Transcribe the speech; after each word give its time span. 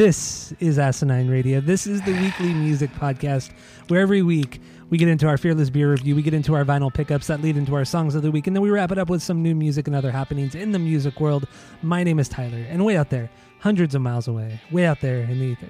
This 0.00 0.54
is 0.60 0.78
Asinine 0.78 1.28
Radio. 1.28 1.60
This 1.60 1.86
is 1.86 2.00
the 2.00 2.14
weekly 2.14 2.54
music 2.54 2.90
podcast 2.94 3.50
where 3.88 4.00
every 4.00 4.22
week 4.22 4.58
we 4.88 4.96
get 4.96 5.08
into 5.08 5.28
our 5.28 5.36
fearless 5.36 5.68
beer 5.68 5.90
review, 5.90 6.16
we 6.16 6.22
get 6.22 6.32
into 6.32 6.54
our 6.54 6.64
vinyl 6.64 6.90
pickups 6.90 7.26
that 7.26 7.42
lead 7.42 7.58
into 7.58 7.74
our 7.74 7.84
songs 7.84 8.14
of 8.14 8.22
the 8.22 8.30
week, 8.30 8.46
and 8.46 8.56
then 8.56 8.62
we 8.62 8.70
wrap 8.70 8.90
it 8.92 8.96
up 8.96 9.10
with 9.10 9.22
some 9.22 9.42
new 9.42 9.54
music 9.54 9.88
and 9.88 9.94
other 9.94 10.10
happenings 10.10 10.54
in 10.54 10.72
the 10.72 10.78
music 10.78 11.20
world. 11.20 11.46
My 11.82 12.02
name 12.02 12.18
is 12.18 12.30
Tyler, 12.30 12.64
and 12.70 12.82
way 12.82 12.96
out 12.96 13.10
there, 13.10 13.28
hundreds 13.58 13.94
of 13.94 14.00
miles 14.00 14.26
away, 14.26 14.58
way 14.70 14.86
out 14.86 15.02
there 15.02 15.18
in 15.18 15.38
the 15.38 15.44
ether, 15.44 15.68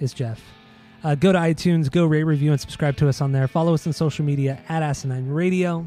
is 0.00 0.12
Jeff. 0.12 0.42
Uh, 1.04 1.14
go 1.14 1.30
to 1.30 1.38
iTunes, 1.38 1.88
go 1.88 2.06
rate, 2.06 2.24
review, 2.24 2.50
and 2.50 2.60
subscribe 2.60 2.96
to 2.96 3.08
us 3.08 3.20
on 3.20 3.30
there. 3.30 3.46
Follow 3.46 3.72
us 3.74 3.86
on 3.86 3.92
social 3.92 4.24
media 4.24 4.60
at 4.68 4.82
Asinine 4.82 5.28
Radio. 5.28 5.86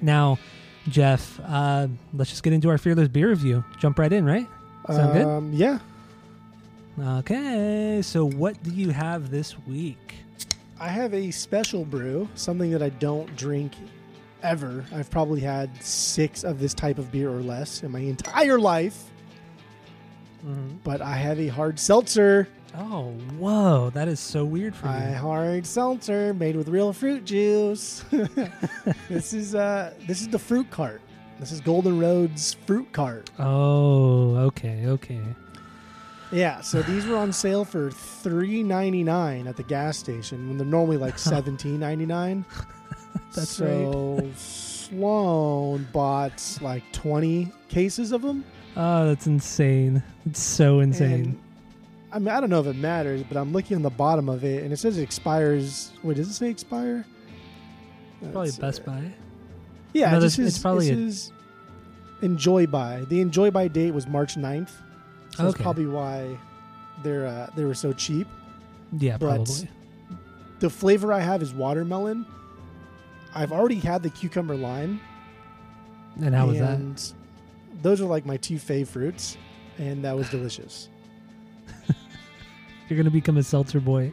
Now, 0.00 0.38
Jeff, 0.86 1.40
uh, 1.44 1.88
let's 2.14 2.30
just 2.30 2.44
get 2.44 2.52
into 2.52 2.68
our 2.68 2.78
fearless 2.78 3.08
beer 3.08 3.30
review. 3.30 3.64
Jump 3.80 3.98
right 3.98 4.12
in, 4.12 4.24
right? 4.24 4.46
Sound 4.86 5.12
good? 5.12 5.26
Um, 5.26 5.52
yeah. 5.52 5.80
Okay, 7.00 8.00
so 8.02 8.24
what 8.24 8.60
do 8.62 8.70
you 8.70 8.90
have 8.90 9.30
this 9.30 9.56
week? 9.66 10.16
I 10.80 10.88
have 10.88 11.14
a 11.14 11.30
special 11.30 11.84
brew, 11.84 12.28
something 12.34 12.70
that 12.72 12.82
I 12.82 12.88
don't 12.88 13.34
drink 13.36 13.72
ever. 14.42 14.84
I've 14.92 15.10
probably 15.10 15.40
had 15.40 15.70
six 15.82 16.44
of 16.44 16.58
this 16.58 16.74
type 16.74 16.98
of 16.98 17.12
beer 17.12 17.30
or 17.30 17.40
less 17.40 17.82
in 17.82 17.92
my 17.92 18.00
entire 18.00 18.58
life. 18.58 19.04
But 20.84 21.00
I 21.00 21.14
have 21.14 21.38
a 21.38 21.48
hard 21.48 21.78
seltzer. 21.78 22.48
Oh, 22.76 23.10
whoa, 23.38 23.90
that 23.90 24.08
is 24.08 24.20
so 24.20 24.44
weird 24.44 24.74
for 24.74 24.86
me. 24.86 24.92
A 24.92 25.18
hard 25.18 25.66
seltzer 25.66 26.32
made 26.34 26.56
with 26.56 26.68
real 26.68 26.92
fruit 26.92 27.24
juice. 27.24 28.04
this 29.08 29.32
is 29.32 29.54
uh 29.54 29.92
this 30.06 30.20
is 30.20 30.28
the 30.28 30.38
fruit 30.38 30.70
cart. 30.70 31.00
This 31.40 31.52
is 31.52 31.60
Golden 31.60 31.98
Road's 31.98 32.54
fruit 32.66 32.92
cart. 32.92 33.30
Oh, 33.38 34.36
okay, 34.36 34.86
okay. 34.86 35.20
Yeah, 36.30 36.60
so 36.60 36.82
these 36.82 37.06
were 37.06 37.16
on 37.16 37.32
sale 37.32 37.64
for 37.64 37.90
three 37.90 38.62
ninety 38.62 39.02
nine 39.02 39.46
at 39.46 39.56
the 39.56 39.62
gas 39.62 39.96
station 39.96 40.48
when 40.48 40.58
they're 40.58 40.66
normally 40.66 40.96
like 40.98 41.18
seventeen 41.18 41.80
ninety 41.80 42.06
nine. 42.06 42.44
That's 43.34 43.48
so 43.50 44.28
Sloan 44.36 45.86
bought 45.92 46.58
like 46.60 46.82
twenty 46.92 47.52
cases 47.68 48.12
of 48.12 48.22
them. 48.22 48.44
Oh, 48.76 49.06
that's 49.08 49.26
insane. 49.26 50.02
It's 50.24 50.40
so 50.40 50.80
insane. 50.80 51.12
And, 51.12 51.38
I 52.12 52.18
mean, 52.20 52.28
I 52.28 52.40
don't 52.40 52.48
know 52.48 52.60
if 52.60 52.66
it 52.66 52.76
matters, 52.76 53.22
but 53.28 53.36
I'm 53.36 53.52
looking 53.52 53.76
on 53.76 53.82
the 53.82 53.90
bottom 53.90 54.28
of 54.28 54.44
it, 54.44 54.62
and 54.62 54.72
it 54.72 54.76
says 54.76 54.98
it 54.98 55.02
expires. 55.02 55.90
Wait, 56.04 56.16
does 56.16 56.28
it 56.28 56.34
say 56.34 56.48
expire? 56.48 57.04
Probably 58.20 58.40
Let's 58.42 58.58
Best. 58.58 58.84
Buy. 58.86 59.12
Yeah, 59.94 60.12
No, 60.12 60.20
this- 60.20 60.36
just 60.36 60.46
it's 60.46 60.56
is, 60.56 60.62
probably 60.62 60.88
it 60.90 60.92
a- 60.98 61.12
says 61.12 61.32
enjoy 62.22 62.66
by. 62.66 63.04
The 63.08 63.20
enjoy 63.20 63.50
by 63.50 63.68
date 63.68 63.92
was 63.92 64.06
March 64.06 64.36
9th. 64.36 64.70
So 65.36 65.44
that's 65.44 65.60
probably 65.60 65.86
why 65.86 66.36
they're 67.02 67.26
uh, 67.26 67.50
they 67.54 67.64
were 67.64 67.74
so 67.74 67.92
cheap. 67.92 68.26
Yeah, 68.98 69.16
But- 69.18 69.34
probably. 69.36 69.68
The 70.60 70.70
flavor 70.70 71.12
I 71.12 71.20
have 71.20 71.40
is 71.40 71.54
watermelon. 71.54 72.26
I've 73.32 73.52
already 73.52 73.76
had 73.78 74.02
the 74.02 74.10
cucumber 74.10 74.56
lime, 74.56 75.00
And 76.20 76.34
how 76.34 76.46
was 76.48 76.58
that? 76.58 77.12
those 77.82 78.00
are 78.00 78.06
like 78.06 78.26
my 78.26 78.36
two 78.38 78.56
fave 78.56 78.88
fruits, 78.88 79.36
and 79.78 80.04
that 80.04 80.16
was 80.16 80.28
delicious. 80.30 80.88
You're 82.88 82.96
gonna 82.96 83.10
become 83.10 83.36
a 83.36 83.42
seltzer 83.42 83.78
boy. 83.80 84.12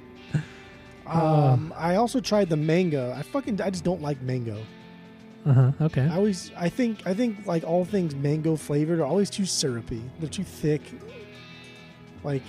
Oh. 1.08 1.48
Um, 1.48 1.74
I 1.78 1.96
also 1.96 2.20
tried 2.20 2.50
the 2.50 2.58
mango. 2.58 3.12
I 3.14 3.22
fucking 3.24 3.60
I 3.62 3.70
just 3.72 3.84
don't 3.84 4.02
like 4.02 4.22
mango. 4.22 4.58
Uh 5.46 5.54
huh. 5.54 5.72
Okay. 5.82 6.02
I 6.08 6.16
always 6.16 6.52
I 6.58 6.70
think 6.70 7.06
I 7.06 7.14
think 7.14 7.46
like 7.46 7.64
all 7.64 7.86
things 7.86 8.16
mango 8.16 8.56
flavored 8.56 9.00
are 9.00 9.06
always 9.06 9.30
too 9.30 9.46
syrupy. 9.46 10.02
They're 10.20 10.30
too 10.30 10.44
thick. 10.44 10.82
Like 12.24 12.42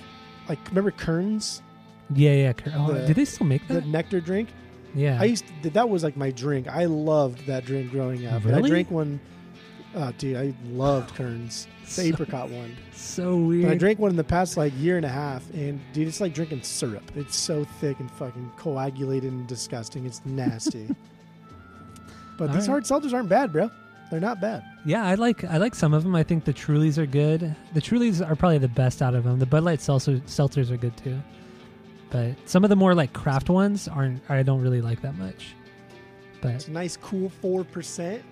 like 0.49 0.59
remember 0.69 0.91
Kern's, 0.91 1.61
Yeah, 2.15 2.33
yeah. 2.33 2.53
cur- 2.53 2.73
Oh, 2.75 2.93
the- 2.93 3.05
do 3.07 3.13
they 3.13 3.25
still 3.25 3.45
make 3.47 3.67
the 3.67 3.75
that? 3.75 3.85
nectar 3.87 4.19
drink? 4.21 4.49
yeah. 4.95 5.17
I 5.21 5.25
used 5.25 5.45
to, 5.63 5.69
that 5.71 5.89
was 5.89 6.03
like 6.03 6.15
my 6.17 6.31
drink. 6.31 6.67
I 6.67 6.85
loved 6.85 7.45
that 7.47 7.65
drink 7.65 7.91
growing 7.91 8.25
up. 8.25 8.43
And 8.45 8.53
I 8.53 8.57
Really? 8.57 8.69
drank 8.69 8.91
one 8.91 9.19
Oh 9.95 10.11
dude, 10.17 10.35
I 10.37 10.53
loved 10.71 11.13
Kern's. 11.15 11.67
The 11.85 11.91
So- 11.91 12.01
apricot 12.01 12.49
one. 12.49 12.75
so 12.93 13.37
But 13.61 13.71
I 13.71 13.75
drank 13.75 13.99
one 13.99 14.09
in 14.11 14.17
the 14.17 14.23
past 14.23 14.57
like 14.57 14.73
year 14.79 14.97
and 14.97 15.05
a 15.05 15.09
half 15.09 15.47
and 15.53 15.79
dude 15.93 16.07
it's 16.07 16.19
like 16.21 16.33
drinking 16.33 16.63
syrup. 16.63 17.03
It's 17.15 17.35
so 17.35 17.63
thick 17.79 17.99
and 17.99 18.09
fucking 18.11 18.51
coagulated 18.57 19.31
and 19.31 19.45
disgusting. 19.47 20.05
It's 20.05 20.21
nasty. 20.25 20.87
but 22.37 22.49
All 22.49 22.55
these 22.55 22.67
right. 22.67 22.83
hard 22.83 22.83
seltzers 22.83 23.13
aren't 23.13 23.29
bad, 23.29 23.51
bro. 23.51 23.69
They're 24.09 24.19
not 24.21 24.39
bad. 24.39 24.63
Yeah, 24.85 25.05
I 25.05 25.15
like 25.15 25.43
I 25.43 25.57
like 25.57 25.75
some 25.75 25.93
of 25.93 26.03
them. 26.03 26.15
I 26.15 26.23
think 26.23 26.45
the 26.45 26.53
Trulies 26.53 26.97
are 26.97 27.05
good. 27.05 27.53
The 27.73 27.81
Trulies 27.81 28.25
are 28.25 28.35
probably 28.37 28.57
the 28.59 28.69
best 28.69 29.01
out 29.01 29.15
of 29.15 29.25
them. 29.25 29.37
The 29.39 29.45
Bud 29.45 29.63
Light 29.63 29.81
seltzer, 29.81 30.17
seltzers 30.19 30.71
are 30.71 30.77
good 30.77 30.95
too. 30.95 31.19
But 32.09 32.35
some 32.45 32.63
of 32.63 32.69
the 32.69 32.77
more 32.77 32.95
like 32.95 33.11
craft 33.11 33.49
ones 33.49 33.89
aren't. 33.89 34.21
I 34.29 34.41
don't 34.43 34.61
really 34.61 34.79
like 34.81 35.01
that 35.01 35.17
much. 35.17 35.55
But 36.41 36.51
It's 36.51 36.67
a 36.69 36.71
nice 36.71 36.95
cool 36.95 37.27
four 37.29 37.65
percent. 37.65 38.23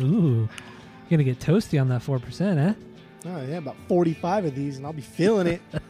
ooh, 0.00 0.48
you're 0.48 0.48
gonna 1.10 1.24
get 1.24 1.40
toasty 1.40 1.80
on 1.80 1.88
that 1.88 2.02
four 2.02 2.20
percent, 2.20 2.58
eh? 2.60 2.74
Oh 3.26 3.44
yeah, 3.46 3.56
about 3.56 3.76
forty-five 3.88 4.44
of 4.44 4.54
these, 4.54 4.76
and 4.76 4.86
I'll 4.86 4.92
be 4.92 5.02
feeling 5.02 5.46
it. 5.48 5.60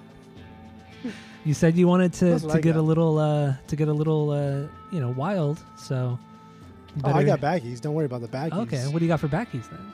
You 1.46 1.52
said 1.52 1.76
you 1.76 1.86
wanted 1.86 2.14
to, 2.14 2.38
to 2.40 2.50
I 2.52 2.60
get 2.62 2.76
a 2.76 2.80
little 2.80 3.18
uh 3.18 3.54
to 3.66 3.76
get 3.76 3.88
a 3.88 3.92
little 3.92 4.30
uh 4.30 4.66
you 4.90 4.98
know 5.00 5.10
wild. 5.10 5.62
So 5.76 6.18
oh, 7.02 7.12
I 7.12 7.24
got 7.24 7.40
baggies. 7.40 7.80
Don't 7.80 7.94
worry 7.94 8.06
about 8.06 8.20
the 8.20 8.28
baggies. 8.28 8.62
Okay, 8.62 8.86
what 8.88 8.98
do 8.98 9.04
you 9.04 9.08
got 9.08 9.20
for 9.20 9.28
backies 9.28 9.68
then? 9.70 9.92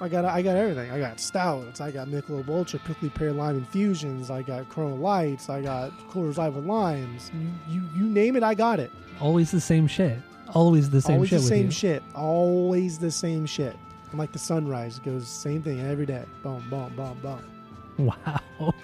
I 0.00 0.08
got 0.08 0.24
I 0.24 0.42
got 0.42 0.56
everything. 0.56 0.90
I 0.90 0.98
got 0.98 1.18
stouts. 1.18 1.80
I 1.80 1.90
got 1.90 2.08
Michelob 2.08 2.48
Ultra, 2.48 2.78
prickly 2.80 3.08
pear 3.10 3.32
lime 3.32 3.56
infusions. 3.56 4.30
I 4.30 4.42
got 4.42 4.68
Corona 4.68 4.94
Lights. 4.94 5.48
I 5.48 5.60
got 5.62 5.90
Coors 6.10 6.36
Light 6.36 6.52
with 6.52 6.64
limes. 6.64 7.30
You 7.34 7.50
you 7.68 7.88
you 7.96 8.04
name 8.04 8.36
it, 8.36 8.42
I 8.42 8.54
got 8.54 8.78
it. 8.78 8.92
Always 9.20 9.50
the 9.50 9.60
same 9.60 9.86
shit. 9.86 10.18
Always 10.54 10.88
the 10.88 11.02
same 11.02 11.16
Always 11.16 11.30
shit 11.30 11.40
the 11.40 11.46
same 11.46 11.70
shit. 11.70 12.02
Always 12.14 12.98
the 12.98 13.10
same 13.10 13.44
shit. 13.44 13.76
I'm 14.12 14.18
like 14.18 14.32
the 14.32 14.38
sunrise. 14.38 14.98
It 14.98 15.04
goes 15.04 15.26
same 15.28 15.62
thing 15.62 15.80
every 15.80 16.06
day. 16.06 16.24
Boom, 16.42 16.64
boom, 16.70 16.92
boom, 16.96 17.18
boom. 17.20 18.06
Wow. 18.06 18.40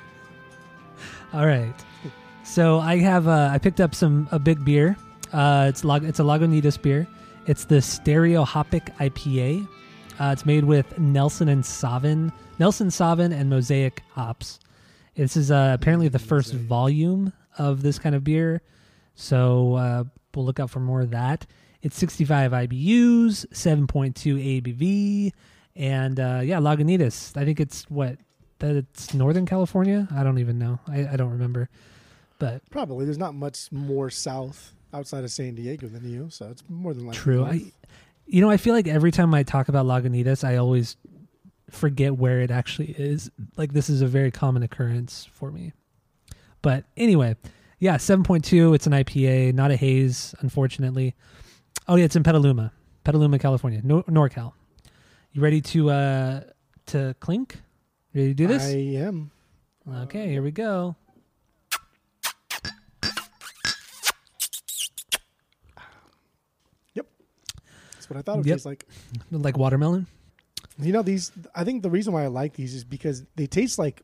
All 1.33 1.47
right. 1.47 1.75
So 2.43 2.79
I 2.81 2.99
have 2.99 3.29
uh, 3.29 3.51
I 3.53 3.59
picked 3.59 3.81
up 3.81 3.95
some 3.95 4.29
a 4.33 4.39
big 4.39 4.65
beer. 4.65 4.97
Uh, 5.33 5.67
it's 5.69 5.85
Lag- 5.85 6.05
it's 6.05 6.19
a 6.19 6.23
Lagunitas 6.23 6.81
beer. 6.81 7.07
It's 7.47 7.67
the 7.67 7.83
Stereo 7.83 8.43
Hopic 8.43 8.95
IPA. 8.97 9.69
Uh, 10.19 10.31
it's 10.33 10.47
made 10.47 10.65
with 10.65 10.99
Nelson 10.99 11.49
and 11.51 11.63
Sauvin, 11.63 12.33
Nelson 12.59 12.89
Sauvin 12.89 13.39
and 13.39 13.51
Mosaic 13.51 14.03
hops. 14.13 14.59
This 15.15 15.37
is 15.37 15.51
uh, 15.51 15.77
apparently 15.79 16.09
the 16.09 16.19
first 16.19 16.55
volume 16.55 17.35
of 17.59 17.83
this 17.83 17.99
kind 17.99 18.15
of 18.15 18.25
beer. 18.25 18.63
So 19.15 19.75
uh, 19.75 20.05
we'll 20.35 20.47
look 20.47 20.59
out 20.59 20.71
for 20.71 20.81
more 20.81 21.03
of 21.03 21.11
that. 21.11 21.45
It's 21.83 21.99
65 21.99 22.53
IBUs, 22.53 23.47
7.2 23.53 24.63
ABV, 24.63 25.33
and 25.77 26.19
uh, 26.19 26.41
yeah, 26.43 26.61
Lagunitas. 26.61 27.37
I 27.37 27.45
think 27.45 27.61
it's 27.61 27.85
what 27.91 28.17
that 28.61 28.75
it's 28.75 29.13
Northern 29.13 29.45
California. 29.45 30.09
I 30.15 30.23
don't 30.23 30.39
even 30.39 30.59
know. 30.59 30.81
I, 30.89 31.09
I 31.09 31.17
don't 31.17 31.33
remember. 31.33 31.69
But 32.39 32.63
Probably. 32.71 33.05
There's 33.05 33.19
not 33.19 33.35
much 33.35 33.71
more 33.71 34.09
south 34.09 34.75
outside 34.95 35.25
of 35.25 35.31
San 35.31 35.55
Diego 35.55 35.89
than 35.89 36.09
you, 36.09 36.31
so 36.31 36.49
it's 36.51 36.63
more 36.69 36.95
than 36.95 37.07
likely. 37.07 37.21
true. 37.21 37.45
I, 37.45 37.61
you 38.27 38.41
know, 38.41 38.49
I 38.49 38.57
feel 38.57 38.75
like 38.75 38.87
every 38.87 39.11
time 39.11 39.35
I 39.35 39.43
talk 39.43 39.69
about 39.69 39.85
Lagunitas, 39.87 40.45
I 40.45 40.57
always 40.57 40.97
forget 41.71 42.17
where 42.17 42.41
it 42.41 42.51
actually 42.51 42.93
is. 42.97 43.31
Like 43.57 43.73
this 43.73 43.91
is 43.91 44.01
a 44.01 44.07
very 44.07 44.31
common 44.31 44.63
occurrence 44.63 45.29
for 45.33 45.51
me. 45.51 45.73
But 46.63 46.85
anyway, 46.97 47.37
yeah, 47.79 47.97
seven 47.99 48.25
point 48.25 48.45
two. 48.45 48.73
It's 48.73 48.87
an 48.87 48.93
IPA, 48.93 49.55
not 49.55 49.71
a 49.71 49.77
haze, 49.77 50.35
unfortunately. 50.41 51.15
Oh 51.89 51.97
yeah, 51.97 52.05
it's 52.07 52.17
in 52.17 52.23
Petaluma, 52.23 52.73
Petaluma, 53.05 53.39
California, 53.39 53.81
Nor- 53.85 54.05
NorCal. 54.05 54.53
You 55.33 55.43
ready 55.43 55.61
to 55.61 55.91
uh 55.91 56.41
to 56.87 57.15
clink? 57.21 57.57
Ready 58.15 58.29
to 58.29 58.35
do 58.35 58.47
this? 58.47 58.63
I 58.63 58.77
am. 59.05 59.31
Okay, 60.05 60.29
here 60.29 60.41
we 60.41 60.51
go. 60.53 60.97
That's 68.05 68.11
what 68.11 68.19
I 68.19 68.23
thought 68.23 68.35
it 68.35 68.39
would 68.39 68.47
Yep. 68.47 68.65
like. 68.65 68.87
Like 69.31 69.57
watermelon. 69.57 70.07
You 70.79 70.93
know 70.93 71.03
these. 71.03 71.33
I 71.55 71.65
think 71.65 71.83
the 71.83 71.91
reason 71.91 72.13
why 72.13 72.25
I 72.25 72.27
like 72.27 72.55
these 72.55 72.75
is 72.75 72.85
because 72.85 73.25
they 73.37 73.47
taste 73.47 73.79
like. 73.79 74.03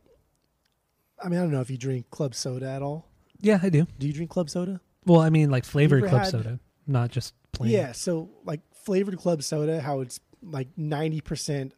I 1.23 1.29
mean, 1.29 1.39
I 1.39 1.43
don't 1.43 1.51
know 1.51 1.61
if 1.61 1.71
you 1.71 1.77
drink 1.77 2.09
club 2.11 2.35
soda 2.35 2.67
at 2.71 2.81
all. 2.83 3.07
Yeah, 3.41 3.59
I 3.63 3.69
do. 3.69 3.87
Do 3.99 4.07
you 4.07 4.13
drink 4.13 4.31
club 4.31 4.49
soda? 4.49 4.81
Well, 5.05 5.21
I 5.21 5.29
mean, 5.31 5.51
like 5.51 5.65
flavored 5.65 6.05
club 6.09 6.23
had- 6.23 6.31
soda, 6.31 6.61
not 6.87 7.11
just 7.11 7.35
plain. 7.53 7.71
Yeah. 7.73 7.93
So 7.93 8.31
like 8.45 8.61
flavored 8.75 9.19
club 9.19 9.43
soda, 9.43 9.81
how 9.83 10.01
it's 10.01 10.19
like 10.43 10.69
ninety 10.77 11.21
percent 11.21 11.75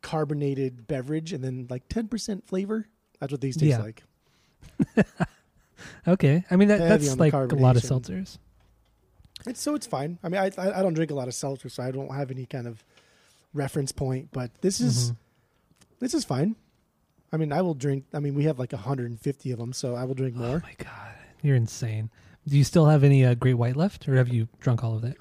carbonated 0.00 0.86
beverage 0.86 1.32
and 1.32 1.42
then 1.44 1.66
like 1.68 1.88
ten 1.88 2.08
percent 2.08 2.46
flavor. 2.46 2.86
That's 3.20 3.32
what 3.32 3.40
these 3.40 3.56
taste 3.56 3.78
Yeah. 3.78 3.82
like. 3.82 4.02
Okay. 6.06 6.44
I 6.50 6.56
mean, 6.56 6.68
that, 6.68 6.78
that's 6.78 7.16
like 7.16 7.32
a 7.32 7.38
lot 7.46 7.76
of 7.76 7.82
seltzers. 7.82 8.38
It's 9.46 9.60
so 9.60 9.74
it's 9.74 9.86
fine. 9.86 10.18
I 10.22 10.28
mean, 10.28 10.40
I 10.40 10.50
I, 10.58 10.78
I 10.78 10.82
don't 10.82 10.94
drink 10.94 11.10
a 11.10 11.14
lot 11.14 11.28
of 11.28 11.34
seltzer, 11.34 11.68
so 11.68 11.82
I 11.82 11.90
don't 11.90 12.12
have 12.14 12.30
any 12.30 12.46
kind 12.46 12.66
of 12.66 12.82
reference 13.52 13.92
point. 13.92 14.28
But 14.32 14.50
this 14.62 14.80
is 14.80 15.12
Mhm. 15.12 15.16
this 16.00 16.14
is 16.14 16.24
fine. 16.24 16.56
I 17.32 17.36
mean, 17.36 17.52
I 17.52 17.62
will 17.62 17.74
drink. 17.74 18.04
I 18.14 18.20
mean, 18.20 18.34
we 18.34 18.44
have 18.44 18.58
like 18.58 18.72
150 18.72 19.50
of 19.50 19.58
them, 19.58 19.72
so 19.72 19.94
I 19.96 20.04
will 20.04 20.14
drink 20.14 20.36
more. 20.36 20.56
Oh 20.56 20.66
my 20.66 20.74
god, 20.78 21.14
you're 21.42 21.56
insane. 21.56 22.10
Do 22.46 22.56
you 22.56 22.64
still 22.64 22.86
have 22.86 23.02
any 23.04 23.24
uh, 23.24 23.34
Great 23.34 23.54
White 23.54 23.76
left, 23.76 24.08
or 24.08 24.16
have 24.16 24.28
you 24.28 24.48
drunk 24.60 24.84
all 24.84 24.94
of 24.96 25.04
it? 25.04 25.16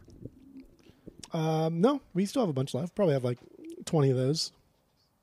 Um, 1.32 1.82
no, 1.82 2.02
we 2.14 2.26
still 2.26 2.44
have 2.44 2.50
a 2.50 2.54
bunch 2.54 2.74
left. 2.74 2.94
Probably 2.96 3.14
have 3.14 3.24
like 3.24 3.40
20 3.86 4.12
of 4.12 4.18
those. 4.18 4.52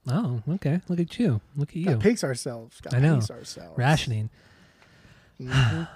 Oh, 0.08 0.42
okay. 0.48 0.80
Look 0.88 0.98
at 0.98 1.18
you. 1.18 1.40
Look 1.56 1.70
at 1.70 1.76
you. 1.76 1.84
Gotta 1.84 1.98
pace 1.98 2.24
ourselves. 2.24 2.80
Gotta 2.80 2.96
I 2.96 3.00
know. 3.00 3.16
Pace 3.16 3.30
ourselves. 3.30 3.78
Rationing. 3.78 4.30
Mhm. 5.40 5.88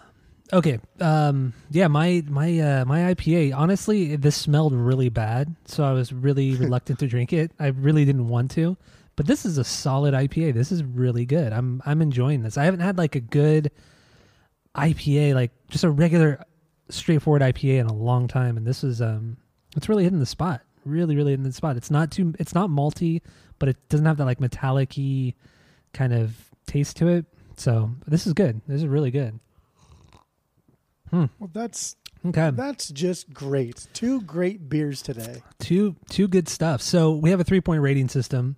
Okay. 0.53 0.79
Um. 1.01 1.55
Yeah. 1.71 1.89
My 1.89 2.23
my 2.29 2.59
uh 2.59 2.85
my 2.85 3.15
IPA. 3.15 3.55
Honestly, 3.57 4.17
this 4.17 4.37
smelled 4.37 4.75
really 4.75 5.09
bad, 5.09 5.55
so 5.65 5.85
I 5.85 5.93
was 5.93 6.13
really 6.13 6.55
reluctant 6.57 6.99
to 6.99 7.07
drink 7.07 7.33
it. 7.33 7.51
I 7.59 7.69
really 7.69 8.05
didn't 8.05 8.29
want 8.29 8.51
to, 8.53 8.77
but 9.17 9.27
this 9.27 9.47
is 9.47 9.59
a 9.59 9.65
solid 9.65 10.13
IPA. 10.13 10.55
This 10.55 10.71
is 10.71 10.85
really 10.85 11.25
good. 11.25 11.53
I'm 11.53 11.83
I'm 11.87 12.03
enjoying 12.03 12.43
this. 12.43 12.59
I 12.59 12.65
haven't 12.65 12.81
had 12.81 12.99
like 12.99 13.15
a 13.15 13.21
good 13.21 13.71
IPA, 14.75 15.35
like 15.35 15.53
just 15.69 15.85
a 15.85 15.91
regular, 15.91 16.45
straightforward 16.89 17.43
IPA 17.43 17.81
in 17.81 17.87
a 17.87 17.95
long 17.95 18.29
time, 18.29 18.57
and 18.57 18.67
this 18.67 18.85
is 18.85 19.01
um, 19.01 19.37
it's 19.77 19.89
really 19.89 20.05
hitting 20.05 20.21
the 20.21 20.27
spot. 20.27 20.63
Really, 20.85 21.17
really 21.17 21.33
hitting 21.33 21.45
the 21.45 21.53
spot. 21.53 21.77
It's 21.77 21.91
not 21.91 22.11
too. 22.11 22.35
It's 22.39 22.55
not 22.55 22.69
malty, 22.69 23.23
but 23.59 23.69
it 23.69 23.89
doesn't 23.89 24.05
have 24.05 24.19
that 24.19 24.27
like 24.27 24.41
metallic-y 24.41 25.35
kind 25.95 26.13
of 26.13 26.37
taste 26.67 26.97
to 26.99 27.09
it. 27.09 27.25
So 27.57 27.91
this 28.07 28.27
is 28.27 28.33
good. 28.33 28.61
This 28.67 28.83
is 28.83 28.87
really 28.87 29.11
good. 29.11 29.39
Well, 31.39 31.51
that's 31.53 31.97
Okay. 32.27 32.51
that's 32.53 32.89
just 32.89 33.33
great. 33.35 33.87
Two 33.93 34.23
great 34.23 34.69
beers 34.69 35.03
today. 35.03 35.43
two 35.59 35.97
two 36.09 36.27
good 36.29 36.49
stuff. 36.49 36.81
So 36.81 37.15
we 37.15 37.31
have 37.31 37.41
a 37.41 37.45
three 37.45 37.61
point 37.61 37.83
rating 37.83 38.09
system. 38.09 38.57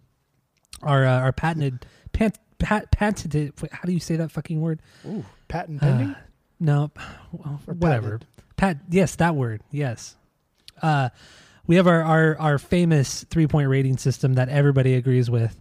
Our 0.82 1.04
uh, 1.04 1.20
our 1.20 1.32
patented 1.32 1.84
pant, 2.12 2.38
pat, 2.58 2.90
patented. 2.92 3.52
How 3.72 3.82
do 3.84 3.92
you 3.92 4.00
say 4.00 4.16
that 4.16 4.30
fucking 4.30 4.60
word? 4.60 4.80
Ooh, 5.06 5.24
patent 5.48 5.80
pending. 5.80 6.10
Uh, 6.10 6.14
no, 6.60 6.90
well, 7.32 7.60
whatever. 7.66 8.20
Pat. 8.56 8.78
Yes, 8.88 9.16
that 9.16 9.34
word. 9.34 9.62
Yes. 9.70 10.16
Uh, 10.80 11.08
we 11.66 11.76
have 11.76 11.86
our 11.88 12.02
our 12.02 12.38
our 12.38 12.58
famous 12.58 13.24
three 13.30 13.46
point 13.48 13.68
rating 13.68 13.96
system 13.96 14.34
that 14.34 14.48
everybody 14.48 14.94
agrees 14.94 15.28
with, 15.28 15.60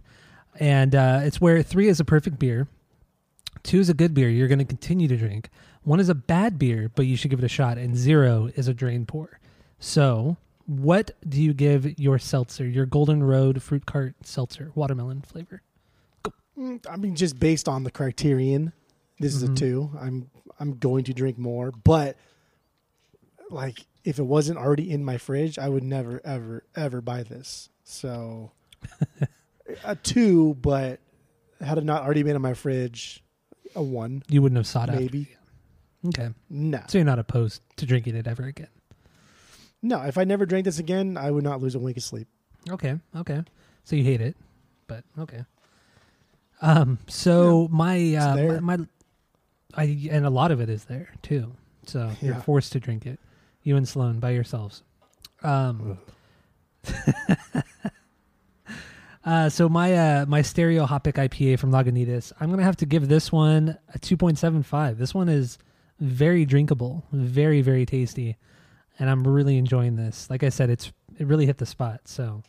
and 0.60 0.94
uh, 0.94 1.20
it's 1.24 1.40
where 1.40 1.62
three 1.62 1.88
is 1.88 1.98
a 1.98 2.04
perfect 2.04 2.38
beer, 2.38 2.68
two 3.66 3.80
is 3.80 3.88
a 3.90 3.94
good 3.94 4.14
beer 4.14 4.28
you're 4.28 4.48
going 4.48 4.58
to 4.58 4.64
continue 4.64 5.08
to 5.08 5.16
drink, 5.16 5.50
one 5.82 6.00
is 6.00 6.08
a 6.08 6.14
bad 6.14 6.58
beer 6.58 6.90
but 6.94 7.06
you 7.06 7.16
should 7.16 7.30
give 7.30 7.38
it 7.40 7.44
a 7.44 7.48
shot, 7.48 7.76
and 7.78 7.96
zero 7.96 8.50
is 8.56 8.68
a 8.68 8.74
drain 8.74 9.04
pour. 9.06 9.38
So, 9.78 10.36
what 10.66 11.10
do 11.28 11.40
you 11.42 11.52
give 11.52 11.98
your 11.98 12.18
seltzer, 12.18 12.66
your 12.66 12.86
Golden 12.86 13.22
Road 13.22 13.62
Fruit 13.62 13.84
Cart 13.86 14.14
seltzer, 14.22 14.72
watermelon 14.74 15.20
flavor? 15.22 15.62
Mm, 16.58 16.84
I 16.90 16.96
mean, 16.96 17.14
just 17.14 17.38
based 17.38 17.68
on 17.68 17.84
the 17.84 17.90
criterion, 17.90 18.72
this 19.20 19.34
is 19.34 19.42
a 19.42 19.48
Mhm. 19.48 19.56
two. 19.56 19.90
I'm 20.00 20.30
I'm 20.58 20.78
going 20.78 21.04
to 21.04 21.12
drink 21.12 21.36
more, 21.36 21.70
but 21.70 22.16
like 23.50 23.86
if 24.04 24.18
it 24.18 24.22
wasn't 24.24 24.58
already 24.58 24.90
in 24.90 25.04
my 25.04 25.18
fridge, 25.18 25.58
I 25.58 25.68
would 25.68 25.84
never 25.84 26.20
ever 26.24 26.64
ever 26.74 27.00
buy 27.02 27.22
this. 27.22 27.68
So 27.84 28.52
a 29.84 29.94
two, 29.96 30.54
but 30.62 31.00
had 31.60 31.76
it 31.78 31.84
not 31.84 32.02
already 32.02 32.22
been 32.22 32.36
in 32.36 32.42
my 32.42 32.54
fridge, 32.54 33.22
a 33.76 33.82
one 33.82 34.22
You 34.28 34.42
wouldn't 34.42 34.56
have 34.56 34.66
sought 34.66 34.88
out. 34.90 34.96
maybe. 34.96 35.28
Okay, 36.08 36.28
No, 36.50 36.82
so 36.88 36.98
you're 36.98 37.04
not 37.04 37.18
opposed 37.18 37.62
to 37.78 37.86
drinking 37.86 38.14
it 38.16 38.26
ever 38.26 38.44
again. 38.44 38.68
no. 39.82 40.00
If 40.02 40.18
I 40.18 40.24
never 40.24 40.46
drank 40.46 40.64
this 40.64 40.78
again, 40.78 41.16
I 41.16 41.30
would 41.30 41.42
not 41.44 41.60
lose 41.60 41.74
a 41.74 41.78
wink 41.78 41.96
of 41.96 42.02
sleep. 42.02 42.28
Okay, 42.70 42.98
okay. 43.16 43.42
So 43.84 43.96
you 43.96 44.04
hate 44.04 44.20
it, 44.20 44.36
but 44.86 45.04
okay. 45.18 45.44
Um. 46.62 46.98
So 47.08 47.68
my 47.70 48.14
uh 48.14 48.36
my, 48.60 48.76
my 48.78 48.86
I 49.74 50.08
and 50.10 50.24
a 50.26 50.30
lot 50.30 50.50
of 50.52 50.60
it 50.60 50.68
is 50.70 50.84
there 50.84 51.08
too. 51.22 51.52
So 51.86 52.10
you're 52.20 52.34
forced 52.36 52.72
to 52.72 52.80
drink 52.80 53.04
it. 53.06 53.18
You 53.62 53.76
and 53.76 53.86
Sloan 53.88 54.20
by 54.20 54.30
yourselves. 54.30 54.82
Um. 55.42 55.98
uh. 59.26 59.48
So 59.48 59.68
my 59.68 59.94
uh 59.94 60.26
my 60.26 60.42
stereo 60.42 60.86
hopic 60.86 61.14
IPA 61.14 61.58
from 61.58 61.72
Lagunitas. 61.72 62.32
I'm 62.40 62.50
gonna 62.50 62.62
have 62.62 62.76
to 62.76 62.86
give 62.86 63.08
this 63.08 63.30
one 63.30 63.76
a 63.94 63.98
2.75. 63.98 64.96
This 64.96 65.14
one 65.14 65.28
is 65.28 65.58
very 66.00 66.44
drinkable, 66.44 67.04
very 67.12 67.60
very 67.60 67.84
tasty, 67.84 68.36
and 68.98 69.10
I'm 69.10 69.26
really 69.26 69.58
enjoying 69.58 69.96
this. 69.96 70.30
Like 70.30 70.42
I 70.42 70.48
said, 70.48 70.70
it's 70.70 70.92
it 71.18 71.26
really 71.26 71.46
hit 71.46 71.58
the 71.58 71.66
spot. 71.66 72.02
So 72.04 72.42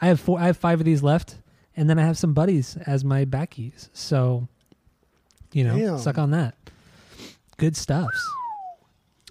I 0.00 0.06
have 0.06 0.20
four. 0.20 0.38
I 0.38 0.46
have 0.46 0.56
five 0.56 0.80
of 0.80 0.86
these 0.86 1.02
left, 1.02 1.36
and 1.76 1.88
then 1.88 1.98
I 1.98 2.02
have 2.02 2.16
some 2.16 2.32
buddies 2.32 2.76
as 2.86 3.04
my 3.04 3.24
backies. 3.24 3.88
So, 3.92 4.48
you 5.52 5.64
know, 5.64 5.76
Damn. 5.76 5.98
suck 5.98 6.18
on 6.18 6.30
that. 6.30 6.54
Good 7.58 7.76
stuffs. 7.76 8.30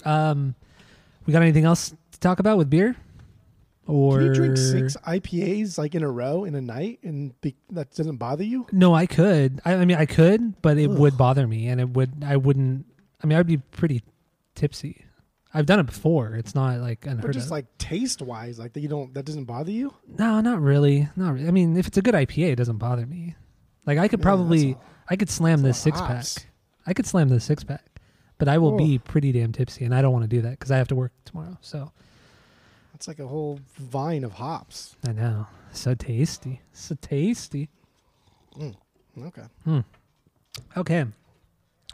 Um, 0.05 0.55
we 1.25 1.33
got 1.33 1.41
anything 1.41 1.65
else 1.65 1.93
to 2.11 2.19
talk 2.19 2.39
about 2.39 2.57
with 2.57 2.69
beer? 2.69 2.95
Or 3.89 4.17
Can 4.17 4.25
you 4.27 4.33
drink 4.35 4.57
six 4.57 4.95
IPAs 4.97 5.77
like 5.79 5.95
in 5.95 6.03
a 6.03 6.09
row 6.11 6.43
in 6.43 6.53
a 6.53 6.61
night, 6.61 6.99
and 7.01 7.33
be, 7.41 7.55
that 7.71 7.89
doesn't 7.95 8.17
bother 8.17 8.43
you? 8.43 8.67
No, 8.71 8.93
I 8.93 9.07
could. 9.07 9.59
I, 9.65 9.73
I 9.75 9.85
mean, 9.85 9.97
I 9.97 10.05
could, 10.05 10.61
but 10.61 10.77
it 10.77 10.89
Ugh. 10.91 10.97
would 10.99 11.17
bother 11.17 11.47
me, 11.47 11.67
and 11.67 11.81
it 11.81 11.89
would. 11.89 12.23
I 12.23 12.37
wouldn't. 12.37 12.85
I 13.23 13.25
mean, 13.27 13.37
I'd 13.37 13.47
be 13.47 13.57
pretty 13.57 14.03
tipsy. 14.53 15.05
I've 15.53 15.65
done 15.65 15.79
it 15.79 15.87
before. 15.87 16.35
It's 16.35 16.53
not 16.53 16.79
like 16.79 17.01
But 17.01 17.11
unheard 17.13 17.33
just 17.33 17.47
of. 17.47 17.51
like 17.51 17.65
taste 17.79 18.21
wise, 18.21 18.59
like 18.59 18.73
that 18.73 18.81
you 18.81 18.87
don't 18.89 19.11
that 19.15 19.25
doesn't 19.25 19.45
bother 19.45 19.71
you. 19.71 19.91
no, 20.19 20.39
not 20.41 20.61
really. 20.61 21.09
Not. 21.15 21.33
Really. 21.33 21.47
I 21.47 21.51
mean, 21.51 21.75
if 21.75 21.87
it's 21.87 21.97
a 21.97 22.03
good 22.03 22.13
IPA, 22.13 22.51
it 22.51 22.55
doesn't 22.57 22.77
bother 22.77 23.07
me. 23.07 23.35
Like 23.87 23.97
I 23.97 24.07
could 24.07 24.19
Man, 24.19 24.23
probably, 24.23 24.77
I 25.09 25.15
could 25.15 25.31
slam 25.31 25.63
this 25.63 25.79
six 25.79 25.99
pack. 25.99 26.25
I 26.85 26.93
could 26.93 27.07
slam 27.07 27.29
this 27.29 27.43
six 27.43 27.63
pack, 27.63 27.83
but 28.37 28.47
I 28.47 28.59
will 28.59 28.75
Oh. 28.75 28.77
be 28.77 28.99
pretty 28.99 29.31
damn 29.31 29.51
tipsy, 29.51 29.83
and 29.83 29.95
I 29.95 30.03
don't 30.03 30.13
want 30.13 30.23
to 30.25 30.27
do 30.29 30.41
that 30.43 30.51
because 30.51 30.69
I 30.69 30.77
have 30.77 30.89
to 30.89 30.95
work 30.95 31.11
tomorrow. 31.25 31.57
So 31.61 31.91
It's 32.99 33.07
like 33.07 33.19
a 33.19 33.27
whole 33.27 33.61
vine 33.77 34.25
of 34.25 34.33
hops. 34.33 34.97
I 35.07 35.13
know, 35.13 35.47
so 35.71 35.95
tasty, 35.95 36.59
so 36.73 36.97
tasty. 36.99 37.69
Okay. 39.17 39.43
Hmm. 39.63 39.79
Okay, 40.75 41.05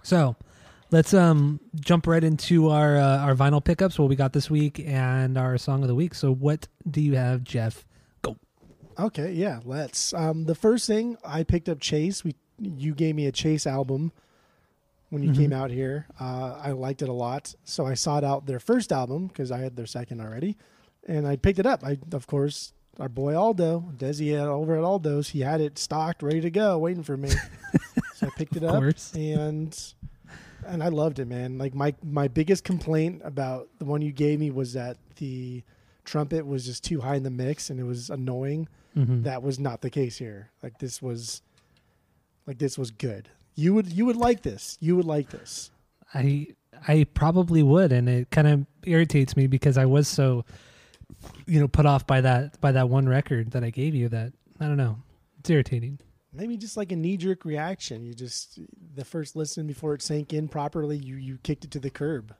so 0.01 0.35
let's 0.89 1.13
um 1.13 1.59
jump 1.79 2.07
right 2.07 2.23
into 2.23 2.69
our 2.69 2.97
uh, 2.97 3.19
our 3.19 3.35
vinyl 3.35 3.63
pickups. 3.63 3.99
What 3.99 4.09
we 4.09 4.15
got 4.15 4.33
this 4.33 4.49
week 4.49 4.79
and 4.83 5.37
our 5.37 5.59
song 5.59 5.83
of 5.83 5.89
the 5.89 5.93
week. 5.93 6.15
So 6.15 6.33
what 6.33 6.67
do 6.89 7.01
you 7.01 7.15
have, 7.15 7.43
Jeff? 7.43 7.85
Go. 8.23 8.35
Okay, 8.97 9.31
yeah, 9.33 9.59
let's. 9.63 10.11
Um, 10.11 10.45
the 10.45 10.55
first 10.55 10.87
thing 10.87 11.17
I 11.23 11.43
picked 11.43 11.69
up 11.69 11.79
Chase. 11.79 12.23
We 12.23 12.33
you 12.59 12.95
gave 12.95 13.13
me 13.15 13.27
a 13.27 13.31
Chase 13.31 13.67
album 13.67 14.11
when 15.09 15.21
you 15.21 15.29
Mhm. 15.29 15.35
came 15.37 15.53
out 15.53 15.69
here. 15.69 16.07
Uh, 16.19 16.59
I 16.59 16.71
liked 16.71 17.03
it 17.03 17.09
a 17.09 17.13
lot, 17.13 17.53
so 17.63 17.85
I 17.85 17.93
sought 17.93 18.23
out 18.23 18.47
their 18.47 18.59
first 18.59 18.91
album 18.91 19.27
because 19.27 19.51
I 19.51 19.59
had 19.59 19.75
their 19.75 19.85
second 19.85 20.19
already, 20.19 20.57
and 21.05 21.27
I 21.27 21.35
picked 21.35 21.59
it 21.59 21.65
up. 21.65 21.83
I 21.83 21.97
of 22.11 22.27
course 22.27 22.73
our 22.99 23.09
boy 23.09 23.35
Aldo 23.37 23.91
Desi 23.97 24.31
had 24.37 24.47
over 24.47 24.77
at 24.77 24.83
Aldo's. 24.83 25.29
He 25.29 25.41
had 25.41 25.59
it 25.61 25.77
stocked, 25.77 26.23
ready 26.23 26.41
to 26.41 26.49
go, 26.49 26.77
waiting 26.77 27.03
for 27.03 27.17
me. 27.17 27.29
so 28.15 28.27
I 28.27 28.29
picked 28.37 28.55
it 28.57 28.63
up 28.63 28.75
course. 28.75 29.13
and 29.15 29.77
and 30.65 30.81
I 30.81 30.87
loved 30.89 31.19
it, 31.19 31.25
man. 31.27 31.57
Like 31.57 31.75
my 31.75 31.93
my 32.03 32.27
biggest 32.27 32.63
complaint 32.63 33.21
about 33.23 33.67
the 33.79 33.85
one 33.85 34.01
you 34.01 34.11
gave 34.11 34.39
me 34.39 34.49
was 34.51 34.73
that 34.73 34.97
the 35.17 35.63
trumpet 36.05 36.45
was 36.45 36.65
just 36.65 36.83
too 36.83 37.01
high 37.01 37.15
in 37.15 37.23
the 37.23 37.29
mix 37.31 37.69
and 37.69 37.79
it 37.79 37.83
was 37.83 38.09
annoying 38.09 38.67
Mhm. 38.95 39.23
that 39.23 39.41
was 39.43 39.59
not 39.59 39.81
the 39.81 39.89
case 39.89 40.17
here. 40.17 40.51
Like 40.63 40.77
this 40.79 41.01
was 41.01 41.41
like 42.47 42.57
this 42.59 42.77
was 42.77 42.91
good. 42.91 43.27
You 43.55 43.73
would 43.73 43.91
you 43.91 44.05
would 44.05 44.15
like 44.17 44.41
this. 44.41 44.77
You 44.79 44.95
would 44.95 45.05
like 45.05 45.29
this. 45.29 45.71
I 46.13 46.47
I 46.87 47.05
probably 47.13 47.63
would, 47.63 47.91
and 47.91 48.07
it 48.07 48.29
kind 48.31 48.47
of 48.47 48.65
irritates 48.85 49.35
me 49.35 49.47
because 49.47 49.77
I 49.77 49.85
was 49.85 50.07
so, 50.07 50.45
you 51.45 51.59
know, 51.59 51.67
put 51.67 51.85
off 51.85 52.07
by 52.07 52.21
that 52.21 52.59
by 52.61 52.71
that 52.71 52.89
one 52.89 53.07
record 53.07 53.51
that 53.51 53.63
I 53.63 53.69
gave 53.69 53.95
you. 53.95 54.09
That 54.09 54.33
I 54.59 54.65
don't 54.65 54.77
know, 54.77 54.97
it's 55.39 55.49
irritating. 55.49 55.99
Maybe 56.33 56.57
just 56.57 56.75
like 56.75 56.91
a 56.91 56.95
knee 56.95 57.17
jerk 57.17 57.45
reaction. 57.45 58.03
You 58.05 58.13
just 58.13 58.59
the 58.95 59.05
first 59.05 59.35
listen 59.35 59.67
before 59.67 59.93
it 59.93 60.01
sank 60.01 60.33
in 60.33 60.47
properly, 60.47 60.97
you 60.97 61.15
you 61.15 61.37
kicked 61.43 61.63
it 61.63 61.71
to 61.71 61.79
the 61.79 61.89
curb. 61.89 62.35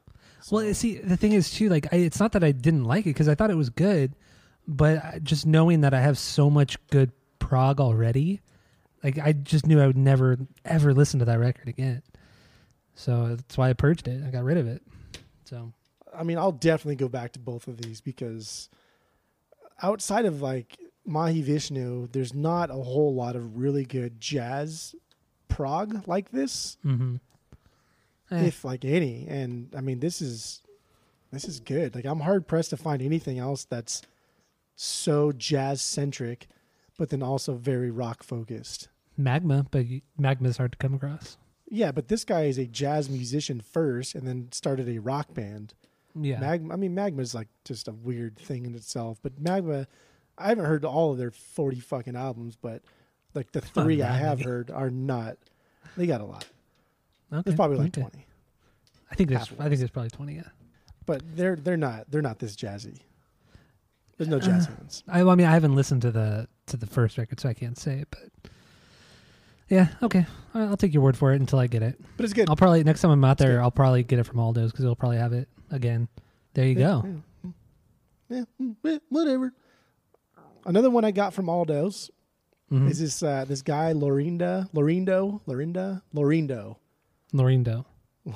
Well, 0.51 0.74
see, 0.74 0.98
the 0.98 1.18
thing 1.18 1.32
is 1.32 1.50
too, 1.50 1.70
like, 1.70 1.92
I, 1.92 1.98
it's 1.98 2.20
not 2.20 2.34
that 2.34 2.44
I 2.44 2.51
didn't 2.51 2.84
like 2.84 3.06
it 3.06 3.10
because 3.10 3.27
I 3.27 3.36
thought 3.36 3.50
it 3.50 3.56
was 3.56 3.70
good, 3.70 4.13
but 4.68 5.24
just 5.24 5.46
knowing 5.48 5.82
that 5.82 5.94
I 5.94 6.01
have 6.01 6.20
so 6.20 6.51
much 6.51 6.77
good 6.89 7.12
prog 7.39 7.80
already, 7.80 8.42
like, 9.04 9.18
I 9.18 9.32
just 9.32 9.65
knew 9.65 9.82
I 9.82 9.88
would 9.88 9.98
never 9.98 10.38
ever 10.63 10.94
listen 10.94 11.20
to 11.20 11.25
that 11.25 11.39
record 11.39 11.68
again. 11.68 12.04
So 12.96 13.36
that's 13.36 13.58
why 13.58 13.70
I 13.70 13.74
purged 13.74 14.08
it. 14.08 14.24
I 14.25 14.30
got 14.30 14.44
rid 14.44 14.58
of 14.58 14.68
it. 14.68 14.84
So 15.46 15.74
I 16.17 16.24
mean, 16.24 16.38
I'll 16.38 16.51
definitely 16.51 16.95
go 16.95 17.07
back 17.10 17.31
to 17.34 17.39
both 17.39 17.67
of 17.67 17.77
these 17.77 18.01
because 18.01 18.69
outside 19.81 20.25
of 20.25 20.41
like 20.41 20.77
Mahavishnu, 21.07 22.12
there's 22.12 22.34
not 22.34 22.69
a 22.69 22.74
whole 22.75 23.13
lot 23.13 23.36
of 23.36 23.57
really 23.57 23.86
good 23.86 24.19
jazz 24.19 24.95
prog 25.48 26.07
like 26.07 26.31
this, 26.31 26.77
hmm 26.81 27.15
Eh. 28.31 28.45
if 28.45 28.65
like 28.65 28.84
any. 28.84 29.27
And 29.27 29.69
I 29.77 29.81
mean, 29.81 30.00
this 30.00 30.19
is 30.22 30.62
this 31.31 31.45
is 31.45 31.60
good. 31.60 31.93
Like 31.93 32.05
I'm 32.05 32.22
hard 32.22 32.48
pressed 32.48 32.72
to 32.72 32.77
find 32.77 33.01
anything 33.01 33.38
else 33.38 33.65
that's 33.65 34.01
so 34.75 35.31
jazz 35.31 35.81
centric, 35.81 36.48
but 36.98 37.10
then 37.10 37.22
also 37.22 37.53
very 37.53 37.91
rock 37.91 38.24
focused. 38.24 38.89
magma, 39.17 39.65
but 39.72 39.86
you- 39.86 40.01
magma's 40.17 40.57
hard 40.57 40.72
to 40.74 40.77
come 40.77 40.93
across. 40.95 41.38
Yeah, 41.69 41.91
but 41.91 42.07
this 42.10 42.24
guy 42.25 42.43
is 42.45 42.57
a 42.57 42.65
jazz 42.65 43.10
musician 43.10 43.60
first, 43.62 44.13
and 44.15 44.27
then 44.27 44.50
started 44.51 44.89
a 44.89 45.00
rock 45.00 45.34
band. 45.34 45.74
Yeah, 46.17 46.39
Magma. 46.39 46.74
I 46.74 46.77
mean, 46.77 46.95
magma 46.95 47.22
is 47.22 47.36
like 47.36 47.50
just 47.65 47.88
a 47.88 47.91
weird 47.91 48.38
thing 48.38 48.65
in 48.65 48.74
itself. 48.75 49.19
But 49.22 49.39
Magma, 49.39 49.86
I 50.38 50.48
haven't 50.50 50.65
heard 50.65 50.86
all 50.86 51.12
of 51.12 51.17
their 51.17 51.31
forty 51.31 51.79
fucking 51.79 52.15
albums, 52.15 52.55
but 52.62 52.81
like 53.34 53.51
the 53.51 53.62
three 53.62 54.01
I 54.01 54.15
have 54.15 54.39
many. 54.39 54.50
heard 54.50 54.72
are 54.72 54.89
not. 54.89 55.38
They 55.98 56.07
got 56.07 56.22
a 56.22 56.25
lot. 56.25 56.45
okay. 57.34 57.41
There's 57.43 57.55
probably 57.55 57.77
like 57.77 57.88
okay. 57.88 58.01
twenty, 58.01 58.25
I 59.12 59.15
think 59.15 59.29
there's. 59.29 59.51
I 59.60 59.67
think 59.67 59.77
there's 59.79 59.91
probably 59.91 60.10
twenty. 60.12 60.36
Yeah. 60.36 60.43
but 61.05 61.22
they're 61.36 61.55
they're 61.57 61.75
not 61.77 62.10
they're 62.10 62.22
not 62.22 62.39
this 62.39 62.55
jazzy. 62.55 63.00
There's 64.17 64.29
no 64.29 64.39
jazz 64.39 64.67
Uh, 64.67 64.72
ones. 64.79 65.03
I, 65.10 65.24
well, 65.24 65.31
I 65.31 65.36
mean, 65.36 65.48
I 65.48 65.51
haven't 65.51 65.75
listened 65.75 66.01
to 66.03 66.12
the 66.12 66.48
to 66.67 66.77
the 66.77 66.88
first 66.88 67.17
record, 67.17 67.39
so 67.41 67.50
I 67.50 67.53
can't 67.53 67.77
say. 67.77 68.00
It. 68.00 68.07
But 68.10 68.50
yeah, 69.67 69.88
okay, 70.01 70.25
I'll 70.53 70.77
take 70.77 70.93
your 70.93 71.03
word 71.03 71.17
for 71.17 71.34
it 71.34 71.41
until 71.41 71.60
I 71.60 71.67
get 71.67 71.84
it. 71.84 72.00
But 72.15 72.24
it's 72.24 72.34
good. 72.34 72.50
I'll 72.50 72.55
probably 72.55 72.84
next 72.86 73.01
time 73.01 73.12
I'm 73.12 73.24
out 73.25 73.34
It's 73.34 73.39
there, 73.41 73.57
good. 73.57 73.63
I'll 73.63 73.72
probably 73.72 74.03
get 74.03 74.19
it 74.19 74.24
from 74.24 74.39
Aldo's 74.39 74.72
because 74.72 74.84
he'll 74.86 74.95
probably 74.95 75.17
have 75.17 75.34
it 75.34 75.50
again. 75.72 76.07
There 76.53 76.65
you 76.65 76.75
Yeah, 76.79 77.01
go. 77.03 77.22
Yeah, 78.29 78.41
yeah, 78.60 78.75
mm, 78.84 79.01
whatever. 79.10 79.53
Another 80.65 80.89
one 80.89 81.05
I 81.05 81.12
got 81.12 81.34
from 81.34 81.48
Aldo's 81.50 82.10
Mhm. 82.72 82.89
is 82.89 83.00
this 83.00 83.22
uh, 83.22 83.45
this 83.45 83.62
guy 83.62 83.91
Lorinda 83.93 84.67
Lorindo 84.74 85.41
Lorinda 85.45 86.01
Lorindo. 86.13 86.77
Lorindo. 87.34 87.86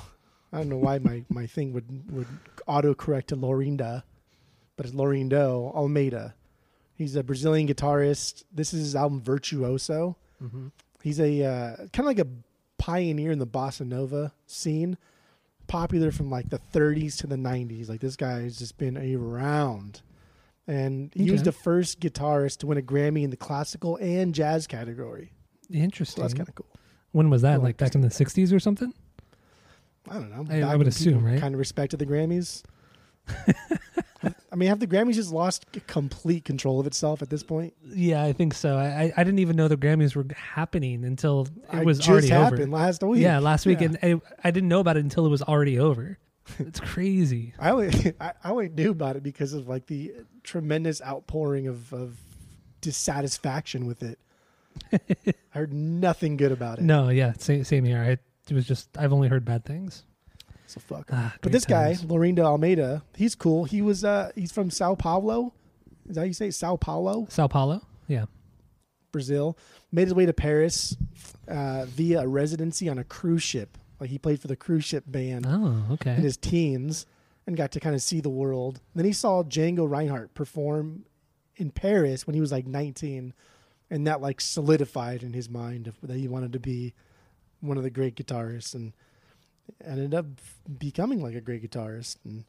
I 0.52 0.58
don't 0.58 0.68
know 0.68 0.76
why 0.78 0.98
my, 0.98 1.24
my 1.28 1.46
thing 1.46 1.72
would 1.72 2.12
would 2.12 2.26
auto 2.66 2.94
correct 2.94 3.28
to 3.30 3.36
Lorinda, 3.36 4.04
but 4.76 4.86
it's 4.86 4.94
Laurindo 4.94 5.74
Almeida. 5.74 6.34
He's 6.94 7.16
a 7.16 7.22
Brazilian 7.24 7.66
guitarist. 7.66 8.44
This 8.52 8.72
is 8.74 8.80
his 8.80 8.96
album 8.96 9.20
Virtuoso. 9.22 10.16
Mm-hmm. 10.42 10.68
He's 11.02 11.18
a 11.18 11.42
uh, 11.44 11.76
kind 11.92 12.00
of 12.00 12.04
like 12.06 12.18
a 12.20 12.28
pioneer 12.78 13.30
in 13.32 13.38
the 13.38 13.46
bossa 13.46 13.86
nova 13.86 14.32
scene, 14.46 14.96
popular 15.70 16.10
from 16.10 16.28
like 16.30 16.50
the 16.50 16.60
30s 16.74 17.16
to 17.18 17.26
the 17.26 17.36
90s. 17.36 17.88
Like 17.88 18.00
this 18.00 18.16
guy 18.16 18.42
has 18.42 18.58
just 18.58 18.76
been 18.76 18.96
around, 18.98 20.02
and 20.66 21.12
he 21.14 21.30
was 21.30 21.42
the 21.44 21.52
first 21.52 22.00
guitarist 22.00 22.58
to 22.58 22.66
win 22.66 22.76
a 22.78 22.82
Grammy 22.82 23.22
in 23.22 23.30
the 23.30 23.36
classical 23.36 23.96
and 23.96 24.34
jazz 24.34 24.66
category. 24.66 25.32
So 25.70 25.78
Interesting. 25.78 26.22
that's 26.22 26.34
kind 26.34 26.48
of 26.48 26.54
cool. 26.56 26.66
when 27.12 27.30
was 27.30 27.42
that? 27.42 27.58
Well, 27.58 27.68
Like 27.68 27.76
back 27.76 27.94
in 27.94 28.00
the 28.00 28.08
'60s 28.08 28.52
or 28.52 28.58
something? 28.60 28.92
I 30.10 30.14
don't 30.14 30.30
know. 30.30 30.46
I- 30.66 30.72
I 30.72 30.76
would 30.76 30.88
assume, 30.88 31.24
right? 31.24 31.40
Kind 31.40 31.54
of 31.54 31.58
respected 31.60 31.98
the 31.98 32.06
Grammys. 32.06 32.62
I 34.22 34.56
mean, 34.56 34.68
have 34.68 34.80
the 34.80 34.86
Grammys 34.86 35.14
just 35.14 35.32
lost 35.32 35.64
complete 35.86 36.44
control 36.44 36.78
of 36.80 36.86
itself 36.86 37.22
at 37.22 37.30
this 37.30 37.42
point? 37.42 37.74
Yeah, 37.82 38.22
I 38.22 38.32
think 38.32 38.54
so. 38.54 38.76
I 38.76 39.12
I, 39.16 39.24
didn't 39.24 39.38
even 39.38 39.56
know 39.56 39.68
the 39.68 39.76
Grammys 39.76 40.14
were 40.14 40.26
happening 40.34 41.04
until 41.04 41.48
it 41.72 41.84
was 41.84 41.98
just 41.98 42.10
already 42.10 42.28
happened 42.28 42.62
over. 42.62 42.70
last 42.70 43.02
week. 43.02 43.22
Yeah, 43.22 43.38
last 43.38 43.64
week, 43.66 43.80
Yeah. 43.80 43.86
and 44.02 44.22
I, 44.22 44.48
I 44.48 44.50
didn't 44.50 44.68
know 44.68 44.80
about 44.80 44.96
it 44.96 45.00
until 45.04 45.24
it 45.26 45.30
was 45.30 45.42
already 45.42 45.78
over. 45.78 46.18
It's 46.58 46.80
crazy. 46.80 47.54
I 47.60 47.70
only 47.70 48.14
I, 48.20 48.32
I 48.42 48.50
only 48.50 48.68
knew 48.68 48.90
about 48.90 49.16
it 49.16 49.22
because 49.22 49.52
of 49.52 49.68
like 49.68 49.86
the 49.86 50.12
tremendous 50.42 51.00
outpouring 51.00 51.68
of, 51.68 51.92
of 51.92 52.16
dissatisfaction 52.80 53.86
with 53.86 54.02
it. 54.02 54.18
I 54.92 55.58
heard 55.58 55.72
nothing 55.72 56.36
good 56.36 56.52
about 56.52 56.78
it. 56.78 56.84
No, 56.84 57.08
yeah, 57.08 57.34
same, 57.38 57.64
same 57.64 57.84
here. 57.84 57.98
I, 57.98 58.18
it 58.50 58.54
was 58.54 58.66
just 58.66 58.88
I've 58.98 59.12
only 59.12 59.28
heard 59.28 59.44
bad 59.44 59.64
things. 59.64 60.02
So 60.70 60.80
fuck. 60.80 61.08
Ah, 61.12 61.34
but 61.42 61.50
this 61.52 61.64
guy, 61.64 61.94
times. 61.94 62.04
Laurindo 62.04 62.40
Almeida, 62.44 63.02
he's 63.16 63.34
cool. 63.34 63.64
He 63.64 63.82
was 63.82 64.04
uh 64.04 64.30
he's 64.34 64.52
from 64.52 64.70
Sao 64.70 64.94
Paulo. 64.94 65.52
Is 66.08 66.14
that 66.14 66.20
how 66.22 66.26
you 66.26 66.32
say 66.32 66.48
it? 66.48 66.54
Sao 66.54 66.76
Paulo? 66.76 67.26
Sao 67.28 67.48
Paulo. 67.48 67.82
Yeah. 68.06 68.26
Brazil, 69.12 69.58
made 69.90 70.04
his 70.04 70.14
way 70.14 70.26
to 70.26 70.32
Paris 70.32 70.96
uh, 71.48 71.84
via 71.86 72.20
a 72.20 72.28
residency 72.28 72.88
on 72.88 72.98
a 72.98 73.04
cruise 73.04 73.42
ship. 73.42 73.76
Like 73.98 74.10
he 74.10 74.18
played 74.18 74.40
for 74.40 74.46
the 74.46 74.54
cruise 74.56 74.84
ship 74.84 75.04
band 75.06 75.46
Oh, 75.48 75.84
okay. 75.94 76.14
in 76.14 76.22
his 76.22 76.36
teens 76.36 77.06
and 77.46 77.56
got 77.56 77.72
to 77.72 77.80
kind 77.80 77.94
of 77.96 78.02
see 78.02 78.20
the 78.20 78.30
world. 78.30 78.80
Then 78.94 79.04
he 79.04 79.12
saw 79.12 79.42
Django 79.42 79.90
Reinhardt 79.90 80.34
perform 80.34 81.04
in 81.56 81.70
Paris 81.72 82.26
when 82.26 82.34
he 82.34 82.40
was 82.40 82.52
like 82.52 82.66
19, 82.66 83.34
and 83.90 84.06
that 84.06 84.20
like 84.20 84.40
solidified 84.40 85.22
in 85.24 85.32
his 85.32 85.48
mind 85.50 85.92
that 86.02 86.16
he 86.16 86.28
wanted 86.28 86.52
to 86.52 86.60
be 86.60 86.94
one 87.60 87.76
of 87.76 87.82
the 87.82 87.90
great 87.90 88.14
guitarists 88.14 88.74
and 88.74 88.92
ended 89.84 90.14
up 90.14 90.26
becoming 90.78 91.22
like 91.22 91.34
a 91.34 91.40
great 91.40 91.68
guitarist. 91.68 92.16
And 92.24 92.44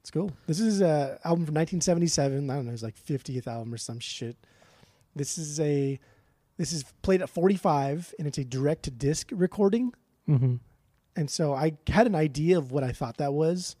it's 0.00 0.10
cool. 0.10 0.32
This 0.46 0.60
is 0.60 0.80
a 0.80 1.18
album 1.24 1.46
from 1.46 1.54
1977. 1.54 2.50
I 2.50 2.54
don't 2.56 2.66
know, 2.66 2.72
it's 2.72 2.82
like 2.82 2.96
50th 2.96 3.46
album 3.46 3.72
or 3.72 3.78
some 3.78 4.00
shit. 4.00 4.36
This 5.16 5.38
is 5.38 5.60
a 5.60 5.98
this 6.56 6.72
is 6.72 6.84
played 7.02 7.20
at 7.22 7.28
45 7.28 8.14
and 8.18 8.28
it's 8.28 8.38
a 8.38 8.44
direct 8.44 8.84
to 8.84 8.90
disc 8.90 9.30
recording. 9.32 9.92
hmm 10.26 10.56
And 11.16 11.30
so 11.30 11.54
I 11.54 11.76
had 11.88 12.06
an 12.06 12.14
idea 12.14 12.58
of 12.58 12.70
what 12.70 12.84
I 12.84 12.92
thought 12.92 13.16
that 13.18 13.32
was, 13.32 13.76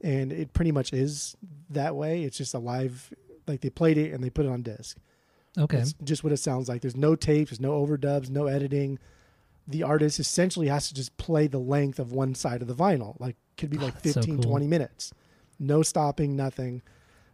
and 0.00 0.32
it 0.32 0.52
pretty 0.52 0.72
much 0.72 0.92
is 0.92 1.36
that 1.70 1.94
way. 1.94 2.24
It's 2.24 2.36
just 2.38 2.54
a 2.54 2.58
live, 2.58 3.12
like 3.46 3.60
they 3.60 3.70
played 3.70 3.98
it 3.98 4.12
and 4.12 4.24
they 4.24 4.30
put 4.30 4.46
it 4.46 4.48
on 4.50 4.62
disc. 4.62 4.96
Okay. 5.58 5.78
It's 5.78 5.94
just 6.04 6.22
what 6.24 6.32
it 6.32 6.38
sounds 6.38 6.68
like. 6.68 6.80
There's 6.80 6.96
no 6.96 7.14
tapes, 7.16 7.50
there's 7.50 7.60
no 7.60 7.84
overdubs, 7.84 8.30
no 8.30 8.46
editing. 8.46 8.98
The 9.68 9.82
artist 9.82 10.18
essentially 10.18 10.68
has 10.68 10.88
to 10.88 10.94
just 10.94 11.16
play 11.16 11.46
the 11.46 11.58
length 11.58 11.98
of 11.98 12.12
one 12.12 12.34
side 12.34 12.62
of 12.62 12.68
the 12.68 12.74
vinyl. 12.74 13.18
Like 13.20 13.36
could 13.56 13.70
be 13.70 13.78
like 13.78 13.94
so 14.02 14.14
15, 14.14 14.36
cool. 14.42 14.50
20 14.50 14.66
minutes. 14.66 15.12
No 15.58 15.82
stopping, 15.82 16.34
nothing. 16.34 16.82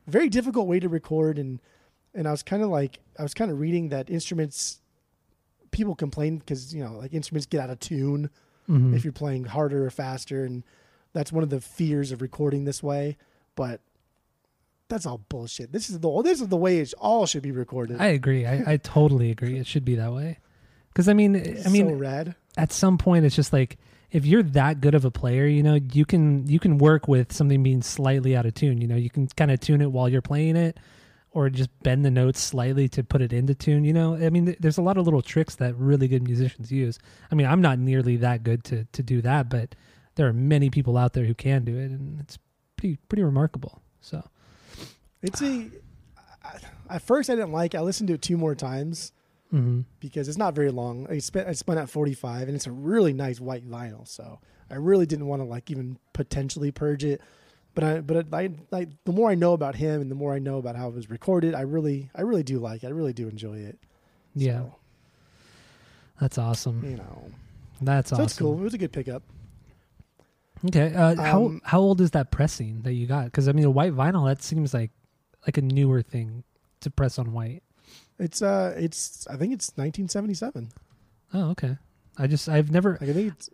Very 0.06 0.28
difficult 0.28 0.66
way 0.68 0.80
to 0.80 0.88
record 0.88 1.38
and 1.38 1.60
and 2.14 2.26
I 2.26 2.30
was 2.30 2.42
kind 2.42 2.62
of 2.62 2.68
like 2.70 2.98
I 3.18 3.22
was 3.22 3.34
kind 3.34 3.50
of 3.50 3.58
reading 3.60 3.88
that 3.90 4.08
instruments 4.10 4.80
people 5.70 5.94
complain 5.94 6.38
because 6.38 6.74
you 6.74 6.82
know 6.84 6.94
like 6.94 7.12
instruments 7.12 7.46
get 7.46 7.60
out 7.60 7.70
of 7.70 7.78
tune 7.80 8.30
Mhm. 8.68 8.96
if 8.96 9.04
you're 9.04 9.12
playing 9.12 9.44
harder 9.44 9.84
or 9.86 9.90
faster 9.90 10.44
and 10.44 10.64
that's 11.12 11.30
one 11.32 11.44
of 11.44 11.50
the 11.50 11.60
fears 11.60 12.10
of 12.12 12.20
recording 12.22 12.64
this 12.64 12.82
way 12.82 13.16
but 13.54 13.80
that's 14.88 15.06
all 15.06 15.18
bullshit 15.28 15.70
this 15.72 15.88
is 15.90 16.00
the 16.00 16.22
this 16.22 16.40
is 16.40 16.48
the 16.48 16.56
way 16.56 16.78
it 16.78 16.92
all 16.98 17.26
should 17.26 17.42
be 17.42 17.52
recorded 17.52 18.00
I 18.00 18.06
agree. 18.08 18.46
I, 18.46 18.72
I 18.72 18.76
totally 18.78 19.30
agree. 19.30 19.58
It 19.58 19.66
should 19.66 19.84
be 19.84 19.94
that 19.96 20.12
way. 20.12 20.38
Because 20.96 21.10
I 21.10 21.12
mean, 21.12 21.36
I 21.36 21.68
mean, 21.68 21.90
so 21.90 21.94
rad 21.94 22.34
at 22.56 22.72
some 22.72 22.96
point, 22.96 23.26
it's 23.26 23.36
just 23.36 23.52
like 23.52 23.76
if 24.10 24.24
you're 24.24 24.42
that 24.42 24.80
good 24.80 24.94
of 24.94 25.04
a 25.04 25.10
player, 25.10 25.44
you 25.44 25.62
know, 25.62 25.74
you 25.92 26.06
can 26.06 26.46
you 26.46 26.58
can 26.58 26.78
work 26.78 27.06
with 27.06 27.34
something 27.34 27.62
being 27.62 27.82
slightly 27.82 28.34
out 28.34 28.46
of 28.46 28.54
tune. 28.54 28.80
You 28.80 28.88
know, 28.88 28.96
you 28.96 29.10
can 29.10 29.26
kind 29.26 29.50
of 29.50 29.60
tune 29.60 29.82
it 29.82 29.92
while 29.92 30.08
you're 30.08 30.22
playing 30.22 30.56
it, 30.56 30.78
or 31.32 31.50
just 31.50 31.68
bend 31.82 32.02
the 32.06 32.10
notes 32.10 32.40
slightly 32.40 32.88
to 32.88 33.04
put 33.04 33.20
it 33.20 33.34
into 33.34 33.54
tune. 33.54 33.84
You 33.84 33.92
know, 33.92 34.14
I 34.14 34.30
mean, 34.30 34.46
th- 34.46 34.56
there's 34.58 34.78
a 34.78 34.82
lot 34.82 34.96
of 34.96 35.04
little 35.04 35.20
tricks 35.20 35.56
that 35.56 35.76
really 35.76 36.08
good 36.08 36.22
musicians 36.22 36.72
use. 36.72 36.98
I 37.30 37.34
mean, 37.34 37.46
I'm 37.46 37.60
not 37.60 37.78
nearly 37.78 38.16
that 38.16 38.42
good 38.42 38.64
to 38.64 38.86
to 38.90 39.02
do 39.02 39.20
that, 39.20 39.50
but 39.50 39.74
there 40.14 40.26
are 40.26 40.32
many 40.32 40.70
people 40.70 40.96
out 40.96 41.12
there 41.12 41.26
who 41.26 41.34
can 41.34 41.66
do 41.66 41.76
it, 41.76 41.90
and 41.90 42.20
it's 42.20 42.38
pretty 42.78 42.96
pretty 43.10 43.22
remarkable. 43.22 43.82
So 44.00 44.26
it's 45.20 45.42
a 45.42 45.68
at 46.88 47.02
first 47.02 47.28
i 47.28 47.34
didn't 47.34 47.52
like 47.52 47.74
it. 47.74 47.78
i 47.78 47.80
listened 47.80 48.06
to 48.06 48.14
it 48.14 48.22
two 48.22 48.38
more 48.38 48.54
times 48.54 49.12
mhm. 49.52 49.84
because 50.00 50.28
it's 50.28 50.38
not 50.38 50.54
very 50.54 50.70
long 50.70 51.06
i 51.10 51.18
spent 51.18 51.48
i 51.48 51.52
spun 51.52 51.78
at 51.78 51.88
45 51.88 52.48
and 52.48 52.54
it's 52.56 52.66
a 52.66 52.72
really 52.72 53.12
nice 53.12 53.40
white 53.40 53.68
vinyl 53.68 54.06
so 54.06 54.40
i 54.70 54.74
really 54.74 55.06
didn't 55.06 55.26
want 55.26 55.40
to 55.40 55.44
like 55.46 55.70
even 55.70 55.98
potentially 56.12 56.70
purge 56.70 57.04
it 57.04 57.20
but 57.74 57.84
i 57.84 58.00
but 58.00 58.26
I, 58.32 58.50
like 58.70 58.88
the 59.04 59.12
more 59.12 59.30
i 59.30 59.34
know 59.34 59.52
about 59.52 59.74
him 59.76 60.00
and 60.00 60.10
the 60.10 60.14
more 60.14 60.34
i 60.34 60.38
know 60.38 60.58
about 60.58 60.76
how 60.76 60.88
it 60.88 60.94
was 60.94 61.08
recorded 61.10 61.54
i 61.54 61.60
really 61.62 62.10
i 62.14 62.22
really 62.22 62.42
do 62.42 62.58
like 62.58 62.82
it 62.84 62.88
i 62.88 62.90
really 62.90 63.12
do 63.12 63.28
enjoy 63.28 63.58
it 63.58 63.78
yeah, 64.34 64.60
So, 64.60 64.74
that's 66.20 66.36
awesome. 66.38 66.82
you 66.84 66.96
know 66.96 67.30
That's 67.80 68.10
so 68.10 68.16
awesome. 68.16 68.24
it's 68.24 68.38
cool 68.38 68.58
it 68.58 68.62
was 68.62 68.74
a 68.74 68.78
good 68.78 68.92
pickup 68.92 69.22
Okay. 70.66 70.94
Uh, 70.94 71.14
how 71.16 71.44
Um, 71.46 71.60
how 71.64 71.80
old 71.80 72.00
is 72.00 72.12
that 72.12 72.30
pressing 72.30 72.80
that 72.82 72.94
you 72.94 73.06
got? 73.06 73.26
Because 73.26 73.46
I 73.46 73.52
mean, 73.52 73.64
a 73.66 73.70
white 73.70 73.92
vinyl 73.92 74.26
that 74.26 74.42
seems 74.42 74.72
like 74.72 74.90
like 75.46 75.58
a 75.58 75.62
newer 75.62 76.02
thing 76.02 76.44
to 76.80 76.90
press 76.90 77.18
on 77.18 77.32
white. 77.32 77.62
It's 78.18 78.42
uh, 78.42 78.74
it's 78.76 79.26
I 79.28 79.36
think 79.36 79.52
it's 79.52 79.68
1977. 79.76 80.70
Oh, 81.34 81.50
okay. 81.50 81.76
I 82.16 82.26
just 82.26 82.48
I've 82.48 82.70
never 82.70 82.92
Like 83.00 83.10
I 83.10 83.12
think 83.12 83.32
it's 83.32 83.50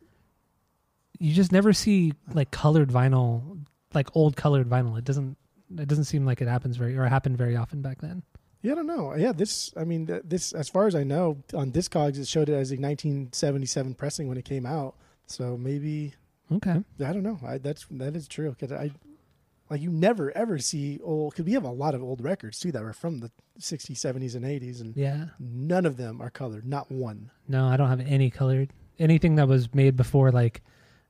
you 1.19 1.35
just 1.35 1.53
never 1.53 1.73
see 1.73 2.13
like 2.33 2.51
colored 2.51 2.89
vinyl, 2.91 3.65
like 3.95 4.09
old 4.15 4.37
colored 4.37 4.69
vinyl. 4.69 4.99
It 4.99 5.05
doesn't 5.05 5.37
it 5.79 5.89
doesn't 5.89 6.05
seem 6.05 6.25
like 6.25 6.41
it 6.41 6.49
happens 6.49 6.77
very 6.77 6.97
or 6.97 7.07
happened 7.07 7.39
very 7.39 7.57
often 7.57 7.83
back 7.83 8.01
then. 8.01 8.23
Yeah, 8.63 8.73
I 8.73 8.75
don't 8.77 8.87
know. 8.87 9.15
Yeah, 9.17 9.33
this. 9.33 9.73
I 9.77 9.83
mean, 9.83 10.07
this. 10.25 10.53
As 10.53 10.69
far 10.69 10.87
as 10.87 10.95
I 10.95 11.03
know, 11.03 11.43
on 11.53 11.73
Discogs, 11.73 12.19
it 12.19 12.29
showed 12.29 12.49
it 12.49 12.53
as 12.53 12.71
a 12.71 12.77
1977 12.77 13.95
pressing 13.95 14.29
when 14.29 14.39
it 14.39 14.45
came 14.45 14.65
out. 14.65 14.95
So 15.27 15.57
maybe 15.57 16.15
Okay. 16.51 16.83
I 17.01 17.13
don't 17.13 17.23
know. 17.23 17.39
I, 17.45 17.59
that's 17.59 17.87
that 17.91 18.15
is 18.15 18.29
true 18.29 18.51
because 18.51 18.73
I 18.73 18.91
like 19.73 19.81
you 19.81 19.91
never 19.91 20.31
ever 20.37 20.59
see 20.59 21.01
old 21.03 21.33
because 21.33 21.45
we 21.47 21.53
have 21.53 21.65
a 21.65 21.71
lot 21.71 21.95
of 21.95 22.03
old 22.03 22.21
records 22.23 22.61
too 22.61 22.71
that 22.73 22.83
were 22.83 22.93
from 22.93 23.19
the 23.21 23.31
60s, 23.59 23.97
70s, 23.97 24.35
and 24.35 24.45
80s, 24.45 24.81
and 24.81 24.97
Yeah. 24.97 25.27
none 25.41 25.87
of 25.87 25.97
them 25.97 26.21
are 26.21 26.31
colored. 26.31 26.67
Not 26.67 26.91
one. 26.91 27.31
No, 27.49 27.67
I 27.67 27.77
don't 27.77 27.89
have 27.89 28.01
any 28.01 28.31
colored. 28.31 28.71
Anything 28.99 29.35
that 29.37 29.49
was 29.49 29.73
made 29.75 29.97
before 29.97 30.31
like 30.31 30.63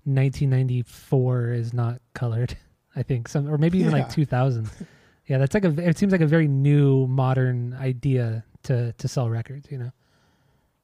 1994 0.05 1.53
is 1.53 1.73
not 1.73 2.01
colored. 2.15 2.57
I 2.97 3.03
think 3.03 3.29
some, 3.29 3.49
or 3.49 3.57
maybe 3.59 3.79
even 3.79 3.93
like 3.93 4.11
2000. 4.11 4.69
yeah, 5.27 5.39
that's 5.39 5.55
like 5.55 5.65
a. 5.65 5.89
It 5.89 5.97
seems 5.99 6.13
like 6.13 6.21
a 6.21 6.27
very 6.27 6.47
new, 6.49 7.07
modern 7.07 7.75
idea 7.75 8.45
to 8.65 8.93
to 8.93 9.09
sell 9.09 9.31
records. 9.31 9.67
You 9.71 9.79
know, 9.79 9.93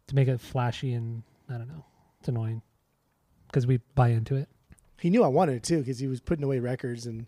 to 0.06 0.14
make 0.14 0.26
it 0.28 0.40
flashy 0.40 0.94
and 0.94 1.22
I 1.50 1.58
don't 1.58 1.68
know. 1.68 1.84
It's 2.20 2.28
annoying 2.28 2.62
because 3.46 3.66
we 3.66 3.78
buy 3.94 4.08
into 4.08 4.36
it. 4.36 4.48
He 5.00 5.10
knew 5.10 5.22
I 5.22 5.28
wanted 5.28 5.56
it 5.56 5.62
too 5.62 5.78
because 5.78 5.98
he 5.98 6.08
was 6.08 6.20
putting 6.20 6.44
away 6.44 6.58
records 6.60 7.06
and 7.06 7.26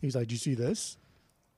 he 0.00 0.06
was 0.06 0.14
like, 0.16 0.28
"Do 0.28 0.34
you 0.34 0.38
see 0.38 0.54
this?" 0.54 0.96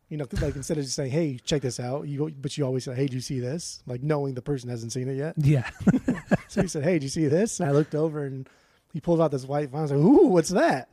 You 0.08 0.16
know, 0.16 0.26
like 0.40 0.56
instead 0.56 0.78
of 0.78 0.84
just 0.84 0.96
saying, 0.96 1.10
"Hey, 1.10 1.38
check 1.44 1.60
this 1.62 1.78
out," 1.78 2.08
you 2.08 2.18
go, 2.18 2.30
but 2.40 2.56
you 2.56 2.64
always 2.64 2.84
say, 2.84 2.94
"Hey, 2.94 3.06
do 3.06 3.14
you 3.14 3.20
see 3.20 3.40
this?" 3.40 3.82
Like 3.86 4.02
knowing 4.02 4.34
the 4.34 4.42
person 4.42 4.70
hasn't 4.70 4.92
seen 4.92 5.08
it 5.08 5.14
yet. 5.16 5.34
Yeah. 5.38 5.68
So 6.48 6.62
he 6.62 6.68
said, 6.68 6.82
"Hey, 6.84 6.98
do 6.98 7.04
you 7.04 7.10
see 7.10 7.26
this?" 7.28 7.60
And 7.60 7.68
I 7.68 7.72
looked 7.72 7.94
over 7.94 8.24
and 8.24 8.48
he 8.94 9.00
pulled 9.00 9.20
out 9.20 9.30
this 9.30 9.44
white 9.44 9.70
vinyl. 9.70 9.78
I 9.78 9.82
was 9.82 9.90
like, 9.92 10.00
"Ooh, 10.00 10.26
what's 10.28 10.48
that?" 10.50 10.88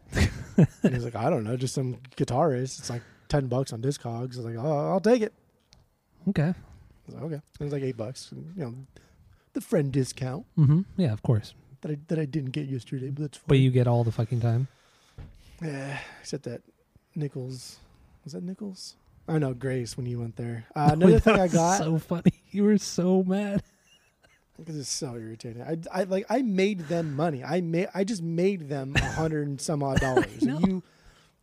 and 0.83 0.93
he's 0.93 1.05
like, 1.05 1.15
"I 1.15 1.29
don't 1.29 1.45
know, 1.45 1.55
just 1.55 1.73
some 1.73 1.97
guitarist. 2.17 2.79
It's 2.79 2.89
like 2.89 3.03
ten 3.29 3.47
bucks 3.47 3.71
on 3.71 3.81
Discogs." 3.81 4.35
I 4.35 4.37
was 4.37 4.39
like, 4.39 4.55
"Oh, 4.57 4.89
I'll 4.91 4.99
take 4.99 5.21
it." 5.21 5.33
okay. 6.29 6.53
I 7.07 7.11
like, 7.13 7.23
"Okay." 7.23 7.35
It 7.35 7.63
was 7.63 7.71
like 7.71 7.83
eight 7.83 7.95
bucks. 7.95 8.31
And, 8.33 8.51
you 8.57 8.63
know, 8.65 8.75
the 9.53 9.61
friend 9.61 9.93
discount 9.93 10.45
Mm-hmm. 10.57 10.81
Yeah, 10.97 11.13
of 11.13 11.21
course. 11.23 11.53
that 11.81 11.91
I 11.91 11.97
that 12.09 12.19
I 12.19 12.25
didn't 12.25 12.51
get 12.51 12.67
yesterday, 12.67 13.11
but 13.11 13.21
that's 13.21 13.37
fine. 13.37 13.45
But 13.47 13.57
you 13.59 13.71
get 13.71 13.87
all 13.87 14.03
the 14.03 14.11
fucking 14.11 14.41
time. 14.41 14.67
Yeah, 15.61 15.99
except 16.19 16.43
that 16.43 16.61
Nichols 17.15 17.79
was 18.23 18.33
that 18.33 18.43
Nichols? 18.43 18.95
I 19.27 19.37
know 19.39 19.53
Grace 19.53 19.95
when 19.97 20.05
you 20.05 20.19
went 20.19 20.35
there. 20.35 20.65
Uh, 20.75 20.89
another 20.93 21.13
That 21.13 21.21
thing 21.21 21.39
I 21.39 21.47
got 21.47 21.77
So 21.77 21.97
funny. 21.97 22.33
You 22.51 22.63
were 22.63 22.77
so 22.77 23.23
mad. 23.23 23.63
because 24.57 24.77
it's 24.77 24.89
so 24.89 25.15
irritating. 25.15 25.61
I, 25.61 25.77
I 25.91 26.03
like 26.03 26.25
I 26.29 26.41
made 26.41 26.87
them 26.87 27.15
money. 27.15 27.43
I 27.43 27.61
made 27.61 27.89
I 27.93 28.03
just 28.03 28.21
made 28.21 28.69
them 28.69 28.93
a 28.95 29.05
hundred 29.05 29.47
and 29.47 29.59
some 29.59 29.83
odd 29.83 29.99
dollars. 29.99 30.41
You 30.41 30.83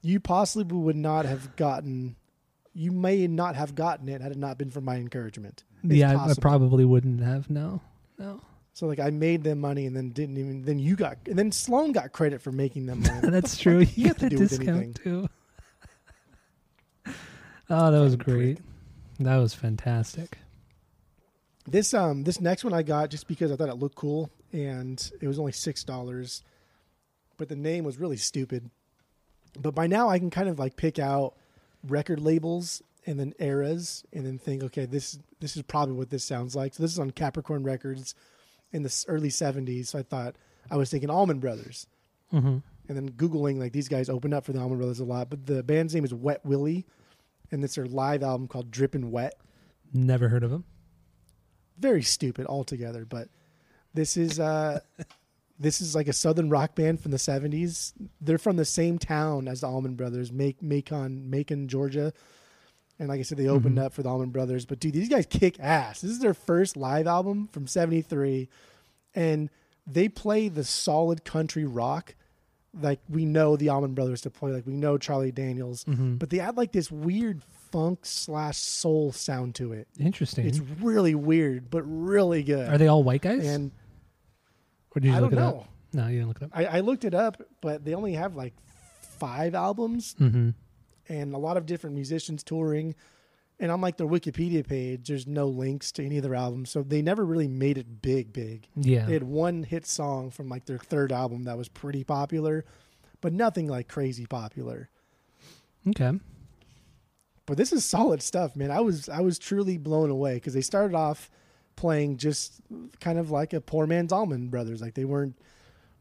you 0.00 0.20
possibly 0.20 0.76
would 0.76 0.96
not 0.96 1.26
have 1.26 1.54
gotten. 1.56 2.16
You 2.74 2.90
may 2.90 3.26
not 3.26 3.54
have 3.56 3.74
gotten 3.74 4.08
it 4.08 4.22
had 4.22 4.32
it 4.32 4.38
not 4.38 4.56
been 4.56 4.70
for 4.70 4.80
my 4.80 4.96
encouragement. 4.96 5.64
It's 5.84 5.94
yeah, 5.94 6.18
I, 6.18 6.30
I 6.30 6.34
probably 6.40 6.86
wouldn't 6.86 7.20
have. 7.20 7.50
No. 7.50 7.82
No. 8.18 8.40
So 8.72 8.86
like 8.86 9.00
I 9.00 9.10
made 9.10 9.44
them 9.44 9.60
money 9.60 9.84
and 9.84 9.94
then 9.94 10.10
didn't 10.10 10.38
even. 10.38 10.62
Then 10.62 10.78
you 10.78 10.96
got 10.96 11.18
and 11.26 11.38
then 11.38 11.52
Sloan 11.52 11.92
got 11.92 12.12
credit 12.12 12.40
for 12.40 12.52
making 12.52 12.86
them 12.86 13.02
money. 13.02 13.28
That's 13.28 13.58
true. 13.58 13.80
You 13.94 14.08
got 14.08 14.18
to 14.20 14.24
the 14.24 14.30
do 14.30 14.38
with 14.38 14.48
discount 14.48 14.68
anything? 14.68 14.94
too. 14.94 15.28
Oh, 17.72 17.90
that 17.90 18.00
was 18.00 18.16
great. 18.16 18.56
prick. 18.56 18.66
That 19.20 19.36
was 19.38 19.54
fantastic. 19.54 20.38
This 21.66 21.94
um 21.94 22.24
this 22.24 22.40
next 22.40 22.64
one 22.64 22.74
I 22.74 22.82
got 22.82 23.10
just 23.10 23.28
because 23.28 23.52
I 23.52 23.56
thought 23.56 23.68
it 23.68 23.74
looked 23.78 23.94
cool 23.96 24.30
and 24.52 25.10
it 25.20 25.28
was 25.28 25.38
only 25.38 25.52
six 25.52 25.84
dollars, 25.84 26.42
but 27.36 27.48
the 27.48 27.56
name 27.56 27.84
was 27.84 27.98
really 27.98 28.16
stupid. 28.16 28.70
But 29.58 29.74
by 29.74 29.86
now 29.86 30.08
I 30.08 30.18
can 30.18 30.30
kind 30.30 30.48
of 30.48 30.58
like 30.58 30.76
pick 30.76 30.98
out 30.98 31.34
record 31.86 32.20
labels 32.20 32.82
and 33.06 33.18
then 33.18 33.34
eras 33.38 34.04
and 34.12 34.24
then 34.26 34.38
think, 34.38 34.62
okay, 34.64 34.86
this 34.86 35.18
this 35.40 35.56
is 35.56 35.62
probably 35.62 35.94
what 35.94 36.10
this 36.10 36.24
sounds 36.24 36.56
like. 36.56 36.74
So 36.74 36.82
this 36.82 36.92
is 36.92 36.98
on 36.98 37.10
Capricorn 37.12 37.62
Records 37.62 38.14
in 38.72 38.82
the 38.82 39.04
early 39.08 39.28
'70s. 39.28 39.86
So 39.88 39.98
I 39.98 40.02
thought 40.02 40.34
I 40.70 40.76
was 40.76 40.90
thinking 40.90 41.10
Allman 41.10 41.38
Brothers, 41.38 41.86
hmm 42.30 42.58
and 42.88 42.96
then 42.96 43.10
googling 43.12 43.58
like 43.60 43.72
these 43.72 43.88
guys 43.88 44.08
opened 44.08 44.34
up 44.34 44.44
for 44.44 44.52
the 44.52 44.58
Allman 44.60 44.78
Brothers 44.78 44.98
a 44.98 45.04
lot. 45.04 45.30
But 45.30 45.46
the 45.46 45.62
band's 45.62 45.94
name 45.94 46.04
is 46.04 46.12
Wet 46.12 46.44
Willie, 46.44 46.84
and 47.52 47.62
it's 47.62 47.74
their 47.76 47.86
live 47.86 48.22
album 48.22 48.48
called 48.48 48.70
Drippin' 48.70 49.10
Wet 49.10 49.34
Never 49.92 50.28
heard 50.30 50.42
of 50.42 50.50
them. 50.50 50.64
very 51.78 52.02
stupid 52.02 52.46
altogether. 52.46 53.04
But 53.04 53.28
this 53.94 54.16
is 54.16 54.40
uh, 54.40 54.80
this 55.58 55.80
is 55.80 55.94
like 55.94 56.08
a 56.08 56.12
southern 56.12 56.48
rock 56.48 56.74
band 56.74 57.00
from 57.00 57.10
the 57.10 57.16
'70s. 57.18 57.92
They're 58.20 58.38
from 58.38 58.56
the 58.56 58.64
same 58.64 58.98
town 58.98 59.48
as 59.48 59.60
the 59.60 59.66
Allman 59.68 59.94
Brothers, 59.94 60.32
Make 60.32 60.62
Macon, 60.62 61.28
Macon, 61.30 61.68
Georgia. 61.68 62.12
And 62.98 63.08
like 63.08 63.20
I 63.20 63.22
said, 63.22 63.38
they 63.38 63.48
opened 63.48 63.78
Mhm. 63.78 63.82
up 63.84 63.92
for 63.92 64.02
the 64.02 64.08
Allman 64.10 64.30
Brothers. 64.30 64.64
But 64.64 64.78
dude, 64.80 64.92
these 64.94 65.08
guys 65.08 65.26
kick 65.26 65.58
ass. 65.60 66.00
This 66.02 66.10
is 66.12 66.20
their 66.20 66.34
first 66.34 66.76
live 66.76 67.06
album 67.06 67.48
from 67.52 67.66
'73, 67.66 68.48
and 69.14 69.50
they 69.86 70.08
play 70.08 70.48
the 70.48 70.64
solid 70.64 71.24
country 71.24 71.64
rock 71.64 72.14
like 72.80 73.00
we 73.08 73.24
know 73.24 73.56
the 73.56 73.68
Allman 73.68 73.94
Brothers 73.94 74.22
to 74.22 74.30
play. 74.30 74.52
Like 74.52 74.66
we 74.66 74.74
know 74.76 74.98
Charlie 74.98 75.32
Daniels, 75.32 75.84
hmm 75.84 76.16
but 76.16 76.30
they 76.30 76.40
add 76.40 76.56
like 76.56 76.72
this 76.72 76.90
weird 76.90 77.42
funk 77.70 78.00
slash 78.02 78.56
soul 78.58 79.12
sound 79.12 79.54
to 79.56 79.72
it. 79.72 79.88
Interesting. 79.98 80.46
It's 80.46 80.58
really 80.80 81.14
weird, 81.14 81.70
but 81.70 81.82
really 81.82 82.42
good. 82.42 82.68
Are 82.68 82.78
they 82.78 82.88
all 82.88 83.02
white 83.02 83.22
guys? 83.22 83.46
And 83.46 83.70
or 84.94 85.00
did 85.00 85.08
you 85.08 85.14
I 85.14 85.20
look 85.20 85.30
don't 85.32 85.38
it 85.38 85.42
know. 85.42 85.58
up? 85.60 85.68
No, 85.94 86.06
you 86.06 86.16
didn't 86.16 86.28
look 86.28 86.36
it 86.38 86.44
up. 86.44 86.50
I, 86.54 86.64
I 86.64 86.80
looked 86.80 87.04
it 87.04 87.14
up, 87.14 87.42
but 87.60 87.84
they 87.84 87.94
only 87.94 88.14
have 88.14 88.34
like 88.36 88.54
five 89.18 89.54
albums 89.54 90.14
hmm 90.18 90.50
and 91.08 91.34
a 91.34 91.38
lot 91.38 91.56
of 91.56 91.66
different 91.66 91.94
musicians 91.96 92.42
touring. 92.42 92.94
And 93.62 93.70
on 93.70 93.80
like 93.80 93.96
their 93.96 94.08
Wikipedia 94.08 94.66
page, 94.66 95.06
there's 95.06 95.28
no 95.28 95.46
links 95.46 95.92
to 95.92 96.04
any 96.04 96.16
of 96.16 96.24
their 96.24 96.34
albums, 96.34 96.68
so 96.68 96.82
they 96.82 97.00
never 97.00 97.24
really 97.24 97.46
made 97.46 97.78
it 97.78 98.02
big, 98.02 98.32
big. 98.32 98.66
Yeah. 98.74 99.06
They 99.06 99.12
had 99.12 99.22
one 99.22 99.62
hit 99.62 99.86
song 99.86 100.32
from 100.32 100.48
like 100.48 100.64
their 100.66 100.78
third 100.78 101.12
album 101.12 101.44
that 101.44 101.56
was 101.56 101.68
pretty 101.68 102.02
popular, 102.02 102.64
but 103.20 103.32
nothing 103.32 103.68
like 103.68 103.86
crazy 103.86 104.26
popular. 104.26 104.90
okay. 105.88 106.18
But 107.46 107.56
this 107.56 107.72
is 107.72 107.84
solid 107.84 108.20
stuff, 108.20 108.56
man. 108.56 108.72
I 108.72 108.80
was 108.80 109.08
I 109.08 109.20
was 109.20 109.38
truly 109.38 109.78
blown 109.78 110.10
away 110.10 110.34
because 110.34 110.54
they 110.54 110.60
started 110.60 110.96
off 110.96 111.30
playing 111.76 112.16
just 112.16 112.60
kind 112.98 113.16
of 113.16 113.30
like 113.30 113.52
a 113.52 113.60
poor 113.60 113.86
man's 113.86 114.12
Allman 114.12 114.48
Brothers. 114.48 114.80
Like 114.80 114.94
they 114.94 115.04
weren't 115.04 115.38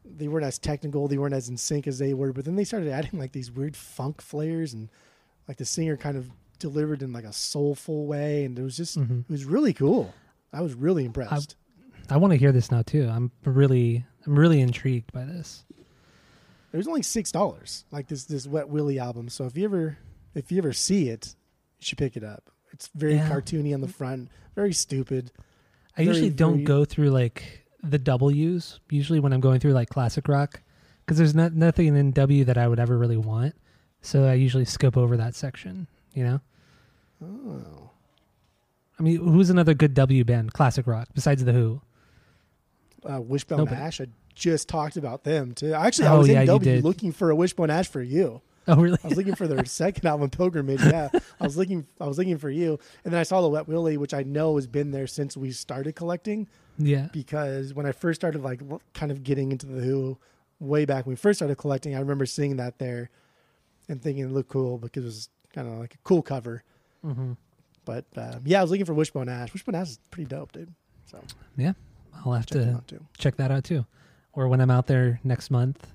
they 0.04 0.26
weren't 0.26 0.46
as 0.46 0.58
technical, 0.58 1.06
they 1.06 1.18
weren't 1.18 1.34
as 1.34 1.48
in 1.48 1.56
sync 1.56 1.86
as 1.86 2.00
they 2.00 2.12
were. 2.12 2.32
But 2.32 2.44
then 2.44 2.56
they 2.56 2.64
started 2.64 2.88
adding 2.88 3.20
like 3.20 3.30
these 3.30 3.52
weird 3.52 3.76
funk 3.76 4.20
flares 4.20 4.74
and 4.74 4.88
like 5.46 5.58
the 5.58 5.64
singer 5.64 5.96
kind 5.96 6.16
of 6.16 6.28
delivered 6.62 7.02
in 7.02 7.12
like 7.12 7.24
a 7.24 7.32
soulful 7.32 8.06
way, 8.06 8.44
and 8.46 8.58
it 8.58 8.62
was 8.62 8.76
just 8.78 8.94
hmm 8.96 9.20
it 9.20 9.30
was 9.30 9.44
really 9.44 9.74
cool. 9.74 10.14
I 10.52 10.62
was 10.62 10.72
really 10.74 11.04
impressed. 11.04 11.56
I 12.10 12.16
want 12.16 12.32
to 12.32 12.36
hear 12.38 12.52
this 12.52 12.70
now 12.70 12.82
too. 12.82 13.08
I'm 13.08 13.30
really, 13.44 14.04
I'm 14.26 14.38
really 14.38 14.60
intrigued 14.60 15.12
by 15.12 15.24
this. 15.24 15.64
it 16.72 16.76
was 16.76 16.88
only 16.88 17.02
six 17.02 17.30
dollars, 17.30 17.84
like 17.90 18.08
this 18.08 18.24
this 18.24 18.46
Wet 18.46 18.68
Willie 18.68 18.98
album. 18.98 19.28
So 19.28 19.44
if 19.44 19.56
you 19.56 19.64
ever 19.64 19.98
if 20.34 20.50
you 20.50 20.58
ever 20.58 20.72
see 20.72 21.08
it, 21.10 21.34
you 21.78 21.84
should 21.84 21.98
pick 21.98 22.16
it 22.16 22.24
up. 22.24 22.50
It's 22.72 22.88
very 22.94 23.14
Yeah. 23.16 23.28
cartoony 23.28 23.74
on 23.74 23.80
the 23.82 23.88
front, 23.88 24.30
very 24.54 24.72
stupid. 24.72 25.30
I 25.96 26.04
Very, 26.04 26.08
usually 26.16 26.30
don't 26.30 26.52
very- 26.54 26.64
go 26.64 26.84
through 26.86 27.10
like 27.10 27.66
the 27.82 27.98
W's. 27.98 28.80
Usually 28.90 29.20
when 29.20 29.32
I'm 29.34 29.40
going 29.40 29.60
through 29.60 29.72
like 29.74 29.90
classic 29.90 30.26
rock, 30.28 30.62
because 31.04 31.18
there's 31.18 31.34
not 31.34 31.52
nothing 31.52 31.94
in 31.94 32.12
W 32.12 32.44
that 32.44 32.56
I 32.56 32.66
would 32.68 32.78
ever 32.80 32.96
really 32.96 33.18
want. 33.18 33.54
So 34.00 34.24
I 34.24 34.34
usually 34.34 34.64
skip 34.64 34.96
over 34.96 35.16
that 35.18 35.34
section. 35.34 35.86
You 36.14 36.24
know. 36.24 36.40
Oh. 37.22 37.90
I 38.98 39.02
mean, 39.02 39.16
who's 39.18 39.50
another 39.50 39.74
good 39.74 39.94
W 39.94 40.24
band, 40.24 40.52
classic 40.52 40.86
rock, 40.86 41.08
besides 41.14 41.44
the 41.44 41.52
Who? 41.52 41.80
uh, 43.08 43.20
Wishbone 43.20 43.58
Nobody. 43.58 43.76
Ash. 43.76 44.00
I 44.00 44.06
just 44.34 44.68
talked 44.68 44.96
about 44.96 45.24
them 45.24 45.52
too. 45.54 45.72
Actually, 45.74 46.06
I 46.08 46.14
Oh, 46.14 46.18
was 46.20 46.28
yeah, 46.28 46.40
in 46.40 46.46
W 46.46 46.80
looking 46.80 47.12
for 47.12 47.30
a 47.30 47.36
Wishbone 47.36 47.70
Ash 47.70 47.88
for 47.88 48.02
you. 48.02 48.40
Oh, 48.68 48.76
really? 48.76 48.96
I 49.02 49.08
was 49.08 49.16
looking 49.16 49.34
for 49.34 49.48
their 49.48 49.64
second 49.64 50.06
album, 50.06 50.30
Pilgrimage. 50.30 50.80
Yeah, 50.82 51.08
I 51.40 51.44
was 51.44 51.56
looking. 51.56 51.84
I 52.00 52.06
was 52.06 52.16
looking 52.16 52.38
for 52.38 52.48
you, 52.50 52.78
and 53.04 53.12
then 53.12 53.18
I 53.20 53.24
saw 53.24 53.40
the 53.40 53.48
Wet 53.48 53.66
Willie, 53.66 53.96
which 53.96 54.14
I 54.14 54.22
know 54.22 54.54
has 54.56 54.68
been 54.68 54.92
there 54.92 55.08
since 55.08 55.36
we 55.36 55.50
started 55.50 55.96
collecting. 55.96 56.46
yeah. 56.78 57.08
Because 57.12 57.74
when 57.74 57.86
I 57.86 57.92
first 57.92 58.20
started, 58.20 58.42
like, 58.42 58.60
kind 58.94 59.10
of 59.10 59.24
getting 59.24 59.50
into 59.50 59.66
the 59.66 59.80
Who, 59.82 60.16
way 60.60 60.84
back 60.84 61.06
when 61.06 61.12
we 61.12 61.16
first 61.16 61.38
started 61.40 61.56
collecting, 61.56 61.96
I 61.96 61.98
remember 61.98 62.24
seeing 62.24 62.56
that 62.58 62.78
there, 62.78 63.10
and 63.88 64.00
thinking 64.00 64.24
it 64.26 64.30
looked 64.30 64.50
cool 64.50 64.78
because 64.78 65.02
it 65.02 65.06
was 65.06 65.28
kind 65.52 65.66
of 65.66 65.74
like 65.80 65.94
a 65.94 65.98
cool 66.04 66.22
cover. 66.22 66.62
Hmm 67.02 67.32
But 67.84 68.04
uh, 68.16 68.38
yeah, 68.44 68.60
I 68.60 68.62
was 68.62 68.70
looking 68.70 68.86
for 68.86 68.94
Wishbone 68.94 69.28
Ash. 69.28 69.52
Wishbone 69.52 69.74
Ash 69.74 69.90
is 69.90 69.98
pretty 70.10 70.28
dope, 70.28 70.52
dude. 70.52 70.72
So 71.06 71.18
yeah, 71.56 71.72
I'll 72.24 72.32
have 72.32 72.46
check 72.46 72.62
to 72.86 73.00
check 73.18 73.36
that 73.36 73.50
out 73.50 73.64
too. 73.64 73.84
Or 74.32 74.48
when 74.48 74.60
I'm 74.60 74.70
out 74.70 74.86
there 74.86 75.20
next 75.24 75.50
month, 75.50 75.86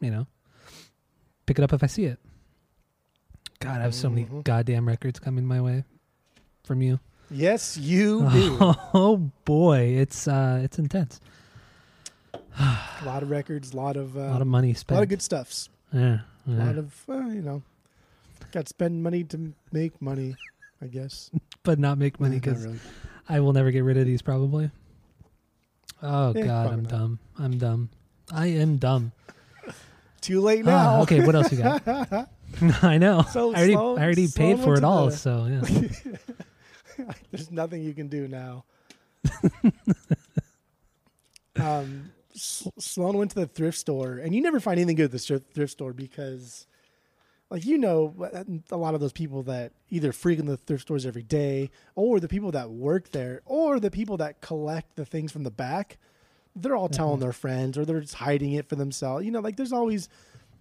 you 0.00 0.10
know, 0.10 0.26
pick 1.46 1.58
it 1.58 1.62
up 1.62 1.72
if 1.72 1.82
I 1.82 1.86
see 1.86 2.04
it. 2.06 2.18
God, 3.60 3.78
I 3.80 3.82
have 3.84 3.94
so 3.94 4.08
many 4.10 4.24
Mhm. 4.26 4.44
goddamn 4.44 4.86
records 4.88 5.18
coming 5.18 5.46
my 5.46 5.60
way 5.60 5.84
from 6.64 6.82
you. 6.82 6.98
Yes, 7.30 7.76
you 7.76 8.28
do. 8.32 8.56
Oh 8.94 9.30
boy, 9.44 9.96
it's 9.98 10.26
uh 10.28 10.60
it's 10.64 10.78
intense. 10.78 11.20
A 12.58 13.04
lot 13.04 13.22
of 13.22 13.30
records, 13.30 13.72
a 13.72 13.76
lot 13.76 13.96
of 13.96 14.16
uh, 14.16 14.20
a 14.20 14.32
lot 14.32 14.40
of 14.40 14.46
money 14.48 14.72
spent, 14.74 14.94
a 14.96 14.98
lot 14.98 15.02
of 15.02 15.08
good 15.10 15.22
stuffs. 15.22 15.68
Yeah, 15.92 16.20
A 16.46 16.50
lot 16.50 16.76
of 16.78 17.04
uh, 17.08 17.26
you 17.28 17.42
know, 17.42 17.62
got 18.52 18.66
to 18.66 18.68
spend 18.68 19.02
money 19.02 19.24
to 19.24 19.52
make 19.72 20.00
money. 20.00 20.36
I 20.82 20.86
guess 20.86 21.30
but 21.62 21.78
not 21.78 21.96
make 21.98 22.20
money 22.20 22.36
because 22.36 22.64
really. 22.66 22.78
I 23.28 23.40
will 23.40 23.52
never 23.52 23.70
get 23.70 23.80
rid 23.84 23.96
of 23.96 24.06
these 24.06 24.22
probably. 24.22 24.70
Oh 26.02 26.32
Eh, 26.32 26.42
God, 26.42 26.72
I'm 26.72 26.82
not. 26.82 26.90
dumb. 26.90 27.18
I'm 27.38 27.58
dumb. 27.58 27.88
I 28.32 28.46
am 28.48 28.76
dumb. 28.76 29.12
too 30.20 30.40
late 30.40 30.66
Ah, 30.66 30.70
now. 30.96 31.02
okay, 31.02 31.24
what 31.24 31.34
else 31.34 31.50
you 31.52 31.58
got? 31.58 31.82
I 32.82 32.98
know. 32.98 33.22
So 33.32 33.52
I 33.52 33.56
already, 33.56 33.72
Sloan- 33.72 33.98
I 33.98 34.02
already 34.04 34.28
paid 34.28 34.60
for 34.60 34.74
it 34.74 34.84
all. 34.84 35.06
the- 35.06 35.16
So 35.16 35.46
yeah. 35.46 37.06
There's 37.30 37.50
nothing 37.50 37.82
you 37.82 37.94
can 37.94 38.08
do 38.08 38.28
now. 38.28 38.64
um, 41.56 42.10
Sloan 42.34 43.16
went 43.16 43.30
to 43.32 43.40
the 43.40 43.46
thrift 43.46 43.78
store, 43.78 44.18
and 44.18 44.34
you 44.34 44.40
never 44.42 44.60
find 44.60 44.78
anything 44.78 44.96
good 44.96 45.06
at 45.06 45.12
the 45.12 45.40
thrift 45.54 45.72
store 45.72 45.92
because, 45.92 46.66
like 47.50 47.64
you 47.64 47.78
know, 47.78 48.14
a 48.70 48.76
lot 48.76 48.94
of 48.94 49.00
those 49.00 49.12
people 49.12 49.42
that 49.44 49.72
either 49.90 50.12
frequent 50.12 50.48
the 50.48 50.56
thrift 50.56 50.82
stores 50.82 51.06
every 51.06 51.22
day, 51.22 51.70
or 51.94 52.18
the 52.20 52.28
people 52.28 52.50
that 52.52 52.70
work 52.70 53.10
there, 53.12 53.42
or 53.44 53.78
the 53.78 53.90
people 53.90 54.16
that 54.18 54.40
collect 54.40 54.96
the 54.96 55.04
things 55.04 55.30
from 55.32 55.44
the 55.44 55.50
back, 55.50 55.98
they're 56.56 56.74
all 56.76 56.88
telling 56.88 57.20
their 57.20 57.32
friends, 57.32 57.78
or 57.78 57.84
they're 57.84 58.00
just 58.00 58.14
hiding 58.14 58.52
it 58.52 58.68
for 58.68 58.74
themselves. 58.76 59.24
You 59.24 59.30
know, 59.30 59.40
like 59.40 59.56
there's 59.56 59.72
always. 59.72 60.08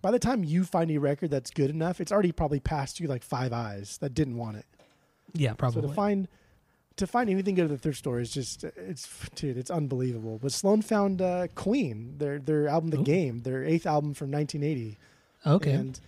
By 0.01 0.11
the 0.11 0.19
time 0.19 0.43
you 0.43 0.65
find 0.65 0.91
a 0.91 0.99
record 0.99 1.31
that's 1.31 1.49
good 1.49 1.71
enough, 1.71 1.99
it's 1.99 2.11
already 2.11 2.31
probably 2.31 2.59
passed 2.59 2.99
you 2.99 3.07
like 3.07 3.23
five 3.23 3.51
eyes 3.51 3.97
that 4.01 4.13
didn't 4.13 4.37
want 4.37 4.57
it. 4.57 4.65
Yeah, 5.33 5.51
So 5.51 5.55
probably. 5.55 5.81
to 5.89 5.93
find 5.95 6.27
to 6.97 7.07
find 7.07 7.27
anything 7.29 7.55
good 7.55 7.63
at 7.65 7.71
the 7.71 7.77
thrift 7.79 7.97
store 7.97 8.19
is 8.19 8.29
just 8.31 8.63
it's 8.63 9.09
dude, 9.33 9.57
it's 9.57 9.71
unbelievable. 9.71 10.37
But 10.39 10.51
Sloan 10.51 10.83
found 10.83 11.23
uh, 11.23 11.47
Queen, 11.55 12.15
their 12.19 12.37
their 12.37 12.67
album 12.67 12.91
The 12.91 12.99
Ooh. 12.99 13.03
Game, 13.03 13.39
their 13.39 13.63
eighth 13.65 13.87
album 13.87 14.13
from 14.13 14.29
1980. 14.29 14.99
okay. 15.47 15.71
And 15.71 15.99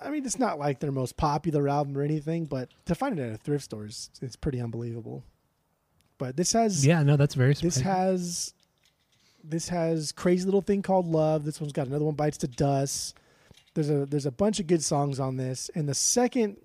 I 0.00 0.10
mean, 0.10 0.24
it's 0.24 0.38
not 0.38 0.58
like 0.58 0.80
their 0.80 0.92
most 0.92 1.16
popular 1.16 1.68
album 1.68 1.96
or 1.96 2.02
anything, 2.02 2.46
but 2.46 2.70
to 2.86 2.94
find 2.94 3.18
it 3.18 3.22
at 3.22 3.34
a 3.34 3.36
thrift 3.38 3.64
store 3.64 3.86
is 3.86 4.10
it's 4.22 4.36
pretty 4.36 4.60
unbelievable. 4.60 5.22
But 6.18 6.36
this 6.36 6.52
has 6.52 6.84
yeah, 6.86 7.02
no, 7.02 7.16
that's 7.16 7.34
very 7.34 7.54
this 7.54 7.76
has 7.80 8.54
this 9.42 9.68
has 9.68 10.12
crazy 10.12 10.44
little 10.44 10.62
thing 10.62 10.82
called 10.82 11.06
love. 11.06 11.44
This 11.44 11.60
one's 11.60 11.72
got 11.72 11.86
another 11.86 12.04
one 12.04 12.14
bites 12.14 12.38
to 12.38 12.48
dust. 12.48 13.16
There's 13.74 13.90
a 13.90 14.06
there's 14.06 14.26
a 14.26 14.30
bunch 14.32 14.60
of 14.60 14.66
good 14.66 14.82
songs 14.82 15.20
on 15.20 15.36
this, 15.36 15.70
and 15.74 15.88
the 15.88 15.94
second 15.94 16.56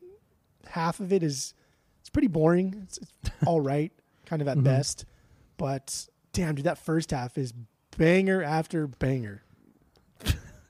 half 0.68 1.00
of 1.00 1.14
it 1.14 1.24
is 1.24 1.54
it's 2.02 2.10
pretty 2.10 2.28
boring. 2.28 2.82
It's, 2.84 2.98
it's 2.98 3.32
all 3.48 3.62
right, 3.62 3.92
kind 4.26 4.42
of 4.42 4.48
at 4.48 4.58
Mhm. 4.58 4.64
best. 4.64 5.06
But 5.58 6.08
damn, 6.34 6.56
dude, 6.56 6.66
that 6.66 6.78
first 6.78 7.12
half 7.12 7.38
is 7.38 7.54
banger 7.98 8.44
after 8.44 8.88
banger. 8.88 9.42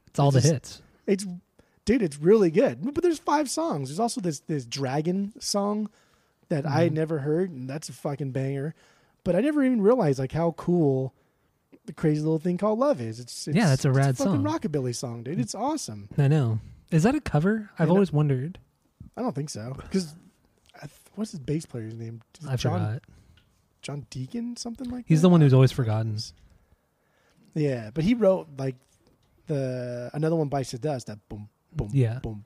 it's 0.07 0.19
all 0.19 0.31
the 0.31 0.41
just- 0.41 0.53
hits. 0.53 0.81
It's 1.07 1.25
dude, 1.85 2.01
it's 2.03 2.17
really 2.19 2.51
good. 2.51 2.93
But 2.93 3.03
there's 3.03 3.19
five 3.19 3.49
songs. 3.49 3.89
There's 3.89 3.99
also 3.99 4.21
this 4.21 4.39
this 4.41 4.65
dragon 4.65 5.33
song 5.39 5.89
that 6.49 6.65
I 6.65 6.83
had 6.83 6.93
never 6.93 7.19
heard, 7.19 7.49
and 7.51 7.69
that's 7.69 7.89
a 7.89 7.93
fucking 7.93 8.31
banger. 8.31 8.75
But 9.23 9.35
I 9.35 9.41
never 9.41 9.63
even 9.63 9.81
realized 9.81 10.19
like 10.19 10.31
how 10.33 10.51
cool 10.51 11.13
the 11.85 11.93
crazy 11.93 12.21
little 12.21 12.39
thing 12.39 12.57
called 12.57 12.79
love 12.79 12.99
is. 13.01 13.19
It's, 13.19 13.47
it's 13.47 13.55
Yeah, 13.57 13.67
that's 13.67 13.85
a 13.85 13.89
it's 13.89 13.97
rad 13.97 14.17
fucking 14.17 14.33
song. 14.33 14.43
rockabilly 14.43 14.95
song, 14.95 15.23
dude. 15.23 15.39
It's 15.39 15.55
awesome. 15.55 16.09
I 16.17 16.27
know. 16.27 16.59
Is 16.91 17.03
that 17.03 17.15
a 17.15 17.21
cover? 17.21 17.69
I've 17.79 17.87
Yeah, 17.87 17.93
always 17.93 18.11
wondered. 18.13 18.59
I 19.17 19.21
don't 19.21 19.33
think 19.33 19.49
so 19.49 19.73
because 19.77 20.15
what's 21.15 21.31
his 21.31 21.39
bass 21.39 21.65
player's 21.65 21.95
name? 21.95 22.21
I 22.47 22.55
John 22.55 22.79
forgot. 22.79 23.01
John 23.81 24.05
Deacon 24.09 24.57
something 24.57 24.89
like 24.89 25.05
that? 25.05 25.09
He's 25.09 25.21
that? 25.21 25.27
the 25.27 25.29
one 25.29 25.41
who's 25.41 25.53
always 25.53 25.71
forgotten. 25.71 26.17
Yeah, 27.53 27.89
but 27.93 28.03
he 28.03 28.13
wrote 28.13 28.47
like 28.57 28.75
the 29.47 30.09
another 30.13 30.35
one 30.35 30.49
bites 30.49 30.71
the 30.71 30.77
dust. 30.79 31.07
That 31.07 31.19
boom 31.29 31.49
boom 31.75 31.89
Yeah. 31.93 32.19
boom 32.19 32.43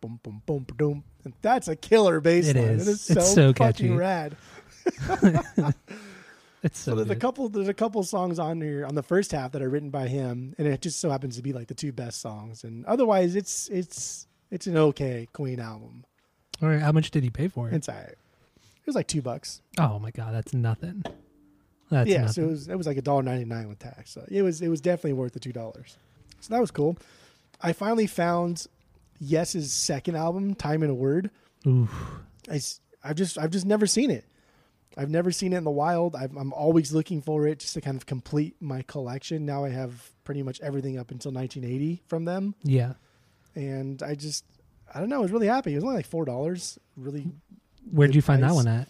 boom 0.00 0.20
boom 0.22 0.42
boom 0.46 0.66
boom. 0.76 1.04
And 1.24 1.34
that's 1.42 1.68
a 1.68 1.76
killer 1.76 2.20
bass 2.20 2.48
It 2.48 2.56
line. 2.56 2.64
is. 2.66 2.88
It 2.88 2.90
is 2.92 3.00
so, 3.02 3.12
It's 3.20 3.34
so 3.34 3.52
fucking 3.52 3.54
catchy. 3.54 3.90
rad. 3.90 4.36
It's 6.62 6.78
So 6.78 6.90
so, 6.90 6.94
there's 6.96 7.08
a 7.10 7.16
couple 7.16 7.48
there's 7.48 7.68
a 7.68 7.74
couple 7.74 8.02
songs 8.02 8.38
on 8.38 8.60
here 8.60 8.84
on 8.84 8.94
the 8.94 9.02
first 9.02 9.32
half 9.32 9.52
that 9.52 9.62
are 9.62 9.70
written 9.70 9.88
by 9.88 10.08
him, 10.08 10.54
and 10.58 10.68
it 10.68 10.82
just 10.82 11.00
so 11.00 11.08
happens 11.08 11.36
to 11.36 11.42
be 11.42 11.54
like 11.54 11.68
the 11.68 11.74
two 11.74 11.90
best 11.90 12.20
songs. 12.20 12.64
And 12.64 12.84
otherwise, 12.84 13.34
it's 13.34 13.68
it's 13.70 14.26
it's 14.50 14.66
an 14.66 14.76
okay 14.76 15.26
Queen 15.32 15.58
album. 15.58 16.04
All 16.62 16.68
right, 16.68 16.80
how 16.82 16.92
much 16.92 17.10
did 17.12 17.24
he 17.24 17.30
pay 17.30 17.48
for 17.48 17.68
it? 17.68 17.74
It's 17.74 17.88
alright. 17.88 18.08
It 18.10 18.86
was 18.86 18.94
like 18.94 19.06
two 19.06 19.22
bucks. 19.22 19.62
oh 19.78 19.98
my 19.98 20.10
god, 20.10 20.34
that's 20.34 20.52
nothing. 20.52 21.02
That's 21.90 22.10
yeah, 22.10 22.22
nothing. 22.26 22.32
so 22.34 22.42
it 22.42 22.46
was 22.50 22.68
it 22.68 22.76
was 22.76 22.86
like 22.86 22.98
a 22.98 23.02
dollar 23.02 23.22
ninety 23.22 23.46
nine 23.46 23.66
with 23.66 23.78
tax. 23.78 24.10
So 24.10 24.26
it 24.28 24.42
was 24.42 24.60
it 24.60 24.68
was 24.68 24.82
definitely 24.82 25.14
worth 25.14 25.32
the 25.32 25.40
two 25.40 25.52
dollars. 25.54 25.96
So 26.40 26.52
that 26.52 26.60
was 26.60 26.70
cool. 26.70 26.98
I 27.62 27.72
finally 27.72 28.06
found 28.06 28.66
Yes's 29.18 29.72
second 29.72 30.16
album, 30.16 30.54
Time 30.54 30.82
and 30.82 30.90
a 30.90 30.94
Word. 30.94 31.30
Oof. 31.66 31.90
I, 32.50 32.60
have 33.06 33.16
just 33.16 33.38
I've 33.38 33.50
just 33.50 33.66
never 33.66 33.86
seen 33.86 34.10
it. 34.10 34.24
I've 34.96 35.10
never 35.10 35.30
seen 35.30 35.52
it 35.52 35.56
in 35.58 35.64
the 35.64 35.70
wild. 35.70 36.16
I've, 36.16 36.36
I'm 36.36 36.52
always 36.52 36.92
looking 36.92 37.22
for 37.22 37.46
it 37.46 37.60
just 37.60 37.74
to 37.74 37.80
kind 37.80 37.96
of 37.96 38.06
complete 38.06 38.56
my 38.60 38.82
collection. 38.82 39.46
Now 39.46 39.64
I 39.64 39.68
have 39.70 40.10
pretty 40.24 40.42
much 40.42 40.60
everything 40.60 40.98
up 40.98 41.10
until 41.10 41.32
1980 41.32 42.02
from 42.08 42.24
them, 42.24 42.54
Yeah. 42.64 42.94
and 43.54 44.02
I 44.02 44.14
just 44.14 44.44
I 44.92 44.98
don't 45.00 45.08
know. 45.08 45.18
I 45.18 45.22
was 45.22 45.30
really 45.32 45.46
happy. 45.46 45.72
It 45.72 45.76
was 45.76 45.84
only 45.84 45.96
like 45.96 46.06
four 46.06 46.24
dollars. 46.24 46.78
Really, 46.96 47.26
Where 47.90 48.08
did 48.08 48.16
you 48.16 48.22
find 48.22 48.42
that 48.42 48.54
one 48.54 48.66
at? 48.68 48.88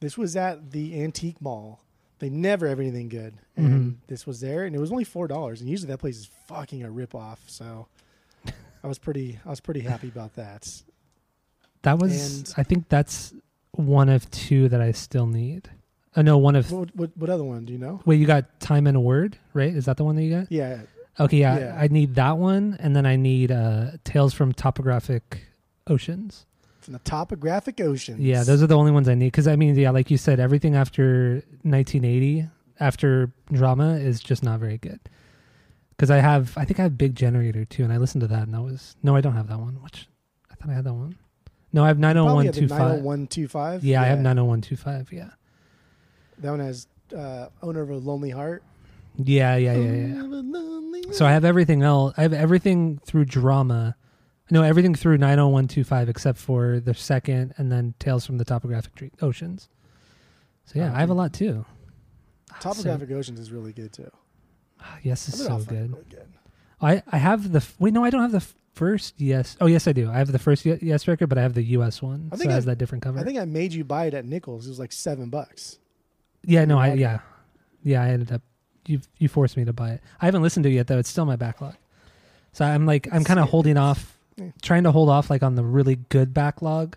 this 0.00 0.16
was 0.18 0.36
at 0.36 0.70
the 0.70 1.02
antique 1.02 1.40
mall. 1.40 1.80
They 2.24 2.30
never 2.30 2.66
have 2.70 2.80
anything 2.80 3.10
good, 3.10 3.34
and 3.54 3.66
Mhm. 3.68 3.94
this 4.06 4.26
was 4.26 4.40
there, 4.40 4.64
and 4.64 4.74
it 4.74 4.78
was 4.78 4.90
only 4.90 5.04
four 5.04 5.28
dollars. 5.28 5.60
And 5.60 5.68
usually 5.68 5.88
that 5.88 5.98
place 5.98 6.16
is 6.16 6.24
fucking 6.46 6.82
a 6.82 6.90
rip 6.90 7.14
off. 7.14 7.42
So 7.48 7.86
I 8.82 8.86
was 8.86 8.98
pretty 8.98 9.38
I 9.44 9.50
was 9.50 9.60
pretty 9.60 9.80
happy 9.80 10.08
about 10.08 10.32
that. 10.36 10.66
That 11.82 11.98
was. 11.98 12.38
And- 12.38 12.54
I 12.56 12.62
think 12.62 12.88
that's 12.88 13.34
one 13.72 14.08
of 14.08 14.30
two 14.30 14.70
that 14.70 14.80
I 14.80 14.92
still 14.92 15.26
need. 15.26 15.68
Uh, 16.16 16.22
no, 16.22 16.38
one 16.38 16.56
of. 16.56 16.72
What, 16.72 16.96
what 16.96 17.10
what 17.14 17.28
other 17.28 17.44
one 17.44 17.66
do 17.66 17.74
you 17.74 17.78
know? 17.78 18.00
Wait, 18.06 18.18
you 18.18 18.26
got 18.26 18.58
time 18.58 18.86
and 18.86 18.96
a 18.96 19.00
word, 19.00 19.36
right? 19.52 19.74
Is 19.76 19.84
that 19.84 19.98
the 19.98 20.04
one 20.04 20.16
that 20.16 20.22
you 20.22 20.34
got? 20.34 20.50
Yeah, 20.50 20.80
Okay, 21.20 21.36
yeah, 21.40 21.58
Yeah. 21.58 21.76
I 21.78 21.88
need 21.88 22.14
that 22.14 22.38
one, 22.38 22.78
and 22.80 22.96
then 22.96 23.04
I 23.04 23.16
need 23.16 23.52
uh, 23.52 23.90
Tales 24.02 24.32
from 24.32 24.54
Topographic 24.54 25.42
Oceans. 25.88 26.46
From 26.84 26.92
the 26.92 27.00
topographic 27.00 27.80
oceans. 27.80 28.20
Yeah, 28.20 28.44
those 28.44 28.62
are 28.62 28.66
the 28.66 28.76
only 28.76 28.92
ones 28.92 29.08
I 29.08 29.14
need. 29.14 29.26
Because 29.28 29.48
I 29.48 29.56
mean, 29.56 29.74
yeah, 29.74 29.90
like 29.90 30.10
you 30.10 30.16
said, 30.18 30.38
everything 30.38 30.76
after 30.76 31.42
1980, 31.62 32.46
after 32.78 33.32
drama, 33.52 33.94
is 33.94 34.20
just 34.20 34.42
not 34.42 34.60
very 34.60 34.78
good. 34.78 35.00
Because 35.90 36.10
I 36.10 36.18
have, 36.18 36.56
I 36.58 36.64
think 36.64 36.78
I 36.80 36.82
have 36.82 36.98
Big 36.98 37.14
Generator 37.14 37.64
too, 37.64 37.84
and 37.84 37.92
I 37.92 37.96
listened 37.96 38.20
to 38.22 38.26
that, 38.28 38.42
and 38.42 38.54
that 38.54 38.62
was 38.62 38.96
no, 39.02 39.16
I 39.16 39.20
don't 39.20 39.34
have 39.34 39.48
that 39.48 39.58
one. 39.58 39.82
Which 39.82 40.08
I 40.50 40.54
thought 40.56 40.70
I 40.70 40.74
had 40.74 40.84
that 40.84 40.94
one. 40.94 41.16
No, 41.72 41.82
I 41.84 41.88
have 41.88 41.98
Probably 42.00 42.46
have 42.46 42.54
the 42.54 42.60
90125. 42.60 42.78
90125. 43.02 43.84
Yeah, 43.84 44.02
I 44.02 44.06
have 44.06 44.18
90125. 44.20 45.12
Yeah, 45.12 45.30
That 46.38 46.50
one 46.50 46.60
has 46.60 46.86
uh, 47.16 47.48
owner 47.62 47.82
of 47.82 47.90
a 47.90 47.96
lonely 47.96 48.30
heart. 48.30 48.62
yeah, 49.16 49.56
yeah, 49.56 49.74
yeah, 49.74 49.82
yeah. 49.82 50.14
Owner 50.22 50.24
of 50.24 50.32
a 50.32 50.36
lonely 50.58 51.02
So 51.12 51.26
I 51.26 51.32
have 51.32 51.44
everything 51.44 51.82
else. 51.82 52.14
I 52.16 52.22
have 52.22 52.32
everything 52.32 53.00
through 53.04 53.24
drama. 53.24 53.96
No, 54.50 54.62
everything 54.62 54.94
through 54.94 55.18
90125 55.18 56.08
except 56.08 56.38
for 56.38 56.78
the 56.80 56.94
second 56.94 57.54
and 57.56 57.72
then 57.72 57.94
Tales 57.98 58.26
from 58.26 58.38
the 58.38 58.44
Topographic 58.44 58.94
Tre- 58.94 59.10
Oceans. 59.22 59.68
So 60.66 60.78
yeah, 60.78 60.92
I 60.94 61.00
have 61.00 61.10
a 61.10 61.14
lot 61.14 61.32
too. 61.32 61.64
Ah, 62.52 62.58
so- 62.60 62.68
Topographic 62.72 63.10
oceans 63.10 63.40
is 63.40 63.50
really 63.50 63.72
good 63.72 63.92
too. 63.92 64.10
yes, 65.02 65.28
it's 65.28 65.38
so 65.44 65.58
good. 65.58 65.92
really 65.92 66.04
good. 66.10 66.28
I 66.80 67.02
I 67.10 67.16
have 67.18 67.52
the 67.52 67.58
f- 67.58 67.74
wait. 67.78 67.94
No, 67.94 68.04
I 68.04 68.10
don't 68.10 68.20
have 68.22 68.32
the 68.32 68.36
f- 68.38 68.54
first. 68.74 69.14
Yes. 69.20 69.56
Oh, 69.60 69.66
yes, 69.66 69.86
I 69.88 69.92
do. 69.92 70.10
I 70.10 70.14
have 70.18 70.30
the 70.30 70.38
first 70.38 70.64
Ye- 70.66 70.78
yes 70.82 71.08
record, 71.08 71.28
but 71.28 71.38
I 71.38 71.42
have 71.42 71.54
the 71.54 71.62
U.S. 71.62 72.02
one. 72.02 72.28
I 72.32 72.36
so 72.36 72.40
think 72.40 72.50
it 72.50 72.54
has 72.54 72.64
that 72.66 72.76
different 72.78 73.02
cover. 73.04 73.18
I 73.18 73.22
think 73.24 73.38
I 73.38 73.44
made 73.46 73.72
you 73.72 73.84
buy 73.84 74.06
it 74.06 74.14
at 74.14 74.24
Nichols. 74.26 74.66
It 74.66 74.70
was 74.70 74.78
like 74.78 74.92
seven 74.92 75.30
bucks. 75.30 75.78
yeah. 76.42 76.64
No. 76.66 76.78
I 76.78 76.90
Right. 76.90 76.98
yeah. 76.98 77.20
Yeah. 77.82 78.02
I 78.02 78.08
ended 78.10 78.30
up. 78.32 78.42
You 78.86 79.00
you 79.18 79.28
forced 79.28 79.56
me 79.56 79.64
to 79.64 79.72
buy 79.72 79.92
it. 79.92 80.02
I 80.20 80.26
haven't 80.26 80.42
listened 80.42 80.64
to 80.64 80.70
it 80.70 80.74
yet 80.74 80.86
though. 80.88 80.98
It's 80.98 81.08
still 81.08 81.24
my 81.24 81.36
backlog. 81.36 81.74
So 82.52 82.64
I'm 82.64 82.84
like 82.84 83.08
I'm 83.12 83.24
kind 83.24 83.40
of 83.40 83.48
holding 83.48 83.76
off, 83.78 84.13
Yeah. 84.36 84.50
trying 84.62 84.84
to 84.84 84.92
hold 84.92 85.08
off 85.08 85.30
like 85.30 85.42
on 85.42 85.54
the 85.54 85.64
really 85.64 85.96
good 86.08 86.34
backlog, 86.34 86.96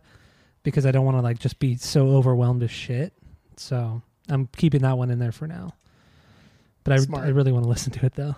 because 0.63 0.85
I 0.85 0.91
don't 0.91 1.05
want 1.05 1.17
to 1.17 1.21
like 1.21 1.39
just 1.39 1.59
be 1.59 1.75
so 1.75 2.09
overwhelmed 2.09 2.61
with 2.61 2.71
shit. 2.71 3.13
So 3.57 4.01
I'm 4.29 4.47
keeping 4.55 4.81
that 4.81 4.97
one 4.97 5.09
in 5.09 5.19
there 5.19 5.31
for 5.31 5.47
now. 5.47 5.73
But 6.83 6.93
I 6.93 6.97
Smart. 6.97 7.25
I 7.25 7.29
really 7.29 7.51
want 7.51 7.63
to 7.65 7.69
listen 7.69 7.91
to 7.93 8.05
it 8.05 8.15
though. 8.15 8.35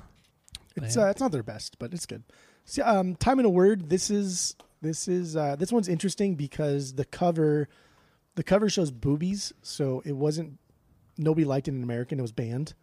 It's 0.76 0.98
uh, 0.98 1.08
it's 1.08 1.22
not 1.22 1.32
their 1.32 1.44
best, 1.44 1.78
but 1.80 1.94
it's 1.94 2.06
good. 2.06 2.24
See, 2.66 2.82
um, 2.82 3.16
time 3.16 3.40
and 3.40 3.46
a 3.46 3.50
word. 3.50 3.90
This 3.90 4.10
is 4.10 4.56
this 4.82 5.08
is 5.08 5.36
uh, 5.36 5.56
this 5.56 5.72
one's 5.72 5.90
interesting 5.90 6.36
because 6.36 6.94
the 6.94 7.06
cover, 7.06 7.68
the 8.36 8.44
cover 8.44 8.70
shows 8.70 8.92
boobies, 8.92 9.54
so 9.62 10.02
it 10.06 10.16
wasn't 10.16 10.58
nobody 11.18 11.46
liked 11.46 11.68
it 11.68 11.72
in 11.72 11.84
American. 11.84 12.20
It 12.20 12.22
was 12.22 12.32
banned, 12.32 12.74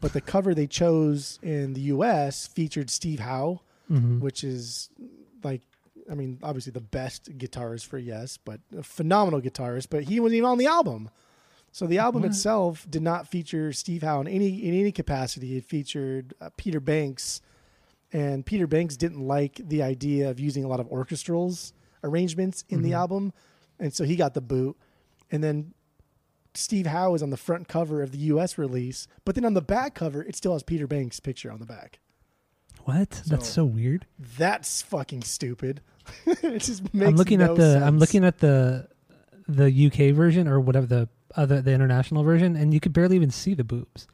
but 0.00 0.12
the 0.12 0.20
cover 0.20 0.54
they 0.54 0.66
chose 0.66 1.38
in 1.42 1.74
the 1.74 1.82
U.S. 1.82 2.46
featured 2.46 2.90
Steve 2.90 3.20
Howe, 3.20 3.60
hmm 3.88 4.20
which 4.20 4.42
is 4.42 4.88
like, 5.44 5.62
I 6.10 6.14
mean, 6.14 6.38
obviously 6.42 6.72
the 6.72 6.80
best 6.80 7.36
guitarist 7.38 7.86
for 7.86 7.98
Yes, 7.98 8.36
but 8.36 8.60
a 8.76 8.82
phenomenal 8.82 9.40
guitarist. 9.40 9.88
But 9.90 10.04
he 10.04 10.20
wasn't 10.20 10.36
even 10.38 10.48
on 10.50 10.58
the 10.58 10.66
album, 10.66 11.10
So 11.74 11.86
the 11.86 11.98
album 11.98 12.22
What? 12.22 12.32
itself 12.32 12.86
did 12.90 13.02
not 13.02 13.26
feature 13.28 13.72
Steve 13.72 14.02
Howe 14.02 14.20
in 14.20 14.28
any 14.28 14.62
in 14.66 14.74
any 14.74 14.92
capacity. 14.92 15.56
It 15.56 15.64
featured 15.64 16.34
uh, 16.40 16.50
Peter 16.58 16.80
Banks, 16.80 17.40
and 18.12 18.44
Peter 18.44 18.66
Banks 18.66 18.96
didn't 18.96 19.26
like 19.26 19.54
the 19.56 19.82
idea 19.82 20.28
of 20.28 20.38
using 20.38 20.64
a 20.64 20.68
lot 20.68 20.80
of 20.80 20.88
orchestrals 20.90 21.72
arrangements 22.04 22.64
in 22.68 22.82
the 22.82 22.90
Mhm. 22.90 22.96
album, 22.96 23.32
and 23.78 23.94
so 23.94 24.04
he 24.04 24.16
got 24.16 24.34
the 24.34 24.40
boot. 24.42 24.76
And 25.30 25.42
then 25.42 25.72
Steve 26.54 26.86
Howe 26.88 27.14
is 27.14 27.22
on 27.22 27.30
the 27.30 27.38
front 27.38 27.68
cover 27.68 28.02
of 28.02 28.10
the 28.12 28.18
U.S. 28.34 28.58
release, 28.58 29.06
but 29.24 29.34
then 29.34 29.46
on 29.46 29.54
the 29.54 29.62
back 29.62 29.94
cover, 29.94 30.22
it 30.22 30.36
still 30.36 30.52
has 30.52 30.62
Peter 30.62 30.86
Banks' 30.86 31.20
picture 31.20 31.50
on 31.50 31.58
the 31.58 31.64
back. 31.64 32.00
What? 32.84 33.10
That's 33.26 33.48
So- 33.48 33.54
so 33.54 33.64
weird. 33.64 34.06
That's 34.38 34.82
fucking 34.82 35.22
stupid. 35.22 35.80
it 36.26 36.58
just 36.60 36.92
makes 36.92 37.08
I'm 37.08 37.16
looking 37.16 37.38
no 37.38 37.52
at 37.52 37.56
the 37.56 37.82
I'm 37.84 37.98
looking 37.98 38.24
at 38.24 38.38
the 38.38 38.88
the 39.48 39.86
UK 39.86 40.14
version 40.14 40.48
or 40.48 40.58
whatever 40.60 40.86
the 40.86 41.08
other 41.36 41.60
the 41.62 41.72
international 41.72 42.22
version, 42.24 42.56
and 42.56 42.74
you 42.74 42.80
could 42.80 42.92
barely 42.92 43.16
even 43.16 43.30
see 43.30 43.54
the 43.54 43.64
boobs. 43.64 44.06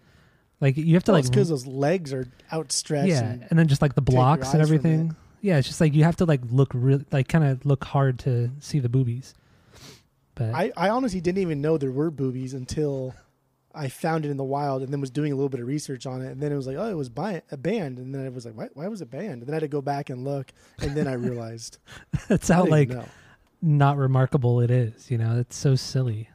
Like 0.61 0.77
you 0.77 0.95
have 0.95 1.05
to 1.05 1.13
Well, 1.13 1.21
like 1.23 1.31
because 1.31 1.49
those 1.49 1.67
legs 1.67 2.13
are 2.13 2.27
outstretched. 2.53 3.09
yeah, 3.09 3.25
and- 3.31 3.47
and 3.51 3.59
then 3.59 3.69
just 3.69 3.81
like 3.83 3.95
the 3.95 4.03
blocks 4.03 4.53
and 4.53 4.61
everything. 4.63 5.17
Yeah, 5.41 5.59
it's 5.59 5.69
just 5.69 5.81
like 5.81 5.95
you 5.95 6.03
have 6.05 6.17
to 6.17 6.25
like 6.25 6.41
look 6.51 6.73
really 6.75 7.05
like 7.13 7.29
kind 7.29 7.45
of 7.45 7.65
look 7.65 7.85
hard 7.85 8.19
to 8.21 8.51
see 8.61 8.81
the 8.81 8.89
boobies. 8.89 9.35
But 10.35 10.55
I, 10.55 10.73
I 10.77 10.91
honestly 10.91 11.21
didn't 11.21 11.39
even 11.39 11.61
know 11.61 11.79
there 11.79 11.91
were 11.93 12.11
boobies 12.11 12.55
until 12.55 13.15
I 13.75 13.89
found 13.89 14.25
it 14.25 14.31
in 14.31 14.37
the 14.37 14.45
wild 14.45 14.83
and 14.83 14.93
then 14.93 15.01
was 15.01 15.11
doing 15.11 15.33
a 15.33 15.35
little 15.37 15.49
bit 15.49 15.61
of 15.61 15.67
research 15.67 16.07
on 16.07 16.23
it. 16.23 16.31
And 16.31 16.41
then 16.41 16.53
it 16.53 16.57
was 16.57 16.67
like, 16.67 16.77
oh, 16.77 16.89
it 16.89 16.95
was 16.97 17.09
bi- 17.09 17.43
a 17.51 17.57
band. 17.57 17.99
And 17.99 18.15
then 18.15 18.25
I 18.25 18.29
was 18.31 18.45
like, 18.47 18.57
why, 18.57 18.69
why 18.75 18.89
was 18.89 19.01
it 19.03 19.11
banned? 19.11 19.43
And 19.43 19.43
then 19.43 19.51
I 19.55 19.57
had 19.57 19.61
to 19.61 19.69
go 19.69 19.83
back 19.83 20.11
and 20.11 20.25
look. 20.25 20.53
And 20.81 20.97
then 20.97 21.07
I 21.07 21.13
realized. 21.15 21.79
that's 22.29 22.49
how 22.49 22.65
like 22.65 22.89
know. 22.89 23.05
not 23.61 23.97
remarkable 23.97 24.61
it 24.61 24.71
is. 24.71 25.11
You 25.11 25.19
know, 25.19 25.39
it's 25.39 25.57
so 25.57 25.75
silly. 25.75 26.31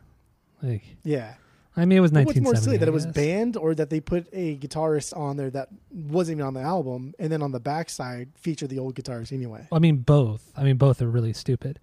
Like 0.61 0.83
Yeah. 1.03 1.35
I 1.75 1.85
mean, 1.85 1.97
it 1.97 2.01
was 2.01 2.11
what's 2.11 2.25
1970. 2.27 2.43
more 2.43 2.55
silly, 2.63 2.77
that 2.77 2.87
it 2.87 2.91
was 2.91 3.07
banned 3.07 3.57
or 3.57 3.73
that 3.73 3.89
they 3.89 3.99
put 3.99 4.27
a 4.31 4.55
guitarist 4.57 5.17
on 5.17 5.37
there 5.37 5.49
that 5.49 5.69
wasn't 5.91 6.37
even 6.37 6.45
on 6.45 6.53
the 6.53 6.61
album. 6.61 7.15
And 7.17 7.31
then 7.31 7.41
on 7.41 7.51
the 7.51 7.59
backside 7.59 8.29
featured 8.35 8.69
the 8.69 8.77
old 8.77 8.93
guitarist 8.93 9.33
anyway. 9.33 9.67
I 9.71 9.79
mean, 9.79 9.97
both. 9.97 10.51
I 10.55 10.63
mean, 10.63 10.77
both 10.77 11.01
are 11.01 11.09
really 11.09 11.33
stupid. 11.33 11.79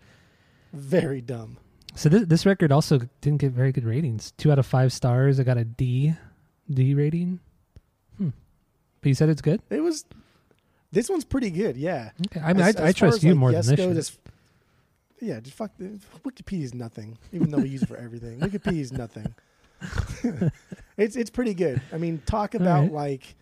Very 0.72 1.20
dumb. 1.20 1.58
So 1.94 2.09
this 2.09 2.26
this 2.26 2.46
record 2.46 2.72
also 2.72 3.00
didn't 3.20 3.40
get 3.40 3.53
very 3.53 3.72
good 3.72 3.85
ratings. 3.85 4.33
Two 4.33 4.53
out 4.53 4.59
of 4.59 4.66
five 4.66 4.92
stars. 4.92 5.40
I 5.40 5.42
got 5.42 5.59
a 5.59 5.64
D, 5.64 6.14
D 6.70 6.94
rating. 6.94 7.40
Hmm. 8.16 8.31
But 9.00 9.09
you 9.09 9.14
said 9.14 9.29
it's 9.29 9.42
good. 9.42 9.61
It 9.70 9.81
was. 9.81 10.05
This 10.92 11.09
one's 11.09 11.24
pretty 11.24 11.50
good. 11.50 11.76
Yeah. 11.76 12.11
Okay. 12.26 12.40
I 12.40 12.53
mean, 12.53 12.62
As- 12.62 12.76
I, 12.76 12.83
as 12.83 12.88
I 12.88 12.92
trust 12.92 13.22
you 13.22 13.31
like, 13.31 13.38
more 13.38 13.53
Yes 13.53 13.66
than 13.66 13.94
this. 13.94 14.11
goes, 14.11 14.18
yeah, 15.20 15.40
just 15.40 15.57
fuck. 15.57 15.70
Wikipedia 15.79 16.62
is 16.62 16.74
nothing, 16.74 17.18
even 17.33 17.50
though 17.50 17.59
we 17.59 17.68
use 17.68 17.83
it 17.83 17.88
for 17.88 17.96
everything. 17.96 18.40
Wikipedia 18.40 18.81
is 18.81 18.92
nothing. 18.92 19.35
it's 20.96 21.16
it's 21.16 21.31
pretty 21.31 21.55
good. 21.55 21.81
I 21.92 21.98
mean, 21.98 22.22
talk 22.26 22.55
about 22.55 22.83
right. 22.83 22.92
like 22.92 23.35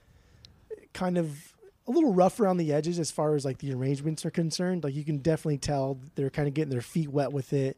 kind 0.93 1.19
of 1.19 1.55
a 1.87 1.91
little 1.91 2.13
rough 2.13 2.39
around 2.41 2.59
the 2.59 2.73
edges 2.73 2.99
as 2.99 3.11
far 3.11 3.35
as 3.35 3.45
like 3.45 3.59
the 3.59 3.73
arrangements 3.73 4.27
are 4.27 4.31
concerned. 4.31 4.85
Like 4.85 4.95
you 4.95 5.05
can 5.05 5.19
definitely 5.19 5.59
tell 5.59 5.99
they're 6.17 6.31
kind 6.31 6.49
of 6.49 6.55
getting 6.55 6.71
their 6.71 6.83
feet 6.83 7.09
wet 7.09 7.33
with 7.33 7.53
it. 7.53 7.77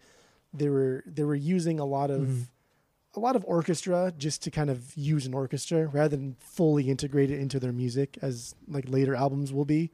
They 0.53 0.69
were 0.69 1.03
they 1.07 1.25
were 1.25 1.35
using 1.35 1.79
a 1.81 1.85
lot 1.85 2.11
of 2.11 2.23
Mhm. 2.23 2.47
a 3.15 3.21
lot 3.21 3.37
of 3.37 3.45
orchestra 3.45 4.13
just 4.17 4.43
to 4.43 4.51
kind 4.51 4.71
of 4.71 4.97
use 4.97 5.27
an 5.27 5.35
orchestra 5.35 5.87
rather 5.87 6.17
than 6.17 6.37
fully 6.41 6.89
integrate 6.91 7.31
it 7.31 7.39
into 7.41 7.59
their 7.61 7.73
music 7.73 8.19
as 8.23 8.55
like 8.69 8.89
later 8.89 9.15
albums 9.15 9.53
will 9.53 9.65
be 9.65 9.91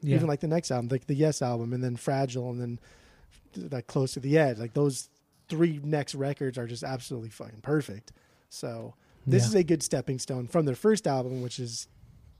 yeah. 0.00 0.16
even 0.16 0.26
like 0.28 0.40
the 0.40 0.48
next 0.48 0.70
album, 0.70 0.88
like 0.88 1.06
the 1.06 1.14
Yes 1.14 1.40
album, 1.42 1.72
and 1.72 1.82
then 1.82 1.96
Fragile, 1.96 2.50
and 2.50 2.60
then 2.60 3.70
like 3.70 3.86
Close 3.86 4.12
to 4.14 4.20
the 4.20 4.36
Edge. 4.38 4.58
Like 4.58 4.74
those 4.74 5.08
three 5.48 5.80
next 5.82 6.14
records 6.14 6.58
are 6.58 6.66
just 6.66 6.82
absolutely 6.82 7.30
fucking 7.30 7.60
perfect. 7.62 8.12
So 8.48 8.94
this 9.26 9.42
Yeah. 9.44 9.48
is 9.48 9.54
a 9.56 9.64
good 9.64 9.82
stepping 9.82 10.18
stone 10.18 10.46
from 10.48 10.64
their 10.66 10.74
first 10.76 11.06
album, 11.06 11.42
which 11.42 11.58
is 11.58 11.88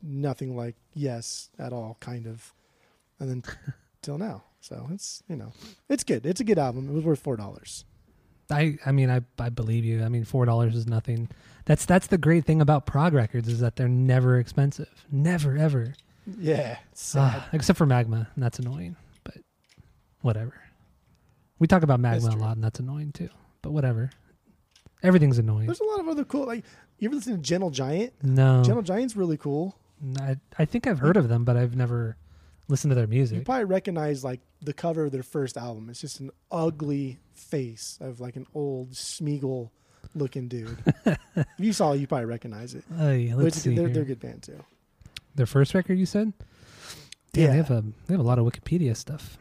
nothing 0.02 0.56
like 0.56 0.76
Yes 0.94 1.50
at 1.58 1.72
all, 1.72 1.96
kind 2.00 2.26
of, 2.26 2.52
and 3.18 3.28
then 3.30 3.42
till 4.02 4.18
now. 4.18 4.44
So 4.66 4.88
it's 4.92 5.22
you 5.28 5.36
know 5.36 5.52
it's 5.88 6.02
good. 6.02 6.26
It's 6.26 6.40
a 6.40 6.44
good 6.44 6.58
album. 6.58 6.88
It 6.88 6.92
was 6.92 7.04
worth 7.04 7.20
four 7.20 7.36
dollars. 7.36 7.84
I 8.50 8.78
I 8.84 8.90
mean 8.90 9.10
I 9.10 9.20
I 9.38 9.48
believe 9.48 9.84
you. 9.84 10.02
I 10.02 10.08
mean 10.08 10.24
four 10.24 10.44
dollars 10.44 10.74
is 10.74 10.88
nothing. 10.88 11.28
That's 11.66 11.86
that's 11.86 12.08
the 12.08 12.18
great 12.18 12.44
thing 12.44 12.60
about 12.60 12.84
prog 12.84 13.14
records 13.14 13.46
is 13.48 13.60
that 13.60 13.76
they're 13.76 13.86
never 13.86 14.40
expensive. 14.40 15.06
Never 15.08 15.56
ever. 15.56 15.94
Yeah. 16.36 16.78
Ah, 17.14 17.48
except 17.52 17.78
for 17.78 17.86
Magma, 17.86 18.28
and 18.34 18.42
that's 18.42 18.58
annoying. 18.58 18.96
But 19.22 19.36
whatever. 20.22 20.54
We 21.60 21.68
talk 21.68 21.84
about 21.84 22.00
Magma 22.00 22.30
a 22.30 22.34
lot, 22.34 22.56
and 22.56 22.64
that's 22.64 22.80
annoying 22.80 23.12
too. 23.12 23.28
But 23.62 23.70
whatever. 23.70 24.10
Everything's 25.04 25.38
annoying. 25.38 25.66
There's 25.66 25.78
a 25.78 25.84
lot 25.84 26.00
of 26.00 26.08
other 26.08 26.24
cool. 26.24 26.44
Like 26.44 26.64
you 26.98 27.08
ever 27.08 27.14
listen 27.14 27.36
to 27.36 27.40
Gentle 27.40 27.70
Giant? 27.70 28.14
No, 28.20 28.64
Gentle 28.64 28.82
Giant's 28.82 29.14
really 29.14 29.36
cool. 29.36 29.78
I 30.18 30.38
I 30.58 30.64
think 30.64 30.88
I've 30.88 30.98
heard 30.98 31.16
of 31.16 31.28
them, 31.28 31.44
but 31.44 31.56
I've 31.56 31.76
never 31.76 32.16
listened 32.68 32.90
to 32.90 32.94
their 32.94 33.06
music. 33.06 33.38
You 33.38 33.44
probably 33.44 33.64
recognize 33.64 34.24
like 34.24 34.40
the 34.62 34.72
cover 34.72 35.04
of 35.06 35.12
their 35.12 35.22
first 35.22 35.56
album. 35.56 35.88
It's 35.90 36.00
just 36.00 36.20
an 36.20 36.30
ugly 36.50 37.18
face 37.34 37.98
of 38.00 38.20
like 38.20 38.36
an 38.36 38.46
old 38.54 38.92
Smeagol 38.92 39.70
looking 40.14 40.48
dude. 40.48 40.76
if 41.06 41.46
you 41.58 41.72
saw 41.72 41.92
it, 41.92 41.98
you 42.00 42.06
probably 42.06 42.26
recognize 42.26 42.74
it. 42.74 42.84
Hey, 42.96 43.32
But 43.34 43.44
let's 43.44 43.60
see. 43.60 43.74
they're, 43.74 43.88
they're 43.88 44.02
a 44.02 44.06
good 44.06 44.20
band 44.20 44.42
too. 44.42 44.62
Their 45.34 45.46
first 45.46 45.74
record, 45.74 45.98
you 45.98 46.06
said? 46.06 46.32
Damn, 47.32 47.42
Yeah. 47.44 47.50
they 47.50 47.56
have 47.58 47.70
a 47.70 47.84
they 48.06 48.14
have 48.14 48.20
a 48.20 48.24
lot 48.24 48.38
of 48.38 48.46
Wikipedia 48.46 48.96
stuff. 48.96 49.36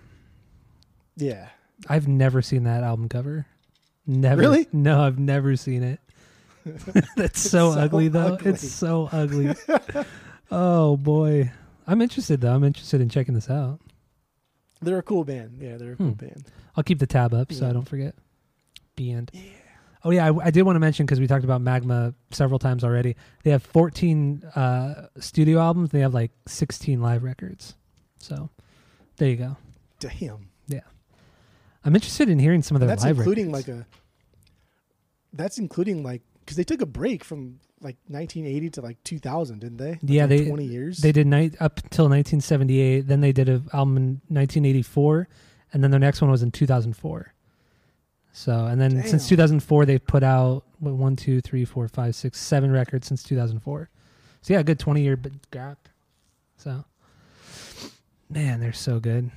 Yeah. 1.16 1.48
I've 1.88 2.08
never 2.08 2.42
seen 2.42 2.64
that 2.64 2.84
album 2.84 3.10
cover. 3.10 3.46
Never. 4.08 4.42
Really? 4.42 4.68
No, 4.72 5.02
I've 5.02 5.20
never 5.20 5.56
seen 5.56 5.84
it. 5.84 6.00
That's 7.16 7.40
so, 7.40 7.74
so 7.74 7.80
ugly, 7.80 8.08
though. 8.10 8.34
ugly. 8.34 8.52
It's 8.52 8.68
so 8.70 9.08
ugly. 9.12 9.54
oh 10.52 10.98
boy, 10.98 11.52
I'm 11.88 12.02
interested 12.02 12.42
though. 12.42 12.54
I'm 12.54 12.64
interested 12.64 13.02
in 13.02 13.10
checking 13.10 13.34
this 13.36 13.50
out. 13.50 13.80
They're 14.82 14.98
a 14.98 15.04
cool 15.04 15.24
band. 15.24 15.58
Yeah, 15.62 15.78
they're 15.78 15.94
a 15.94 15.96
cool 15.96 16.08
Hmm. 16.08 16.14
band. 16.14 16.46
I'll 16.76 16.84
keep 16.84 17.00
the 17.00 17.08
tab 17.08 17.34
up 17.34 17.52
so 17.54 17.66
I 17.66 17.68
Yeah. 17.70 17.74
don't 17.74 17.88
forget. 17.88 18.16
Band. 18.96 19.32
Yeah. 19.34 19.42
Oh 20.04 20.12
yeah, 20.12 20.28
I, 20.30 20.46
I 20.48 20.52
did 20.52 20.62
want 20.64 20.76
to 20.76 20.80
mention 20.80 21.06
because 21.06 21.20
we 21.20 21.26
talked 21.28 21.44
about 21.44 21.62
Magma 21.62 22.14
several 22.32 22.60
times 22.60 22.84
already. 22.84 23.16
They 23.44 23.52
have 23.52 23.64
14 23.64 24.44
uh, 24.56 25.08
studio 25.20 25.60
albums. 25.60 25.90
They 25.90 26.02
have 26.02 26.14
like 26.14 26.32
16 26.48 27.02
live 27.02 27.24
records. 27.24 27.74
So 28.20 28.50
there 29.18 29.30
you 29.30 29.36
go. 29.38 29.58
Damn. 30.00 30.50
Yeah. 30.68 30.82
I'm 31.84 31.96
interested 31.96 32.30
in 32.30 32.38
hearing 32.40 32.62
some 32.62 32.76
of 32.76 32.82
their 32.82 32.88
That's 32.90 33.04
live 33.04 33.18
including 33.18 33.52
records. 33.52 33.68
like 33.70 33.78
a. 33.80 33.88
That's 35.34 35.58
including 35.58 36.04
like 36.04 36.22
because 36.42 36.58
they 36.58 36.64
took 36.64 36.82
a 36.82 36.86
break 36.86 37.24
from 37.24 37.60
like 37.86 37.96
1980 38.08 38.70
to 38.72 38.82
like 38.82 39.02
2000, 39.04 39.60
didn't 39.60 39.78
they? 39.78 39.92
Like, 39.92 40.00
Yeah, 40.04 40.26
they- 40.26 40.48
20 40.48 40.66
years. 40.66 40.98
They 40.98 41.12
did 41.12 41.28
night 41.28 41.56
up 41.60 41.80
until 41.84 42.10
1978. 42.10 43.08
Then 43.08 43.22
they 43.22 43.32
did 43.32 43.48
an 43.48 43.68
album 43.72 43.96
in 43.98 44.04
1984, 44.28 45.28
and 45.72 45.84
then 45.84 45.92
their 45.92 46.00
next 46.00 46.20
one 46.22 46.30
was 46.30 46.44
in 46.44 46.52
2004. 46.52 47.34
So, 48.34 48.66
and 48.66 48.82
then 48.82 49.02
since 49.08 49.30
2004, 49.30 49.86
they've 49.86 50.06
put 50.06 50.22
out 50.24 50.66
what, 50.80 50.96
one, 50.96 51.16
two, 51.16 51.40
three, 51.40 51.64
four, 51.64 51.88
five, 51.88 52.16
six, 52.16 52.38
seven 52.38 52.70
records 52.70 53.08
since 53.08 53.24
2004. 53.24 53.90
So 54.42 54.54
yeah, 54.54 54.60
a 54.60 54.64
good 54.64 54.78
20 54.80 55.02
year 55.02 55.18
gap. 55.52 55.88
So, 56.58 56.84
man, 58.30 58.60
they're 58.60 58.74
so 58.74 59.00
good. 59.00 59.32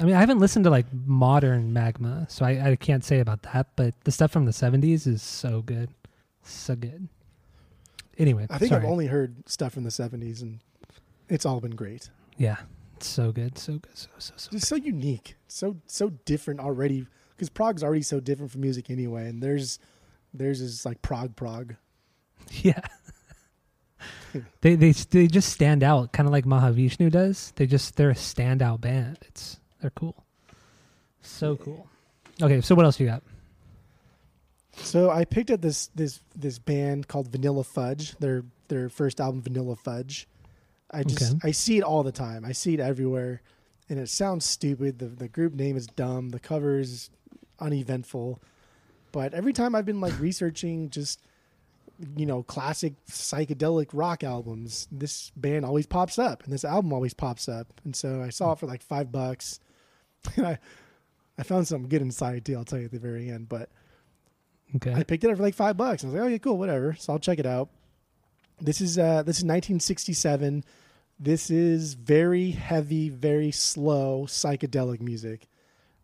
I 0.00 0.04
mean, 0.04 0.14
I 0.16 0.20
haven't 0.20 0.38
listened 0.40 0.64
to 0.64 0.70
like 0.70 0.86
modern 0.92 1.72
Magma, 1.72 2.26
so 2.28 2.44
I, 2.44 2.72
I 2.72 2.76
can't 2.76 3.04
say 3.04 3.20
about 3.20 3.42
that. 3.44 3.68
But 3.76 3.94
the 4.04 4.10
stuff 4.10 4.32
from 4.32 4.44
the 4.44 4.52
70s 4.52 5.06
is 5.06 5.22
so 5.22 5.62
good, 5.62 5.88
so 6.42 6.76
good. 6.76 7.08
Anyway, 8.18 8.46
I 8.50 8.58
think 8.58 8.70
sorry. 8.70 8.84
I've 8.84 8.90
only 8.90 9.06
heard 9.06 9.48
stuff 9.48 9.72
from 9.72 9.84
the 9.84 9.90
70s, 9.90 10.42
and 10.42 10.60
it's 11.28 11.46
all 11.46 11.60
been 11.60 11.74
great. 11.74 12.10
Yeah, 12.36 12.56
it's 12.96 13.06
so 13.06 13.32
good, 13.32 13.58
so 13.58 13.78
good, 13.78 13.96
so 13.96 14.08
so 14.18 14.34
so. 14.36 14.50
It's 14.52 14.68
so 14.68 14.76
unique, 14.76 15.36
so 15.48 15.76
so 15.86 16.10
different 16.24 16.60
already. 16.60 17.06
Because 17.30 17.48
prog's 17.48 17.82
already 17.82 18.02
so 18.02 18.20
different 18.20 18.52
from 18.52 18.60
music 18.60 18.90
anyway, 18.90 19.28
and 19.28 19.42
there's 19.42 19.78
theirs 20.34 20.60
is 20.60 20.84
like 20.84 21.00
prog 21.02 21.36
prog. 21.36 21.74
Yeah. 22.62 22.80
they 24.62 24.74
they 24.74 24.92
they 24.92 25.26
just 25.26 25.50
stand 25.50 25.82
out, 25.82 26.12
kind 26.12 26.26
of 26.26 26.32
like 26.32 26.44
Mahavishnu 26.44 27.10
does. 27.10 27.52
They 27.56 27.66
just 27.66 27.96
they're 27.96 28.10
a 28.10 28.14
standout 28.14 28.80
band. 28.80 29.18
It's 29.22 29.60
they're 29.80 29.90
cool, 29.90 30.24
so 31.20 31.56
cool. 31.56 31.86
Okay, 32.40 32.60
so 32.60 32.74
what 32.74 32.84
else 32.84 32.98
you 32.98 33.06
got? 33.06 33.22
So 34.76 35.10
I 35.10 35.24
picked 35.24 35.50
up 35.50 35.60
this 35.60 35.88
this 35.94 36.20
this 36.34 36.58
band 36.58 37.08
called 37.08 37.28
Vanilla 37.28 37.64
Fudge. 37.64 38.16
Their 38.18 38.44
their 38.68 38.88
first 38.88 39.20
album, 39.20 39.42
Vanilla 39.42 39.76
Fudge. 39.76 40.26
I 40.90 41.04
just 41.04 41.34
Okay. 41.34 41.48
I 41.48 41.50
see 41.52 41.78
it 41.78 41.82
all 41.82 42.02
the 42.02 42.12
time. 42.12 42.44
I 42.44 42.52
see 42.52 42.74
it 42.74 42.80
everywhere, 42.80 43.42
and 43.88 43.98
it 43.98 44.08
sounds 44.08 44.44
stupid. 44.44 44.98
The 44.98 45.06
the 45.06 45.28
group 45.28 45.54
name 45.54 45.76
is 45.76 45.86
dumb. 45.86 46.30
The 46.30 46.40
cover 46.40 46.78
is 46.78 47.10
uneventful, 47.60 48.40
but 49.12 49.34
every 49.34 49.52
time 49.52 49.74
I've 49.74 49.86
been 49.86 50.00
like 50.00 50.18
researching 50.18 50.90
just 50.90 51.20
you 52.16 52.26
know 52.26 52.42
classic 52.42 52.94
psychedelic 53.06 53.88
rock 53.92 54.24
albums, 54.24 54.88
this 54.90 55.30
band 55.36 55.64
always 55.64 55.86
pops 55.86 56.18
up, 56.18 56.44
and 56.44 56.52
this 56.52 56.64
album 56.64 56.92
always 56.92 57.14
pops 57.14 57.48
up. 57.48 57.72
And 57.84 57.94
so 57.94 58.22
I 58.22 58.30
saw 58.30 58.52
it 58.52 58.58
for 58.58 58.66
like 58.66 58.82
five 58.82 59.12
bucks, 59.12 59.60
and 60.36 60.46
I 60.46 60.58
I 61.38 61.42
found 61.42 61.68
something 61.68 61.88
good 61.88 62.02
inside 62.02 62.44
too. 62.44 62.54
I'll 62.56 62.64
tell 62.64 62.78
you 62.78 62.86
at 62.86 62.90
the 62.90 62.98
very 62.98 63.30
end, 63.30 63.48
but 63.48 63.68
Okay. 64.76 64.94
I 64.94 65.02
picked 65.02 65.24
it 65.24 65.30
up 65.30 65.36
for 65.36 65.42
like 65.42 65.54
five 65.54 65.76
bucks. 65.76 66.02
I 66.02 66.06
was 66.06 66.14
like, 66.14 66.24
okay, 66.24 66.38
cool, 66.38 66.58
whatever. 66.58 66.94
So 66.98 67.12
I'll 67.12 67.18
check 67.18 67.38
it 67.38 67.46
out. 67.46 67.68
This 68.60 68.80
is 68.80 68.98
uh 68.98 69.22
this 69.22 69.38
is 69.38 69.44
1967. 69.44 70.64
This 71.18 71.50
is 71.50 71.94
very 71.94 72.50
heavy, 72.50 73.08
very 73.08 73.50
slow 73.50 74.24
psychedelic 74.26 75.00
music. 75.00 75.48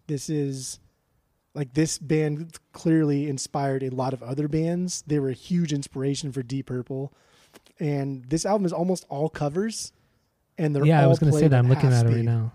This 0.07 0.29
is 0.29 0.79
like 1.55 1.75
this 1.75 1.99
band 1.99 2.59
clearly 2.73 3.29
inspired 3.29 3.83
a 3.83 3.91
lot 3.91 4.13
of 4.13 4.23
other 4.23 4.49
bands. 4.49 5.03
They 5.07 5.19
were 5.19 5.31
a 5.31 5.35
huge 5.35 5.73
inspiration 5.73 6.31
for 6.33 6.43
Deep 6.43 6.67
Purple. 6.67 7.13
And 7.81 8.25
this 8.25 8.45
album 8.45 8.67
is 8.67 8.73
almost 8.73 9.07
all 9.09 9.29
covers 9.29 9.93
and 10.59 10.75
they're 10.75 10.85
yeah, 10.85 11.03
I 11.03 11.07
was 11.07 11.19
going 11.19 11.33
to 11.33 11.39
say 11.39 11.49
that. 11.49 11.57
I'm 11.57 11.69
looking 11.69 11.93
at 11.93 12.07
it 12.07 12.09
right 12.09 12.25
now. 12.25 12.53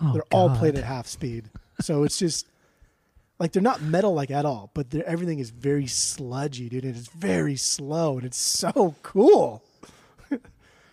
Oh, 0.00 0.12
they're 0.12 0.22
all 0.32 0.54
played 0.56 0.76
at 0.76 0.84
half 0.84 1.06
speed. 1.06 1.50
So 1.80 2.02
it's 2.02 2.18
just 2.18 2.48
like 3.38 3.52
they're 3.52 3.62
not 3.62 3.82
metal 3.82 4.14
like 4.14 4.30
at 4.30 4.44
all, 4.46 4.70
but 4.74 4.94
everything 4.94 5.38
is 5.38 5.50
very 5.50 5.86
sludgy, 5.86 6.68
dude. 6.68 6.84
And 6.84 6.96
it's 6.96 7.08
very 7.08 7.56
slow 7.56 8.16
and 8.16 8.26
it's 8.26 8.38
so 8.38 8.94
cool. 9.02 9.62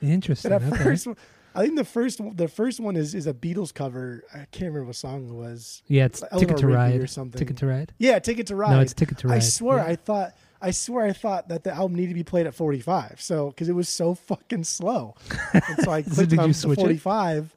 Interesting. 0.02 0.52
And 0.52 0.74
okay. 0.74 0.84
first, 0.84 1.08
I 1.56 1.64
think 1.64 1.78
the 1.78 1.86
first 1.86 2.20
the 2.36 2.48
first 2.50 2.80
one 2.80 2.96
is 2.98 3.16
is 3.16 3.26
a 3.28 3.34
Beatles 3.34 3.74
cover. 3.74 4.24
I 4.34 4.40
can't 4.52 4.72
remember 4.74 4.86
what 4.88 4.96
song 4.96 5.30
it 5.30 5.34
was. 5.34 5.82
yeah, 5.88 6.06
it's 6.06 6.22
Eleanor 6.32 6.40
Ticket 6.40 6.58
to 6.58 6.68
Rigby 6.68 6.78
Ride 6.78 7.00
or 7.02 7.08
something. 7.08 7.40
Ticket 7.40 7.58
to 7.58 7.68
Ride. 7.68 7.94
Yeah, 8.00 8.20
Ticket 8.20 8.48
to 8.48 8.56
Ride. 8.56 8.72
No, 8.72 8.80
it's 8.82 8.94
Ticket 8.94 9.18
to 9.20 9.30
Ride. 9.30 9.36
I 9.36 9.40
swear, 9.40 9.78
Yeah. 9.78 9.86
I 9.86 9.96
thought. 9.96 10.34
I 10.62 10.72
swear, 10.72 11.06
I 11.06 11.12
thought 11.12 11.50
that 11.50 11.66
the 11.66 11.74
album 11.74 11.96
needed 11.98 12.08
to 12.10 12.14
be 12.14 12.24
played 12.24 12.48
at 12.48 12.56
45. 12.56 13.20
So, 13.20 13.50
because 13.50 13.68
it 13.68 13.74
was 13.74 13.90
so 13.90 14.16
fucking 14.16 14.64
slow, 14.64 15.14
and 15.54 15.62
so 15.84 15.92
I 15.92 16.04
So 16.04 16.10
clicked 16.14 16.30
did 16.30 16.40
on 16.40 16.48
you 16.48 16.54
the 16.54 16.58
switch 16.60 16.80
it? 16.80 17.02
45. 17.02 17.54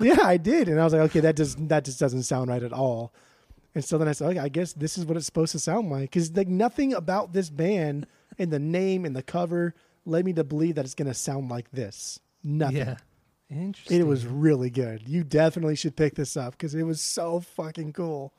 yeah, 0.00 0.20
I 0.22 0.38
did, 0.38 0.68
and 0.70 0.80
I 0.80 0.84
was 0.84 0.94
like, 0.94 1.02
okay, 1.10 1.20
that 1.20 1.36
just 1.36 1.68
that 1.68 1.84
just 1.84 2.00
doesn't 2.00 2.22
sound 2.22 2.48
right 2.48 2.62
at 2.62 2.72
all. 2.72 3.12
And 3.76 3.84
so 3.84 3.98
then 3.98 4.08
I 4.08 4.12
said, 4.12 4.30
okay, 4.30 4.38
I 4.38 4.48
guess 4.48 4.72
this 4.72 4.96
is 4.96 5.04
what 5.04 5.18
it's 5.18 5.26
supposed 5.26 5.52
to 5.52 5.58
sound 5.58 5.90
like, 5.90 6.10
because 6.10 6.34
like 6.34 6.48
nothing 6.48 6.94
about 6.94 7.34
this 7.34 7.50
band 7.50 8.06
and 8.38 8.50
the 8.50 8.58
name 8.58 9.04
and 9.04 9.14
the 9.14 9.22
cover 9.22 9.74
led 10.06 10.24
me 10.24 10.32
to 10.32 10.44
believe 10.44 10.76
that 10.76 10.86
it's 10.86 10.94
going 10.94 11.08
to 11.08 11.14
sound 11.14 11.50
like 11.50 11.70
this. 11.72 12.18
Nothing. 12.42 12.76
Yeah. 12.78 12.96
Interesting. 13.50 14.00
It 14.00 14.06
was 14.06 14.24
really 14.26 14.70
good. 14.70 15.06
You 15.06 15.22
definitely 15.24 15.76
should 15.76 15.94
pick 15.94 16.14
this 16.14 16.38
up 16.38 16.52
because 16.52 16.74
it 16.74 16.84
was 16.84 17.02
so 17.02 17.40
fucking 17.40 17.92
cool. 17.92 18.32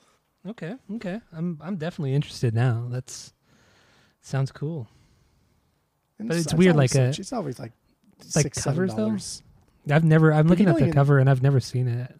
okay. 0.44 0.74
Okay. 0.96 1.20
I'm 1.32 1.58
I'm 1.62 1.76
definitely 1.76 2.14
interested 2.14 2.52
now. 2.52 2.88
That's 2.90 3.32
sounds 4.20 4.50
cool. 4.50 4.88
And 6.18 6.26
But 6.28 6.38
it's 6.38 6.52
weird, 6.52 6.74
like 6.74 6.94
a- 6.96 7.04
uh, 7.06 7.12
it's 7.16 7.32
always 7.32 7.60
like 7.60 7.72
like 8.34 8.42
six, 8.46 8.64
covers, 8.64 8.92
though? 8.94 9.16
I've 9.88 10.04
never. 10.04 10.32
I'm 10.32 10.46
But 10.46 10.50
looking 10.50 10.68
at 10.68 10.76
the 10.78 10.90
cover 10.90 11.18
and 11.20 11.30
I've 11.30 11.42
never 11.42 11.60
seen 11.60 11.86
it, 11.86 12.10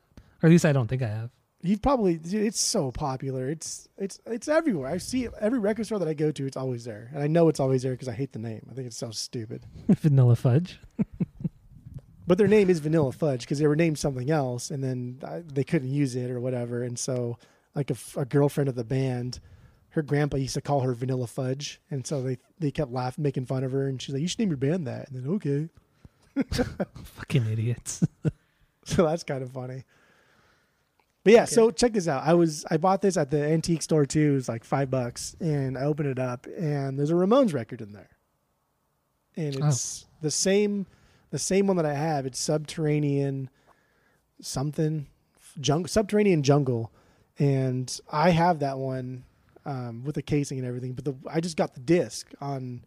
or 0.43 0.47
at 0.47 0.51
least 0.51 0.65
I 0.65 0.73
don't 0.73 0.87
think 0.87 1.03
I 1.03 1.09
have. 1.09 1.31
You've 1.61 1.83
probably 1.83 2.21
it's 2.23 2.61
so 2.61 2.93
popular. 2.93 3.49
It's 3.49 3.89
it's 3.97 4.21
it's 4.27 4.47
everywhere. 4.47 4.89
I 4.89 4.99
see 4.99 5.25
it 5.25 5.33
every 5.41 5.59
record 5.59 5.87
store 5.87 5.99
that 5.99 6.09
I 6.09 6.15
go 6.15 6.31
to. 6.31 6.47
It's 6.47 6.57
always 6.57 6.85
there, 6.85 7.11
and 7.13 7.23
I 7.23 7.27
know 7.27 7.49
it's 7.49 7.59
always 7.61 7.83
there 7.83 7.93
because 7.93 8.09
I 8.09 8.13
hate 8.13 8.33
the 8.33 8.39
name. 8.39 8.67
I 8.71 8.75
think 8.75 8.87
it's 8.87 8.97
so 8.97 9.11
stupid. 9.11 9.65
Vanilla 9.89 10.37
Fudge. 10.37 10.81
But 12.29 12.37
their 12.37 12.47
name 12.47 12.69
is 12.69 12.79
Vanilla 12.81 13.11
Fudge 13.11 13.41
because 13.41 13.59
they 13.59 13.67
were 13.67 13.75
named 13.75 13.99
something 13.99 14.31
else, 14.31 14.71
and 14.71 14.85
then 14.85 15.19
uh, 15.25 15.41
they 15.51 15.65
couldn't 15.65 15.89
use 15.89 16.15
it 16.15 16.31
or 16.31 16.41
whatever. 16.41 16.83
And 16.83 16.99
so, 16.99 17.39
like 17.75 17.91
a 18.19 18.27
girlfriend 18.27 18.69
of 18.69 18.75
the 18.75 18.85
band, 18.85 19.41
her 19.91 20.03
grandpa 20.03 20.37
used 20.37 20.53
to 20.53 20.61
call 20.61 20.81
her 20.81 20.93
Vanilla 20.93 21.27
Fudge, 21.27 21.81
and 21.91 22.07
so 22.07 22.21
they 22.21 22.37
they 22.59 22.71
kept 22.71 22.93
laughing, 22.93 23.23
making 23.23 23.47
fun 23.47 23.65
of 23.65 23.73
her, 23.73 23.89
and 23.89 24.01
she's 24.03 24.13
like, 24.13 24.21
"You 24.21 24.29
should 24.29 24.41
name 24.41 24.51
your 24.51 24.59
band 24.59 24.87
that." 24.87 25.09
And 25.09 25.25
then 25.25 25.33
okay, 25.37 25.71
Fucking 27.03 27.47
idiots. 27.51 28.05
so 28.85 29.07
that's 29.07 29.25
kind 29.25 29.43
of 29.43 29.51
funny. 29.51 29.85
But 31.25 31.33
yeah, 31.35 31.45
so 31.45 31.71
check 31.71 31.93
this 31.93 32.09
out. 32.09 32.23
I 32.25 32.35
was 32.35 32.65
I 32.71 32.77
bought 32.77 33.03
this 33.03 33.17
at 33.17 33.31
the 33.31 33.43
antique 33.45 33.83
store 33.83 34.07
too. 34.07 34.31
It 34.33 34.35
was 34.35 34.49
like 34.49 34.65
five 34.65 34.91
bucks, 34.91 35.37
and 35.41 35.77
I 35.77 35.83
opened 35.83 36.09
it 36.09 36.19
up, 36.19 36.47
and 36.57 36.99
there's 36.99 37.11
a 37.11 37.15
Ramones 37.15 37.53
record 37.53 37.81
in 37.81 37.93
there, 37.93 38.11
and 39.37 39.57
Oh. 39.63 39.69
it's 39.69 40.07
the 40.23 40.31
same, 40.31 40.87
the 41.31 41.39
same 41.39 41.67
one 41.67 41.77
that 41.77 41.85
I 41.87 41.95
have. 41.95 42.25
It's 42.25 42.39
Subterranean, 42.39 43.51
something, 44.41 45.07
jung, 45.63 45.87
Subterranean 45.87 46.43
Jungle, 46.43 46.93
and 47.39 48.01
I 48.11 48.31
have 48.31 48.61
that 48.61 48.79
one 48.79 49.25
um, 49.67 50.05
with 50.05 50.15
the 50.15 50.23
casing 50.23 50.59
and 50.59 50.67
everything. 50.67 50.93
But 50.95 51.05
the 51.05 51.15
I 51.31 51.41
just 51.41 51.57
got 51.57 51.75
the 51.75 51.81
disc 51.81 52.33
on 52.41 52.85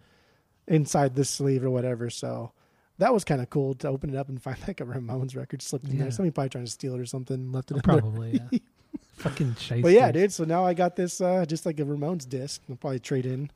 inside 0.67 1.15
this 1.15 1.29
sleeve 1.29 1.63
or 1.63 1.69
whatever, 1.69 2.09
so. 2.09 2.53
That 3.01 3.11
was 3.15 3.23
kind 3.23 3.41
of 3.41 3.49
cool 3.49 3.73
to 3.75 3.87
open 3.87 4.11
it 4.11 4.15
up 4.15 4.29
and 4.29 4.39
find 4.41 4.57
like 4.67 4.79
a 4.79 4.85
Ramones 4.85 5.35
record 5.35 5.61
slipped 5.63 5.85
in 5.85 5.93
Yeah. 5.95 6.03
there. 6.03 6.11
Somebody 6.11 6.31
probably 6.31 6.49
trying 6.49 6.65
to 6.65 6.71
steal 6.71 6.93
it 6.93 6.99
or 6.99 7.05
something, 7.07 7.51
left 7.51 7.71
it 7.71 7.77
in 7.77 7.81
there. 7.83 7.99
Probably. 7.99 8.41
Yeah. 8.51 8.59
Fucking 9.15 9.55
shite. 9.55 9.81
But 9.81 9.93
yeah, 9.93 10.11
dude. 10.11 10.31
So 10.31 10.43
now 10.43 10.63
I 10.65 10.73
got 10.75 10.95
this, 10.95 11.19
uh, 11.19 11.45
just 11.47 11.65
like 11.65 11.79
a 11.79 11.83
Ramones 11.83 12.29
disc. 12.29 12.61
I'll 12.69 12.75
probably 12.75 12.99
trade 12.99 13.25
in. 13.25 13.49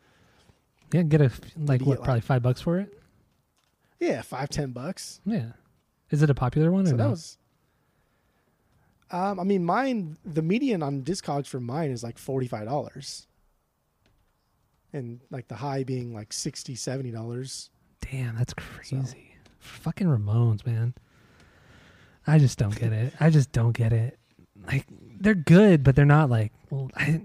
Yeah, 0.94 1.04
get 1.04 1.22
a 1.22 1.32
like 1.58 1.82
what? 1.82 1.98
Probably 2.00 2.14
like- 2.16 2.24
five 2.24 2.42
bucks 2.42 2.60
for 2.62 2.80
it. 2.80 3.00
Yeah, 4.00 4.22
five, 4.24 4.50
ten 4.50 4.72
bucks. 4.72 5.22
Yeah. 5.26 5.52
Is 6.12 6.22
it 6.24 6.30
a 6.30 6.36
popular 6.36 6.72
one 6.72 6.84
or 6.86 6.90
So 6.90 6.98
that 6.98 7.04
no? 7.04 7.10
was. 7.12 7.38
Um, 9.12 9.40
I 9.40 9.44
mean, 9.44 9.64
mine. 9.64 10.18
The 10.26 10.42
median 10.42 10.82
on 10.84 11.04
Discogs 11.04 11.48
for 11.48 11.60
mine 11.60 11.92
is 11.92 12.04
like 12.04 12.18
forty 12.18 12.48
five 12.48 12.66
dollars, 12.66 13.28
and 14.92 15.20
like 15.30 15.48
the 15.48 15.56
high 15.56 15.84
being 15.84 16.14
like 16.14 16.34
60 16.34 16.76
dollars. 17.12 17.70
Damn, 18.02 18.36
that's 18.36 18.54
crazy. 18.54 19.25
Fucking 19.66 20.08
Ramones, 20.08 20.66
man. 20.66 20.94
I 22.28 22.40
just 22.40 22.58
don't 22.58 22.78
get 22.78 22.92
it. 22.94 23.14
I 23.20 23.30
just 23.30 23.52
don't 23.52 23.74
get 23.76 23.94
it. 23.94 24.18
Like 24.66 24.86
they're 25.20 25.36
good, 25.36 25.84
but 25.84 25.96
they're 25.96 26.06
not 26.06 26.30
like 26.30 26.52
well, 26.70 26.90
I, 26.96 27.22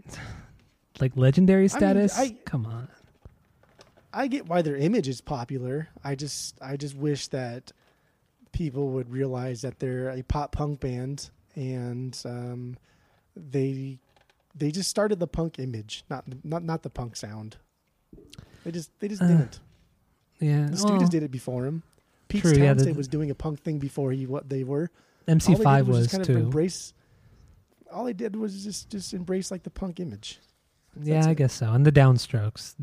like 1.01 1.17
legendary 1.17 1.69
status. 1.69 2.19
I- 2.19 2.37
Come 2.45 2.67
on. 2.67 2.89
I 4.13 4.27
get 4.27 4.47
why 4.49 4.61
their 4.63 4.77
image 4.77 5.07
is 5.07 5.21
popular. 5.21 5.89
I 6.03 6.17
just, 6.17 6.59
I 6.61 6.77
just 6.77 6.97
wish 6.97 7.29
that 7.29 7.71
people 8.51 8.89
would 8.89 9.09
realize 9.09 9.63
that 9.63 9.79
they're 9.79 10.09
a 10.11 10.23
pop 10.25 10.51
punk 10.51 10.81
band 10.81 11.31
and 11.55 12.21
um, 12.25 12.77
they, 13.37 14.01
they 14.57 14.73
just 14.73 14.91
started 14.91 15.21
the 15.21 15.29
punk 15.29 15.61
image, 15.61 16.03
not, 16.11 16.25
not, 16.43 16.65
not 16.65 16.83
the 16.83 16.91
punk 16.91 17.15
sound. 17.15 17.57
They 18.65 18.73
just, 18.73 18.91
they 18.99 19.07
just 19.07 19.23
Uh, 19.23 19.29
didn't. 19.29 19.61
Yeah. 20.41 20.67
The 20.71 20.83
well, 20.85 20.99
Stooges 20.99 21.09
did 21.11 21.23
it 21.23 21.31
before 21.31 21.65
him. 21.65 21.85
Pete 22.31 22.43
True, 22.43 22.53
yeah, 22.53 22.73
the- 22.75 22.93
was 22.93 23.09
doing 23.09 23.31
a 23.31 23.35
punk 23.35 23.61
thing 23.61 23.79
before 23.79 24.13
he 24.13 24.27
what 24.27 24.49
they 24.49 24.65
were. 24.65 24.91
MC5 25.29 25.67
all 25.67 25.75
they 25.75 25.77
did 25.83 25.89
was, 25.89 25.99
just 25.99 26.11
kind 26.13 26.25
too. 26.25 26.33
of 26.33 26.39
embrace. 26.39 26.93
All 27.93 28.05
they 28.05 28.13
did 28.13 28.37
was 28.37 28.65
just 28.65 28.89
just 28.91 29.13
embrace 29.13 29.51
like 29.51 29.63
the 29.65 29.71
punk 29.71 30.01
image. 30.01 30.39
yeah, 31.01 31.15
that's 31.17 31.27
I 31.27 31.31
it. 31.33 31.37
guess 31.37 31.53
so. 31.53 31.73
And 31.73 31.85
the 31.85 31.93
downstrokes. 31.93 32.75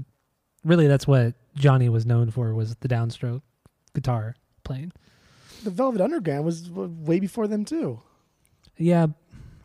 Really, 0.63 0.87
that's 0.87 1.07
what 1.07 1.33
Johnny 1.55 1.87
was 1.89 2.05
known 2.05 2.29
for 2.29 2.53
was 2.53 2.75
the 2.75 2.87
downstroke 2.87 3.41
guitar 3.95 4.35
playing. 4.63 4.91
The 5.63 5.69
Velvet 5.71 6.01
Underground 6.01 6.45
was 6.45 6.69
way 6.69 7.19
before 7.19 7.47
them 7.47 7.63
too. 7.65 8.01
Yeah, 8.77 9.03
eh, 9.05 9.07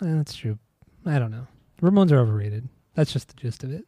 that's 0.00 0.34
true. 0.34 0.58
I 1.04 1.18
don't 1.18 1.30
know. 1.30 1.46
Ramones 1.82 2.12
are 2.12 2.18
overrated. 2.18 2.68
That's 2.94 3.12
just 3.12 3.28
the 3.28 3.34
gist 3.34 3.64
of 3.64 3.72
it. 3.72 3.84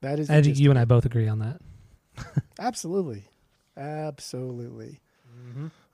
That 0.00 0.18
is 0.18 0.30
I 0.30 0.40
think 0.42 0.58
you 0.58 0.70
and 0.70 0.78
I 0.78 0.84
both 0.84 1.04
agree 1.04 1.28
on 1.28 1.38
that. 1.40 1.60
absolutely, 2.58 3.24
absolutely. 3.76 5.00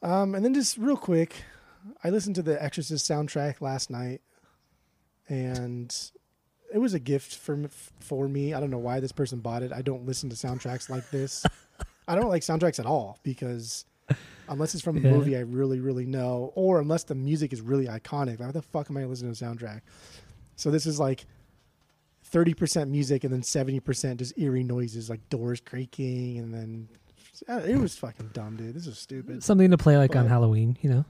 Um, 0.02 0.34
and 0.34 0.44
then 0.44 0.54
just 0.54 0.76
real 0.78 0.96
quick, 0.96 1.44
I 2.02 2.10
listened 2.10 2.34
to 2.36 2.42
the 2.42 2.62
Exorcist 2.62 3.08
soundtrack 3.08 3.60
last 3.60 3.90
night, 3.90 4.20
and 5.28 5.94
it 6.72 6.78
was 6.78 6.94
a 6.94 6.98
gift 7.00 7.34
for 7.36 7.68
for 8.00 8.28
me. 8.28 8.54
I 8.54 8.60
don't 8.60 8.70
know 8.70 8.78
why 8.78 9.00
this 9.00 9.12
person 9.12 9.40
bought 9.40 9.62
it. 9.62 9.72
I 9.72 9.82
don't 9.82 10.06
listen 10.06 10.30
to 10.30 10.36
soundtracks 10.36 10.88
like 10.90 11.10
this. 11.10 11.44
I 12.08 12.14
don't 12.14 12.28
like 12.28 12.42
soundtracks 12.42 12.78
at 12.80 12.86
all 12.86 13.18
because 13.22 13.84
unless 14.48 14.74
it's 14.74 14.82
from 14.82 14.96
a 14.96 15.00
Yeah. 15.00 15.10
movie 15.10 15.36
I 15.36 15.40
really 15.40 15.80
really 15.80 16.06
know, 16.06 16.52
or 16.54 16.80
unless 16.80 17.04
the 17.04 17.14
music 17.14 17.52
is 17.52 17.60
really 17.60 17.86
iconic, 17.86 18.40
why 18.40 18.50
the 18.50 18.62
fuck 18.62 18.90
am 18.90 18.96
I 18.96 19.04
listening 19.04 19.32
to 19.34 19.44
a 19.44 19.48
soundtrack? 19.48 19.80
So 20.56 20.70
this 20.70 20.86
is 20.86 20.98
like. 21.00 21.26
30% 22.32 22.88
music 22.88 23.24
and 23.24 23.32
then 23.32 23.42
70% 23.42 24.16
just 24.16 24.38
eerie 24.38 24.62
noises 24.64 25.10
like 25.10 25.28
doors 25.28 25.60
creaking 25.60 26.38
and 26.38 26.54
then 26.54 26.88
it 27.48 27.78
was 27.78 27.96
fucking 27.96 28.30
dumb 28.32 28.56
dude 28.56 28.74
this 28.74 28.86
is 28.86 28.98
stupid 28.98 29.42
Something 29.42 29.70
to 29.70 29.78
play 29.78 29.96
like 29.96 30.14
on 30.16 30.26
Halloween, 30.26 30.76
you 30.82 30.90
know. 30.90 31.04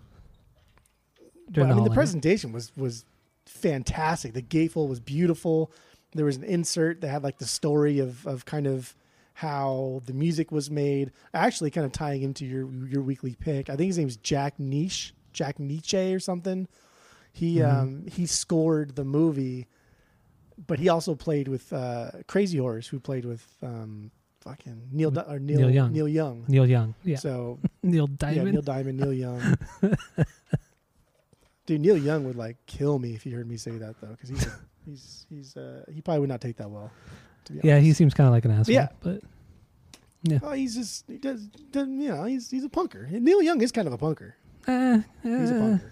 But, 1.51 1.63
I 1.63 1.67
mean, 1.67 1.69
the 1.69 1.75
holiday. 1.83 1.95
presentation 1.95 2.53
was 2.53 2.73
was 2.77 3.05
fantastic. 3.47 4.33
The 4.33 4.43
gatefold 4.43 4.89
was 4.89 5.01
beautiful. 5.01 5.71
There 6.15 6.25
was 6.25 6.37
an 6.37 6.45
insert 6.45 7.01
that 7.03 7.09
had 7.09 7.23
like 7.23 7.39
the 7.39 7.47
story 7.47 7.99
of 7.99 8.27
of 8.27 8.45
kind 8.47 8.67
of 8.67 8.95
how 9.35 10.01
the 10.07 10.13
music 10.13 10.51
was 10.53 10.71
made. 10.71 11.11
Actually, 11.35 11.71
kind 11.71 11.85
of 11.85 11.93
tying 11.93 12.23
into 12.23 12.47
your 12.47 12.67
your 12.87 13.03
weekly 13.03 13.35
pick. 13.39 13.69
I 13.69 13.77
think 13.77 13.89
his 13.89 13.99
name's 13.99 14.17
Jack 14.17 14.59
Niche, 14.59 15.15
Jack 15.33 15.59
Nitzsche 15.59 16.15
or 16.15 16.21
something. 16.21 16.69
He 17.33 17.57
Mhm. 17.57 17.73
um 17.83 18.07
he 18.07 18.25
scored 18.27 18.95
the 18.97 19.05
movie, 19.05 19.67
but 20.67 20.79
he 20.79 20.89
also 20.89 21.15
played 21.15 21.49
with 21.49 21.73
uh, 21.73 22.11
Crazy 22.29 22.59
Horse, 22.59 22.87
who 22.87 23.01
played 23.01 23.25
with 23.25 23.47
um 23.63 24.11
fucking 24.43 24.89
Neil 24.93 25.11
Di- 25.11 25.25
or 25.29 25.39
Neil 25.39 25.59
Neil 25.61 25.71
Young. 25.71 25.93
Neil 25.93 26.09
Young. 26.09 26.45
Neil 26.49 26.67
Young. 26.67 26.95
Yeah. 27.05 27.17
So 27.17 27.59
Neil 27.83 28.07
Diamond. 28.07 28.47
yeah, 28.47 28.53
Neil 28.53 28.63
Diamond, 28.63 28.99
Neil 29.01 29.13
Young. 29.13 29.59
Dude, 31.67 31.81
Neil 31.81 31.97
Young 31.97 32.25
would 32.25 32.37
like 32.37 32.57
kill 32.67 32.99
me 32.99 33.15
if 33.15 33.23
he 33.23 33.31
heard 33.31 33.49
me 33.49 33.57
say 33.57 33.71
that 33.73 34.01
though, 34.01 34.09
because 34.09 34.29
he's 34.31 34.47
he's 34.87 35.27
he's 35.31 35.57
uh, 35.57 35.85
he 35.93 36.01
probably 36.01 36.21
would 36.21 36.29
not 36.29 36.41
take 36.41 36.57
that 36.57 36.71
well. 36.71 36.91
Yeah, 37.63 37.79
he 37.79 37.93
seems 37.93 38.15
kind 38.15 38.27
of 38.29 38.33
like 38.33 38.45
an 38.45 38.51
asshole. 38.53 38.75
Yeah. 38.75 38.89
but 39.01 39.21
yeah, 40.25 40.39
Oh, 40.43 40.53
he's 40.53 40.75
just 40.77 41.05
he 41.09 41.19
does, 41.19 41.47
does 41.71 41.89
you 41.89 42.09
know 42.09 42.25
he's 42.25 42.51
he's 42.51 42.65
a 42.65 42.69
punker. 42.69 43.07
And 43.13 43.25
Neil 43.25 43.43
Young 43.43 43.61
is 43.63 43.71
kind 43.73 43.87
of 43.87 43.95
a 43.95 43.99
punker. 43.99 44.33
uh, 44.67 44.99
He's 45.23 45.51
a 45.51 45.57
uh, 45.57 45.61
punker. 45.61 45.91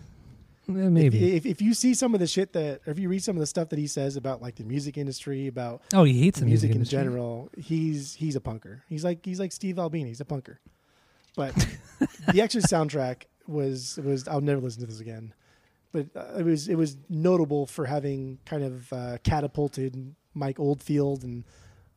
Maybe. 0.71 1.37
If, 1.37 1.45
if, 1.45 1.53
if 1.53 1.63
you 1.63 1.75
see 1.75 1.95
some 1.95 2.15
of 2.15 2.21
the 2.21 2.27
shit 2.27 2.53
that, 2.53 2.81
or 2.87 2.93
if 2.93 2.99
you 2.99 3.09
read 3.09 3.23
some 3.23 3.37
of 3.37 3.41
the 3.41 3.47
stuff 3.47 3.69
that 3.71 3.79
he 3.79 3.87
says 3.87 4.17
about 4.17 4.41
like 4.43 4.57
the 4.57 4.65
music 4.65 4.97
industry, 4.97 5.47
about 5.47 5.83
oh, 5.95 6.05
he 6.05 6.21
hates 6.21 6.41
the 6.41 6.47
music, 6.47 6.71
music, 6.71 6.81
in 6.81 6.85
general, 6.91 7.51
he's 7.57 8.15
he's 8.15 8.37
a 8.37 8.41
punker. 8.41 8.83
He's 8.89 9.05
like 9.05 9.25
he's 9.25 9.41
like 9.41 9.53
Steve 9.53 9.79
Albini. 9.79 10.09
He's 10.09 10.21
a 10.21 10.25
punker. 10.25 10.59
But 11.37 11.55
the 12.33 12.41
extra 12.41 12.63
soundtrack 12.63 13.25
was 13.47 13.99
was 14.03 14.27
I'll 14.29 14.41
never 14.41 14.61
listen 14.61 14.81
to 14.81 14.87
this 14.87 15.01
again. 15.01 15.35
But 15.93 16.07
uh, 16.15 16.39
it 16.39 16.45
was 16.45 16.69
it 16.69 16.77
was 16.77 16.97
notable 17.09 17.67
for 17.67 17.87
having 17.87 18.39
kind 18.47 18.63
of 18.63 18.93
uh, 18.93 19.19
catapulted 19.25 20.15
Mike 20.35 20.61
Oldfield 20.61 21.25
and 21.25 21.45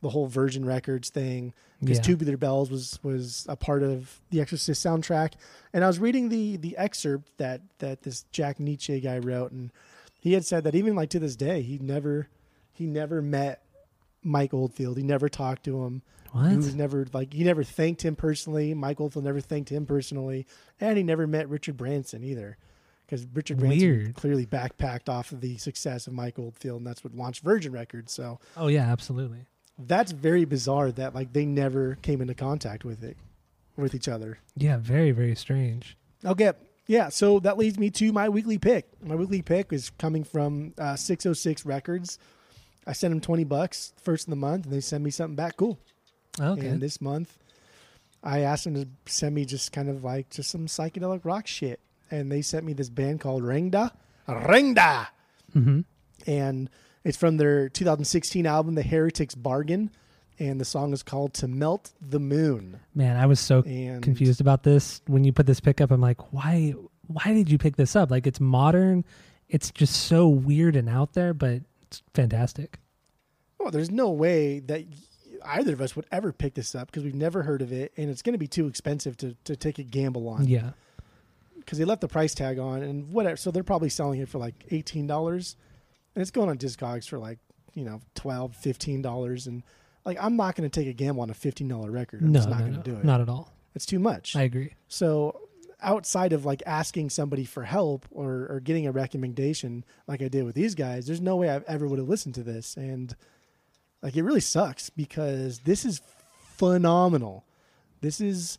the 0.04 0.10
whole 0.10 0.28
Virgin 0.28 0.64
Records 0.66 1.10
thing 1.10 1.54
because 1.80 1.98
Yeah. 1.98 2.04
Tubular 2.04 2.38
Bells 2.38 2.70
was 2.70 3.00
was 3.02 3.48
a 3.50 3.56
part 3.56 3.82
of 3.82 4.22
the 4.30 4.40
Exorcist 4.42 4.86
soundtrack. 4.86 5.34
And 5.74 5.84
I 5.84 5.88
was 5.88 5.98
reading 5.98 6.30
the 6.30 6.58
the 6.58 6.78
excerpt 6.78 7.36
that 7.38 7.62
that 7.80 8.04
this 8.04 8.24
Jack 8.32 8.60
Nitzsche 8.60 9.02
guy 9.02 9.18
wrote, 9.18 9.52
and 9.52 9.72
he 10.20 10.34
had 10.34 10.46
said 10.46 10.64
that 10.66 10.76
even 10.76 10.96
like 10.96 11.10
to 11.10 11.20
this 11.20 11.36
day, 11.36 11.64
he 11.64 11.80
never 11.80 12.28
he 12.72 12.86
never 12.86 13.22
met 13.22 13.64
Mike 14.22 14.54
Oldfield. 14.54 14.98
He 14.98 15.04
never 15.04 15.28
talked 15.30 15.64
to 15.66 15.84
him. 15.86 16.02
What? 16.32 16.50
He 16.52 16.56
was 16.58 16.76
never 16.76 17.06
like 17.14 17.34
he 17.34 17.44
never 17.44 17.64
thanked 17.64 18.04
him 18.04 18.16
personally. 18.16 18.74
Mike 18.74 19.00
Oldfield 19.02 19.26
never 19.26 19.40
thanked 19.42 19.70
him 19.70 19.86
personally, 19.86 20.46
and 20.80 20.98
he 20.98 21.04
never 21.04 21.28
met 21.28 21.48
Richard 21.48 21.78
Branson 21.78 22.24
either, 22.24 22.58
because 23.06 23.28
Richard 23.34 23.60
Branson 23.60 23.80
Weird. 23.88 24.16
clearly 24.16 24.46
backpacked 24.48 25.10
off 25.10 25.32
of 25.32 25.42
the 25.42 25.58
success 25.58 26.08
of 26.08 26.14
Mike 26.14 26.40
Oldfield, 26.40 26.78
and 26.80 26.88
that's 26.88 27.04
what 27.04 27.14
launched 27.14 27.44
Virgin 27.44 27.72
Records. 27.72 28.12
So 28.14 28.40
Oh 28.58 28.66
yeah, 28.68 28.92
absolutely. 28.92 29.46
That's 29.78 30.12
very 30.12 30.46
bizarre 30.46 30.92
that 30.92 31.16
like 31.16 31.34
they 31.34 31.46
never 31.46 31.96
came 32.02 32.22
into 32.22 32.36
contact 32.36 32.86
with 32.86 33.04
it 33.04 33.18
with 33.76 33.96
each 33.96 34.08
other. 34.08 34.40
Yeah, 34.56 34.78
very 34.78 35.12
very 35.12 35.36
strange. 35.36 35.98
Okay. 36.26 36.52
Yeah, 36.86 37.08
so 37.10 37.40
that 37.40 37.58
leads 37.58 37.80
me 37.80 37.90
to 37.92 38.12
my 38.12 38.28
weekly 38.28 38.58
pick. 38.58 38.90
My 39.02 39.16
weekly 39.16 39.42
pick 39.42 39.72
is 39.72 39.90
coming 39.92 40.26
from 40.26 40.74
uh, 40.78 40.98
606 40.98 41.66
Records. 41.66 42.20
I 42.86 42.92
sent 42.92 43.14
them 43.14 43.22
20 43.22 43.46
bucks 43.46 43.94
first 44.04 44.28
of 44.28 44.32
the 44.32 44.36
month, 44.36 44.66
and 44.66 44.74
they 44.74 44.82
send 44.82 45.02
me 45.02 45.10
something 45.10 45.36
back 45.38 45.56
cool. 45.56 45.80
Okay. 46.42 46.68
And 46.68 46.82
this 46.82 47.00
month, 47.00 47.38
I 48.22 48.40
asked 48.40 48.66
them 48.66 48.74
to 48.76 48.86
send 49.06 49.34
me 49.34 49.46
just 49.46 49.72
kind 49.72 49.88
of 49.90 50.04
like 50.04 50.30
just 50.30 50.52
some 50.52 50.68
psychedelic 50.68 51.22
rock 51.24 51.48
shit. 51.48 51.80
And 52.12 52.30
they 52.30 52.42
sent 52.42 52.66
me 52.66 52.74
this 52.74 52.90
band 52.90 53.22
called 53.22 53.44
Rengda. 53.44 53.92
Rengda! 54.28 55.08
hmm 55.54 55.82
And 56.28 56.70
it's 57.04 57.18
from 57.18 57.38
their 57.38 57.70
2016 57.70 58.46
album, 58.46 58.76
The 58.76 58.84
Heretic's 58.84 59.36
Bargain. 59.36 59.92
And 60.40 60.60
the 60.60 60.66
song 60.66 60.94
is 60.94 61.04
called 61.04 61.36
To 61.36 61.48
Melt 61.48 61.92
the 62.02 62.20
Moon. 62.20 62.80
Man, 62.96 63.18
I 63.18 63.28
was 63.28 63.40
so 63.40 63.62
And 63.62 64.02
confused 64.02 64.42
about 64.42 64.64
this 64.64 65.02
when 65.06 65.24
you 65.24 65.32
put 65.32 65.46
this 65.46 65.60
pickup. 65.60 65.92
I'm 65.92 66.02
like, 66.02 66.34
why? 66.34 66.74
Why 67.06 67.34
did 67.34 67.52
you 67.52 67.60
pick 67.60 67.76
this 67.76 67.96
up? 67.96 68.10
Like, 68.10 68.26
it's 68.26 68.40
modern. 68.40 69.06
It's 69.48 69.70
just 69.70 70.08
so 70.08 70.28
weird 70.28 70.76
and 70.76 70.90
out 70.90 71.14
there, 71.14 71.36
but 71.36 71.62
it's 71.84 72.02
fantastic. 72.16 72.80
Well, 73.60 73.70
there's 73.70 73.92
no 73.92 74.10
way 74.10 74.60
that 74.62 74.86
either 75.46 75.74
of 75.74 75.82
us 75.82 75.96
would 75.96 76.06
ever 76.12 76.32
pick 76.32 76.56
this 76.56 76.74
up 76.74 76.88
because 76.88 77.04
we've 77.04 77.14
never 77.14 77.44
heard 77.44 77.62
of 77.62 77.72
it, 77.72 77.94
and 77.96 78.10
it's 78.10 78.22
going 78.22 78.34
to 78.34 78.40
be 78.40 78.48
too 78.48 78.68
expensive 78.68 79.16
to, 79.18 79.36
to 79.44 79.56
take 79.56 79.78
a 79.78 79.84
gamble 79.84 80.28
on. 80.28 80.48
Yeah. 80.48 80.72
Because 81.60 81.78
they 81.78 81.86
left 81.86 82.02
the 82.02 82.08
price 82.08 82.34
tag 82.34 82.58
on, 82.58 82.82
and 82.82 83.14
whatever. 83.14 83.38
So 83.38 83.52
they're 83.52 83.64
probably 83.64 83.90
selling 83.90 84.20
it 84.20 84.30
for 84.30 84.40
like 84.40 84.66
eighteen 84.72 85.06
dollars, 85.08 85.56
and 86.16 86.22
it's 86.22 86.32
going 86.32 86.50
on 86.50 86.58
Discogs 86.58 87.08
for 87.08 87.20
like 87.20 87.40
you 87.74 87.84
know 87.84 88.02
12 88.16 88.56
15 88.56 89.02
dollars, 89.02 89.48
and 89.48 89.64
like 90.06 90.18
I'm 90.22 90.36
not 90.36 90.56
going 90.56 90.70
to 90.70 90.80
take 90.80 90.88
a 90.88 90.94
gamble 90.94 91.22
on 91.22 91.30
a 91.30 91.34
fifteen 91.34 91.68
dollar 91.68 91.92
record. 91.92 92.22
I'm 92.22 92.32
no, 92.32 92.40
just 92.40 92.50
not 92.50 92.60
no, 92.60 92.66
going 92.66 92.76
no, 92.78 92.82
to 92.82 92.92
do 92.92 92.98
it. 92.98 93.04
not 93.06 93.22
at 93.22 93.30
all. 93.30 93.54
It's 93.76 93.86
too 93.86 94.00
much. 94.00 94.36
I 94.36 94.44
agree. 94.44 94.74
So 94.88 95.40
outside 95.82 96.34
of 96.34 96.46
like 96.46 96.64
asking 96.66 97.10
somebody 97.10 97.44
for 97.46 97.64
help 97.64 98.06
or, 98.12 98.48
or 98.50 98.62
getting 98.64 98.88
a 98.88 98.92
recommendation 98.92 99.84
like 100.08 100.22
I 100.22 100.30
did 100.30 100.46
with 100.46 100.56
these 100.56 100.76
guys, 100.76 101.06
there's 101.06 101.22
no 101.22 101.36
way 101.36 101.50
I 101.50 101.62
ever 101.68 101.88
would 101.88 102.00
have 102.00 102.08
listened 102.08 102.36
to 102.36 102.44
this. 102.44 102.78
And 102.78 103.16
like 104.02 104.16
it 104.16 104.24
really 104.24 104.40
sucks 104.40 104.90
because 104.90 105.60
this 105.60 105.86
is 105.86 106.02
phenomenal. 106.56 107.44
This 108.02 108.22
is 108.22 108.58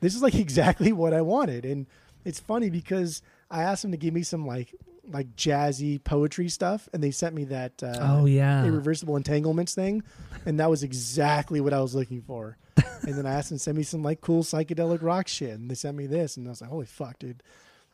this 0.00 0.14
is 0.14 0.22
like 0.22 0.34
exactly 0.46 0.92
what 0.92 1.14
I 1.14 1.22
wanted. 1.22 1.64
And 1.64 1.86
it's 2.24 2.40
funny 2.40 2.70
because 2.70 3.22
I 3.50 3.62
asked 3.62 3.82
them 3.82 3.92
to 3.92 3.96
give 3.96 4.14
me 4.14 4.22
some 4.22 4.46
like 4.46 4.74
like 5.08 5.36
jazzy 5.36 6.02
poetry 6.02 6.48
stuff 6.48 6.88
and 6.92 7.02
they 7.02 7.10
sent 7.10 7.34
me 7.34 7.44
that 7.44 7.82
uh, 7.82 7.96
oh 8.00 8.26
yeah. 8.26 8.64
irreversible 8.64 9.16
entanglements 9.16 9.74
thing, 9.74 10.02
and 10.44 10.58
that 10.60 10.68
was 10.70 10.82
exactly 10.82 11.60
what 11.60 11.72
I 11.72 11.80
was 11.80 11.94
looking 11.94 12.22
for. 12.22 12.56
and 13.02 13.14
then 13.14 13.26
I 13.26 13.34
asked 13.34 13.50
them 13.50 13.58
to 13.58 13.62
send 13.62 13.76
me 13.76 13.82
some 13.84 14.02
like 14.02 14.20
cool 14.20 14.42
psychedelic 14.42 15.02
rock 15.02 15.28
shit, 15.28 15.50
and 15.50 15.70
they 15.70 15.74
sent 15.74 15.96
me 15.96 16.06
this, 16.06 16.36
and 16.36 16.46
I 16.46 16.50
was 16.50 16.60
like, 16.60 16.70
"Holy 16.70 16.86
fuck, 16.86 17.18
dude, 17.18 17.42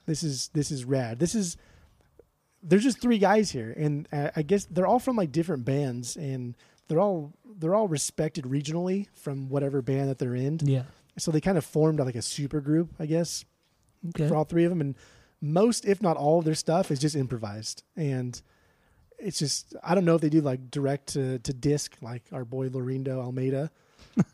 this 0.06 0.22
is 0.22 0.48
this 0.54 0.70
is 0.70 0.84
rad. 0.84 1.18
This 1.18 1.34
is." 1.34 1.56
There's 2.64 2.84
just 2.84 3.00
three 3.00 3.18
guys 3.18 3.50
here, 3.50 3.74
and 3.76 4.06
I 4.12 4.42
guess 4.42 4.66
they're 4.66 4.86
all 4.86 5.00
from 5.00 5.16
like 5.16 5.32
different 5.32 5.64
bands, 5.64 6.16
and 6.16 6.54
they're 6.86 7.00
all 7.00 7.32
they're 7.58 7.74
all 7.74 7.88
respected 7.88 8.44
regionally 8.44 9.08
from 9.14 9.48
whatever 9.48 9.82
band 9.82 10.08
that 10.10 10.18
they're 10.18 10.36
in. 10.36 10.60
yeah. 10.62 10.84
So 11.18 11.30
they 11.32 11.40
kind 11.40 11.58
of 11.58 11.64
formed 11.64 11.98
like 11.98 12.14
a 12.14 12.22
super 12.22 12.60
group, 12.60 12.90
I 13.00 13.06
guess, 13.06 13.44
Okay. 14.10 14.28
for 14.28 14.36
all 14.36 14.44
three 14.44 14.64
of 14.64 14.70
them, 14.70 14.80
and 14.80 14.94
most, 15.42 15.84
if 15.84 16.00
not 16.00 16.16
all, 16.16 16.38
of 16.38 16.44
their 16.44 16.54
stuff 16.54 16.90
is 16.90 16.98
just 17.00 17.16
improvised, 17.16 17.82
and 17.96 18.40
it's 19.18 19.38
just 19.38 19.74
I 19.82 19.94
don't 19.94 20.04
know 20.04 20.14
if 20.14 20.20
they 20.20 20.28
do 20.28 20.40
like 20.40 20.70
direct 20.70 21.08
to, 21.14 21.38
to 21.40 21.52
disc 21.52 21.96
like 22.00 22.22
our 22.32 22.44
boy 22.44 22.68
Laurindo 22.68 23.18
Almeida, 23.18 23.70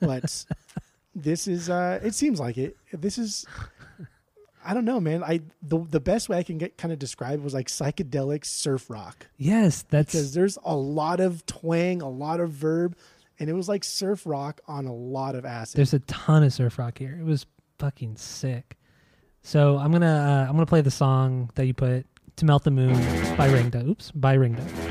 but 0.00 0.44
this 1.14 1.48
is 1.48 1.68
uh 1.70 1.98
it 2.02 2.14
seems 2.14 2.38
like 2.38 2.58
it. 2.58 2.76
This 2.92 3.18
is 3.18 3.46
I 4.64 4.74
don't 4.74 4.84
know, 4.84 5.00
man. 5.00 5.22
I 5.22 5.40
the 5.62 5.78
the 5.78 6.00
best 6.00 6.28
way 6.28 6.38
I 6.38 6.42
can 6.42 6.58
get 6.58 6.76
kind 6.76 6.92
of 6.92 6.98
describe 6.98 7.42
was 7.42 7.54
like 7.54 7.68
psychedelic 7.68 8.44
surf 8.44 8.90
rock 8.90 9.26
yes, 9.36 9.84
that's 9.88 10.12
because 10.12 10.34
there's 10.34 10.58
a 10.64 10.76
lot 10.76 11.20
of 11.20 11.44
twang, 11.46 12.02
a 12.02 12.08
lot 12.08 12.40
of 12.40 12.50
verb, 12.50 12.96
and 13.38 13.48
it 13.48 13.54
was 13.54 13.68
like 13.68 13.84
surf 13.84 14.22
rock 14.26 14.60
on 14.66 14.86
a 14.86 14.94
lot 14.94 15.34
of 15.34 15.44
acid. 15.44 15.78
there's 15.78 15.94
a 15.94 16.00
ton 16.00 16.42
of 16.42 16.52
surf 16.52 16.78
rock 16.78 16.98
here. 16.98 17.16
It 17.20 17.24
was 17.24 17.46
fucking 17.78 18.16
sick. 18.16 18.77
So 19.42 19.78
I'm 19.78 19.92
gonna 19.92 20.06
uh, 20.06 20.48
I'm 20.48 20.52
gonna 20.54 20.66
play 20.66 20.80
the 20.80 20.90
song 20.90 21.50
that 21.54 21.66
you 21.66 21.74
put 21.74 22.06
to 22.36 22.44
melt 22.44 22.64
the 22.64 22.70
moon 22.70 22.94
by 23.36 23.48
Ringda. 23.48 23.86
Oops, 23.86 24.10
by 24.12 24.36
Ringda. 24.36 24.87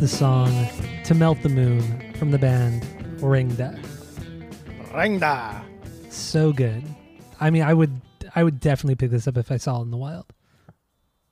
The 0.00 0.08
song 0.08 0.66
To 1.04 1.14
Melt 1.14 1.42
the 1.42 1.50
Moon 1.50 2.14
from 2.14 2.30
the 2.30 2.38
band 2.38 2.82
Ringda. 3.20 3.78
Rangda. 4.92 5.62
So 6.10 6.54
good. 6.54 6.82
I 7.38 7.50
mean, 7.50 7.62
I 7.62 7.74
would 7.74 8.00
I 8.34 8.42
would 8.42 8.60
definitely 8.60 8.94
pick 8.94 9.10
this 9.10 9.28
up 9.28 9.36
if 9.36 9.52
I 9.52 9.58
saw 9.58 9.80
it 9.80 9.82
in 9.82 9.90
the 9.90 9.98
wild. 9.98 10.24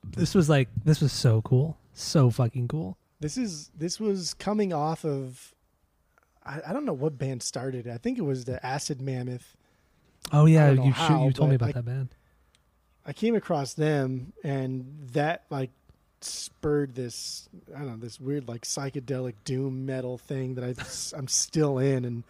This 0.03 0.35
was 0.35 0.49
like 0.49 0.69
this 0.85 1.01
was 1.01 1.11
so 1.11 1.41
cool. 1.41 1.79
So 1.93 2.29
fucking 2.29 2.67
cool. 2.67 2.99
This 3.19 3.37
is 3.37 3.71
this 3.75 3.99
was 3.99 4.35
coming 4.35 4.71
off 4.71 5.03
of 5.03 5.55
I, 6.45 6.61
I 6.67 6.71
don't 6.71 6.85
know 6.85 6.93
what 6.93 7.17
band 7.17 7.41
started. 7.41 7.87
I 7.87 7.97
think 7.97 8.19
it 8.19 8.23
was 8.23 8.45
the 8.45 8.63
Acid 8.63 9.01
Mammoth. 9.01 9.57
Oh 10.31 10.45
yeah, 10.45 10.69
you 10.69 10.91
how, 10.91 11.25
you 11.25 11.33
told 11.33 11.49
me 11.49 11.55
about 11.55 11.73
that 11.73 11.85
band. 11.85 12.09
I 13.03 13.13
came 13.13 13.33
across 13.33 13.73
them 13.73 14.31
and 14.43 15.09
that 15.13 15.45
like 15.49 15.71
spurred 16.23 16.95
this 16.95 17.47
I 17.75 17.79
don't 17.79 17.87
know 17.87 17.97
this 17.97 18.19
weird 18.19 18.47
like 18.47 18.63
psychedelic 18.63 19.35
doom 19.45 19.85
metal 19.85 20.17
thing 20.17 20.55
that 20.55 20.63
I 20.63 20.69
I'm 21.17 21.27
still 21.27 21.77
in 21.79 22.05
and 22.05 22.23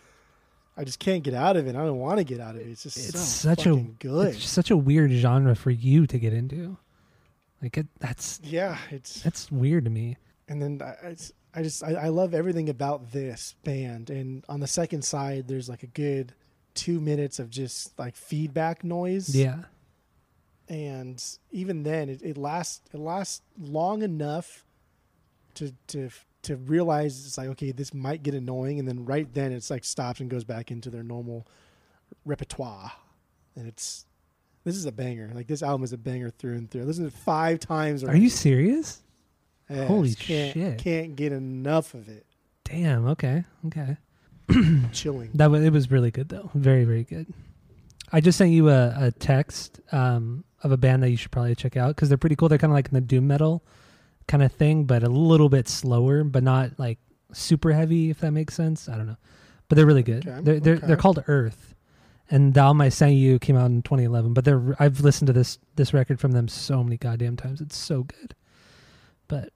I 0.78 0.86
just 0.86 1.00
can't 1.00 1.24
get 1.24 1.34
out 1.34 1.58
of 1.58 1.68
it. 1.68 1.76
I 1.76 1.80
don't 1.80 2.00
want 2.00 2.20
to 2.20 2.24
get 2.24 2.40
out 2.40 2.56
of 2.56 2.62
it. 2.62 2.68
It's 2.68 2.84
just 2.84 2.98
It's 2.98 3.20
so 3.20 3.50
such 3.50 3.66
a 3.66 3.76
good. 3.76 4.36
It's 4.36 4.46
such 4.48 4.72
a 4.72 4.78
weird 4.78 5.12
genre 5.12 5.54
for 5.56 5.72
you 5.72 6.08
to 6.08 6.18
get 6.18 6.32
into. 6.34 6.78
Like 7.62 7.78
it, 7.78 7.88
that's 8.00 8.40
yeah, 8.44 8.78
it's 8.90 9.22
that's 9.22 9.52
weird 9.52 9.84
to 9.86 9.92
me. 9.92 10.16
and 10.48 10.62
then 10.62 10.82
I, 10.82 11.16
I 11.54 11.64
just 11.64 11.84
I, 11.84 11.94
I 11.96 12.08
love 12.08 12.34
everything 12.34 12.70
about 12.70 13.12
this 13.12 13.56
band. 13.66 14.10
And 14.10 14.46
on 14.48 14.62
the 14.62 14.68
second 14.68 15.04
side, 15.04 15.50
there's 15.50 15.68
like 15.68 15.84
a 15.84 15.88
good 15.88 16.34
two 16.76 17.02
minutes 17.02 17.40
of 17.40 17.50
just 17.50 17.98
like 18.00 18.16
feedback 18.16 18.86
noise. 18.86 19.36
Yeah. 19.36 19.64
And 20.70 21.22
even 21.52 21.84
then, 21.84 22.10
it, 22.10 22.22
it 22.22 22.38
lasts 22.38 22.82
it 22.94 23.00
lasts 23.00 23.42
long 23.60 24.04
enough 24.04 24.64
to 25.56 25.74
to 25.88 26.10
to 26.44 26.56
realize 26.56 27.26
it's 27.26 27.38
like 27.38 27.50
okay, 27.50 27.72
this 27.72 27.94
might 27.94 28.24
get 28.24 28.34
annoying, 28.34 28.80
and 28.80 28.88
then 28.88 29.06
right 29.06 29.32
then 29.34 29.52
it's 29.52 29.70
like 29.70 29.84
stops 29.84 30.20
and 30.20 30.30
goes 30.30 30.44
back 30.44 30.72
into 30.72 30.90
their 30.90 31.04
normal 31.04 31.48
repertoire, 32.26 32.92
and 33.56 33.68
it's. 33.68 34.06
This 34.66 34.76
is 34.76 34.86
a 34.86 34.92
banger. 34.92 35.32
Like 35.34 35.48
this 35.48 35.64
album 35.64 35.86
is 35.86 35.94
a 35.94 35.98
banger 35.98 36.30
through 36.30 36.56
and 36.56 36.70
through. 36.70 36.84
Listen 36.84 37.06
to 37.06 37.08
it 37.08 37.14
five 37.14 37.60
times. 37.60 38.04
Are 38.04 38.16
you 38.16 38.30
serious? 38.30 39.02
Holy 39.70 40.14
can't, 40.14 40.54
shit. 40.54 40.78
Can't 40.80 41.16
get 41.16 41.32
enough 41.32 41.94
of 41.94 42.10
it. 42.10 42.26
Damn. 42.64 43.08
Okay. 43.08 43.44
Okay. 43.68 43.98
Chilling. 44.92 45.32
That 45.36 45.50
was 45.50 45.64
it 45.64 45.72
was 45.72 45.92
really 45.92 46.12
good 46.12 46.30
though. 46.30 46.50
Very 46.54 46.84
very 46.84 47.04
good. 47.04 47.28
I 48.12 48.22
just 48.22 48.38
sent 48.38 48.52
you 48.52 48.70
a, 48.70 48.94
a 48.98 49.12
text 49.12 49.80
um, 49.92 50.44
of 50.64 50.72
a 50.72 50.78
band 50.78 51.04
that 51.04 51.10
you 51.10 51.18
should 51.18 51.32
probably 51.32 51.56
check 51.56 51.78
out 51.78 51.96
because 51.96 52.10
they're 52.10 52.18
pretty 52.18 52.36
cool. 52.36 52.50
They're 52.50 52.58
kind 52.58 52.72
of 52.72 52.76
like 52.76 52.88
in 52.88 52.94
the 52.94 53.02
doom 53.02 53.28
metal 53.28 53.64
kind 54.28 54.44
of 54.44 54.52
thing, 54.52 54.86
but 54.86 55.04
a 55.04 55.10
little 55.10 55.50
bit 55.50 55.68
slower, 55.68 56.24
but 56.24 56.44
not 56.44 56.78
like 56.78 57.00
super 57.34 57.72
heavy. 57.72 58.10
If 58.10 58.20
that 58.20 58.32
makes 58.32 58.54
sense, 58.54 58.88
I 58.90 58.98
don't 58.98 59.08
know, 59.08 59.18
but 59.68 59.76
they're 59.76 59.86
really 59.86 60.04
good. 60.04 60.28
Okay, 60.28 60.42
They're 60.42 60.60
they're 60.60 60.76
okay. 60.76 60.88
they're 60.88 60.98
called 60.98 61.24
Earth, 61.28 61.76
and 62.30 62.54
the 62.54 62.60
album 62.60 62.82
I 62.82 62.90
sent 62.90 63.14
you 63.14 63.40
came 63.40 63.56
out 63.56 63.68
in 63.72 63.82
2011. 63.82 64.34
But 64.34 64.46
they're 64.46 64.76
I've 64.80 65.02
listened 65.02 65.28
to 65.28 65.34
this 65.34 65.58
this 65.76 65.94
record 65.94 66.20
from 66.20 66.32
them 66.34 66.48
so 66.48 66.84
many 66.84 66.98
goddamn 66.98 67.38
times. 67.38 67.62
It's 67.62 67.78
so 67.78 68.04
good. 68.04 68.36
But 69.28 69.50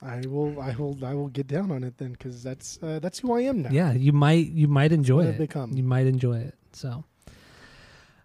I 0.00 0.22
will. 0.26 0.60
I 0.60 0.74
will. 0.76 0.96
I 1.04 1.14
will 1.14 1.28
get 1.28 1.46
down 1.46 1.70
on 1.70 1.82
it 1.84 1.98
then 1.98 2.12
because 2.12 2.42
that's 2.42 2.78
uh, 2.82 2.98
that's 3.00 3.18
who 3.18 3.32
I 3.34 3.40
am 3.42 3.62
now. 3.62 3.70
yeah, 3.70 3.92
you 3.92 4.12
might 4.12 4.46
you 4.48 4.68
might 4.68 4.92
enjoy 4.92 5.24
it. 5.24 5.38
Become. 5.38 5.72
You 5.72 5.82
might 5.82 6.06
enjoy 6.06 6.38
it. 6.38 6.54
So, 6.72 7.04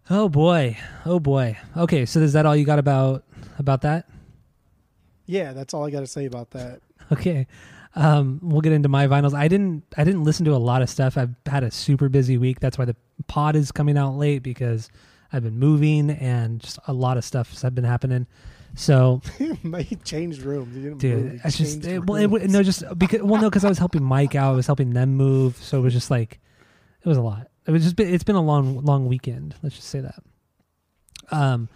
oh 0.10 0.30
boy, 0.30 0.78
oh 1.06 1.20
boy. 1.20 1.58
Okay, 1.76 2.06
so 2.06 2.20
is 2.20 2.34
that 2.34 2.46
all 2.46 2.56
you 2.56 2.66
got 2.66 2.80
about 2.80 3.24
about 3.60 3.82
that? 3.82 4.10
Yeah, 5.26 5.54
that's 5.54 5.74
all 5.74 5.86
I 5.86 5.90
got 5.90 6.02
to 6.02 6.08
say 6.08 6.26
about 6.26 6.52
that. 6.52 6.82
Okay, 7.12 7.48
um, 7.96 8.40
we'll 8.42 8.62
get 8.62 8.74
into 8.74 8.90
my 8.90 9.08
vinyls. 9.08 9.34
I 9.34 9.48
didn't 9.48 9.84
I 9.98 10.04
didn't 10.04 10.24
listen 10.24 10.46
to 10.46 10.56
a 10.56 10.58
lot 10.58 10.82
of 10.82 10.90
stuff. 10.90 11.18
I've 11.18 11.36
had 11.46 11.64
a 11.64 11.72
super 11.72 12.10
busy 12.10 12.38
week. 12.38 12.60
That's 12.60 12.78
why 12.78 12.86
the 12.86 12.96
pod 13.28 13.56
is 13.56 13.72
coming 13.72 13.98
out 13.98 14.16
late 14.16 14.44
because 14.44 14.90
I've 15.32 15.44
been 15.44 15.58
moving 15.58 16.10
and 16.10 16.60
just 16.60 16.80
a 16.88 16.94
lot 16.94 17.18
of 17.18 17.26
stuff 17.26 17.50
has 17.62 17.72
been 17.72 17.84
happening. 17.84 18.28
So, 18.76 19.22
he 19.38 19.96
changed 19.98 20.42
rooms. 20.42 20.76
He 20.76 20.82
didn't 20.82 20.98
dude, 20.98 21.34
move. 21.34 21.42
It's 21.46 21.58
just 21.58 21.86
it, 21.86 22.06
well, 22.06 22.36
it, 22.36 22.50
no, 22.50 22.64
just 22.64 22.84
because 22.98 23.22
well, 23.22 23.40
no, 23.40 23.50
because 23.50 23.64
I 23.64 23.70
was 23.70 23.78
helping 23.78 24.04
Mike 24.04 24.36
out. 24.36 24.54
I 24.54 24.56
was 24.56 24.66
helping 24.66 24.92
them 24.92 25.16
move, 25.16 25.58
so 25.58 25.78
it 25.80 25.82
was 25.82 25.94
just 25.94 26.10
like 26.10 26.40
it 27.04 27.08
was 27.08 27.18
a 27.18 27.22
lot. 27.22 27.50
It 27.66 27.72
was 27.72 27.84
just 27.84 27.96
been, 27.96 28.14
it's 28.14 28.24
been 28.24 28.36
a 28.36 28.42
long 28.42 28.84
long 28.84 29.08
weekend. 29.08 29.56
Let's 29.64 29.76
just 29.76 29.88
say 29.90 30.02
that. 30.02 30.22
Um, 31.32 31.70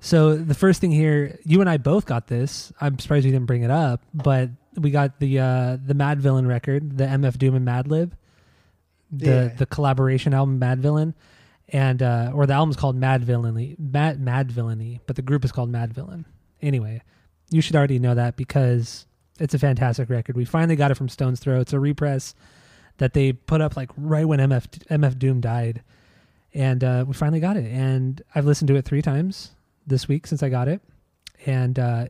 so 0.00 0.36
the 0.36 0.54
first 0.54 0.80
thing 0.80 0.90
here, 0.90 1.38
you 1.44 1.60
and 1.60 1.70
I 1.70 1.76
both 1.76 2.06
got 2.06 2.26
this. 2.26 2.72
I'm 2.80 2.98
surprised 2.98 3.24
you 3.24 3.32
didn't 3.32 3.46
bring 3.46 3.62
it 3.62 3.70
up, 3.70 4.02
but 4.12 4.50
we 4.76 4.90
got 4.90 5.18
the 5.20 5.38
uh 5.38 5.78
the 5.84 5.94
Madvillain 5.94 6.46
record, 6.46 6.96
the 6.98 7.04
MF 7.04 7.38
Doom 7.38 7.54
and 7.54 7.66
Madlib, 7.66 8.12
the 9.10 9.26
Yeah. 9.30 9.48
the 9.56 9.66
collaboration 9.66 10.34
album 10.34 10.58
Madvillain, 10.60 11.14
and 11.68 12.02
uh 12.02 12.32
or 12.34 12.46
the 12.46 12.54
album's 12.54 12.76
called 12.76 12.98
Madvillainy, 13.00 13.78
Mad 13.78 14.20
Madvillainy, 14.20 15.00
but 15.06 15.16
the 15.16 15.22
group 15.22 15.44
is 15.44 15.52
called 15.52 15.70
Madvillain. 15.72 16.24
Anyway, 16.60 17.00
you 17.50 17.60
should 17.60 17.76
already 17.76 17.98
know 18.00 18.14
that 18.14 18.36
because 18.36 19.06
it's 19.38 19.54
a 19.54 19.58
fantastic 19.58 20.10
record. 20.10 20.36
We 20.36 20.44
finally 20.44 20.74
got 20.76 20.90
it 20.90 20.96
from 20.96 21.08
Stone's 21.08 21.38
Throw. 21.38 21.60
It's 21.60 21.72
a 21.72 21.78
repress 21.80 22.34
that 22.98 23.14
they 23.14 23.32
put 23.32 23.60
up 23.60 23.76
like 23.76 23.90
right 23.96 24.26
when 24.26 24.38
MF 24.38 24.68
MF 24.88 25.18
Doom 25.18 25.40
died, 25.40 25.82
and 26.52 26.84
uh, 26.84 27.04
we 27.06 27.14
finally 27.14 27.40
got 27.40 27.56
it. 27.56 27.70
And 27.70 28.22
I've 28.34 28.44
listened 28.44 28.68
to 28.68 28.76
it 28.76 28.84
three 28.84 29.02
times 29.02 29.52
this 29.86 30.06
week 30.06 30.26
since 30.26 30.42
I 30.42 30.48
got 30.48 30.68
it, 30.68 30.82
and 31.46 31.78
uh, 31.78 32.06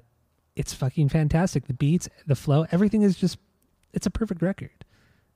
it's 0.56 0.74
fucking 0.74 1.08
fantastic. 1.08 1.66
The 1.66 1.74
beats, 1.74 2.08
the 2.26 2.34
flow, 2.34 2.66
everything 2.72 3.02
is 3.02 3.16
just 3.16 3.38
it's 3.92 4.06
a 4.06 4.10
perfect 4.10 4.42
record. 4.42 4.70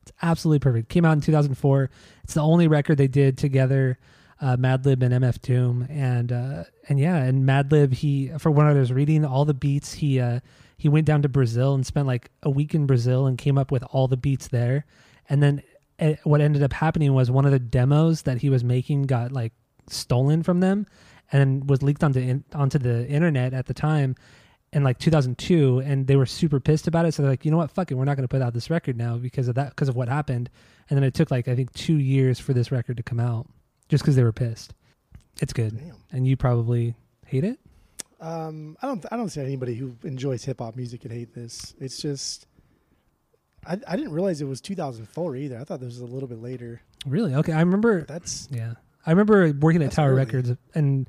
It's 0.03 0.13
absolutely 0.21 0.59
perfect. 0.59 0.89
Came 0.89 1.05
out 1.05 1.13
in 1.13 1.21
2004. 1.21 1.91
It's 2.25 2.35
the 2.35 2.41
only 2.41 2.67
record 2.67 2.99
they 2.99 3.07
did 3.07 3.39
together. 3.39 3.99
Uh, 4.41 4.57
Madlib 4.57 5.05
and 5.05 5.15
MF 5.23 5.41
Doom, 5.41 5.87
and 5.89 6.33
uh, 6.33 6.65
and 6.89 6.99
yeah, 6.99 7.17
and 7.17 7.45
Madlib. 7.45 7.95
He 7.95 8.33
for 8.39 8.51
when 8.51 8.67
I 8.67 8.73
was 8.73 8.93
reading 8.93 9.25
all 9.25 9.45
the 9.45 9.55
beats, 9.55 9.93
he 9.93 10.19
uh, 10.19 10.41
he 10.77 10.89
went 10.89 11.07
down 11.07 11.23
to 11.23 11.29
Brazil 11.29 11.75
and 11.75 11.87
spent 11.87 12.09
like 12.09 12.29
a 12.43 12.51
week 12.51 12.75
in 12.75 12.87
Brazil 12.87 13.27
and 13.27 13.39
came 13.39 13.57
up 13.57 13.71
with 13.71 13.85
all 13.93 14.09
the 14.09 14.17
beats 14.17 14.49
there. 14.49 14.85
And 15.33 15.43
then 15.43 15.62
eh, 15.99 16.16
what 16.24 16.43
ended 16.43 16.62
up 16.62 16.74
happening 16.74 17.14
was 17.14 17.30
one 17.30 17.47
of 17.47 17.53
the 17.53 17.59
demos 17.59 18.22
that 18.22 18.37
he 18.37 18.51
was 18.51 18.62
making 18.62 19.05
got 19.05 19.33
like 19.33 19.55
stolen 19.89 20.43
from 20.43 20.61
them 20.61 20.87
and 21.33 21.68
was 21.70 21.83
leaked 21.83 22.05
onto 22.05 22.20
in, 22.20 22.45
onto 22.55 22.78
the 22.78 23.09
internet 23.09 23.55
at 23.55 23.64
the 23.64 23.72
time 23.72 24.14
in 24.74 24.85
like 24.85 24.99
2002 24.99 25.80
and 25.80 26.07
they 26.07 26.16
were 26.16 26.26
super 26.26 26.61
pissed 26.61 26.87
about 26.87 27.07
it 27.07 27.12
so 27.12 27.22
they're 27.22 27.33
like 27.33 27.47
you 27.47 27.51
know 27.51 27.57
what 27.57 27.70
fuck 27.70 27.91
it 27.91 27.95
we're 27.95 28.05
not 28.05 28.16
going 28.16 28.28
to 28.28 28.28
put 28.28 28.43
out 28.43 28.53
this 28.53 28.68
record 28.68 28.97
now 28.97 29.16
because 29.16 29.49
of 29.49 29.55
that 29.55 29.70
because 29.70 29.89
of 29.89 29.97
what 29.97 30.09
happened 30.09 30.51
and 30.89 30.97
then 30.97 31.05
it 31.05 31.14
took 31.14 31.30
like 31.30 31.49
i 31.49 31.55
think 31.57 31.72
two 31.72 31.97
years 31.97 32.39
for 32.39 32.53
this 32.53 32.70
record 32.70 32.97
to 32.97 33.03
come 33.03 33.18
out 33.18 33.47
just 33.89 34.05
because 34.05 34.14
they 34.14 34.22
were 34.22 34.33
pissed 34.33 34.72
it's 35.41 35.53
good 35.55 35.76
Damn. 35.78 35.97
and 36.12 36.26
you 36.26 36.37
probably 36.37 36.95
hate 37.26 37.45
it 37.45 37.59
Um, 38.20 38.76
I 38.80 38.87
don't. 38.87 39.05
I 39.11 39.16
don't 39.16 39.30
see 39.30 39.41
anybody 39.41 39.74
who 39.74 39.97
enjoys 40.05 40.45
hip 40.45 40.61
hop 40.61 40.76
music 40.76 41.05
and 41.05 41.12
hate 41.12 41.35
this. 41.35 41.74
It's 41.80 42.01
just. 42.01 42.47
I, 43.67 43.79
I 43.87 43.97
didn't 43.97 44.13
realize 44.13 44.41
it 44.41 44.47
was 44.47 44.61
2004 44.61 45.37
either. 45.37 45.59
I 45.59 45.65
thought 45.65 45.81
this 45.81 45.89
was 45.89 46.01
a 46.01 46.07
little 46.07 46.29
bit 46.29 46.41
later. 46.43 46.81
really 47.07 47.35
okay 47.35 47.53
i 47.53 47.61
remember 47.61 48.03
That's 48.03 48.49
Yeah. 48.51 48.75
I 49.05 49.11
remember 49.11 49.53
working 49.53 49.83
at 49.83 49.93
Tower 49.93 50.11
early. 50.11 50.19
Records 50.19 50.53
and 50.75 51.09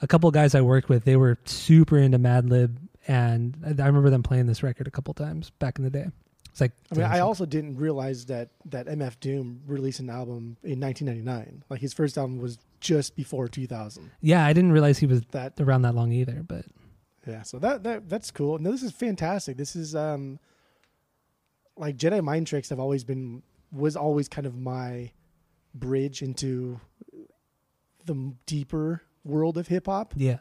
a 0.00 0.06
couple 0.06 0.28
of 0.28 0.34
guys 0.34 0.54
I 0.54 0.60
worked 0.62 0.88
with, 0.88 1.04
they 1.04 1.16
were 1.16 1.38
super 1.44 1.98
into 1.98 2.18
Madlib 2.18 2.76
and 3.06 3.56
I 3.64 3.82
I 3.82 3.86
remember 3.86 4.10
them 4.10 4.22
playing 4.22 4.46
this 4.46 4.62
record 4.62 4.86
a 4.86 4.90
couple 4.90 5.12
times 5.14 5.50
back 5.58 5.78
in 5.78 5.84
the 5.84 5.90
day. 5.90 6.06
It's 6.50 6.60
like 6.62 6.72
I 6.90 6.94
mean, 6.94 7.04
I 7.04 7.20
also 7.20 7.44
didn't 7.44 7.76
realize 7.76 8.24
that 8.26 8.48
that 8.66 8.86
MF 8.86 9.20
Doom 9.20 9.60
released 9.66 10.00
an 10.00 10.08
album 10.08 10.56
in 10.64 10.80
1999. 10.80 11.64
Like 11.68 11.80
his 11.80 11.92
first 11.92 12.16
album 12.16 12.38
was 12.38 12.58
just 12.80 13.14
before 13.14 13.48
2000. 13.48 14.10
Yeah, 14.22 14.46
I 14.46 14.54
didn't 14.54 14.72
realize 14.72 14.96
he 14.96 15.06
was 15.06 15.20
That 15.32 15.52
around 15.60 15.82
that 15.82 15.94
long 15.94 16.12
either, 16.12 16.42
but 16.46 16.64
yeah, 17.26 17.42
so 17.42 17.58
that 17.58 17.82
that 17.82 18.08
that's 18.08 18.30
cool. 18.30 18.58
No, 18.58 18.70
this 18.70 18.82
is 18.82 18.92
fantastic. 18.92 19.58
This 19.58 19.76
is 19.76 19.94
um 19.94 20.38
like 21.76 21.96
Jedi 21.96 22.22
Mind 22.22 22.46
Tricks 22.46 22.68
have 22.70 22.80
always 22.80 23.04
been 23.04 23.42
was 23.72 23.96
always 23.96 24.28
kind 24.28 24.46
of 24.46 24.56
my 24.56 25.10
bridge 25.74 26.22
into 26.22 26.80
the 28.04 28.32
deeper 28.46 29.02
world 29.24 29.58
of 29.58 29.66
hip 29.68 29.86
hop 29.86 30.14
yeah. 30.16 30.38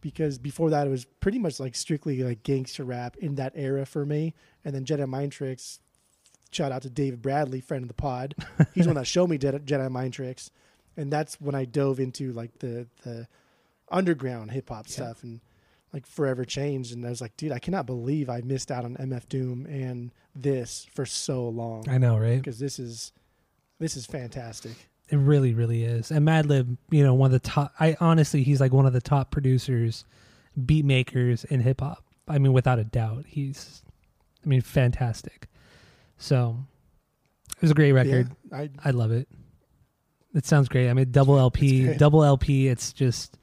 because 0.00 0.38
before 0.38 0.70
that 0.70 0.86
it 0.86 0.90
was 0.90 1.06
pretty 1.20 1.38
much 1.38 1.58
like 1.58 1.74
strictly 1.74 2.22
like 2.22 2.42
gangster 2.42 2.84
rap 2.84 3.16
in 3.16 3.36
that 3.36 3.52
era 3.56 3.86
for 3.86 4.04
me. 4.04 4.34
And 4.64 4.74
then 4.74 4.84
Jedi 4.84 5.08
Mind 5.08 5.32
Tricks, 5.32 5.80
shout 6.52 6.70
out 6.72 6.82
to 6.82 6.90
David 6.90 7.22
Bradley, 7.22 7.60
friend 7.60 7.82
of 7.82 7.88
the 7.88 7.94
pod. 7.94 8.34
He's 8.74 8.84
the 8.84 8.90
one 8.90 8.96
that 8.96 9.06
showed 9.06 9.30
me 9.30 9.38
Jedi, 9.38 9.60
Jedi 9.64 9.90
Mind 9.90 10.12
Tricks, 10.12 10.50
and 10.96 11.10
that's 11.12 11.40
when 11.40 11.54
I 11.54 11.64
dove 11.64 11.98
into 11.98 12.32
like 12.32 12.58
the 12.58 12.86
the 13.02 13.26
underground 13.90 14.50
hip 14.50 14.68
hop 14.68 14.86
Yeah. 14.88 14.92
stuff 14.92 15.22
and 15.22 15.40
like 15.94 16.06
forever 16.06 16.44
changed. 16.44 16.92
And 16.92 17.06
I 17.06 17.08
was 17.08 17.20
like, 17.20 17.36
dude, 17.36 17.52
I 17.52 17.58
cannot 17.58 17.86
believe 17.86 18.28
I 18.28 18.42
missed 18.42 18.70
out 18.70 18.84
on 18.84 18.96
MF 18.96 19.28
Doom 19.28 19.64
and 19.66 20.10
this 20.34 20.86
for 20.92 21.06
so 21.06 21.48
long 21.48 21.88
I 21.88 21.96
know, 21.96 22.18
right? 22.18 22.38
because 22.38 22.58
this 22.58 22.78
is 22.78 23.12
this 23.78 23.96
is 23.96 24.04
fantastic. 24.04 24.72
It 25.08 25.16
really, 25.16 25.54
really 25.54 25.84
is. 25.84 26.10
And 26.10 26.26
Madlib, 26.26 26.76
you 26.90 27.04
know, 27.04 27.14
one 27.14 27.28
of 27.28 27.32
the 27.32 27.48
top 27.48 27.72
I 27.78 27.96
honestly 28.00 28.42
he's 28.42 28.60
like 28.60 28.72
one 28.72 28.86
of 28.86 28.92
the 28.92 29.00
top 29.00 29.30
producers, 29.30 30.04
beat 30.66 30.84
makers 30.84 31.44
in 31.44 31.60
hip 31.60 31.80
hop. 31.80 32.04
I 32.26 32.38
mean, 32.38 32.52
without 32.52 32.78
a 32.78 32.84
doubt. 32.84 33.24
He's 33.26 33.82
I 34.44 34.48
mean, 34.48 34.60
fantastic. 34.60 35.46
So 36.18 36.58
it 37.56 37.62
was 37.62 37.70
a 37.70 37.74
great 37.74 37.92
record. 37.92 38.30
Yeah, 38.50 38.58
I 38.58 38.70
I 38.84 38.90
love 38.90 39.12
it. 39.12 39.28
It 40.34 40.44
sounds 40.44 40.68
great. 40.68 40.90
I 40.90 40.94
mean, 40.94 41.12
double 41.12 41.38
LP, 41.38 41.94
double 41.94 42.24
LP. 42.24 42.66
It's 42.66 42.92
just, 42.92 43.38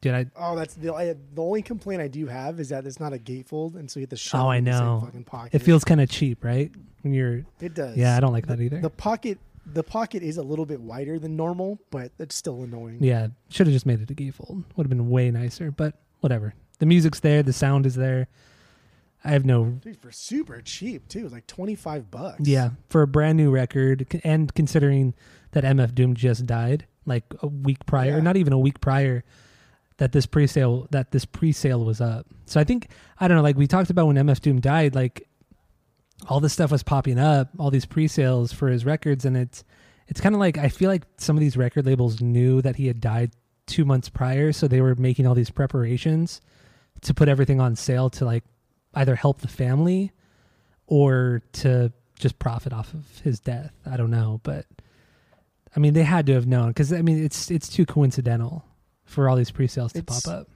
dude. 0.00 0.14
I 0.14 0.26
oh 0.36 0.56
that's 0.56 0.74
the 0.74 0.92
I, 0.94 1.14
the 1.34 1.42
only 1.42 1.62
complaint 1.62 2.00
I 2.02 2.08
do 2.08 2.26
have 2.26 2.60
is 2.60 2.68
that 2.70 2.86
it's 2.86 3.00
not 3.00 3.12
a 3.12 3.18
gatefold, 3.18 3.76
and 3.76 3.90
so 3.90 4.00
you 4.00 4.04
have 4.04 4.10
to 4.10 4.14
oh, 4.14 4.18
shove 4.18 4.44
Oh, 4.46 4.48
I 4.48 4.60
the 4.60 4.70
know. 4.70 5.02
fucking 5.04 5.24
pocket. 5.24 5.54
it 5.54 5.60
feels 5.60 5.84
kind 5.84 6.00
of 6.00 6.08
cheap, 6.10 6.44
right? 6.44 6.70
When 7.02 7.14
you're, 7.14 7.44
it 7.60 7.74
does. 7.74 7.96
yeah, 7.96 8.16
I 8.16 8.20
don't 8.20 8.32
like 8.32 8.46
that 8.48 8.60
either. 8.60 8.80
The 8.80 8.90
pocket 8.90 9.38
the 9.66 9.82
pocket 9.82 10.22
is 10.22 10.36
a 10.36 10.42
little 10.42 10.66
bit 10.66 10.80
wider 10.80 11.18
than 11.18 11.36
normal, 11.36 11.78
but 11.90 12.10
it's 12.18 12.34
still 12.34 12.62
annoying. 12.62 12.98
yeah, 13.00 13.28
should 13.50 13.66
have 13.66 13.72
just 13.74 13.86
made 13.86 14.00
it 14.00 14.10
a 14.10 14.14
gatefold. 14.14 14.64
Would 14.76 14.84
have 14.84 14.88
been 14.90 15.08
way 15.10 15.30
nicer, 15.30 15.70
but 15.70 15.94
whatever. 16.20 16.54
The 16.78 16.86
music's 16.86 17.20
there, 17.20 17.42
the 17.42 17.52
sound 17.52 17.84
is 17.86 17.94
there. 17.94 18.26
I 19.22 19.32
have 19.32 19.44
no 19.44 19.64
Dude, 19.64 19.98
for 19.98 20.10
super 20.10 20.62
cheap 20.62 21.06
too. 21.08 21.28
Like 21.28 21.46
twenty 21.46 21.74
five 21.74 22.10
bucks. 22.10 22.40
Yeah, 22.48 22.70
for 22.88 23.02
a 23.02 23.06
brand 23.06 23.36
new 23.36 23.50
record, 23.50 24.06
and 24.24 24.52
considering 24.54 25.12
that 25.52 25.62
MF 25.62 25.94
Doom 25.94 26.14
just 26.14 26.46
died 26.46 26.86
like 27.04 27.24
a 27.42 27.46
week 27.46 27.84
prior, 27.86 28.12
Yeah. 28.16 28.20
not 28.20 28.36
even 28.38 28.52
a 28.54 28.58
week 28.58 28.80
prior, 28.80 29.22
that 30.00 30.12
this 30.12 30.24
pre-sale 30.24 30.88
that 30.90 31.10
this 31.10 31.26
pre-sale 31.26 31.84
was 31.84 32.00
up. 32.00 32.26
So 32.46 32.58
I 32.58 32.64
think 32.64 32.88
I 33.20 33.28
don't 33.28 33.36
know. 33.36 33.42
Like 33.42 33.58
we 33.58 33.66
talked 33.66 33.90
about 33.90 34.06
when 34.06 34.16
MF 34.16 34.40
Doom 34.40 34.58
died, 34.58 34.94
like 34.94 35.28
all 36.26 36.40
this 36.40 36.54
stuff 36.54 36.72
was 36.72 36.82
popping 36.82 37.18
up, 37.18 37.50
all 37.58 37.70
these 37.70 37.84
pre-sales 37.84 38.50
for 38.50 38.68
his 38.68 38.86
records, 38.86 39.26
and 39.26 39.36
it's 39.36 39.62
it's 40.08 40.18
kind 40.18 40.34
of 40.34 40.40
like 40.40 40.56
I 40.56 40.70
feel 40.70 40.88
like 40.88 41.02
some 41.18 41.36
of 41.36 41.40
these 41.40 41.54
record 41.54 41.84
labels 41.84 42.22
knew 42.22 42.62
that 42.62 42.76
he 42.76 42.86
had 42.86 42.98
died 42.98 43.32
two 43.66 43.84
months 43.84 44.08
prior, 44.08 44.52
so 44.52 44.66
they 44.66 44.80
were 44.80 44.94
making 44.94 45.26
all 45.26 45.34
these 45.34 45.50
preparations 45.50 46.40
to 47.02 47.12
put 47.12 47.28
everything 47.28 47.60
on 47.60 47.76
sale 47.76 48.08
to 48.08 48.24
like 48.24 48.44
either 48.94 49.16
help 49.16 49.42
the 49.42 49.48
family 49.48 50.12
or 50.86 51.42
to 51.52 51.92
just 52.18 52.38
profit 52.38 52.72
off 52.72 52.94
of 52.94 53.04
his 53.22 53.38
death. 53.38 53.74
I 53.84 53.98
don't 53.98 54.10
know, 54.10 54.40
but 54.44 54.64
I 55.76 55.78
mean 55.78 55.92
they 55.92 56.04
had 56.04 56.24
to 56.24 56.32
have 56.32 56.46
known 56.46 56.68
because 56.68 56.90
I 56.90 57.02
mean 57.02 57.22
it's 57.22 57.50
it's 57.50 57.68
too 57.68 57.84
coincidental 57.84 58.64
for 59.10 59.28
all 59.28 59.36
these 59.36 59.50
pre-sales 59.50 59.92
to 59.92 59.98
It's- 59.98 60.22
pop 60.24 60.32
up. 60.32 60.48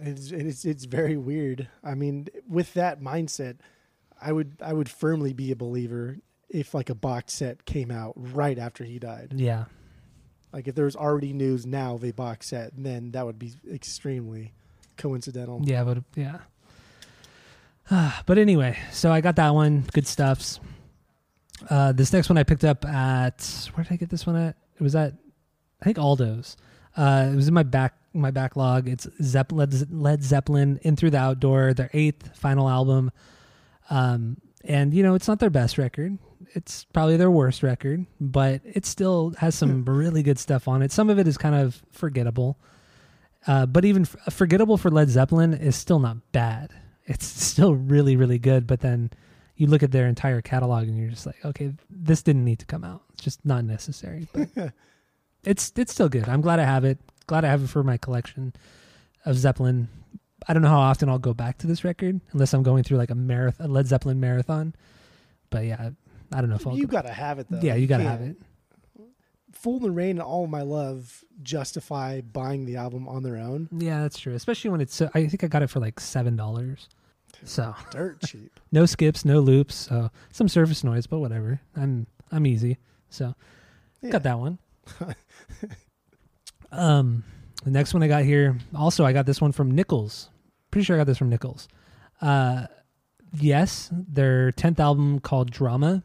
It's 0.00 0.30
it's 0.30 0.64
it's 0.64 0.84
very 0.84 1.16
weird. 1.16 1.68
I 1.82 1.94
mean, 1.94 2.28
with 2.48 2.72
that 2.74 3.00
mindset, 3.00 3.56
I 4.20 4.32
would 4.32 4.56
I 4.62 4.72
would 4.72 4.88
firmly 4.88 5.32
be 5.32 5.50
a 5.50 5.56
believer 5.56 6.18
if 6.48 6.72
like 6.72 6.88
a 6.88 6.94
box 6.94 7.32
set 7.34 7.64
came 7.64 7.90
out 7.90 8.12
right 8.16 8.58
after 8.58 8.84
he 8.84 8.98
died. 9.00 9.34
Yeah, 9.36 9.64
Like 10.52 10.68
if 10.68 10.74
there 10.76 10.84
was 10.84 10.94
already 10.96 11.32
news 11.32 11.66
now 11.66 11.94
of 11.94 12.04
a 12.04 12.12
box 12.12 12.46
set, 12.46 12.72
then 12.76 13.10
that 13.10 13.26
would 13.26 13.38
be 13.40 13.54
extremely 13.72 14.52
coincidental. 14.96 15.60
yeah, 15.64 15.82
but 15.84 15.98
yeah. 16.14 16.38
but 18.26 18.38
anyway, 18.38 18.78
so 18.92 19.10
I 19.10 19.20
got 19.20 19.36
that 19.36 19.52
one. 19.54 19.84
Good 19.92 20.06
stuffs. 20.06 20.60
Uh, 21.68 21.90
this 21.92 22.12
next 22.12 22.28
one 22.28 22.38
I 22.38 22.44
picked 22.44 22.64
up 22.64 22.84
at 22.84 23.68
where 23.74 23.82
did 23.82 23.92
I 23.92 23.96
get 23.96 24.10
this 24.10 24.26
one 24.26 24.36
at? 24.36 24.56
It 24.78 24.82
was 24.82 24.94
at 24.94 25.14
I 25.82 25.84
think 25.86 25.98
Aldo's. 25.98 26.56
Uh, 26.98 27.30
it 27.32 27.36
was 27.36 27.46
in 27.46 27.54
my 27.54 27.62
back 27.62 27.94
my 28.12 28.30
backlog. 28.32 28.88
It's 28.88 29.06
Zepp- 29.22 29.52
Led, 29.52 29.92
Led 29.92 30.24
Zeppelin 30.24 30.80
in 30.82 30.96
through 30.96 31.10
the 31.10 31.18
outdoor, 31.18 31.72
their 31.72 31.90
eighth 31.92 32.36
final 32.36 32.68
album. 32.68 33.12
Um, 33.88 34.38
and 34.64 34.92
you 34.92 35.02
know 35.04 35.14
it's 35.14 35.28
not 35.28 35.38
their 35.38 35.48
best 35.50 35.78
record. 35.78 36.18
It's 36.54 36.84
probably 36.92 37.16
their 37.16 37.30
worst 37.30 37.62
record, 37.62 38.06
but 38.20 38.60
it 38.64 38.84
still 38.84 39.34
has 39.38 39.54
some 39.54 39.84
really 39.84 40.22
good 40.22 40.38
stuff 40.38 40.66
on 40.66 40.82
it. 40.82 40.90
Some 40.90 41.08
of 41.08 41.18
it 41.18 41.28
is 41.28 41.38
kind 41.38 41.54
of 41.54 41.80
forgettable, 41.92 42.58
uh, 43.46 43.66
but 43.66 43.84
even 43.84 44.02
f- 44.02 44.34
forgettable 44.34 44.76
for 44.76 44.90
Led 44.90 45.08
Zeppelin 45.08 45.54
is 45.54 45.76
still 45.76 46.00
not 46.00 46.16
bad. 46.32 46.72
It's 47.06 47.26
still 47.50 47.74
really 47.74 48.16
really 48.16 48.38
good. 48.40 48.66
But 48.66 48.80
then 48.80 49.10
you 49.56 49.68
look 49.68 49.84
at 49.84 49.92
their 49.92 50.08
entire 50.08 50.40
catalog 50.42 50.88
and 50.88 50.98
you're 50.98 51.10
just 51.10 51.26
like, 51.26 51.44
okay, 51.44 51.72
this 51.88 52.22
didn't 52.22 52.44
need 52.44 52.58
to 52.58 52.66
come 52.66 52.82
out. 52.82 53.02
It's 53.12 53.22
just 53.22 53.44
not 53.44 53.64
necessary. 53.64 54.26
But 54.54 54.72
it's 55.48 55.72
it's 55.76 55.92
still 55.92 56.08
good. 56.08 56.28
I'm 56.28 56.40
glad 56.40 56.60
I 56.60 56.64
have 56.64 56.84
it. 56.84 56.98
Glad 57.26 57.44
I 57.44 57.48
have 57.48 57.62
it 57.64 57.68
for 57.68 57.82
my 57.82 57.96
collection 57.96 58.52
of 59.24 59.36
Zeppelin. 59.36 59.88
I 60.46 60.52
don't 60.52 60.62
know 60.62 60.68
how 60.68 60.78
often 60.80 61.08
I'll 61.08 61.18
go 61.18 61.34
back 61.34 61.58
to 61.58 61.66
this 61.66 61.84
record 61.84 62.20
unless 62.32 62.54
I'm 62.54 62.62
going 62.62 62.84
through 62.84 62.98
like 62.98 63.10
a 63.10 63.14
marathon, 63.14 63.66
a 63.66 63.68
Led 63.72 63.86
Zeppelin 63.86 64.20
marathon. 64.20 64.74
But 65.50 65.64
yeah, 65.64 65.90
I 66.32 66.40
don't 66.40 66.48
know 66.50 66.56
if 66.56 66.66
I'll. 66.66 66.76
You 66.76 66.86
go- 66.86 66.92
gotta 66.92 67.12
have 67.12 67.38
it 67.38 67.46
though. 67.50 67.60
yeah, 67.60 67.74
you 67.74 67.86
gotta 67.86 68.04
can't- 68.04 68.20
have 68.20 68.28
it. 68.30 68.36
Fool 69.52 69.78
in 69.78 69.82
the 69.82 69.90
Rain 69.90 70.10
and 70.10 70.20
All 70.22 70.46
My 70.46 70.62
Love 70.62 71.24
justify 71.42 72.20
buying 72.20 72.64
the 72.64 72.76
album 72.76 73.08
on 73.08 73.22
their 73.24 73.36
own. 73.36 73.68
Yeah, 73.72 74.02
that's 74.02 74.18
true. 74.18 74.34
Especially 74.34 74.70
when 74.70 74.80
it's. 74.80 75.00
I 75.02 75.26
think 75.26 75.42
I 75.42 75.48
got 75.48 75.62
it 75.62 75.70
for 75.70 75.80
like 75.80 75.98
seven 75.98 76.36
dollars. 76.36 76.88
So 77.44 77.74
Dirt 77.90 78.20
cheap. 78.24 78.60
no 78.70 78.86
skips, 78.86 79.24
no 79.24 79.40
loops. 79.40 79.74
So 79.74 80.10
some 80.30 80.48
surface 80.48 80.84
noise, 80.84 81.06
but 81.06 81.18
whatever. 81.18 81.60
I'm 81.76 82.06
I'm 82.30 82.46
easy. 82.46 82.78
So 83.10 83.34
Yeah. 84.00 84.10
got 84.10 84.22
that 84.24 84.38
one. 84.38 84.58
um, 86.72 87.24
the 87.64 87.70
next 87.70 87.94
one 87.94 88.02
I 88.02 88.08
got 88.08 88.24
here. 88.24 88.56
Also, 88.74 89.04
I 89.04 89.12
got 89.12 89.26
this 89.26 89.40
one 89.40 89.52
from 89.52 89.70
Nichols. 89.70 90.30
Pretty 90.70 90.84
sure 90.84 90.96
I 90.96 91.00
got 91.00 91.06
this 91.06 91.18
from 91.18 91.28
Nichols. 91.30 91.68
Uh, 92.20 92.66
yes, 93.40 93.90
their 93.92 94.52
tenth 94.52 94.80
album 94.80 95.20
called 95.20 95.50
Drama. 95.50 96.02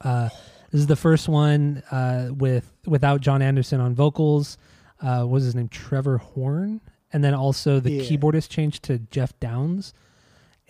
Uh, 0.00 0.28
this 0.70 0.80
is 0.80 0.86
the 0.86 0.96
first 0.96 1.28
one 1.28 1.82
uh, 1.90 2.28
with 2.32 2.70
without 2.86 3.20
Jon 3.20 3.42
Anderson 3.42 3.80
on 3.80 3.94
vocals. 3.94 4.58
Uh, 5.00 5.20
what 5.22 5.30
was 5.34 5.44
his 5.44 5.54
name? 5.54 5.68
Trevor 5.68 6.18
Horn, 6.18 6.80
and 7.12 7.22
then 7.22 7.34
also 7.34 7.80
the 7.80 7.92
Yeah. 7.92 8.02
keyboardist 8.02 8.48
changed 8.50 8.82
to 8.84 8.98
Geoff 8.98 9.38
Downes. 9.40 9.92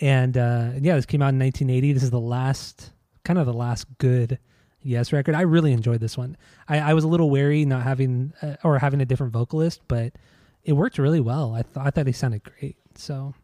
And 0.00 0.36
uh, 0.38 0.72
yeah, 0.80 0.94
this 0.94 1.06
came 1.06 1.22
out 1.22 1.30
in 1.30 1.38
1980. 1.40 1.92
This 1.92 2.04
is 2.04 2.10
the 2.10 2.20
last, 2.20 2.92
kind 3.24 3.36
of 3.38 3.46
the 3.46 3.52
last 3.52 3.86
good 3.98 4.38
Yes 4.82 5.12
record. 5.12 5.34
I 5.34 5.42
really 5.42 5.72
enjoyed 5.72 6.00
this 6.00 6.16
one. 6.16 6.36
I, 6.68 6.78
I 6.78 6.94
was 6.94 7.04
a 7.04 7.08
little 7.08 7.30
wary 7.30 7.64
not 7.64 7.82
having 7.82 8.32
uh, 8.42 8.56
or 8.64 8.78
having 8.78 9.00
a 9.00 9.04
different 9.04 9.32
vocalist, 9.32 9.80
but 9.88 10.12
it 10.64 10.72
worked 10.74 10.98
really 10.98 11.20
well. 11.20 11.54
I 11.54 11.62
thought 11.62 11.86
I 11.86 11.90
thought 11.90 12.06
he 12.06 12.12
sounded 12.12 12.42
great. 12.44 12.76
So 12.94 13.34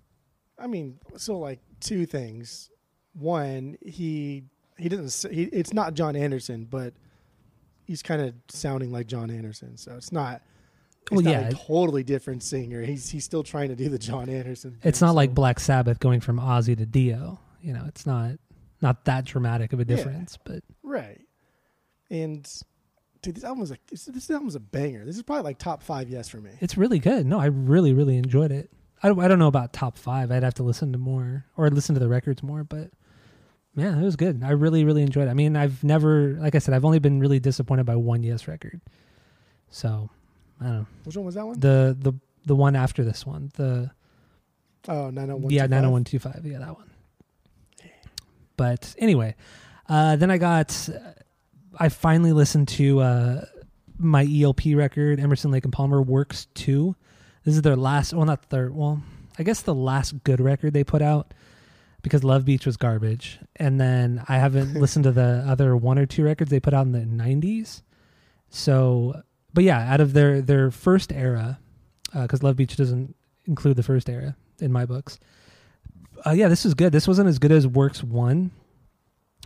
I 0.58 0.66
mean, 0.66 0.98
so 1.16 1.38
like 1.38 1.60
two 1.80 2.06
things. 2.06 2.70
One, 3.14 3.76
he 3.84 4.44
he 4.78 4.88
doesn't. 4.88 5.32
He, 5.32 5.44
it's 5.44 5.72
not 5.72 5.94
Jon 5.94 6.16
Anderson, 6.16 6.66
but 6.68 6.94
he's 7.84 8.02
kind 8.02 8.20
of 8.22 8.34
sounding 8.48 8.90
like 8.92 9.06
Jon 9.06 9.30
Anderson. 9.30 9.76
So 9.76 9.94
it's 9.96 10.12
not. 10.12 10.42
It's 11.02 11.10
Well, 11.12 11.20
not 11.20 11.30
yeah. 11.32 11.48
a 11.48 11.52
totally 11.52 12.02
different 12.02 12.42
singer. 12.42 12.80
He's 12.82 13.10
he's 13.10 13.24
still 13.24 13.42
trying 13.42 13.68
to 13.68 13.76
do 13.76 13.88
the 13.88 13.98
Jon 13.98 14.28
Anderson. 14.28 14.78
it's 14.82 15.00
not 15.00 15.10
so- 15.10 15.14
like 15.14 15.34
Black 15.34 15.60
Sabbath 15.60 15.98
going 16.00 16.20
from 16.20 16.38
Ozzy 16.38 16.76
to 16.76 16.86
Dio. 16.86 17.40
You 17.60 17.72
know, 17.74 17.84
it's 17.88 18.06
not 18.06 18.32
not 18.80 19.04
that 19.04 19.24
dramatic 19.24 19.72
of 19.72 19.80
a 19.80 19.82
Yeah. 19.82 19.96
difference. 19.96 20.38
But 20.44 20.62
right. 20.82 21.20
And 22.10 22.48
dude, 23.22 23.34
this 23.34 23.44
album 23.44 23.60
was 23.60 23.70
like 23.70 23.86
this, 23.86 24.04
this 24.04 24.30
album 24.30 24.46
was 24.46 24.54
a 24.54 24.60
banger. 24.60 25.04
This 25.04 25.16
is 25.16 25.22
probably 25.22 25.44
like 25.44 25.58
top 25.58 25.82
five 25.82 26.08
yes 26.08 26.28
for 26.28 26.38
me. 26.38 26.50
it's 26.60 26.76
really 26.76 26.98
good. 26.98 27.26
No, 27.26 27.38
I 27.38 27.46
really 27.46 27.92
really 27.92 28.16
enjoyed 28.16 28.52
it. 28.52 28.70
I 29.02 29.08
don't, 29.08 29.20
I 29.20 29.28
don't 29.28 29.38
know 29.38 29.48
about 29.48 29.72
top 29.72 29.98
five. 29.98 30.30
I'd 30.30 30.42
have 30.42 30.54
to 30.54 30.62
listen 30.62 30.92
to 30.92 30.98
more 30.98 31.44
or 31.56 31.68
listen 31.70 31.94
to 31.94 32.00
the 32.00 32.08
records 32.08 32.42
more, 32.42 32.64
but 32.64 32.90
yeah, 33.76 33.98
it 33.98 34.02
was 34.02 34.16
good. 34.16 34.42
I 34.44 34.50
really 34.50 34.84
really 34.84 35.02
enjoyed 35.02 35.28
it. 35.28 35.30
I 35.30 35.34
mean, 35.34 35.56
I've 35.56 35.82
never, 35.84 36.36
like 36.40 36.54
I 36.54 36.58
said, 36.58 36.74
I've 36.74 36.84
only 36.84 37.00
been 37.00 37.20
really 37.20 37.40
disappointed 37.40 37.84
by 37.84 37.96
one 37.96 38.22
Yes 38.22 38.46
record. 38.48 38.80
So 39.70 40.10
I 40.60 40.64
don't 40.64 40.72
know. 40.74 40.86
Which 41.04 41.16
one 41.16 41.26
was 41.26 41.34
that 41.34 41.46
one? 41.46 41.58
the 41.60 41.96
the 41.98 42.12
the 42.46 42.54
one 42.54 42.76
after 42.76 43.04
this 43.04 43.26
one 43.26 43.50
the 43.54 43.90
oh, 44.88 45.10
901. 45.10 45.50
yeah 45.50 45.62
90125 45.62 46.44
yeah 46.44 46.58
that 46.58 46.74
one 46.76 46.90
but 48.56 48.94
anyway 48.98 49.34
uh 49.88 50.16
then 50.16 50.30
i 50.30 50.38
got 50.38 50.88
i 51.78 51.88
finally 51.88 52.32
listened 52.32 52.68
to 52.68 53.00
uh 53.00 53.44
my 53.98 54.26
elp 54.40 54.60
record 54.74 55.20
emerson 55.20 55.50
lake 55.50 55.64
and 55.64 55.72
palmer 55.72 56.02
works 56.02 56.46
2 56.54 56.94
this 57.44 57.54
is 57.54 57.62
their 57.62 57.76
last 57.76 58.12
well 58.12 58.24
not 58.26 58.48
their 58.50 58.70
well 58.70 59.02
i 59.38 59.42
guess 59.42 59.62
the 59.62 59.74
last 59.74 60.22
good 60.24 60.40
record 60.40 60.72
they 60.72 60.84
put 60.84 61.02
out 61.02 61.32
because 62.02 62.24
love 62.24 62.44
beach 62.44 62.66
was 62.66 62.76
garbage 62.76 63.38
and 63.56 63.80
then 63.80 64.22
i 64.28 64.36
haven't 64.36 64.74
listened 64.80 65.04
to 65.04 65.12
the 65.12 65.44
other 65.46 65.76
one 65.76 65.98
or 65.98 66.06
two 66.06 66.24
records 66.24 66.50
they 66.50 66.60
put 66.60 66.74
out 66.74 66.86
in 66.86 66.92
the 66.92 67.00
90s 67.00 67.82
so 68.50 69.22
but 69.52 69.64
yeah 69.64 69.92
out 69.92 70.00
of 70.00 70.12
their 70.12 70.40
their 70.40 70.70
first 70.70 71.12
era 71.12 71.58
because 72.22 72.42
Love 72.42 72.56
Beach 72.56 72.76
doesn't 72.76 73.14
include 73.46 73.76
the 73.76 73.82
first 73.82 74.08
era 74.08 74.36
in 74.60 74.72
my 74.72 74.86
books. 74.86 75.18
Uh, 76.24 76.30
yeah, 76.30 76.48
this 76.48 76.64
is 76.64 76.74
good. 76.74 76.92
This 76.92 77.08
wasn't 77.08 77.28
as 77.28 77.38
good 77.38 77.52
as 77.52 77.66
Works 77.66 78.02
One, 78.02 78.50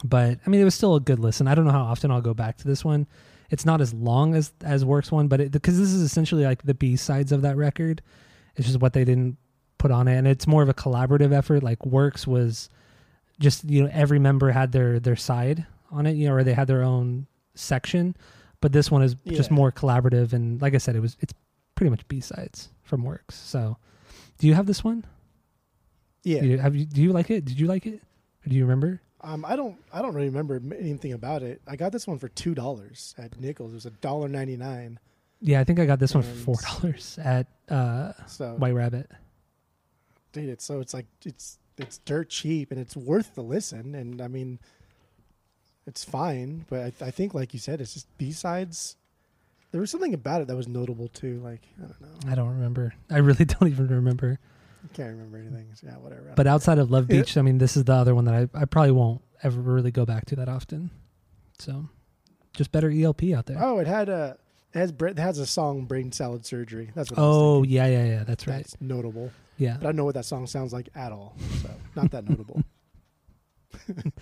but 0.05 0.38
I 0.46 0.51
mean, 0.51 0.61
it 0.61 0.64
was 0.64 0.74
still 0.74 0.94
a 0.94 1.01
good 1.01 1.18
listen. 1.18 1.49
I 1.49 1.55
don't 1.55 1.64
know 1.64 1.72
how 1.72 1.82
often 1.84 2.11
I'll 2.11 2.20
go 2.20 2.34
back 2.34 2.57
to 2.59 2.66
this 2.68 2.84
one. 2.84 3.07
It's 3.51 3.64
not 3.64 3.80
as 3.80 3.94
long 3.94 4.34
as 4.34 4.53
as 4.62 4.84
Works 4.84 5.11
One, 5.11 5.28
but 5.28 5.51
because 5.51 5.78
this 5.78 5.92
is 5.92 6.03
essentially 6.03 6.44
like 6.44 6.62
the 6.62 6.74
B 6.74 6.96
sides 6.96 7.32
of 7.32 7.42
that 7.42 7.57
record. 7.57 8.03
It's 8.57 8.66
just 8.66 8.80
what 8.80 8.92
they 8.92 9.05
didn't 9.05 9.36
put 9.78 9.90
on 9.90 10.09
it, 10.09 10.16
and 10.16 10.26
it's 10.26 10.46
more 10.46 10.62
of 10.62 10.68
a 10.68 10.74
collaborative 10.74 11.32
effort. 11.32 11.62
Like 11.62 11.84
Works 11.86 12.26
was 12.26 12.68
just 13.40 13.64
you 13.64 13.82
know 13.82 13.90
every 13.92 14.18
member 14.18 14.51
had 14.51 14.72
their 14.72 15.01
their 15.01 15.16
side 15.16 15.66
on 15.90 16.07
it, 16.07 16.12
you 16.16 16.28
know, 16.28 16.34
or 16.34 16.44
they 16.44 16.53
had 16.55 16.66
their 16.68 16.82
own 16.82 17.26
section. 17.55 18.14
But 18.61 18.72
this 18.72 18.90
one 18.90 19.03
is 19.03 19.14
just 19.36 19.51
more 19.51 19.72
collaborative, 19.72 20.32
and 20.32 20.61
like 20.61 20.74
I 20.74 20.78
said, 20.78 20.94
it 20.96 21.01
was 21.01 21.16
it's 21.20 21.32
pretty 21.74 21.90
much 21.90 22.07
B 22.09 22.20
sides 22.20 22.68
from 22.82 23.05
Works. 23.05 23.36
So, 23.36 23.76
do 24.38 24.46
you 24.46 24.55
have 24.55 24.66
this 24.66 24.82
one? 24.84 25.05
Yeah. 26.24 26.42
You- 26.42 26.59
have 26.59 26.74
you? 26.76 26.84
Do 26.84 27.01
you 27.01 27.12
like 27.12 27.30
it? 27.30 27.44
Did 27.44 27.59
you 27.59 27.66
like 27.66 27.86
it? 27.86 28.03
Do 28.46 28.55
you 28.55 28.64
remember? 28.64 29.01
Um, 29.20 29.44
I 29.44 29.56
don't. 29.56 29.76
I 29.92 30.00
don't 30.00 30.14
really 30.14 30.28
remember 30.28 30.60
anything 30.78 31.12
about 31.12 31.42
it. 31.42 31.60
I 31.66 31.74
got 31.76 31.90
this 31.92 32.06
one 32.06 32.18
for 32.18 32.28
two 32.28 32.54
dollars 32.54 33.14
at 33.18 33.38
Nichols. 33.40 33.72
It 33.72 33.74
was 33.74 33.86
a 33.86 33.90
dollar 33.90 34.28
ninety 34.28 34.56
nine. 34.56 34.98
Yeah, 35.40 35.60
I 35.60 35.64
think 35.64 35.78
I 35.80 35.86
got 35.86 35.98
this 35.98 36.14
one 36.14 36.22
for 36.22 36.34
four 36.34 36.56
dollars 36.62 37.18
at 37.22 37.46
uh, 37.68 38.12
So, 38.26 38.54
White 38.54 38.74
Rabbit. 38.74 39.10
dude, 40.32 40.48
it's 40.48 40.64
so 40.64 40.80
it's 40.80 40.94
like 40.94 41.06
it's 41.24 41.58
it's 41.78 41.98
dirt 41.98 42.28
cheap 42.28 42.70
and 42.72 42.80
it's 42.80 42.96
worth 42.96 43.34
the 43.34 43.42
listen. 43.42 43.94
And 43.94 44.20
I 44.20 44.28
mean, 44.28 44.58
it's 45.86 46.04
fine. 46.04 46.64
But 46.68 46.80
I, 47.02 47.06
I 47.06 47.10
think, 47.10 47.34
like 47.34 47.52
you 47.54 47.60
said, 47.60 47.80
it's 47.80 47.94
just 47.94 48.06
B 48.18 48.30
sides. 48.32 48.96
There 49.70 49.80
was 49.80 49.90
something 49.90 50.14
about 50.14 50.40
it 50.42 50.48
that 50.48 50.56
was 50.56 50.66
notable 50.68 51.08
too. 51.08 51.40
Like 51.42 51.62
I 51.78 51.82
don't 51.86 52.00
know. 52.00 52.32
I 52.32 52.34
don't 52.34 52.50
remember. 52.50 52.94
I 53.10 53.18
really 53.18 53.44
don't 53.44 53.68
even 53.68 53.88
remember. 53.88 54.38
I 54.91 54.97
can't 54.97 55.11
remember 55.11 55.39
anything. 55.39 55.68
So, 55.74 55.86
yeah, 55.89 55.97
whatever. 55.97 56.32
But 56.36 56.47
outside 56.47 56.78
of 56.78 56.91
Love. 56.91 57.09
Beach, 57.09 57.36
I 57.36 57.43
mean, 57.43 57.59
this 57.59 57.76
is 57.76 57.84
the 57.84 57.93
other 57.95 58.14
one 58.14 58.24
that 58.26 58.34
I, 58.34 58.49
I 58.55 58.64
probably 58.64 58.93
won't 58.93 59.22
ever 59.43 59.61
really 59.61 59.91
go 59.91 60.05
back 60.05 60.26
to 60.26 60.36
that 60.36 60.49
often. 60.49 60.91
So, 61.59 61.89
just 62.55 62.72
better 62.72 62.91
ELP 62.91 63.24
out 63.34 63.47
there. 63.47 63.57
oh, 63.61 63.78
it 63.78 63.86
had 63.86 64.09
a 64.09 64.39
it 64.72 64.78
has 64.78 64.93
it 65.01 65.18
has 65.18 65.39
a 65.39 65.47
song 65.47 65.86
"Brain 65.86 66.12
Salad 66.12 66.45
Surgery." 66.47 66.91
That's 66.95 67.11
what. 67.11 67.18
Oh, 67.20 67.62
yeah, 67.62 67.86
yeah, 67.86 68.05
yeah. 68.05 68.24
That's 68.24 68.47
right. 68.47 68.59
That's 68.59 68.76
notable. 68.80 69.30
Yeah. 69.57 69.76
But 69.78 69.86
I 69.86 69.89
don't 69.89 69.97
know 69.97 70.05
what 70.05 70.14
that 70.14 70.24
song 70.24 70.47
sounds 70.47 70.72
like 70.72 70.89
at 70.95 71.12
all. 71.12 71.36
So 71.62 71.70
not 71.97 72.11
that 72.12 72.28
notable. 72.28 72.62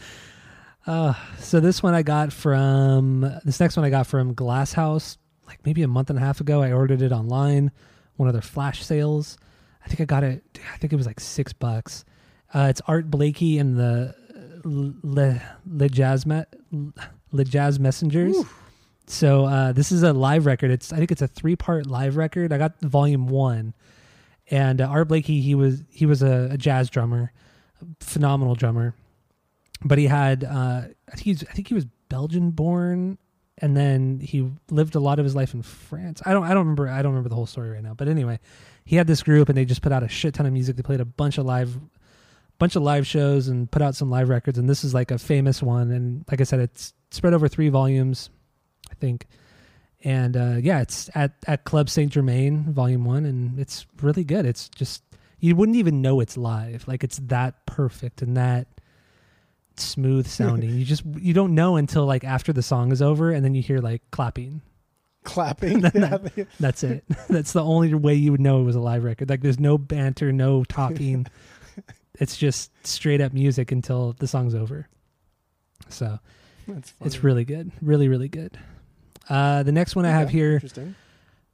Uh, 0.87 1.15
so 1.41 1.59
this 1.59 1.83
one 1.83 1.95
I 1.95 2.03
got 2.03 2.33
from 2.33 3.23
this 3.45 3.59
next 3.59 3.77
one 3.77 3.85
I 3.85 3.91
got 3.91 4.07
from 4.07 4.35
Glass 4.35 4.73
House 4.73 5.19
like 5.47 5.65
maybe 5.65 5.83
a 5.83 5.89
month 5.89 6.11
and 6.11 6.19
a 6.19 6.23
half 6.23 6.41
ago. 6.41 6.63
I 6.63 6.73
ordered 6.73 7.03
it 7.03 7.13
online, 7.13 7.71
one 8.17 8.29
of 8.29 8.35
their 8.35 8.43
flash 8.43 8.85
sales. 8.85 9.39
I 9.87 9.89
think 9.89 10.01
I 10.01 10.05
got 10.05 10.25
it. 10.25 10.43
I 10.75 10.77
think 10.77 10.93
it 10.93 10.97
was 10.97 11.07
like 11.07 11.21
six 11.21 11.55
bucks. 11.55 12.05
Uh, 12.53 12.67
it's 12.69 12.83
Art 12.87 13.11
Blakey 13.11 13.59
and 13.59 13.79
the 13.79 14.15
Le, 14.65 15.41
Le 15.65 15.89
Jazz 15.89 16.27
Me, 16.27 16.43
Le 17.33 17.45
Jazz 17.45 17.79
Messengers. 17.79 18.37
So 19.07 19.47
uh, 19.47 19.73
this 19.73 19.93
is 19.93 20.03
a 20.03 20.13
live 20.13 20.45
record. 20.45 20.71
It's 20.71 20.93
I 20.93 20.97
think 20.97 21.13
it's 21.13 21.23
a 21.23 21.29
three 21.29 21.57
part 21.57 21.87
live 21.87 22.17
record. 22.17 22.53
I 22.53 22.59
got 22.59 22.81
volume 22.81 23.29
one, 23.29 23.75
and 24.51 24.81
uh, 24.81 24.87
Art 24.87 25.09
Blakey 25.09 25.41
he 25.41 25.55
was 25.55 25.83
he 25.89 26.05
was 26.05 26.23
a, 26.23 26.49
a 26.53 26.59
jazz 26.59 26.91
drummer, 26.91 27.33
phenomenal 28.01 28.55
drummer 28.55 28.95
but 29.85 29.99
he 29.99 30.07
had 30.07 30.45
uh, 30.45 30.83
I 31.09 31.11
think 31.13 31.23
he's 31.23 31.45
I 31.45 31.53
think 31.53 31.69
he 31.69 31.75
was 31.75 31.87
Belgian 32.09 32.51
born, 32.51 33.19
and 33.59 33.77
then 33.77 34.21
he 34.21 34.51
lived 34.71 34.95
a 34.95 35.01
lot 35.01 35.19
of 35.19 35.25
his 35.25 35.35
life 35.35 35.55
in 35.55 35.63
France. 35.63 36.23
I 36.25 36.33
don't 36.33 36.45
I 36.45 36.49
don't 36.49 36.59
remember 36.59 36.89
I 36.89 37.03
don't 37.03 37.13
remember 37.13 37.29
the 37.29 37.35
whole 37.35 37.47
story 37.47 37.71
right 37.71 37.83
now. 37.83 37.95
But 37.95 38.09
anyway, 38.09 38.39
he 38.87 38.97
had 38.97 39.09
this 39.09 39.23
group 39.23 39.49
and 39.49 39.59
they 39.59 39.65
just 39.65 39.83
put 39.83 39.93
out 39.93 40.03
a 40.03 40.09
shit 40.09 40.33
ton 40.33 40.47
of 40.47 40.53
music. 40.53 40.77
They 40.77 40.83
played 40.83 41.01
a 41.01 41.05
bunch 41.05 41.37
of 41.37 41.45
live 41.45 41.77
bunch 42.59 42.77
of 42.77 42.83
live 42.83 43.07
shows 43.07 43.49
and 43.49 43.71
put 43.71 43.83
out 43.83 43.95
some 43.95 44.09
live 44.09 44.31
records. 44.31 44.57
And 44.57 44.71
this 44.71 44.83
is 44.85 44.95
like 44.95 45.11
a 45.11 45.19
famous 45.19 45.63
one. 45.63 45.91
And 45.91 46.25
like 46.31 46.41
I 46.41 46.45
said, 46.45 46.61
it's 46.61 46.95
spread 47.11 47.35
over 47.35 47.49
three 47.49 47.69
volumes, 47.69 48.31
I 48.91 48.95
think. 48.95 49.27
And 50.03 50.37
uh, 50.37 50.57
yeah, 50.61 50.81
it's 50.81 51.11
at 51.15 51.33
at 51.49 51.65
Club 51.65 51.91
Saint 51.91 52.13
Germain, 52.13 52.73
Volume 52.73 53.05
One, 53.05 53.25
and 53.25 53.59
it's 53.59 53.87
really 54.01 54.25
good. 54.25 54.47
It's 54.47 54.69
just 54.69 55.03
you 55.41 55.57
wouldn't 55.57 55.77
even 55.77 56.01
know 56.01 56.21
it's 56.21 56.37
live. 56.37 56.87
Like 56.87 57.03
it's 57.03 57.19
that 57.25 57.67
perfect 57.67 58.23
and 58.23 58.37
that 58.37 58.69
smooth 59.77 60.29
sounding. 60.29 60.71
you 60.79 60.85
just 60.85 61.03
you 61.17 61.35
don't 61.35 61.57
know 61.57 61.77
until 61.77 62.07
like 62.07 62.23
after 62.23 62.53
the 62.53 62.63
song 62.63 62.93
is 62.93 63.03
over, 63.03 63.33
and 63.33 63.45
then 63.45 63.55
you 63.57 63.63
hear 63.63 63.81
like 63.81 64.03
clapping. 64.13 64.63
Clapping. 65.27 65.81
They- 65.81 66.47
That's 66.61 66.83
it. 66.83 67.05
That's 67.29 67.53
the 67.53 67.63
only 67.63 67.93
way 67.95 68.15
you 68.15 68.31
would 68.33 68.41
know 68.41 68.61
it 68.61 68.65
was 68.65 68.77
a 68.77 68.81
live 68.81 69.05
record. 69.05 69.29
Like 69.29 69.43
there's 69.43 69.61
no 69.61 69.77
banter, 69.77 70.33
no 70.33 70.65
talking. 70.65 71.27
it's 72.19 72.37
just 72.37 72.71
straight 72.87 73.21
up 73.21 73.33
music 73.33 73.73
until 73.73 74.15
the 74.19 74.27
song's 74.27 74.55
over. 74.55 74.89
So 75.89 76.19
it's 77.05 77.23
really 77.23 77.45
good, 77.45 77.71
really 77.83 78.09
really 78.09 78.29
good. 78.29 78.59
Uh, 79.29 79.63
the 79.63 79.73
next 79.73 79.97
one 79.97 80.07
I 80.07 80.11
have 80.11 80.31
here 80.31 80.55
Interesting. 80.55 80.95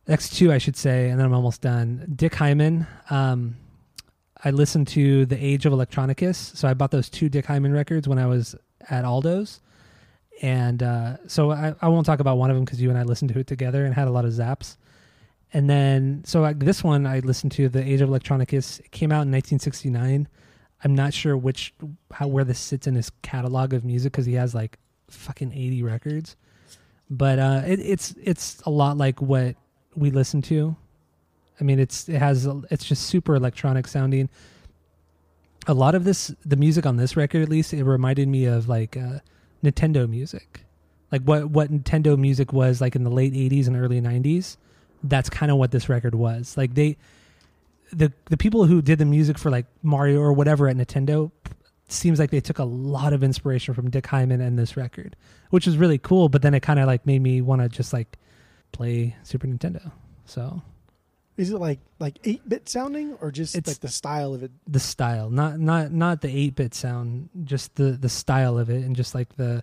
next 0.06 0.36
two 0.36 0.52
I 0.52 0.58
should 0.58 0.76
say, 0.76 1.08
and 1.10 1.18
then 1.18 1.26
I'm 1.26 1.34
almost 1.34 1.60
done. 1.62 2.12
Dick 2.14 2.34
Hyman. 2.34 2.86
Um, 3.10 3.56
I 4.44 4.50
listened 4.50 4.88
to 4.88 5.24
The 5.26 5.36
Age 5.42 5.66
of 5.66 5.72
Electronicus, 5.72 6.34
so 6.56 6.66
I 6.68 6.74
bought 6.74 6.90
those 6.90 7.08
two 7.08 7.28
Dick 7.28 7.46
Hyman 7.46 7.72
records 7.72 8.08
when 8.08 8.18
I 8.18 8.26
was 8.26 8.56
at 8.90 9.04
Aldo's, 9.04 9.60
and 10.42 10.82
uh, 10.82 11.16
so 11.28 11.52
I, 11.52 11.74
I 11.80 11.88
won't 11.88 12.04
talk 12.04 12.18
about 12.18 12.36
one 12.36 12.50
of 12.50 12.56
them 12.56 12.64
because 12.64 12.82
you 12.82 12.90
and 12.90 12.98
I 12.98 13.04
listened 13.04 13.32
to 13.32 13.38
it 13.38 13.46
together 13.46 13.84
and 13.84 13.94
had 13.94 14.08
a 14.08 14.10
lot 14.10 14.24
of 14.24 14.32
zaps. 14.32 14.76
And 15.52 15.70
then 15.70 16.22
so 16.26 16.44
I, 16.44 16.52
this 16.52 16.82
one 16.82 17.06
I 17.06 17.20
listened 17.20 17.52
to 17.52 17.68
The 17.68 17.82
Age 17.82 18.00
of 18.00 18.10
Electronicus. 18.10 18.80
It 18.80 18.90
came 18.90 19.12
out 19.12 19.22
in 19.22 19.30
1969. 19.30 20.26
I'm 20.84 20.94
not 20.96 21.14
sure 21.14 21.36
which 21.36 21.72
how 22.10 22.26
where 22.26 22.42
this 22.42 22.58
sits 22.58 22.88
in 22.88 22.96
his 22.96 23.10
catalog 23.22 23.72
of 23.72 23.84
music 23.84 24.12
because 24.12 24.26
he 24.26 24.34
has 24.34 24.52
like 24.52 24.78
fucking 25.08 25.52
80 25.52 25.84
records. 25.84 26.36
But 27.08 27.38
uh, 27.38 27.62
it, 27.64 27.78
it's 27.78 28.14
it's 28.20 28.60
a 28.62 28.70
lot 28.70 28.96
like 28.96 29.22
what 29.22 29.54
we 29.94 30.10
listen 30.10 30.42
to. 30.42 30.74
I 31.60 31.64
mean, 31.64 31.78
it's 31.78 32.08
it 32.08 32.18
has 32.18 32.48
it's 32.70 32.84
just 32.84 33.04
super 33.04 33.36
electronic 33.36 33.86
sounding. 33.86 34.28
A 35.68 35.74
lot 35.74 35.94
of 35.94 36.02
this, 36.02 36.34
the 36.44 36.56
music 36.56 36.84
on 36.86 36.96
this 36.96 37.16
record, 37.16 37.42
at 37.42 37.48
least, 37.48 37.72
it 37.72 37.84
reminded 37.84 38.26
me 38.26 38.46
of 38.46 38.68
like 38.68 38.96
uh, 38.96 39.20
Nintendo 39.64 40.08
music, 40.08 40.64
like 41.10 41.22
what 41.22 41.46
what 41.46 41.70
Nintendo 41.70 42.18
music 42.18 42.52
was 42.52 42.80
like 42.80 42.96
in 42.96 43.04
the 43.04 43.10
late 43.10 43.32
'80s 43.32 43.66
and 43.66 43.76
early 43.76 44.00
'90s. 44.00 44.56
That's 45.04 45.28
kind 45.28 45.50
of 45.50 45.58
what 45.58 45.70
this 45.70 45.88
record 45.88 46.14
was. 46.14 46.56
Like 46.56 46.74
they, 46.74 46.96
the 47.92 48.12
the 48.26 48.36
people 48.36 48.66
who 48.66 48.82
did 48.82 48.98
the 48.98 49.04
music 49.04 49.38
for 49.38 49.50
like 49.50 49.66
Mario 49.82 50.20
or 50.20 50.32
whatever 50.32 50.68
at 50.68 50.76
Nintendo, 50.76 51.30
seems 51.88 52.18
like 52.18 52.30
they 52.30 52.40
took 52.40 52.58
a 52.58 52.64
lot 52.64 53.12
of 53.12 53.22
inspiration 53.22 53.74
from 53.74 53.90
Dick 53.90 54.06
Hyman 54.06 54.40
and 54.40 54.58
this 54.58 54.76
record, 54.76 55.16
which 55.50 55.66
is 55.66 55.76
really 55.76 55.98
cool. 55.98 56.28
But 56.28 56.42
then 56.42 56.54
it 56.54 56.60
kind 56.60 56.78
of 56.78 56.86
like 56.86 57.06
made 57.06 57.22
me 57.22 57.40
want 57.40 57.62
to 57.62 57.68
just 57.68 57.92
like 57.92 58.18
play 58.72 59.16
Super 59.22 59.46
Nintendo. 59.46 59.92
So 60.24 60.62
Is 61.36 61.50
it 61.50 61.58
like 61.58 61.80
like 61.98 62.18
eight 62.24 62.46
bit 62.48 62.68
sounding 62.68 63.14
or 63.20 63.30
just 63.30 63.56
It's- 63.56 63.74
like 63.74 63.80
the 63.80 63.88
style 63.88 64.34
of 64.34 64.42
it? 64.42 64.50
the 64.66 64.80
style, 64.80 65.30
not 65.30 65.58
not 65.58 65.90
not 65.92 66.20
the 66.20 66.28
eight 66.28 66.54
bit 66.54 66.74
sound, 66.74 67.30
just 67.44 67.74
the 67.76 67.92
the 67.92 68.08
style 68.08 68.58
of 68.58 68.68
it, 68.68 68.84
and 68.84 68.94
just 68.94 69.14
like 69.14 69.34
the, 69.36 69.62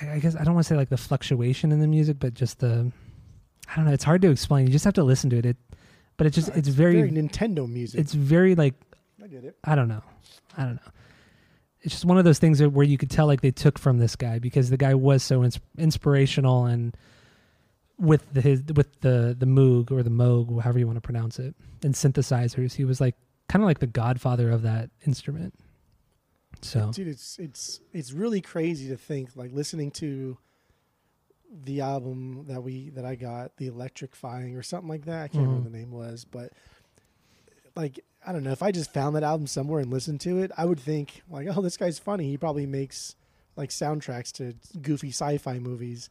I, 0.00 0.18
guess 0.20 0.34
I 0.36 0.44
don't 0.44 0.54
want 0.54 0.64
to 0.66 0.68
say 0.68 0.76
like 0.76 0.88
the 0.88 0.96
fluctuation 0.96 1.70
in 1.70 1.80
the 1.80 1.86
music, 1.86 2.16
but 2.18 2.32
just 2.34 2.60
the, 2.60 2.90
I 3.70 3.76
don't 3.76 3.84
know. 3.84 3.92
It's 3.92 4.04
hard 4.04 4.22
to 4.22 4.30
explain. 4.30 4.66
You 4.66 4.72
just 4.72 4.84
have 4.86 4.94
to 4.94 5.04
listen 5.04 5.28
to 5.30 5.36
it. 5.36 5.44
It, 5.46 5.56
but 6.16 6.26
it 6.26 6.30
just 6.30 6.48
it's 6.56 6.68
very, 6.68 6.96
Nintendo 7.10 7.68
music. 7.70 8.00
it's 8.00 8.14
very 8.14 8.54
like 8.54 8.74
I 9.22 9.26
get 9.26 9.44
it. 9.44 9.56
I 9.64 9.74
don't 9.74 9.88
know. 9.88 10.02
I 10.56 10.62
don't 10.64 10.76
know. 10.76 10.92
It's 11.82 11.94
just 11.94 12.04
one 12.06 12.16
of 12.18 12.24
those 12.24 12.38
things 12.38 12.62
where 12.62 12.86
you 12.86 12.96
could 12.98 13.10
tell 13.10 13.26
like 13.26 13.42
they 13.42 13.50
took 13.52 13.78
from 13.78 13.98
this 13.98 14.16
guy 14.16 14.38
because 14.38 14.70
the 14.70 14.76
guy 14.78 14.94
was 14.94 15.22
so 15.22 15.44
ins- 15.44 15.60
inspirational 15.78 16.64
and 16.64 16.96
with 17.98 18.32
the 18.32 18.40
his 18.40 18.62
with 18.74 19.00
the 19.00 19.34
the 19.38 19.46
Moog 19.46 19.90
or 19.90 20.02
the 20.02 20.10
Moog, 20.10 20.60
however 20.62 20.78
you 20.78 20.86
want 20.86 20.96
to 20.96 21.00
pronounce 21.00 21.38
it, 21.38 21.54
and 21.82 21.94
synthesizers. 21.94 22.74
He 22.74 22.84
was 22.84 23.00
like 23.00 23.14
kind 23.48 23.62
of 23.62 23.66
like 23.66 23.78
the 23.78 23.86
godfather 23.86 24.50
of 24.50 24.62
that 24.62 24.90
instrument. 25.06 25.54
So 26.62 26.90
dude, 26.92 27.08
it's 27.08 27.38
it's 27.38 27.80
it's 27.92 28.12
really 28.12 28.40
crazy 28.40 28.88
to 28.88 28.96
think 28.96 29.30
like 29.36 29.52
listening 29.52 29.90
to 29.92 30.38
the 31.64 31.80
album 31.80 32.44
that 32.48 32.62
we 32.62 32.90
that 32.90 33.04
I 33.04 33.14
got, 33.14 33.56
the 33.56 33.66
Electric 33.68 34.10
Electrifying 34.10 34.56
or 34.56 34.62
something 34.62 34.88
like 34.88 35.04
that. 35.06 35.22
I 35.24 35.28
can't 35.28 35.44
remember 35.46 35.60
Mhm. 35.60 35.62
what 35.64 35.72
the 35.72 35.78
name 35.78 35.90
was, 35.92 36.24
but 36.24 36.52
like 37.74 38.00
I 38.26 38.32
don't 38.32 38.42
know 38.42 38.50
if 38.52 38.62
I 38.62 38.72
just 38.72 38.92
found 38.92 39.14
that 39.16 39.22
album 39.22 39.46
somewhere 39.46 39.80
and 39.80 39.90
listened 39.90 40.20
to 40.22 40.38
it, 40.38 40.50
I 40.58 40.64
would 40.64 40.80
think 40.80 41.22
like, 41.30 41.46
oh, 41.56 41.60
this 41.62 41.76
guy's 41.76 41.98
funny. 41.98 42.28
He 42.28 42.36
probably 42.36 42.66
makes 42.66 43.14
like 43.54 43.70
soundtracks 43.70 44.32
to 44.32 44.54
goofy 44.80 45.08
sci-fi 45.10 45.58
movies, 45.58 46.10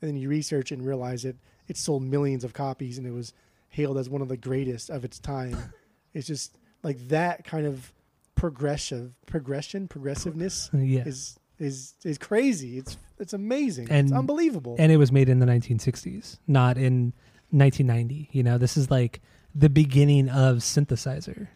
and 0.00 0.08
then 0.08 0.16
you 0.16 0.28
research 0.28 0.72
and 0.72 0.84
realize 0.84 1.24
it 1.24 1.36
it 1.66 1.76
sold 1.76 2.02
millions 2.02 2.44
of 2.44 2.52
copies 2.52 2.98
and 2.98 3.06
it 3.06 3.12
was 3.12 3.32
hailed 3.68 3.98
as 3.98 4.08
one 4.08 4.22
of 4.22 4.28
the 4.28 4.36
greatest 4.36 4.90
of 4.90 5.04
its 5.04 5.18
time. 5.18 5.56
it's 6.14 6.26
just 6.26 6.56
like 6.82 7.08
that 7.08 7.44
kind 7.44 7.66
of 7.66 7.92
progressive 8.34 9.12
progression 9.26 9.88
progressiveness 9.88 10.70
yeah, 10.72 11.02
is 11.04 11.38
is 11.58 11.94
is 12.04 12.18
crazy. 12.18 12.78
It's 12.78 12.96
it's 13.18 13.32
amazing. 13.32 13.88
it's 13.90 14.12
unbelievable. 14.12 14.76
and 14.78 14.92
it 14.92 14.96
was 14.96 15.10
made 15.10 15.28
in 15.28 15.40
the 15.40 15.46
1960s, 15.46 16.38
not 16.46 16.78
in 16.78 17.12
1990. 17.50 18.28
You 18.32 18.42
know, 18.42 18.58
this 18.58 18.76
is 18.76 18.90
like 18.90 19.20
the 19.54 19.68
beginning 19.68 20.28
of 20.28 20.58
synthesizer. 20.58 21.48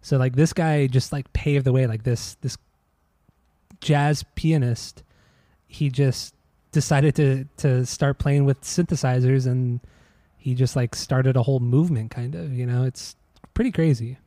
So 0.00 0.16
like 0.16 0.36
this 0.36 0.52
guy 0.52 0.86
just 0.86 1.12
like 1.12 1.32
paved 1.32 1.64
the 1.64 1.72
way. 1.72 1.88
Like 1.88 2.04
this 2.04 2.36
this 2.40 2.56
jazz 3.80 4.24
pianist, 4.36 5.02
he 5.66 5.90
just 5.90 6.35
decided 6.76 7.14
to 7.14 7.46
to 7.56 7.86
start 7.86 8.18
playing 8.18 8.44
with 8.44 8.60
synthesizers, 8.60 9.46
and 9.46 9.80
he 10.36 10.54
just 10.54 10.76
like 10.76 10.94
started 10.94 11.34
a 11.34 11.42
whole 11.42 11.58
movement. 11.58 12.10
Kind 12.10 12.34
of, 12.34 12.52
you 12.52 12.66
know, 12.66 12.84
it's 12.84 13.16
pretty 13.54 13.72
crazy, 13.72 14.18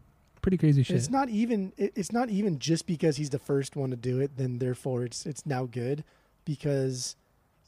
pretty 0.42 0.58
crazy 0.58 0.82
shit. 0.82 0.96
it's 0.96 1.12
not 1.12 1.30
even 1.30 1.72
it's 1.78 2.12
not 2.12 2.30
even 2.32 2.58
just 2.58 2.88
because 2.88 3.18
he's 3.18 3.30
the 3.30 3.38
first 3.38 3.76
one 3.76 3.92
to 3.92 3.96
do 3.96 4.20
it. 4.20 4.32
Then 4.36 4.58
therefore 4.58 5.04
it's 5.06 5.28
it's 5.28 5.46
now 5.46 5.66
good 5.66 6.04
because 6.44 7.16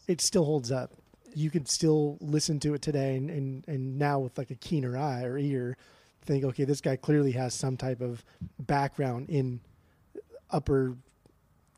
it 0.07 0.19
still 0.19 0.45
holds 0.45 0.71
up. 0.71 0.93
You 1.35 1.51
could 1.51 1.69
still 1.69 2.17
listen 2.19 2.59
to 2.61 2.73
it 2.73 2.81
today 2.81 3.15
and, 3.17 3.29
and, 3.29 3.63
and 3.67 3.99
now 3.99 4.17
with 4.19 4.35
like 4.35 4.49
a 4.49 4.55
keener 4.55 4.97
eye 4.97 5.23
or 5.23 5.37
ear, 5.37 5.77
think, 6.23 6.43
okay, 6.43 6.65
this 6.65 6.81
guy 6.81 6.95
clearly 6.95 7.33
has 7.33 7.53
some 7.53 7.77
type 7.77 8.01
of 8.01 8.25
background 8.59 9.29
in 9.29 9.61
upper 10.49 10.97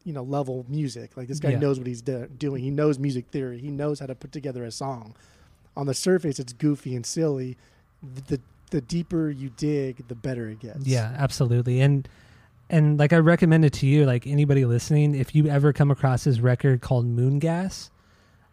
you 0.04 0.14
know 0.14 0.24
level 0.24 0.66
music. 0.68 1.16
Like 1.18 1.28
this 1.28 1.40
guy 1.40 1.52
Yeah. 1.52 1.60
knows 1.60 1.78
what 1.78 1.88
he's 1.88 2.02
do- 2.02 2.28
doing. 2.38 2.62
He 2.64 2.70
knows 2.72 3.00
music 3.00 3.28
theory. 3.32 3.60
He 3.60 3.70
knows 3.72 4.00
how 4.00 4.06
to 4.08 4.16
put 4.16 4.32
together 4.32 4.64
a 4.66 4.72
song. 4.72 5.16
On 5.76 5.86
the 5.88 5.94
surface, 5.94 6.40
it's 6.40 6.54
goofy 6.54 6.96
and 6.96 7.06
silly. 7.06 7.58
The 8.28 8.40
the 8.72 8.82
deeper 8.82 9.30
you 9.30 9.50
dig, 9.56 10.08
the 10.08 10.16
better 10.16 10.50
it 10.50 10.60
gets. 10.60 10.86
Yeah, 10.86 11.16
absolutely. 11.18 11.80
And 11.82 12.08
and 12.70 12.98
like 12.98 13.14
I 13.14 13.18
recommend 13.18 13.66
it 13.66 13.74
to 13.74 13.86
you, 13.88 14.06
like 14.06 14.26
anybody 14.28 14.66
listening, 14.66 15.16
if 15.16 15.36
you 15.36 15.48
ever 15.48 15.74
come 15.74 15.92
across 15.92 16.24
his 16.24 16.42
record 16.42 16.82
called 16.82 17.06
Moon 17.06 17.38
Gas, 17.40 17.92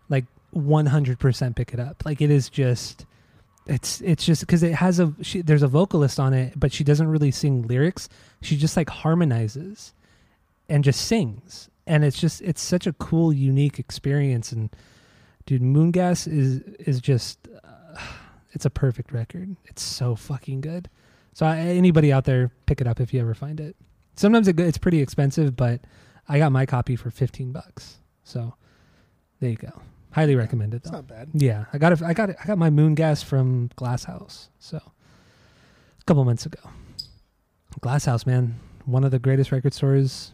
like 0.08 0.26
100% 0.54 1.56
pick 1.56 1.72
it 1.72 1.80
up. 1.80 2.04
Like 2.04 2.20
it 2.20 2.30
is 2.30 2.48
just 2.50 3.06
it's 3.66 4.00
it's 4.00 4.24
just 4.24 4.40
because 4.42 4.62
it 4.62 4.74
has 4.74 4.98
a 5.00 5.14
she, 5.22 5.42
there's 5.42 5.62
a 5.62 5.68
vocalist 5.68 6.18
on 6.20 6.32
it, 6.34 6.58
but 6.58 6.72
she 6.72 6.84
doesn't 6.84 7.08
really 7.08 7.30
sing 7.30 7.62
lyrics. 7.66 8.08
She 8.42 8.56
just 8.56 8.76
like 8.76 8.88
harmonizes 8.90 9.92
and 10.70 10.84
just 10.84 11.02
sings, 11.02 11.68
and 11.86 12.04
it's 12.04 12.18
just 12.18 12.40
it's 12.40 12.62
such 12.62 12.86
a 12.86 12.94
cool, 12.94 13.32
unique 13.32 13.78
experience. 13.78 14.52
And 14.52 14.70
dude, 15.44 15.60
Moon 15.60 15.90
Gas 15.90 16.26
is 16.26 16.60
is 16.78 17.00
just 17.00 17.48
uh, 17.48 18.00
it's 18.52 18.64
a 18.64 18.70
perfect 18.70 19.12
record. 19.12 19.56
It's 19.66 19.82
so 19.82 20.14
fucking 20.14 20.62
good. 20.62 20.88
So 21.34 21.44
I, 21.44 21.58
anybody 21.58 22.12
out 22.12 22.24
there, 22.24 22.50
pick 22.66 22.80
it 22.80 22.86
up 22.86 23.00
if 23.00 23.12
you 23.12 23.20
ever 23.20 23.34
find 23.34 23.60
it. 23.60 23.76
Sometimes 24.16 24.48
it, 24.48 24.58
it's 24.58 24.78
pretty 24.78 25.00
expensive, 25.00 25.56
but 25.56 25.80
I 26.28 26.38
got 26.38 26.52
my 26.52 26.64
copy 26.64 26.96
for 26.96 27.10
fifteen 27.10 27.52
bucks. 27.52 27.98
So 28.22 28.54
there 29.40 29.50
you 29.50 29.56
go. 29.56 29.82
Highly 30.12 30.34
recommend 30.36 30.74
it 30.74 30.78
it's 30.78 30.90
not 30.90 31.06
bad. 31.06 31.30
Yeah, 31.34 31.64
I 31.72 31.78
got 31.78 31.92
it. 31.92 32.02
I 32.02 32.14
got 32.14 32.30
it. 32.30 32.36
I 32.42 32.46
got 32.46 32.58
my 32.58 32.70
moon 32.70 32.94
gas 32.94 33.22
from 33.22 33.70
Glass 33.76 34.04
House. 34.04 34.50
So 34.60 34.76
a 34.78 36.04
couple 36.06 36.24
months 36.24 36.46
ago. 36.46 36.60
Glass 37.80 38.04
House, 38.04 38.26
man, 38.26 38.58
one 38.84 39.04
of 39.04 39.10
the 39.10 39.18
greatest 39.18 39.52
record 39.52 39.72
stores 39.72 40.32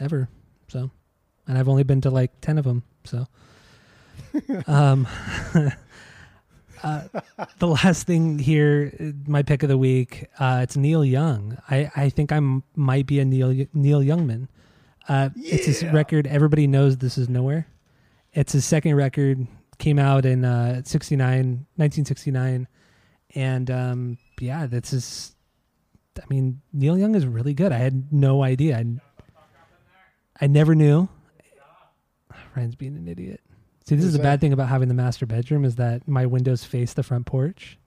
ever. 0.00 0.28
So, 0.68 0.90
and 1.46 1.56
I've 1.58 1.68
only 1.68 1.82
been 1.84 2.00
to 2.02 2.10
like 2.10 2.40
ten 2.40 2.58
of 2.58 2.64
them. 2.64 2.82
So, 3.04 3.26
um, 4.66 5.06
uh, 6.82 7.02
the 7.58 7.66
last 7.66 8.06
thing 8.06 8.38
here, 8.38 8.92
uh, 9.00 9.04
my 9.30 9.42
pick 9.42 9.62
of 9.62 9.68
the 9.68 9.78
week, 9.78 10.26
uh, 10.38 10.60
it's 10.62 10.76
Neil 10.76 11.04
Young. 11.04 11.58
I 11.70 11.90
I 11.96 12.08
think 12.10 12.32
I 12.32 12.36
m- 12.36 12.62
might 12.74 13.06
be 13.06 13.20
a 13.20 13.24
Neil 13.24 13.66
Neil 13.72 14.00
Youngman. 14.00 14.48
Uh, 15.08 15.30
It's 15.36 15.66
his 15.66 15.84
record. 15.84 16.26
Everybody 16.26 16.66
knows 16.66 16.96
this 16.98 17.16
is 17.16 17.28
nowhere. 17.28 17.68
It's 18.32 18.52
his 18.52 18.64
second 18.64 18.96
record. 18.96 19.46
Came 19.78 19.98
out 19.98 20.24
in 20.24 20.44
uh, 20.44 20.82
69, 20.84 21.66
1969. 21.76 22.66
And 23.34 23.70
um, 23.70 24.18
yeah, 24.40 24.66
that's 24.66 24.90
his. 24.90 25.34
I 26.18 26.24
mean, 26.30 26.60
Neil 26.72 26.96
Young 26.98 27.14
is 27.14 27.26
really 27.26 27.54
good. 27.54 27.70
I 27.72 27.76
had 27.78 28.12
no 28.12 28.42
idea. 28.42 28.78
I, 28.78 28.84
I 30.40 30.46
never 30.46 30.74
knew. 30.74 31.08
Ryan's 32.56 32.74
being 32.74 32.96
an 32.96 33.08
idiot. 33.08 33.40
See, 33.86 33.94
this 33.94 34.04
is 34.04 34.14
a 34.14 34.18
that? 34.18 34.22
bad 34.24 34.40
thing 34.40 34.52
about 34.52 34.68
having 34.68 34.88
the 34.88 34.94
master 34.94 35.26
bedroom 35.26 35.64
is 35.64 35.76
that 35.76 36.06
my 36.08 36.26
windows 36.26 36.64
face 36.64 36.92
the 36.92 37.02
front 37.02 37.26
porch. 37.26 37.78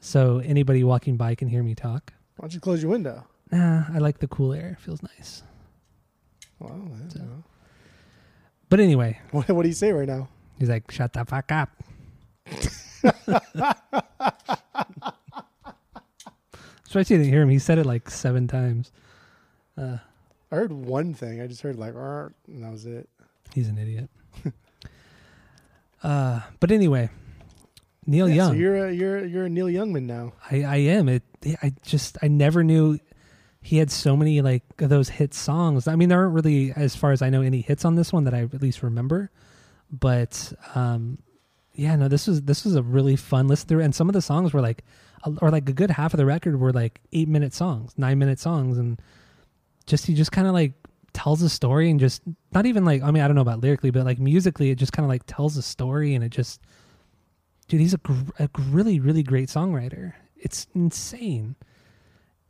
So 0.00 0.38
anybody 0.44 0.84
walking 0.84 1.16
by 1.16 1.34
can 1.34 1.48
hear 1.48 1.62
me 1.62 1.74
talk. 1.74 2.12
Why 2.36 2.42
don't 2.44 2.54
you 2.54 2.60
close 2.60 2.82
your 2.82 2.90
window? 2.92 3.24
Nah, 3.50 3.84
I 3.92 3.98
like 3.98 4.18
the 4.18 4.28
cool 4.28 4.52
air. 4.52 4.76
It 4.78 4.82
feels 4.82 5.02
nice. 5.02 5.42
Don't 6.60 7.10
So- 7.10 7.18
know. 7.20 7.44
But 8.68 8.80
anyway, 8.80 9.18
What, 9.30 9.48
what 9.48 9.62
do 9.62 9.68
you 9.68 9.74
say 9.74 9.92
right 9.92 10.06
now? 10.06 10.28
he's 10.58 10.68
like, 10.68 10.90
shut 10.90 11.12
the 11.14 11.24
fuck 11.24 11.50
up. 11.50 11.70
So 16.90 16.98
I 16.98 17.02
didn't 17.02 17.26
hear 17.26 17.42
him. 17.42 17.50
He 17.50 17.58
said 17.58 17.76
it 17.78 17.84
like 17.84 18.08
seven 18.08 18.48
times. 18.48 18.92
Uh, 19.76 19.98
I 20.50 20.56
heard 20.56 20.72
one 20.72 21.14
thing. 21.14 21.40
I 21.40 21.46
just 21.46 21.62
heard 21.62 21.76
like, 21.76 21.94
and 21.94 22.62
that 22.62 22.70
was 22.70 22.86
it. 22.86 23.08
he's 23.54 23.68
an 23.68 23.78
idiot. 23.78 24.08
uh, 26.02 26.40
but 26.60 26.70
anyway, 26.70 27.10
Neil 28.06 28.28
Yeah, 28.28 28.34
Young. 28.34 28.52
So 28.52 28.54
you're 28.54 28.86
a, 28.88 28.92
you're 28.92 29.26
you're 29.26 29.44
a 29.44 29.48
Neil 29.50 29.66
Youngman 29.66 30.04
now. 30.04 30.32
I, 30.50 30.62
I 30.64 30.76
am. 30.76 31.08
It. 31.08 31.22
I 31.62 31.74
just. 31.82 32.16
I 32.22 32.28
never 32.28 32.64
knew 32.64 32.98
he 33.60 33.76
had 33.76 33.90
so 33.90 34.16
many 34.16 34.40
like 34.40 34.62
those 34.78 35.10
hit 35.10 35.34
songs. 35.34 35.86
I 35.86 35.96
mean, 35.96 36.08
there 36.08 36.20
aren't 36.20 36.34
really, 36.34 36.72
as 36.74 36.96
far 36.96 37.12
as 37.12 37.20
I 37.20 37.28
know, 37.28 37.42
any 37.42 37.60
hits 37.60 37.84
on 37.84 37.96
this 37.96 38.12
one 38.12 38.24
that 38.24 38.34
I 38.34 38.42
at 38.42 38.62
least 38.62 38.82
remember. 38.82 39.30
But 39.90 40.52
um, 40.74 41.18
yeah, 41.74 41.94
no, 41.96 42.08
this 42.08 42.26
was 42.26 42.42
this 42.42 42.64
was 42.64 42.76
a 42.76 42.82
really 42.82 43.16
fun 43.16 43.48
listen 43.48 43.68
through, 43.68 43.80
and 43.80 43.94
some 43.94 44.08
of 44.08 44.14
the 44.14 44.22
songs 44.22 44.52
were 44.54 44.60
like, 44.60 44.84
or 45.42 45.50
like 45.50 45.68
a 45.68 45.72
good 45.72 45.90
half 45.90 46.14
of 46.14 46.18
the 46.18 46.26
record 46.26 46.58
were 46.58 46.72
like 46.72 47.00
eight 47.12 47.28
minute 47.28 47.52
songs, 47.52 47.92
nine 47.96 48.18
minute 48.18 48.38
songs, 48.38 48.78
and 48.78 49.00
just 49.88 50.06
he 50.06 50.14
just 50.14 50.30
kind 50.32 50.46
of 50.46 50.52
like 50.54 50.72
tells 51.12 51.42
a 51.42 51.48
story 51.48 51.90
and 51.90 51.98
just 51.98 52.22
not 52.52 52.66
even 52.66 52.84
like 52.84 53.02
I 53.02 53.10
mean 53.10 53.22
I 53.22 53.26
don't 53.26 53.34
know 53.34 53.42
about 53.42 53.60
lyrically, 53.60 53.90
but 53.90 54.04
like 54.04 54.18
musically, 54.20 54.70
it 54.70 54.76
just 54.76 54.92
kind 54.92 55.04
of 55.04 55.08
like 55.08 55.22
tells 55.26 55.56
a 55.56 55.62
story, 55.62 56.14
and 56.14 56.22
it 56.22 56.28
just 56.30 56.60
dude, 57.66 57.80
he's 57.80 57.94
a, 57.94 57.98
gr- 57.98 58.30
a 58.38 58.48
really 58.68 59.00
really 59.00 59.22
great 59.24 59.48
songwriter. 59.48 60.12
It's 60.36 60.68
insane, 60.74 61.56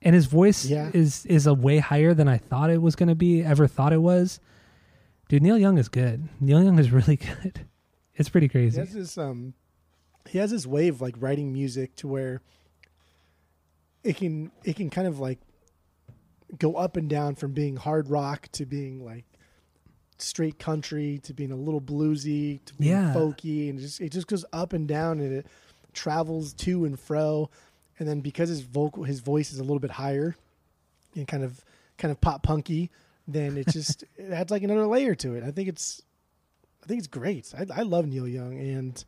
and 0.03 0.15
his 0.15 0.27
voice 0.27 0.67
Yeah. 0.67 0.91
is 0.93 1.25
is 1.27 1.47
a 1.47 1.55
way 1.55 1.79
higher 1.79 2.13
than 2.13 2.29
I 2.29 2.37
thought 2.39 2.69
it 2.71 2.83
was 2.83 2.95
going 2.97 3.09
to 3.09 3.15
be. 3.15 3.43
Ever 3.43 3.67
thought 3.67 3.93
it 3.95 4.03
was. 4.03 4.41
Dude, 5.29 5.43
Neil 5.43 5.59
Young 5.59 5.79
is 5.79 5.89
good. 5.89 6.29
Neil 6.41 6.63
Young 6.63 6.79
is 6.79 6.91
really 6.99 7.17
good. 7.17 7.67
It's 8.15 8.29
pretty 8.29 8.49
crazy. 8.49 8.75
He 8.81 8.87
has 8.87 8.93
this 8.95 9.17
um, 9.19 9.55
he 10.29 10.39
has 10.39 10.51
this 10.51 10.67
way 10.67 10.89
of 10.89 11.01
like 11.01 11.15
writing 11.19 11.53
music 11.53 11.95
to 11.97 12.09
where 12.09 12.43
it 14.05 14.17
can 14.17 14.51
it 14.65 14.77
can 14.77 14.91
kind 14.91 15.07
of 15.07 15.19
like 15.19 15.39
go 16.59 16.75
up 16.77 16.97
and 16.97 17.09
down 17.11 17.35
from 17.35 17.53
being 17.53 17.77
hard 17.77 18.09
rock 18.09 18.49
to 18.53 18.65
being 18.65 19.05
like 19.05 19.25
straight 20.19 20.59
country 20.59 21.19
to 21.23 21.33
being 21.35 21.53
a 21.53 21.57
little 21.57 21.81
bluesy 21.81 22.65
to 22.65 22.75
being 22.75 22.91
Yeah. 22.93 23.13
folky. 23.15 23.69
And 23.71 23.79
it 23.79 23.83
just 23.83 24.01
it 24.01 24.11
just 24.13 24.27
goes 24.27 24.45
up 24.53 24.73
and 24.73 24.89
down 24.89 25.21
and 25.21 25.33
it 25.33 25.47
travels 25.93 26.53
to 26.55 26.85
and 26.85 26.99
fro. 26.99 27.51
And 27.99 28.09
then 28.09 28.21
because 28.21 28.49
his 28.49 28.61
vocal 28.61 29.05
his 29.05 29.21
voice 29.21 29.53
is 29.53 29.59
a 29.59 29.63
little 29.63 29.79
bit 29.81 29.91
higher 29.93 30.37
and 31.15 31.27
kind 31.29 31.43
of 31.45 31.65
kind 31.99 32.13
of 32.13 32.21
pop 32.21 32.43
punky 32.43 32.91
then 33.27 33.57
it 33.59 33.69
just 33.69 34.05
it 34.17 34.33
adds 34.33 34.51
like 34.51 34.63
another 34.63 34.87
layer 34.87 35.15
to 35.17 35.35
it. 35.35 35.45
I 35.45 35.51
think 35.51 35.69
it's 35.69 36.01
i 36.83 36.87
think 36.87 36.99
it's 36.99 37.09
great. 37.09 37.53
I, 37.57 37.67
I 37.81 37.83
love 37.83 38.07
neil 38.07 38.27
young 38.27 38.59
and 38.59 38.97
it 38.97 39.05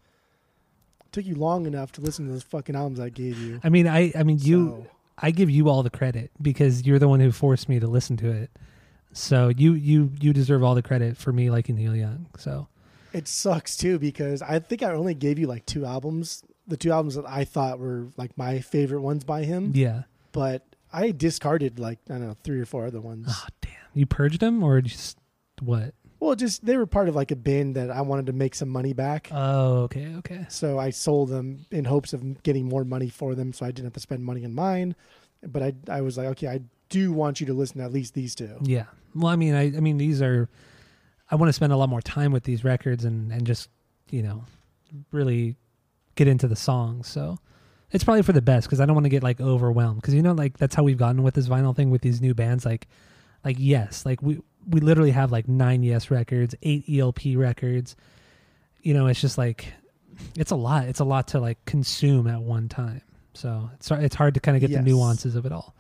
took 1.12 1.24
you 1.24 1.34
long 1.34 1.66
enough 1.66 1.93
to 1.93 2.01
listen 2.03 2.26
to 2.26 2.32
those 2.32 2.43
fucking 2.43 2.76
albums 2.76 3.01
i 3.01 3.09
gave 3.09 3.38
you. 3.38 3.61
I 3.64 3.68
mean, 3.70 3.88
I 3.88 4.12
I 4.14 4.22
mean 4.24 4.38
you 4.38 4.66
So- 4.68 4.86
I 5.20 5.30
give 5.30 5.50
you 5.50 5.68
all 5.68 5.82
the 5.82 5.90
credit 5.90 6.30
because 6.40 6.86
you're 6.86 6.98
the 6.98 7.08
one 7.08 7.20
who 7.20 7.30
forced 7.30 7.68
me 7.68 7.78
to 7.78 7.86
listen 7.86 8.16
to 8.18 8.30
it. 8.30 8.50
So 9.12 9.48
you 9.48 9.74
you 9.74 10.12
you 10.20 10.32
deserve 10.32 10.62
all 10.62 10.74
the 10.74 10.82
credit 10.82 11.16
for 11.16 11.32
me 11.32 11.50
liking 11.50 11.76
Neil 11.76 11.96
Young. 11.96 12.26
So 12.38 12.68
It 13.12 13.28
sucks 13.28 13.76
too 13.76 13.98
because 13.98 14.40
I 14.42 14.58
think 14.60 14.82
I 14.82 14.92
only 14.92 15.14
gave 15.14 15.38
you 15.38 15.46
like 15.46 15.66
two 15.66 15.84
albums, 15.84 16.42
the 16.66 16.76
two 16.76 16.92
albums 16.92 17.16
that 17.16 17.26
I 17.26 17.44
thought 17.44 17.78
were 17.78 18.08
like 18.16 18.36
my 18.38 18.60
favorite 18.60 19.02
ones 19.02 19.24
by 19.24 19.44
him, 19.44 19.72
yeah. 19.74 20.02
but 20.32 20.64
I 20.92 21.10
discarded 21.10 21.78
like 21.78 21.98
I 22.08 22.14
don't 22.14 22.28
know 22.28 22.36
three 22.44 22.60
or 22.60 22.66
four 22.66 22.86
other 22.86 23.00
ones. 23.00 23.26
Oh 23.28 23.46
damn! 23.60 23.72
You 23.94 24.06
purged 24.06 24.40
them 24.40 24.62
or 24.62 24.80
just 24.80 25.18
what? 25.60 25.94
Well, 26.20 26.34
just 26.36 26.64
they 26.64 26.76
were 26.76 26.86
part 26.86 27.08
of 27.08 27.16
like 27.16 27.30
a 27.30 27.36
bin 27.36 27.72
that 27.72 27.90
I 27.90 28.02
wanted 28.02 28.26
to 28.26 28.32
make 28.32 28.54
some 28.54 28.68
money 28.68 28.92
back, 28.92 29.30
Oh 29.32 29.82
okay 29.84 30.14
okay. 30.18 30.46
so 30.48 30.78
I 30.78 30.90
sold 30.90 31.30
them 31.30 31.64
in 31.70 31.84
hopes 31.86 32.12
of 32.12 32.42
getting 32.42 32.68
more 32.68 32.84
money 32.84 33.08
for 33.08 33.34
them, 33.34 33.52
so 33.52 33.64
I 33.64 33.70
didn't 33.70 33.86
have 33.86 33.94
to 33.94 34.00
spend 34.00 34.22
money 34.22 34.44
on 34.44 34.54
mine. 34.54 34.94
But 35.42 35.62
I 35.62 35.72
I 35.88 36.00
was 36.02 36.18
like, 36.18 36.26
okay, 36.28 36.48
I 36.48 36.60
do 36.90 37.12
want 37.12 37.40
you 37.40 37.46
to 37.46 37.54
listen 37.54 37.78
to 37.78 37.84
at 37.84 37.92
least 37.92 38.14
these 38.14 38.34
two. 38.34 38.56
Yeah. 38.62 38.84
Well, 39.14 39.32
I 39.32 39.36
mean, 39.36 39.54
I 39.54 39.64
I 39.76 39.80
mean 39.80 39.96
these 39.96 40.20
are. 40.22 40.48
I 41.30 41.36
want 41.36 41.48
to 41.48 41.52
spend 41.52 41.72
a 41.72 41.76
lot 41.76 41.88
more 41.88 42.02
time 42.02 42.32
with 42.32 42.42
these 42.44 42.64
records 42.64 43.04
and 43.04 43.32
and 43.32 43.46
just 43.46 43.70
you 44.10 44.22
know 44.22 44.44
really 45.12 45.56
get 46.16 46.28
into 46.28 46.48
the 46.48 46.56
songs. 46.56 47.08
So 47.08 47.38
it's 47.92 48.04
probably 48.04 48.22
for 48.22 48.32
the 48.32 48.42
best 48.42 48.66
because 48.66 48.80
I 48.80 48.84
don't 48.86 48.94
want 48.94 49.04
to 49.06 49.10
get 49.10 49.22
like 49.22 49.40
overwhelmed 49.40 50.00
because 50.02 50.12
you 50.14 50.22
know 50.22 50.32
like 50.32 50.58
that's 50.58 50.74
how 50.74 50.82
we've 50.82 50.98
gotten 50.98 51.22
with 51.22 51.34
this 51.34 51.48
vinyl 51.48 51.74
thing 51.74 51.90
with 51.90 52.02
these 52.02 52.20
new 52.20 52.34
bands 52.34 52.64
like 52.66 52.88
like 53.44 53.56
yes 53.58 54.04
like 54.04 54.20
we 54.22 54.40
we 54.68 54.80
literally 54.80 55.11
have 55.12 55.30
like 55.32 55.48
nine 55.48 55.82
yes 55.82 56.11
records 56.11 56.54
eight 56.62 56.84
elp 56.88 57.18
records 57.36 57.96
you 58.82 58.92
know 58.94 59.06
it's 59.06 59.20
just 59.20 59.38
like 59.38 59.72
it's 60.36 60.50
a 60.50 60.56
lot 60.56 60.84
it's 60.86 61.00
a 61.00 61.04
lot 61.04 61.28
to 61.28 61.40
like 61.40 61.64
consume 61.64 62.26
at 62.26 62.40
one 62.42 62.68
time 62.68 63.00
so 63.34 63.70
it's 63.74 63.90
it's 63.90 64.14
hard 64.14 64.34
to 64.34 64.40
kind 64.40 64.56
of 64.56 64.61
get 64.61 64.70
Yes. 64.70 64.84
the 64.84 64.90
nuances 64.90 65.34
of 65.36 65.46
it 65.46 65.52
all 65.52 65.74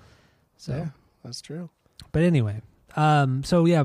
so 0.56 0.76
yeah, 0.76 0.88
that's 1.24 1.40
true. 1.40 1.68
but 2.12 2.22
anyway, 2.22 2.60
um, 2.96 3.42
so 3.44 3.64
yeah, 3.64 3.84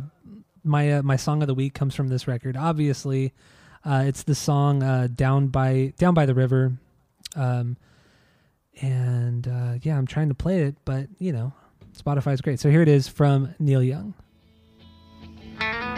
my 0.63 0.93
uh, 0.93 1.01
my 1.03 1.15
song 1.15 1.41
of 1.41 1.47
the 1.47 1.53
week 1.53 1.73
comes 1.73 1.95
from 1.95 2.09
this 2.09 2.27
record. 2.27 2.57
Obviously, 2.57 3.33
uh, 3.85 4.03
it's 4.05 4.23
the 4.23 4.35
song 4.35 4.83
uh, 4.83 5.07
"Down 5.13 5.47
by 5.47 5.93
Down 5.97 6.13
by 6.13 6.25
the 6.25 6.33
River," 6.33 6.73
um, 7.37 7.77
and 8.81 9.47
uh, 9.47 9.73
yeah, 9.83 9.97
I'm 9.97 10.05
trying 10.07 10.29
to 10.29 10.35
play 10.35 10.63
it, 10.63 10.75
but 10.85 11.07
you 11.19 11.31
know, 11.31 11.53
Spotify's 11.97 12.41
great. 12.41 12.59
So 12.59 12.69
here 12.69 12.81
it 12.81 12.89
is 12.89 13.07
from 13.07 13.55
Neil 13.59 13.81
Young. 13.83 14.13
Bye. 15.59 15.94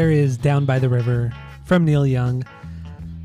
There 0.00 0.10
is 0.10 0.38
Down 0.38 0.64
by 0.64 0.78
the 0.78 0.88
River 0.88 1.30
from 1.66 1.84
Neil 1.84 2.06
Young. 2.06 2.42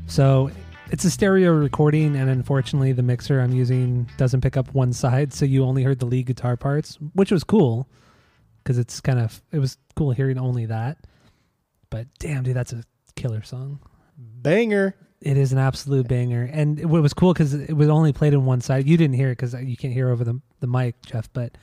So 0.08 0.50
it's 0.90 1.06
a 1.06 1.10
stereo 1.10 1.52
recording, 1.52 2.14
and 2.16 2.28
unfortunately, 2.28 2.92
the 2.92 3.02
mixer 3.02 3.40
I'm 3.40 3.54
using 3.54 4.06
doesn't 4.18 4.42
pick 4.42 4.58
up 4.58 4.74
one 4.74 4.92
side, 4.92 5.32
so 5.32 5.46
you 5.46 5.64
only 5.64 5.84
heard 5.84 6.00
the 6.00 6.04
lead 6.04 6.26
guitar 6.26 6.54
parts, 6.54 6.98
which 7.14 7.32
was 7.32 7.44
cool 7.44 7.88
because 8.62 8.76
it's 8.76 9.00
kind 9.00 9.18
of 9.18 9.40
it 9.52 9.58
was 9.58 9.78
cool 9.94 10.10
hearing 10.10 10.36
only 10.36 10.66
that. 10.66 10.98
But 11.88 12.08
damn, 12.18 12.42
dude, 12.42 12.54
that's 12.54 12.74
a 12.74 12.84
killer 13.14 13.42
song. 13.42 13.80
Banger. 14.18 14.94
It 15.22 15.38
is 15.38 15.54
an 15.54 15.58
absolute 15.58 16.06
banger, 16.06 16.42
and 16.52 16.78
it 16.78 16.84
was 16.84 17.14
cool 17.14 17.32
because 17.32 17.54
it 17.54 17.72
was 17.72 17.88
only 17.88 18.12
played 18.12 18.34
in 18.34 18.44
one 18.44 18.60
side. 18.60 18.86
You 18.86 18.98
didn't 18.98 19.16
hear 19.16 19.28
it 19.28 19.38
because 19.38 19.54
you 19.54 19.78
can't 19.78 19.94
hear 19.94 20.10
over 20.10 20.24
the 20.24 20.42
the 20.60 20.66
mic, 20.66 21.00
Jeff, 21.06 21.32
but 21.32 21.56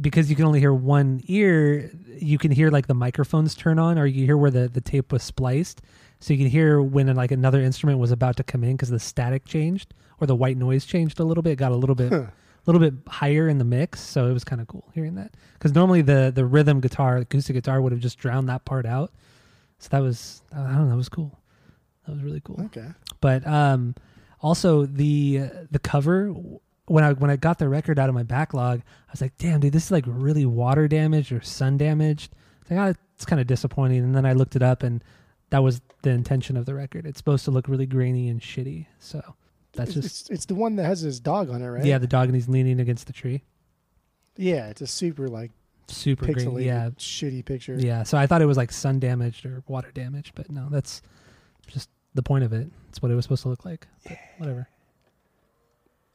because 0.00 0.30
you 0.30 0.36
can 0.36 0.44
only 0.44 0.60
hear 0.60 0.72
one 0.72 1.20
ear, 1.26 1.90
you 2.18 2.38
can 2.38 2.50
hear 2.50 2.70
like 2.70 2.86
the 2.86 2.94
microphones 2.94 3.54
turn 3.54 3.78
on, 3.78 3.98
or 3.98 4.06
you 4.06 4.24
hear 4.24 4.36
where 4.36 4.50
the 4.50 4.68
the 4.68 4.80
tape 4.80 5.12
was 5.12 5.22
spliced, 5.22 5.82
so 6.20 6.32
you 6.32 6.38
can 6.38 6.48
hear 6.48 6.80
when 6.80 7.14
like 7.14 7.30
another 7.30 7.60
instrument 7.60 7.98
was 7.98 8.10
about 8.10 8.36
to 8.36 8.44
come 8.44 8.64
in 8.64 8.72
because 8.72 8.90
the 8.90 8.98
static 8.98 9.44
changed 9.44 9.94
or 10.20 10.26
the 10.26 10.36
white 10.36 10.56
noise 10.56 10.84
changed 10.84 11.20
a 11.20 11.24
little 11.24 11.42
bit, 11.42 11.56
got 11.56 11.72
a 11.72 11.76
little 11.76 11.94
bit. 11.94 12.12
a 12.12 12.32
little 12.66 12.80
bit 12.80 12.94
higher 13.08 13.48
in 13.48 13.56
the 13.56 13.64
mix, 13.64 13.98
so 13.98 14.26
it 14.26 14.32
was 14.32 14.44
kind 14.44 14.60
of 14.60 14.66
cool 14.66 14.90
hearing 14.92 15.14
that. 15.14 15.32
Because 15.54 15.74
normally 15.74 16.02
the 16.02 16.30
the 16.34 16.44
rhythm 16.44 16.80
guitar, 16.80 17.16
acoustic 17.16 17.54
guitar, 17.54 17.80
would 17.80 17.92
have 17.92 18.00
just 18.00 18.18
drowned 18.18 18.48
that 18.50 18.66
part 18.66 18.84
out. 18.84 19.10
So 19.78 19.88
that 19.90 20.02
was 20.02 20.42
I 20.52 20.58
don't 20.58 20.84
know, 20.84 20.90
that 20.90 20.96
was 20.96 21.08
cool. 21.08 21.38
That 22.04 22.12
was 22.12 22.22
really 22.22 22.42
cool. 22.44 22.60
Okay. 22.66 22.88
But 23.20 23.46
um, 23.46 23.94
also 24.42 24.84
the 24.84 25.40
uh, 25.44 25.48
the 25.70 25.78
cover 25.78 26.34
when 26.88 27.04
I 27.04 27.12
when 27.12 27.30
I 27.30 27.36
got 27.36 27.58
the 27.58 27.68
record 27.68 27.98
out 27.98 28.08
of 28.08 28.14
my 28.14 28.22
backlog, 28.22 28.80
I 28.80 29.12
was 29.12 29.20
like, 29.20 29.36
damn, 29.38 29.60
dude, 29.60 29.72
this 29.72 29.86
is 29.86 29.90
like 29.90 30.04
really 30.06 30.46
water 30.46 30.88
damaged 30.88 31.32
or 31.32 31.40
sun 31.40 31.76
damaged. 31.76 32.32
It's 32.62 32.70
like, 32.70 32.80
oh, 32.80 33.00
it's 33.14 33.24
kind 33.24 33.40
of 33.40 33.46
disappointing. 33.46 33.98
And 33.98 34.14
then 34.14 34.26
I 34.26 34.32
looked 34.32 34.56
it 34.56 34.62
up, 34.62 34.82
and 34.82 35.02
that 35.50 35.62
was 35.62 35.80
the 36.02 36.10
intention 36.10 36.56
of 36.56 36.66
the 36.66 36.74
record. 36.74 37.06
It's 37.06 37.18
supposed 37.18 37.44
to 37.46 37.50
look 37.50 37.68
really 37.68 37.86
grainy 37.86 38.28
and 38.28 38.40
shitty. 38.40 38.86
So 38.98 39.22
that's 39.72 39.96
it's, 39.96 40.06
just 40.06 40.20
it's, 40.22 40.30
it's 40.30 40.46
the 40.46 40.54
one 40.54 40.76
that 40.76 40.84
has 40.84 41.00
his 41.00 41.20
dog 41.20 41.50
on 41.50 41.62
it, 41.62 41.68
right? 41.68 41.84
yeah, 41.84 41.98
the 41.98 42.06
dog 42.06 42.28
and 42.28 42.34
he's 42.34 42.48
leaning 42.48 42.80
against 42.80 43.06
the 43.06 43.12
tree. 43.12 43.42
Yeah, 44.36 44.68
it's 44.68 44.80
a 44.80 44.86
super 44.86 45.28
like 45.28 45.50
Super 45.88 46.26
pixelated, 46.26 46.52
grainy. 46.52 46.66
Yeah, 46.66 46.90
shitty 46.98 47.44
picture. 47.44 47.74
Yeah, 47.78 48.02
so 48.02 48.18
I 48.18 48.26
thought 48.26 48.42
it 48.42 48.46
was 48.46 48.56
like 48.56 48.72
sun 48.72 49.00
damaged 49.00 49.46
or 49.46 49.62
water 49.66 49.90
damaged, 49.90 50.32
but 50.34 50.50
no, 50.50 50.68
that's 50.70 51.02
just 51.66 51.88
the 52.14 52.22
point 52.22 52.44
of 52.44 52.52
it. 52.52 52.68
It's 52.90 53.00
what 53.00 53.10
it 53.10 53.14
was 53.14 53.24
supposed 53.24 53.42
to 53.42 53.48
look 53.48 53.64
like. 53.64 53.86
But 54.04 54.18
whatever. 54.38 54.68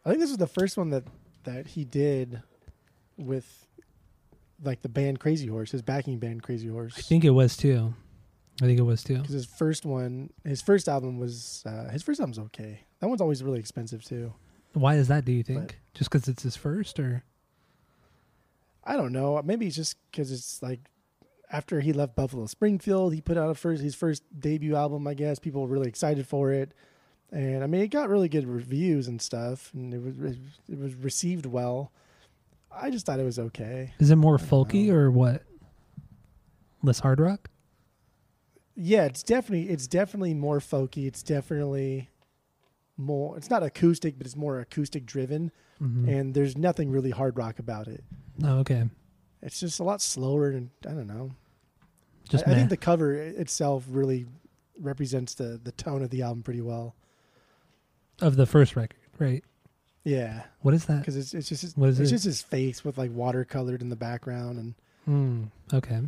I 0.05 0.09
think 0.09 0.19
this 0.21 0.29
was 0.29 0.37
the 0.37 0.47
first 0.47 0.77
one 0.77 0.89
that 0.91 1.03
that 1.43 1.67
he 1.67 1.83
did 1.85 2.41
with 3.17 3.67
like 4.63 4.81
the 4.81 4.89
band 4.89 5.19
Crazy 5.19 5.47
Horse, 5.47 5.71
his 5.71 5.81
backing 5.81 6.19
band 6.19 6.43
Crazy 6.43 6.67
Horse. 6.67 6.93
I 6.97 7.01
think 7.01 7.23
it 7.25 7.31
was 7.31 7.55
too. 7.57 7.93
I 8.61 8.65
think 8.65 8.79
it 8.79 8.83
was 8.83 9.03
too. 9.03 9.17
because 9.17 9.33
his 9.33 9.45
first 9.45 9.85
one, 9.85 10.29
his 10.45 10.61
first 10.61 10.87
album 10.87 11.17
was 11.17 11.63
uh, 11.65 11.89
his 11.89 12.03
first 12.03 12.19
album's 12.19 12.39
okay. 12.39 12.81
That 12.99 13.07
one's 13.07 13.21
always 13.21 13.43
really 13.43 13.59
expensive 13.59 14.03
too. 14.03 14.33
Why 14.73 14.95
is 14.95 15.07
that? 15.09 15.25
Do 15.25 15.31
you 15.31 15.43
think? 15.43 15.67
But- 15.67 15.75
Just 15.93 16.09
because 16.11 16.27
it's 16.27 16.43
his 16.43 16.55
first, 16.55 16.99
or 16.99 17.23
I 18.83 18.95
don't 18.97 19.11
know. 19.13 19.41
Maybe 19.43 19.67
it's 19.67 19.75
just 19.75 19.95
because 20.11 20.31
it's 20.31 20.61
like 20.61 20.79
after 21.51 21.79
he 21.81 21.93
left 21.93 22.15
Buffalo 22.15 22.45
Springfield, 22.45 23.13
he 23.13 23.21
put 23.21 23.37
out 23.37 23.49
a 23.49 23.55
first 23.55 23.81
his 23.83 23.95
first 23.95 24.23
debut 24.39 24.75
album. 24.75 25.07
I 25.07 25.13
guess 25.13 25.39
people 25.39 25.61
were 25.61 25.67
really 25.67 25.87
excited 25.89 26.27
for 26.27 26.51
it, 26.51 26.73
and 27.33 27.63
I 27.63 27.67
mean 27.67 27.81
it 27.81 27.87
got 27.89 28.09
really 28.09 28.29
good 28.29 28.47
reviews 28.47 29.07
and 29.07 29.21
stuff, 29.21 29.71
and 29.73 29.93
it 29.93 30.01
was 30.01 30.37
it 30.69 30.77
was 30.79 30.93
received 30.95 31.45
well. 31.45 31.91
I 32.71 32.89
just 32.89 33.05
thought 33.05 33.19
it 33.19 33.23
was 33.25 33.37
okay. 33.39 33.93
is 33.99 34.09
it 34.11 34.15
more 34.15 34.37
folky 34.37 34.87
know. 34.87 34.95
or 34.95 35.11
what? 35.11 35.43
Less 36.81 36.99
hard 36.99 37.19
rock. 37.19 37.49
Yeah, 38.75 39.05
it's 39.05 39.23
definitely 39.23 39.69
it's 39.69 39.87
definitely 39.87 40.33
more 40.33 40.59
folky. 40.59 41.05
It's 41.05 41.21
definitely 41.23 42.09
more. 42.97 43.37
It's 43.37 43.49
not 43.49 43.63
acoustic, 43.63 44.17
but 44.17 44.25
it's 44.27 44.35
more 44.35 44.59
acoustic 44.59 45.05
driven, 45.05 45.51
Mm-hmm. 45.81 46.07
and 46.07 46.33
there's 46.33 46.55
nothing 46.55 46.91
really 46.91 47.09
hard 47.09 47.35
rock 47.37 47.59
about 47.59 47.87
it. 47.87 48.03
oh, 48.43 48.59
okay. 48.59 48.83
It's 49.41 49.59
just 49.59 49.79
a 49.79 49.83
lot 49.83 50.01
slower, 50.01 50.49
and 50.49 50.69
I 50.87 50.91
don't 50.91 51.07
know. 51.07 51.31
Just 52.29 52.47
I, 52.47 52.51
I 52.51 52.55
think 52.55 52.69
the 52.69 52.77
cover 52.77 53.13
itself 53.15 53.83
really 53.89 54.25
represents 54.79 55.33
the 55.35 55.59
the 55.61 55.71
tone 55.73 56.01
of 56.03 56.09
the 56.09 56.21
album 56.21 56.41
pretty 56.43 56.61
well. 56.61 56.95
Of 58.21 58.35
the 58.35 58.45
first 58.45 58.75
record, 58.75 58.99
right? 59.19 59.43
Yeah, 60.05 60.43
What 60.61 60.73
is 60.73 60.85
that? 60.85 60.99
because 60.99 61.15
it's 61.15 61.33
it's 61.33 61.47
just 61.47 61.61
his, 61.61 61.77
What 61.77 61.89
is 61.89 61.99
it's 61.99 62.09
it? 62.09 62.13
just 62.15 62.25
his 62.25 62.41
face 62.41 62.83
with 62.83 62.97
like 62.97 63.11
watercolored 63.11 63.81
in 63.81 63.89
the 63.89 63.95
background, 63.95 64.57
and 64.59 64.73
Hmm. 65.05 65.43
Okay. 65.73 66.01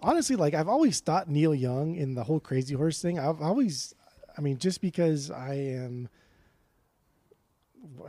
honestly, 0.00 0.36
like 0.36 0.54
I've 0.54 0.68
always 0.68 1.00
thought 1.00 1.28
Neil 1.28 1.54
Young 1.54 1.96
in 1.96 2.14
the 2.14 2.22
whole 2.24 2.38
Crazy 2.40 2.74
Horse 2.74 3.00
thing. 3.02 3.18
I've 3.18 3.40
always, 3.42 3.94
I 4.38 4.40
mean, 4.40 4.58
just 4.58 4.80
because 4.80 5.30
I 5.30 5.54
am, 5.54 6.08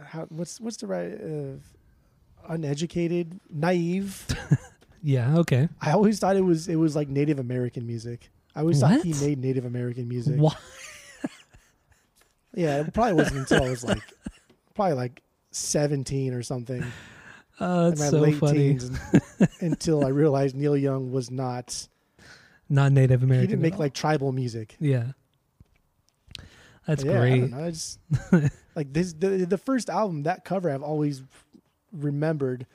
how, 0.06 0.26
what's 0.30 0.60
what's 0.62 0.78
the 0.78 0.88
right, 0.88 1.14
uh, 1.14 2.54
uneducated, 2.54 3.40
naive. 3.50 4.26
Yeah. 5.08 5.38
Okay. 5.38 5.70
I 5.80 5.92
always 5.92 6.18
thought 6.18 6.36
it 6.36 6.42
was 6.42 6.68
it 6.68 6.78
was 6.78 6.96
like 6.96 7.08
Native 7.08 7.38
American 7.38 7.86
music. 7.86 8.32
I 8.56 8.62
always 8.62 8.80
thought 8.80 9.02
he 9.04 9.14
made 9.14 9.38
Native 9.38 9.64
American 9.64 10.08
music. 10.08 10.40
Why? 10.40 10.56
Yeah, 12.56 12.82
it 12.82 12.94
probably 12.94 13.14
wasn't 13.14 13.38
until 13.40 13.64
I 13.64 13.70
was 13.70 13.84
like, 13.84 14.02
probably 14.74 14.94
like 14.96 15.22
seventeen 15.52 16.34
or 16.34 16.42
something 16.44 16.84
Oh, 17.60 17.86
in 17.86 17.90
that's 17.92 18.00
my 18.02 18.10
so 18.10 18.20
late 18.20 18.36
funny. 18.38 18.58
teens, 18.58 18.92
until 19.62 20.04
I 20.06 20.10
realized 20.10 20.56
Neil 20.56 20.76
Young 20.76 21.12
was 21.12 21.32
not. 21.32 21.88
Not 22.68 22.92
Native 22.92 23.24
American. 23.24 23.42
he 23.42 23.48
didn't 23.48 23.62
make 23.62 23.78
like 23.78 23.94
tribal 23.94 24.32
music. 24.34 24.76
Yeah. 24.80 25.12
That's 26.88 27.04
yeah, 27.04 27.14
I 27.14 27.18
great. 27.20 27.52
know. 27.52 27.66
I 27.66 27.72
just 27.72 28.00
like 28.76 28.92
this 28.94 29.14
the 29.14 29.46
the 29.46 29.58
first 29.58 29.90
album 29.90 30.24
that 30.24 30.44
cover 30.46 30.70
I've 30.70 30.84
always 30.84 31.24
remembered 31.94 32.66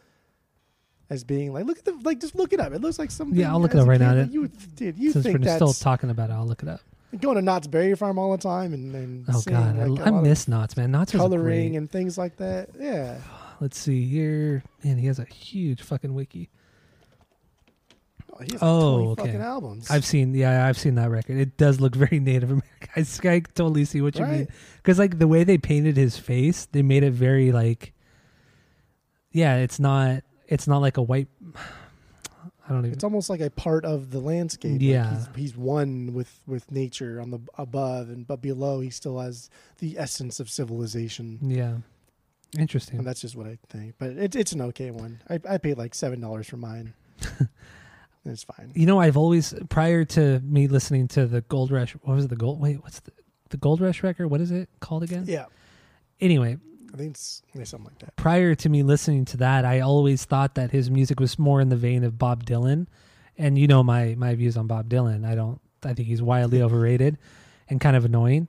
as 1.11 1.25
being 1.25 1.53
like 1.53 1.65
look 1.67 1.79
at 1.79 1.85
the 1.85 1.93
like 2.03 2.19
just 2.21 2.35
look 2.35 2.53
it 2.53 2.61
up. 2.61 2.73
It 2.73 2.81
looks 2.81 2.99
like 2.99 3.11
something. 3.11 3.39
Yeah, 3.39 3.51
I'll 3.53 3.61
look 3.61 3.75
it 3.75 3.79
up 3.81 3.87
right 3.87 4.01
kid 4.01 4.05
now. 4.17 4.23
You 4.31 4.49
dude, 4.49 4.99
you 4.99 5.13
Since 5.13 5.27
think 5.27 5.39
we're 5.41 5.45
that's 5.45 5.57
still 5.57 5.73
talking 5.75 6.11
about 6.11 6.31
it, 6.31 6.33
I'll 6.33 6.47
look 6.47 6.63
it 6.63 6.69
up. 6.69 6.81
Going 7.19 7.37
to 7.37 7.43
Knott's 7.43 7.67
Berry 7.67 7.97
Farm 7.97 8.19
all 8.19 8.31
the 8.31 8.39
time 8.39 8.73
and, 8.73 8.95
and 8.95 9.25
Oh 9.29 9.41
seeing, 9.41 9.57
God, 9.57 9.89
like, 9.89 10.07
I, 10.07 10.11
I 10.17 10.21
miss 10.23 10.47
Knott's, 10.47 10.77
man. 10.77 10.93
Knott's 10.93 11.13
was 11.13 11.21
coloring 11.21 11.77
and 11.77 11.91
things 11.91 12.17
like 12.17 12.37
that. 12.37 12.69
Yeah, 12.79 13.19
Let's 13.61 13.79
see 13.79 14.05
here. 14.07 14.63
Man, 14.85 14.97
he 14.97 15.07
has 15.07 15.19
a 15.19 15.25
huge 15.25 15.83
fucking 15.83 16.15
wiki. 16.15 16.49
oh, 18.33 18.39
he 18.43 18.53
has 18.53 18.63
Oh, 18.63 18.95
like 18.97 19.19
okay. 19.19 19.23
fucking 19.33 19.41
albums. 19.43 19.91
I've 19.91 20.05
seen, 20.05 20.35
yeah, 20.35 20.67
I've 20.67 20.79
seen 20.79 20.95
that 20.95 21.11
record. 21.11 21.37
It 21.37 21.57
does 21.57 21.81
look 21.81 21.95
very 21.97 22.21
Native 22.21 22.51
American. 22.51 23.29
I 23.29 23.41
totally 23.55 23.85
see 23.85 24.01
what 24.01 24.17
you 24.19 24.25
mean. 24.27 24.49
Because 24.77 24.99
like 24.99 25.19
the 25.19 25.29
way 25.29 25.43
they 25.45 25.59
painted 25.59 25.97
his 25.97 26.17
face, 26.17 26.67
they 26.71 26.83
made 26.83 27.03
it 27.03 27.13
very 27.13 27.51
like, 27.53 27.93
yeah, 29.33 29.57
it's 29.57 29.79
not, 29.81 30.23
it's 30.47 30.67
not 30.69 30.79
like 30.79 30.97
a 30.97 31.03
white. 31.03 31.29
I 32.71 32.75
don't 32.75 32.85
even. 32.87 32.93
It's 32.93 33.03
almost 33.05 33.29
like 33.29 33.41
a 33.41 33.51
part 33.51 33.85
of 33.85 34.13
the 34.13 34.21
landscape. 34.21 34.73
Like, 34.75 34.81
Yeah. 34.81 35.11
he's, 35.17 35.29
he's 35.37 35.57
one 35.57 36.15
with 36.15 36.41
with 36.47 36.71
nature 36.71 37.21
on 37.21 37.31
the 37.33 37.41
above, 37.59 38.09
and 38.09 38.25
but 38.27 38.41
below 38.41 38.79
he 38.81 38.89
still 38.91 39.19
has 39.19 39.51
the 39.79 39.99
essence 39.99 40.39
of 40.41 40.49
civilization. 40.49 41.39
yeah, 41.43 41.79
interesting. 42.59 42.99
And 42.99 43.07
that's 43.07 43.21
just 43.21 43.35
what 43.37 43.47
I 43.49 43.59
think. 43.69 43.97
But 43.99 44.11
it's 44.11 44.37
it's 44.37 44.53
an 44.53 44.63
okay 44.63 44.91
one. 44.93 45.21
I, 45.29 45.41
I 45.49 45.59
paid 45.59 45.77
like 45.79 45.95
seven 45.97 46.21
dollars 46.21 46.47
for 46.49 46.57
mine. 46.59 46.95
it's 48.25 48.45
fine. 48.45 48.71
You 48.75 48.87
know, 48.87 49.01
I've 49.01 49.17
always 49.17 49.53
prior 49.69 50.05
to 50.05 50.41
me 50.41 50.69
listening 50.69 51.09
to 51.09 51.27
the 51.27 51.41
Gold 51.43 51.71
Rush. 51.71 51.93
What 52.03 52.15
was 52.15 52.25
it, 52.27 52.29
the 52.29 52.37
Gold? 52.37 52.61
Wait, 52.61 52.83
what's 52.83 53.01
the 53.01 53.13
the 53.49 53.57
Gold 53.57 53.81
Rush 53.81 54.03
record? 54.05 54.29
What 54.29 54.41
is 54.41 54.51
it 54.53 54.69
called 54.81 55.03
again? 55.03 55.25
Yeah, 55.27 55.47
Anyway, 56.21 56.59
I 56.93 56.97
think 56.97 57.11
it's 57.17 57.43
something 57.65 57.85
like 57.85 57.99
that. 58.01 58.17
prior 58.17 58.55
to 58.55 58.69
me 58.69 58.83
listening 58.83 59.25
to 59.27 59.37
that, 59.39 59.65
I 59.65 59.81
always 59.81 60.25
thought 60.25 60.55
that 60.57 60.71
his 60.71 60.91
music 60.91 61.21
was 61.21 61.39
more 61.39 61.61
in 61.61 61.69
the 61.69 61.77
vein 61.77 62.05
of 62.05 62.19
Bob 62.19 62.45
Dylan. 62.45 62.87
And 63.39 63.57
you 63.57 63.67
know 63.67 63.83
my 63.83 64.15
my 64.19 64.35
views 64.35 64.57
on 64.57 64.67
Bob 64.67 64.89
Dylan. 64.89 65.25
I 65.27 65.35
don't. 65.35 65.61
I 65.83 65.95
think 65.95 66.09
he's 66.09 66.21
wildly 66.21 66.61
overrated 66.67 67.17
and 67.69 67.81
kind 67.81 67.97
of 67.97 68.05
annoying. 68.05 68.49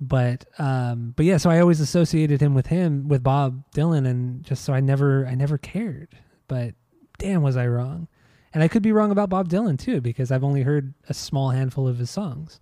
But 0.00 0.44
um, 0.58 1.12
but 1.16 1.26
yeah, 1.26 1.36
so 1.36 1.48
I 1.48 1.60
always 1.60 1.78
associated 1.80 2.40
him 2.40 2.54
with 2.54 2.66
him 2.66 3.06
with 3.06 3.22
Bob 3.22 3.62
Dylan, 3.72 4.04
and 4.06 4.42
just 4.42 4.64
so 4.64 4.72
I 4.72 4.80
never 4.80 5.26
I 5.26 5.36
never 5.36 5.58
cared. 5.58 6.08
But 6.48 6.74
damn, 7.18 7.42
was 7.42 7.56
I 7.56 7.68
wrong? 7.68 8.08
And 8.52 8.62
I 8.64 8.68
could 8.68 8.82
be 8.82 8.90
wrong 8.92 9.12
about 9.12 9.30
Bob 9.30 9.48
Dylan 9.48 9.78
too, 9.78 10.00
because 10.00 10.32
I've 10.32 10.42
only 10.44 10.62
heard 10.62 10.92
a 11.08 11.14
small 11.14 11.50
handful 11.50 11.86
of 11.86 11.98
his 11.98 12.10
songs. 12.10 12.58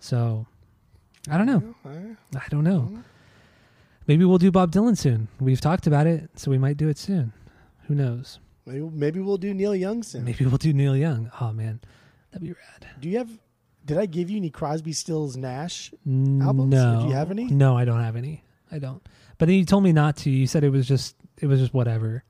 So 0.00 0.46
I 1.30 1.38
don't 1.38 1.46
know. 1.46 1.74
I- 1.84 2.16
I 2.38 2.48
don't 2.50 2.64
know. 2.64 2.98
Maybe 4.06 4.24
we'll 4.24 4.38
do 4.38 4.50
Bob 4.50 4.72
Dylan 4.72 4.96
soon. 4.96 5.28
We've 5.40 5.60
talked 5.60 5.86
about 5.86 6.06
it, 6.06 6.30
so 6.36 6.50
we 6.50 6.58
might 6.58 6.76
do 6.76 6.88
it 6.88 6.98
soon. 6.98 7.32
Who 7.88 7.94
knows? 7.94 8.38
Maybe 8.64 8.80
maybe 8.80 9.20
we'll 9.20 9.36
do 9.36 9.54
Neil 9.54 9.74
Young 9.74 10.02
soon. 10.02 10.24
Maybe 10.24 10.44
we'll 10.44 10.58
do 10.58 10.72
Neil 10.72 10.96
Young. 10.96 11.30
Oh 11.40 11.52
man, 11.52 11.80
that'd 12.30 12.42
be 12.46 12.52
rad. 12.52 12.86
Do 13.00 13.08
you 13.08 13.18
have? 13.18 13.30
Did 13.84 13.98
I 13.98 14.06
give 14.06 14.30
you 14.30 14.38
any 14.38 14.50
Crosby, 14.50 14.92
Stills, 14.92 15.36
Nash? 15.36 15.92
Albums? 16.06 16.74
No. 16.74 17.02
do 17.02 17.06
you 17.08 17.14
have 17.14 17.30
any? 17.30 17.44
No, 17.44 17.76
I 17.78 17.84
don't 17.84 18.02
have 18.02 18.16
any. 18.16 18.42
I 18.72 18.80
don't. 18.80 19.00
But 19.38 19.46
then 19.46 19.56
you 19.56 19.64
told 19.64 19.84
me 19.84 19.92
not 19.92 20.16
to. 20.18 20.30
You 20.30 20.48
said 20.48 20.64
it 20.64 20.70
was 20.70 20.88
just 20.88 21.14
it 21.38 21.46
was 21.46 21.60
just 21.60 21.72
whatever. 21.74 22.24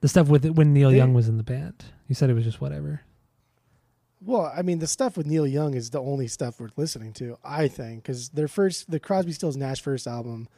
The 0.00 0.08
stuff 0.08 0.28
with 0.28 0.44
when 0.44 0.72
Neil 0.72 0.90
They- 0.90 0.96
Young 0.96 1.14
was 1.14 1.28
in 1.28 1.36
the 1.36 1.44
band. 1.44 1.84
You 2.08 2.14
said 2.14 2.30
it 2.30 2.34
was 2.34 2.44
just 2.44 2.60
whatever. 2.60 3.02
Well, 4.20 4.52
I 4.56 4.62
mean, 4.62 4.80
the 4.80 4.86
stuff 4.88 5.16
with 5.16 5.26
Neil 5.26 5.46
Young 5.46 5.74
is 5.74 5.90
the 5.90 6.00
only 6.00 6.26
stuff 6.26 6.58
worth 6.58 6.76
listening 6.76 7.12
to, 7.14 7.38
I 7.44 7.68
think, 7.68 8.02
because 8.02 8.30
their 8.30 8.48
first, 8.48 8.90
the 8.90 8.98
Crosby, 8.98 9.30
Stills, 9.30 9.56
Nash 9.56 9.80
first 9.80 10.08
album, 10.08 10.48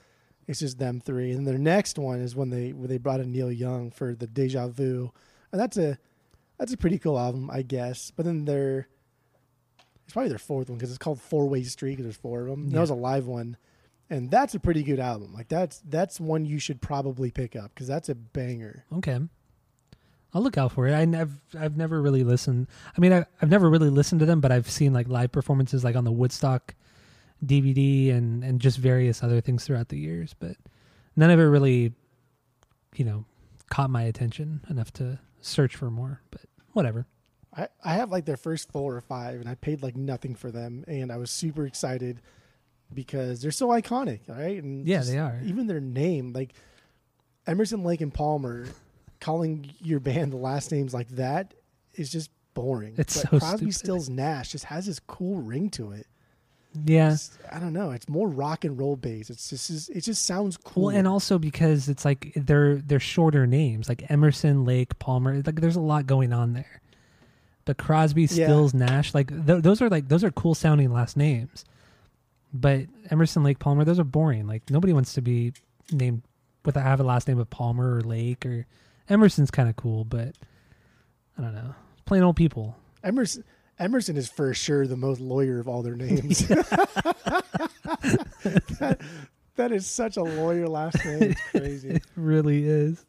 it's 0.50 0.60
just 0.60 0.78
them 0.78 1.00
three, 1.00 1.32
and 1.32 1.46
their 1.46 1.56
next 1.58 1.98
one 1.98 2.20
is 2.20 2.34
when 2.36 2.50
they 2.50 2.72
where 2.72 2.88
they 2.88 2.98
brought 2.98 3.20
in 3.20 3.32
Neil 3.32 3.50
Young 3.52 3.90
for 3.90 4.14
the 4.14 4.26
Deja 4.26 4.68
Vu, 4.68 5.10
and 5.52 5.60
that's 5.60 5.76
a 5.76 5.98
that's 6.58 6.72
a 6.72 6.76
pretty 6.76 6.98
cool 6.98 7.18
album, 7.18 7.48
I 7.50 7.62
guess. 7.62 8.10
But 8.14 8.26
then 8.26 8.44
their 8.44 8.88
it's 10.04 10.12
probably 10.12 10.28
their 10.28 10.38
fourth 10.38 10.68
one 10.68 10.76
because 10.78 10.90
it's 10.90 10.98
called 10.98 11.20
Four 11.20 11.48
Way 11.48 11.62
Street. 11.62 11.96
'cause 11.96 12.04
there's 12.04 12.16
four 12.16 12.42
of 12.42 12.48
them. 12.48 12.66
Yeah. 12.68 12.74
That 12.74 12.80
was 12.80 12.90
a 12.90 12.94
live 12.94 13.26
one, 13.26 13.56
and 14.10 14.30
that's 14.30 14.54
a 14.54 14.60
pretty 14.60 14.82
good 14.82 14.98
album. 15.00 15.32
Like 15.32 15.48
that's 15.48 15.80
that's 15.88 16.18
one 16.20 16.44
you 16.44 16.58
should 16.58 16.80
probably 16.80 17.30
pick 17.30 17.54
up 17.56 17.70
because 17.74 17.86
that's 17.86 18.08
a 18.08 18.14
banger. 18.14 18.84
Okay. 18.92 19.18
I'll 20.32 20.42
look 20.42 20.56
out 20.58 20.70
for 20.72 20.86
it. 20.86 20.92
I 20.94 21.04
nev- 21.06 21.40
I've 21.58 21.76
never 21.76 22.00
really 22.00 22.22
listened. 22.22 22.68
I 22.96 23.00
mean, 23.00 23.12
I, 23.12 23.24
I've 23.42 23.50
never 23.50 23.68
really 23.68 23.90
listened 23.90 24.20
to 24.20 24.26
them, 24.26 24.40
but 24.40 24.52
I've 24.52 24.70
seen 24.70 24.92
like 24.92 25.08
live 25.08 25.32
performances, 25.32 25.82
like 25.82 25.96
on 25.96 26.04
the 26.04 26.12
Woodstock 26.12 26.74
DVD 27.44 28.14
and 28.14 28.44
and 28.44 28.60
just 28.60 28.78
various 28.78 29.22
other 29.22 29.40
things 29.40 29.64
throughout 29.64 29.88
the 29.88 29.98
years. 29.98 30.34
But 30.38 30.56
none 31.16 31.30
of 31.30 31.38
it 31.38 31.44
really, 31.44 31.92
you 32.94 33.04
know, 33.04 33.24
caught 33.70 33.90
my 33.90 34.02
attention 34.02 34.64
enough 34.68 34.92
to 34.94 35.18
search 35.40 35.76
for 35.76 35.90
more. 35.90 36.20
But 36.30 36.42
whatever. 36.72 37.06
I, 37.56 37.68
I 37.84 37.94
have 37.94 38.10
like 38.12 38.26
their 38.26 38.36
first 38.36 38.70
four 38.70 38.94
or 38.94 39.00
five, 39.00 39.40
and 39.40 39.48
I 39.48 39.54
paid 39.56 39.82
like 39.82 39.96
nothing 39.96 40.34
for 40.34 40.50
them, 40.50 40.84
and 40.86 41.10
I 41.10 41.16
was 41.16 41.30
super 41.30 41.66
excited 41.66 42.20
because 42.92 43.42
they're 43.42 43.50
so 43.50 43.68
iconic, 43.68 44.20
right? 44.28 44.62
And 44.62 44.86
Yeah, 44.86 45.02
they 45.02 45.18
are. 45.18 45.40
Even 45.44 45.66
their 45.66 45.80
name, 45.80 46.32
like 46.32 46.54
Emerson, 47.46 47.82
Lake, 47.82 48.00
and 48.00 48.12
Palmer, 48.12 48.66
calling 49.20 49.70
your 49.80 50.00
band 50.00 50.32
the 50.32 50.36
last 50.36 50.72
names 50.72 50.94
like 50.94 51.08
that 51.10 51.54
is 51.94 52.10
just 52.10 52.30
boring. 52.54 52.94
It's 52.98 53.22
but 53.22 53.30
so 53.30 53.38
Crosby, 53.38 53.70
stupid. 53.70 53.74
Stills, 53.74 54.08
Nash 54.08 54.52
just 54.52 54.64
has 54.66 54.86
this 54.86 55.00
cool 55.00 55.40
ring 55.40 55.70
to 55.70 55.92
it. 55.92 56.06
Yeah. 56.84 57.06
It's- 57.14 57.36
I 57.52 57.58
don't 57.58 57.72
know. 57.72 57.90
It's 57.90 58.08
more 58.08 58.28
rock 58.28 58.64
and 58.64 58.78
roll 58.78 58.96
based. 58.96 59.30
It's 59.30 59.50
just 59.50 59.90
it 59.90 60.02
just 60.02 60.24
sounds 60.24 60.56
cool. 60.56 60.84
Well, 60.86 60.96
and 60.96 61.08
also 61.08 61.38
because 61.38 61.88
it's 61.88 62.04
like 62.04 62.32
they're 62.36 62.76
they're 62.76 63.00
shorter 63.00 63.46
names, 63.46 63.88
like 63.88 64.08
Emerson, 64.10 64.64
Lake, 64.64 64.98
Palmer. 65.00 65.42
Like 65.44 65.60
there's 65.60 65.76
a 65.76 65.80
lot 65.80 66.06
going 66.06 66.32
on 66.32 66.52
there. 66.52 66.80
But 67.64 67.76
Crosby, 67.76 68.22
Yeah. 68.22 68.28
Stills, 68.46 68.72
Nash, 68.74 69.14
like 69.14 69.28
th- 69.46 69.62
those 69.62 69.82
are 69.82 69.88
like 69.88 70.08
those 70.08 70.22
are 70.24 70.30
cool 70.30 70.54
sounding 70.54 70.92
last 70.92 71.16
names. 71.16 71.64
But 72.52 72.86
Emerson, 73.10 73.42
Lake, 73.42 73.58
Palmer, 73.58 73.84
those 73.84 73.98
are 73.98 74.04
boring. 74.04 74.46
Like 74.46 74.70
nobody 74.70 74.92
wants 74.92 75.12
to 75.14 75.22
be 75.22 75.52
named 75.92 76.22
with 76.64 76.76
a 76.76 76.80
have 76.80 77.00
a 77.00 77.04
last 77.04 77.26
name 77.28 77.38
of 77.38 77.48
Palmer 77.50 77.96
or 77.96 78.00
Lake 78.02 78.44
or 78.46 78.66
Emerson's 79.08 79.50
kind 79.50 79.68
of 79.68 79.76
cool, 79.76 80.04
but 80.04 80.36
I 81.38 81.42
don't 81.42 81.54
know, 81.54 81.74
plain 82.06 82.22
old 82.22 82.36
people. 82.36 82.76
Emerson 83.02 83.44
Emerson 83.80 84.16
is 84.16 84.28
for 84.28 84.52
sure 84.52 84.86
the 84.86 84.96
most 84.96 85.20
lawyer 85.20 85.58
of 85.58 85.66
all 85.66 85.82
their 85.82 85.96
names. 85.96 86.46
that, 88.78 89.00
that 89.56 89.72
is 89.72 89.86
such 89.86 90.16
a 90.18 90.22
lawyer 90.22 90.68
last 90.68 91.02
name. 91.04 91.22
It's 91.22 91.40
crazy. 91.50 91.88
It 91.94 92.04
really 92.14 92.64
is. 92.64 93.04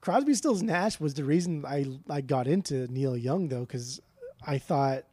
Crosby, 0.00 0.34
Stills, 0.34 0.62
Nash 0.62 0.98
was 1.00 1.14
the 1.14 1.24
reason 1.24 1.64
I 1.64 1.86
I 2.10 2.20
got 2.20 2.46
into 2.46 2.86
Neil 2.92 3.16
Young 3.16 3.48
though, 3.48 3.60
because 3.60 4.00
I 4.46 4.58
thought 4.58 5.04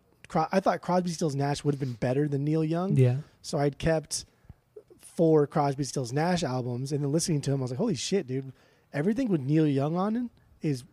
I 0.52 0.60
thought 0.60 0.82
Crosby, 0.82 1.12
Stills, 1.12 1.36
Nash 1.36 1.64
would 1.64 1.76
have 1.76 1.80
been 1.80 1.94
better 1.94 2.28
than 2.28 2.44
Neil 2.44 2.64
Young. 2.64 2.98
Yeah. 2.98 3.18
So 3.42 3.60
I'd 3.60 3.78
kept 3.78 4.26
four 5.00 5.48
Crosby, 5.48 5.84
Stills, 5.84 6.12
Nash 6.12 6.44
albums, 6.44 6.92
and 6.92 7.04
then 7.04 7.12
listening 7.12 7.42
to 7.42 7.52
him, 7.52 7.60
I 7.60 7.64
was 7.64 7.72
like, 7.72 7.78
"Holy 7.78 7.96
shit, 7.96 8.26
dude! 8.28 8.52
Everything 8.94 9.30
with 9.30 9.42
Neil 9.42 9.68
Young 9.68 9.96
on 9.96 10.16
it 10.16 10.30
is 10.62 10.84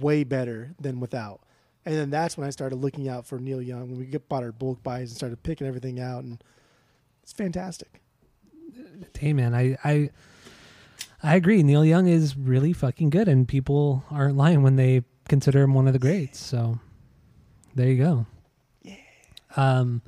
way 0.00 0.24
better 0.24 0.74
than 0.80 1.00
without." 1.00 1.40
And 1.84 1.94
then 1.94 2.10
that's 2.10 2.36
when 2.36 2.46
I 2.46 2.50
started 2.50 2.76
looking 2.76 3.08
out 3.08 3.26
for 3.26 3.38
Neil 3.38 3.62
Young. 3.62 3.88
When 3.88 3.98
we 3.98 4.06
get 4.06 4.28
bought 4.28 4.42
our 4.42 4.52
bulk 4.52 4.82
buys 4.82 5.10
and 5.10 5.16
started 5.16 5.42
picking 5.42 5.66
everything 5.66 6.00
out, 6.00 6.22
and 6.24 6.42
it's 7.22 7.32
fantastic. 7.32 8.02
Hey 9.18 9.32
man, 9.32 9.54
I 9.54 9.76
I 9.84 10.10
I 11.22 11.36
agree. 11.36 11.62
Neil 11.62 11.84
Young 11.84 12.06
is 12.06 12.36
really 12.36 12.72
fucking 12.72 13.10
good, 13.10 13.28
and 13.28 13.48
people 13.48 14.04
aren't 14.10 14.36
lying 14.36 14.62
when 14.62 14.76
they 14.76 15.02
consider 15.28 15.62
him 15.62 15.74
one 15.74 15.86
of 15.86 15.92
the 15.92 15.98
greats. 15.98 16.38
So 16.38 16.78
there 17.74 17.88
you 17.88 18.02
go. 18.02 18.26
Yeah. 18.82 18.96
Um. 19.56 20.02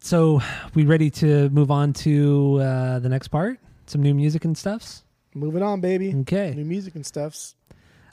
So 0.00 0.40
we 0.74 0.84
ready 0.84 1.10
to 1.10 1.50
move 1.50 1.70
on 1.70 1.92
to 1.94 2.58
uh, 2.60 2.98
the 3.00 3.08
next 3.08 3.28
part? 3.28 3.58
Some 3.86 4.02
new 4.02 4.14
music 4.14 4.44
and 4.44 4.56
stuffs. 4.56 5.04
Moving 5.34 5.62
on, 5.62 5.80
baby. 5.80 6.14
Okay. 6.20 6.54
New 6.56 6.64
music 6.64 6.94
and 6.94 7.04
stuffs. 7.04 7.54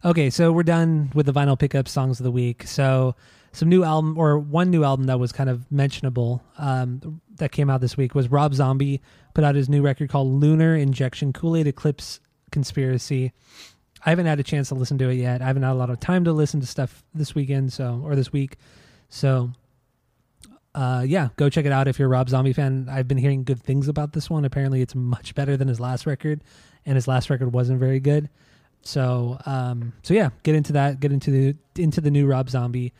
Okay, 0.06 0.30
so 0.30 0.52
we're 0.52 0.64
done 0.64 1.12
with 1.16 1.26
the 1.26 1.34
vinyl 1.34 1.58
pickup 1.58 1.88
songs 1.88 2.20
of 2.20 2.24
the 2.24 2.32
week. 2.32 2.64
So 2.64 3.16
some 3.52 3.70
new 3.70 3.84
album 3.84 4.18
or 4.18 4.38
one 4.38 4.70
new 4.70 4.84
album 4.84 5.08
that 5.08 5.20
was 5.20 5.32
kind 5.32 5.50
of 5.50 5.70
mentionable 5.72 6.44
um, 6.58 7.22
that 7.38 7.52
came 7.52 7.70
out 7.70 7.82
this 7.82 7.98
week 7.98 8.14
was 8.14 8.30
Rob 8.30 8.54
Zombie 8.54 9.02
put 9.34 9.44
out 9.44 9.56
his 9.56 9.70
new 9.70 9.82
record 9.82 10.10
called 10.10 10.28
Lunar 10.28 10.76
Injection 10.76 11.34
Kool 11.34 11.56
Aid 11.56 11.68
Eclipse 11.68 12.20
Conspiracy. 12.52 13.34
I 14.06 14.12
haven't 14.12 14.28
had 14.28 14.40
a 14.40 14.44
chance 14.44 14.70
to 14.70 14.76
listen 14.76 15.00
to 15.00 15.10
it 15.10 15.16
yet. 15.16 15.42
I 15.42 15.46
haven't 15.46 15.64
had 15.64 15.72
a 15.72 15.74
lot 15.74 15.90
of 15.90 16.00
time 16.00 16.24
to 16.26 16.32
listen 16.32 16.60
to 16.62 16.68
stuff 16.68 17.04
this 17.16 17.34
weekend, 17.34 17.74
so 17.74 18.00
or 18.04 18.16
this 18.16 18.32
week. 18.32 18.58
So 19.10 19.52
uh, 20.76 21.04
yeah, 21.08 21.30
go 21.38 21.50
check 21.50 21.66
it 21.66 21.72
out 21.72 21.88
if 21.88 21.98
you're 21.98 22.08
a 22.08 22.12
Rob 22.12 22.30
Zombie 22.30 22.54
fan. 22.54 22.88
I've 22.90 23.08
been 23.08 23.18
hearing 23.18 23.44
good 23.44 23.62
things 23.62 23.88
about 23.88 24.14
this 24.14 24.30
one. 24.30 24.46
Apparently, 24.46 24.82
it's 24.82 24.94
much 24.94 25.34
better 25.34 25.58
than 25.58 25.68
his 25.68 25.80
last 25.80 26.06
record, 26.06 26.44
and 26.86 26.96
his 26.96 27.08
last 27.08 27.32
record 27.32 27.52
wasn't 27.52 27.80
very 27.80 28.00
good. 28.00 28.30
So, 28.82 29.38
um, 29.46 29.94
so 30.04 30.14
yeah, 30.14 30.30
get 30.44 30.56
into 30.56 30.74
that. 30.74 31.00
Get 31.00 31.12
into 31.12 31.32
the 31.32 31.56
into 31.82 32.00
the 32.02 32.12
new 32.12 32.26
Rob 32.28 32.50
Zombie. 32.50 32.94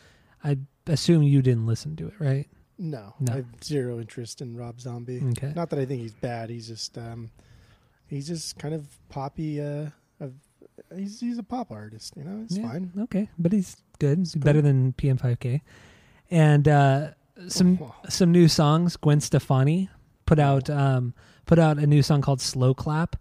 I 0.44 0.58
assume 0.88 1.24
you 1.24 1.42
didn't 1.42 1.66
listen 1.66 1.96
to 1.98 2.08
it, 2.08 2.14
right? 2.20 2.48
No, 2.80 3.14
No. 3.20 3.34
I 3.34 3.36
have 3.38 3.46
zero 3.64 4.00
interest 4.00 4.42
in 4.42 4.56
Rob 4.56 4.80
Zombie. 4.80 5.22
Okay. 5.32 5.52
Not 5.56 5.70
that 5.72 5.80
I 5.80 5.86
think 5.86 6.02
he's 6.02 6.14
bad. 6.14 6.50
He's 6.50 6.68
just 6.68 6.98
um, 6.98 7.32
he's 8.08 8.28
just 8.28 8.58
kind 8.60 8.74
of 8.74 8.86
poppy. 9.10 9.60
Uh, 9.62 9.88
of, 10.20 10.34
he's 10.96 11.20
he's 11.20 11.38
a 11.38 11.44
pop 11.44 11.72
artist. 11.72 12.14
You 12.18 12.24
know, 12.24 12.42
it's 12.44 12.58
Yeah, 12.58 12.70
fine. 12.70 12.92
Okay, 13.00 13.30
but 13.40 13.52
he's 13.52 13.78
good. 14.00 14.28
Cool. 14.32 14.42
better 14.42 14.62
than 14.62 14.94
PM5K. 14.94 15.62
And 16.30 16.68
uh, 16.68 17.08
some 17.48 17.80
Oh, 17.82 17.96
some 18.10 18.32
new 18.32 18.48
songs. 18.48 18.96
Gwen 18.98 19.22
Stefani 19.22 19.90
put 20.26 20.38
out 20.38 20.70
um, 20.70 21.14
put 21.46 21.58
out 21.58 21.78
a 21.80 21.88
new 21.88 22.04
song 22.04 22.22
called 22.22 22.42
Slow 22.42 22.74
Clap. 22.74 23.16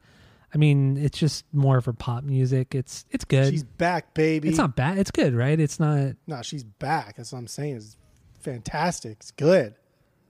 I 0.54 0.58
mean, 0.58 0.96
it's 0.96 1.18
just 1.18 1.44
more 1.52 1.76
of 1.76 1.84
her 1.86 1.92
pop 1.92 2.24
music. 2.24 2.74
It's 2.74 3.04
it's 3.10 3.24
good. 3.24 3.52
she's 3.52 3.64
back, 3.64 4.14
baby. 4.14 4.48
it's 4.48 4.58
not 4.58 4.74
bad. 4.76 4.98
It's 4.98 5.10
good, 5.10 5.34
right? 5.34 5.58
It's 5.58 5.78
not. 5.80 6.14
No, 6.26 6.40
she's 6.42 6.64
back. 6.64 7.16
That's 7.16 7.32
what 7.32 7.38
I'm 7.40 7.46
saying. 7.48 7.76
It's 7.76 7.96
fantastic. 8.40 9.18
It's 9.20 9.32
good. 9.32 9.74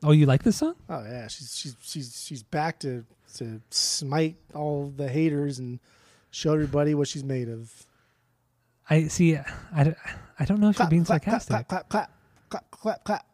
Oh, 0.03 0.13
you 0.13 0.27
like 0.27 0.43
this 0.43 0.57
song? 0.57 0.75
Oh 0.89 1.03
yeah, 1.05 1.29
she's 1.29 1.57
she's 1.57 1.77
she's 1.83 2.25
she's 2.27 2.43
back 2.43 2.81
to 2.81 3.05
to 3.37 3.61
smite 3.71 4.37
all 4.55 4.93
the 4.97 5.09
haters 5.09 5.59
and 5.59 5.79
show 6.31 6.55
everybody 6.55 6.95
what 6.95 7.09
she's 7.09 7.25
made 7.25 7.49
of. 7.49 7.73
I 8.89 9.09
see. 9.09 9.37
I, 9.37 9.85
don't- 9.85 9.97
I 10.39 10.45
don't 10.45 10.61
know 10.61 10.69
if 10.71 10.79
you're 10.79 10.89
being 10.89 11.05
clap, 11.05 11.23
clap, 11.23 11.43
sarcastic. 11.43 11.69
clap, 11.69 11.89
clap, 11.89 12.11
clap, 12.49 12.71
clap, 12.71 12.71
clap, 12.71 13.05
clap. 13.05 13.27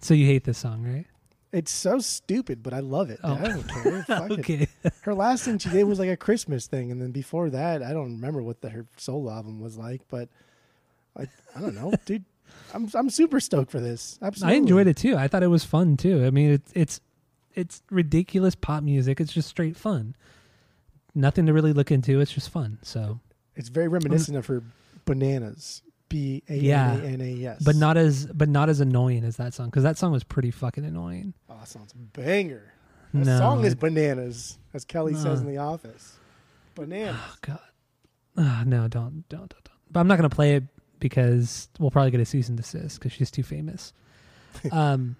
So 0.00 0.14
you 0.14 0.26
hate 0.26 0.44
this 0.44 0.58
song, 0.58 0.82
right? 0.84 1.06
It's 1.54 1.70
so 1.70 2.00
stupid, 2.00 2.64
but 2.64 2.74
I 2.74 2.80
love 2.80 3.10
it. 3.10 3.20
Oh. 3.22 3.34
I 3.34 3.46
don't 3.46 3.64
oh. 3.70 3.82
care. 3.82 4.02
Fuck 4.02 4.30
it. 4.32 4.38
okay. 4.40 4.68
Her 5.02 5.14
last 5.14 5.44
thing 5.44 5.58
she 5.58 5.68
did 5.68 5.84
was 5.84 6.00
like 6.00 6.08
a 6.08 6.16
Christmas 6.16 6.66
thing, 6.66 6.90
and 6.90 7.00
then 7.00 7.12
before 7.12 7.48
that, 7.50 7.80
I 7.80 7.92
don't 7.92 8.14
remember 8.14 8.42
what 8.42 8.60
the, 8.60 8.70
her 8.70 8.86
solo 8.96 9.30
album 9.30 9.60
was 9.60 9.78
like, 9.78 10.00
but 10.10 10.28
I, 11.16 11.28
I 11.54 11.60
don't 11.60 11.76
know, 11.76 11.92
dude. 12.06 12.24
I'm 12.74 12.90
I'm 12.94 13.08
super 13.08 13.38
stoked 13.38 13.70
for 13.70 13.78
this. 13.78 14.18
Absolutely, 14.20 14.54
I 14.54 14.58
enjoyed 14.58 14.88
it 14.88 14.96
too. 14.96 15.16
I 15.16 15.28
thought 15.28 15.44
it 15.44 15.48
was 15.48 15.64
fun 15.64 15.96
too. 15.96 16.24
I 16.24 16.30
mean, 16.30 16.50
it's 16.50 16.72
it's 16.74 17.00
it's 17.54 17.82
ridiculous 17.88 18.56
pop 18.56 18.82
music. 18.82 19.20
It's 19.20 19.32
just 19.32 19.48
straight 19.48 19.76
fun. 19.76 20.16
Nothing 21.14 21.46
to 21.46 21.52
really 21.52 21.72
look 21.72 21.92
into. 21.92 22.20
It's 22.20 22.32
just 22.32 22.50
fun. 22.50 22.78
So, 22.82 23.20
It's 23.54 23.68
very 23.68 23.86
reminiscent 23.86 24.36
of 24.36 24.46
her 24.46 24.64
bananas. 25.04 25.82
B 26.08 26.42
A. 26.48 26.52
N 26.52 27.00
A 27.00 27.04
N 27.06 27.20
A 27.20 27.44
S. 27.46 27.62
but 27.64 27.76
not 27.76 27.96
as 27.96 28.26
but 28.26 28.48
not 28.48 28.68
as 28.68 28.80
annoying 28.80 29.24
as 29.24 29.36
that 29.36 29.54
song 29.54 29.66
because 29.66 29.82
that 29.82 29.98
song 29.98 30.12
was 30.12 30.24
pretty 30.24 30.50
fucking 30.50 30.84
annoying. 30.84 31.34
Oh, 31.48 31.56
that 31.58 31.68
sounds 31.68 31.92
banger. 31.92 32.72
That 33.12 33.26
No. 33.26 33.38
song 33.38 33.64
is 33.64 33.74
bananas, 33.74 34.58
as 34.72 34.84
Kelly 34.84 35.14
says 35.14 35.40
in 35.40 35.46
The 35.46 35.58
Office. 35.58 36.16
Bananas. 36.74 37.16
Oh 37.18 37.34
God. 37.42 37.60
Ah, 38.36 38.62
no, 38.66 38.88
don't, 38.88 39.28
don't, 39.28 39.48
don't, 39.48 39.50
don't. 39.50 39.68
But 39.90 40.00
I'm 40.00 40.08
not 40.08 40.16
gonna 40.16 40.28
play 40.28 40.56
it 40.56 40.64
because 40.98 41.68
we'll 41.78 41.90
probably 41.90 42.10
get 42.10 42.20
a 42.20 42.24
cease 42.24 42.48
and 42.48 42.56
desist 42.58 42.98
because 42.98 43.12
she's 43.12 43.30
too 43.30 43.42
famous. 43.44 43.92
um, 44.72 45.16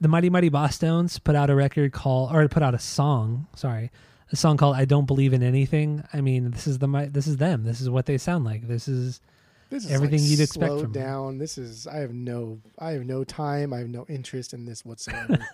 the 0.00 0.08
Mighty 0.08 0.30
Mighty 0.30 0.50
Bosstones 0.50 1.22
put 1.22 1.34
out 1.34 1.50
a 1.50 1.54
record 1.54 1.92
called, 1.92 2.32
or 2.34 2.46
put 2.48 2.62
out 2.62 2.74
a 2.74 2.78
song. 2.78 3.46
Sorry, 3.56 3.90
a 4.32 4.36
song 4.36 4.56
called 4.56 4.76
"I 4.76 4.84
Don't 4.84 5.06
Believe 5.06 5.32
in 5.32 5.42
Anything." 5.42 6.04
I 6.12 6.20
mean, 6.20 6.50
this 6.50 6.66
is 6.66 6.78
the 6.78 7.08
this 7.12 7.26
is 7.26 7.38
them. 7.38 7.64
This 7.64 7.80
is 7.80 7.88
what 7.90 8.06
they 8.06 8.18
sound 8.18 8.44
like. 8.44 8.68
This 8.68 8.86
is 8.88 9.20
This 9.74 9.86
is 9.86 9.90
Everything 9.90 10.20
like 10.20 10.30
you'd 10.30 10.38
expect 10.38 10.80
from 10.80 10.92
down. 10.92 11.38
This 11.38 11.58
is. 11.58 11.88
I 11.88 11.96
have 11.96 12.14
no. 12.14 12.60
I 12.78 12.92
have 12.92 13.04
no 13.04 13.24
time. 13.24 13.72
I 13.72 13.78
have 13.78 13.88
no 13.88 14.06
interest 14.08 14.54
in 14.54 14.66
this 14.66 14.84
whatsoever. 14.84 15.44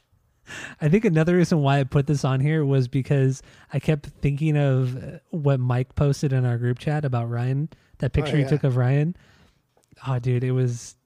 I 0.80 0.88
think 0.88 1.04
another 1.04 1.36
reason 1.36 1.60
why 1.60 1.80
I 1.80 1.84
put 1.84 2.06
this 2.06 2.24
on 2.24 2.40
here 2.40 2.64
was 2.64 2.88
because 2.88 3.42
I 3.70 3.78
kept 3.78 4.06
thinking 4.06 4.56
of 4.56 4.96
uh, 4.96 5.18
what 5.28 5.60
Mike 5.60 5.94
posted 5.96 6.32
in 6.32 6.46
our 6.46 6.56
group 6.56 6.78
chat 6.78 7.04
about 7.04 7.28
Ryan, 7.28 7.68
that 7.98 8.14
picture 8.14 8.36
he 8.36 8.42
yeah. 8.42 8.48
took 8.48 8.64
of 8.64 8.78
Ryan. 8.78 9.14
Oh, 10.06 10.18
dude, 10.18 10.44
it 10.44 10.52
was 10.52 10.96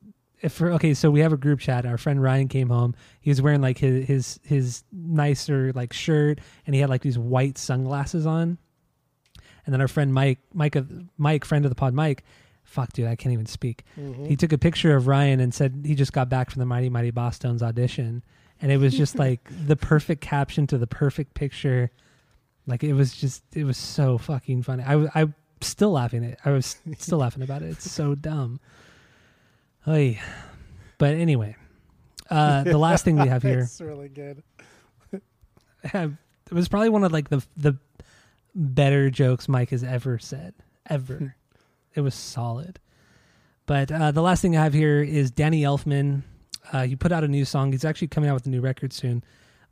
if 0.41 0.53
for 0.53 0.71
okay, 0.75 0.95
so 0.95 1.11
we 1.11 1.19
have 1.21 1.33
a 1.33 1.37
group 1.37 1.59
chat. 1.59 1.85
Our 1.85 1.99
friend 1.99 2.23
Ryan 2.23 2.47
came 2.47 2.69
home. 2.69 2.95
He 3.21 3.31
was 3.31 3.43
wearing 3.43 3.61
like 3.61 3.79
his 3.79 4.07
his 4.07 4.41
his 4.45 4.85
nicer 4.93 5.73
like 5.75 5.93
shirt, 5.93 6.39
and 6.65 6.77
he 6.77 6.81
had 6.81 6.91
like 6.91 7.03
these 7.03 7.19
white 7.19 7.59
sunglasses 7.59 8.25
on. 8.25 8.59
And 9.67 9.73
then 9.73 9.81
our 9.81 9.89
friend 9.89 10.15
Mike, 10.15 10.39
Mike, 10.55 10.77
Mike, 11.19 11.45
friend 11.45 11.65
of 11.65 11.71
the 11.71 11.75
pod, 11.75 11.93
Mike. 11.93 12.23
Fuck, 12.65 12.93
dude, 12.95 13.07
I 13.07 13.15
can't 13.17 13.33
even 13.33 13.47
speak. 13.47 13.85
Mhm. 13.99 14.27
He 14.27 14.37
took 14.37 14.53
a 14.53 14.59
picture 14.59 14.97
of 14.97 15.07
Ryan 15.07 15.41
and 15.41 15.53
said 15.53 15.83
he 15.85 15.95
just 15.95 16.13
got 16.13 16.29
back 16.29 16.51
from 16.51 16.61
the 16.61 16.67
Mighty 16.67 16.89
Mighty 16.89 17.13
Bosstones' 17.13 17.63
audition, 17.63 18.23
and 18.61 18.73
it 18.73 18.79
was 18.79 18.97
just 18.97 19.17
like 19.19 19.41
the 19.67 19.77
perfect 19.77 20.21
caption 20.21 20.67
to 20.69 20.79
the 20.79 20.87
perfect 20.87 21.35
picture. 21.35 21.91
Like 22.67 22.83
it 22.83 22.93
was 22.95 23.15
just, 23.15 23.45
it 23.55 23.65
was 23.65 23.77
so 23.77 24.19
fucking 24.19 24.63
funny. 24.63 24.83
I 24.85 24.97
was, 24.97 25.11
I 25.15 25.27
still 25.61 25.93
laughing 25.93 26.25
at. 26.25 26.33
It. 26.33 26.39
I 26.45 26.51
was 26.51 26.77
still 26.99 27.19
laughing 27.19 27.43
about 27.43 27.63
it. 27.63 27.71
It's 27.71 27.91
so 27.91 28.15
dumb. 28.15 28.59
Oy. 29.87 30.19
But 30.99 31.15
anyway, 31.15 31.55
uh, 32.31 32.65
the 32.65 32.79
last 32.79 33.05
thing 33.05 33.17
we 33.17 33.29
have 33.29 33.43
here 33.45 33.61
it's 33.61 33.81
really 33.81 34.09
good. 34.09 34.43
it 35.93 36.11
was 36.51 36.69
probably 36.69 36.89
one 36.89 37.05
of 37.05 37.13
like 37.13 37.29
the 37.29 37.45
the 37.57 37.77
better 38.57 39.11
jokes 39.11 39.49
Mike 39.49 39.71
has 39.71 39.85
ever 39.85 40.19
said 40.19 40.55
ever. 40.89 41.37
it 41.95 42.01
was 42.01 42.15
solid. 42.15 42.81
But 43.67 43.91
uh, 43.91 44.13
the 44.13 44.23
last 44.23 44.43
thing 44.43 44.57
I 44.57 44.65
have 44.65 44.73
here 44.73 45.03
is 45.03 45.31
Danny 45.31 45.63
Elfman. 45.63 46.23
Uh, 46.73 46.87
he 46.87 46.97
put 46.97 47.13
out 47.13 47.25
a 47.25 47.29
new 47.29 47.45
song. 47.45 47.73
He's 47.73 47.85
actually 47.85 48.09
coming 48.09 48.31
out 48.31 48.35
with 48.35 48.47
a 48.47 48.51
new 48.51 48.61
record 48.61 48.93
soon. 48.93 49.23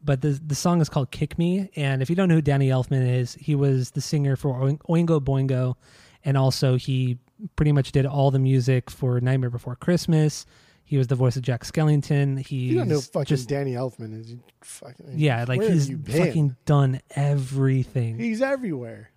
But 0.03 0.21
the 0.21 0.39
the 0.45 0.55
song 0.55 0.81
is 0.83 0.89
called 0.91 1.11
"Kick 1.11 1.39
Me," 1.39 1.71
and 1.77 2.03
if 2.03 2.11
you 2.11 2.17
don't 2.17 2.29
know 2.29 2.35
who 2.35 2.43
Danny 2.43 2.69
Elfman 2.69 3.09
is, 3.21 3.35
he 3.35 3.55
was 3.55 3.93
the 3.93 4.03
singer 4.03 4.37
for 4.37 4.55
Oingo 4.89 5.19
Boingo, 5.19 5.77
and 6.25 6.37
also 6.37 6.77
he 6.77 7.19
pretty 7.57 7.73
much 7.73 7.91
did 7.91 8.05
all 8.05 8.31
the 8.31 8.39
music 8.39 8.91
for 8.91 9.19
Nightmare 9.21 9.49
Before 9.49 9.77
Christmas. 9.77 10.45
He 10.85 10.99
was 10.99 11.07
the 11.07 11.15
voice 11.15 11.37
of 11.37 11.43
Jack 11.43 11.65
Skellington. 11.65 12.45
He 12.45 12.57
You 12.57 12.79
don't 12.79 12.89
know 12.89 13.01
fucking 13.01 13.25
just 13.25 13.49
Danny 13.49 13.73
Elfman 13.73 14.21
is. 14.21 14.35
Fucking, 14.63 15.15
yeah, 15.17 15.45
like 15.49 15.63
he's 15.63 15.91
fucking 15.91 16.57
done 16.67 17.01
everything. 17.17 18.19
He's 18.19 18.43
everywhere. 18.43 19.11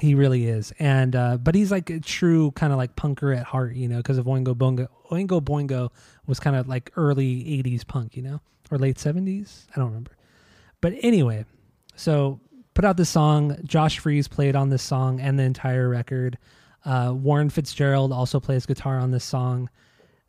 He 0.00 0.14
really 0.14 0.46
is, 0.46 0.72
and 0.78 1.14
uh, 1.14 1.36
but 1.36 1.54
he's 1.54 1.70
like 1.70 1.90
a 1.90 2.00
true 2.00 2.50
kind 2.52 2.72
of 2.72 2.78
like 2.78 2.96
punker 2.96 3.36
at 3.36 3.44
heart, 3.44 3.74
you 3.74 3.88
know, 3.88 3.98
because 3.98 4.18
of 4.18 4.26
Oingo 4.26 4.54
Boingo. 4.54 4.88
Oingo 5.10 5.40
Boingo 5.40 5.90
was 6.26 6.40
kind 6.40 6.56
of 6.56 6.66
like 6.68 6.90
early 6.96 7.44
'80s 7.62 7.86
punk, 7.86 8.16
you 8.16 8.22
know, 8.22 8.40
or 8.70 8.78
late 8.78 8.96
'70s. 8.96 9.66
I 9.74 9.78
don't 9.78 9.88
remember. 9.88 10.12
But 10.80 10.94
anyway, 11.02 11.44
so 11.94 12.40
put 12.74 12.84
out 12.84 12.96
this 12.96 13.10
song. 13.10 13.56
Josh 13.64 13.98
Freese 13.98 14.28
played 14.28 14.56
on 14.56 14.70
this 14.70 14.82
song 14.82 15.20
and 15.20 15.38
the 15.38 15.44
entire 15.44 15.88
record. 15.88 16.38
Uh, 16.84 17.12
Warren 17.14 17.50
Fitzgerald 17.50 18.12
also 18.12 18.40
plays 18.40 18.66
guitar 18.66 18.98
on 18.98 19.10
this 19.12 19.24
song. 19.24 19.68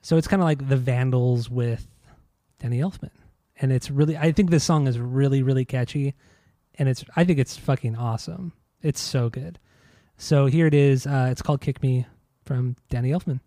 So 0.04 0.18
it's 0.18 0.28
kind 0.28 0.42
of 0.42 0.46
like 0.46 0.68
the 0.68 0.76
Vandals 0.76 1.50
with 1.50 1.88
Danny 2.60 2.80
Elfman, 2.80 3.10
and 3.60 3.72
it's 3.72 3.90
really. 3.90 4.18
I 4.18 4.34
think 4.34 4.50
this 4.50 4.66
song 4.66 4.86
is 4.86 5.00
really, 5.00 5.42
really 5.42 5.64
catchy, 5.64 6.14
and 6.76 6.90
it's. 6.90 7.06
I 7.16 7.24
think 7.24 7.40
it's 7.40 7.56
fucking 7.56 7.96
awesome. 7.96 8.52
It's 8.82 9.00
so 9.00 9.30
good. 9.30 9.60
So 10.18 10.46
here 10.48 10.68
it 10.68 10.74
is. 10.74 11.08
Uh, 11.08 11.30
it's 11.32 11.42
called 11.42 11.62
"Kick 11.62 11.82
Me" 11.82 12.06
from 12.46 12.76
Danny 12.90 13.12
Elfman. 13.12 13.40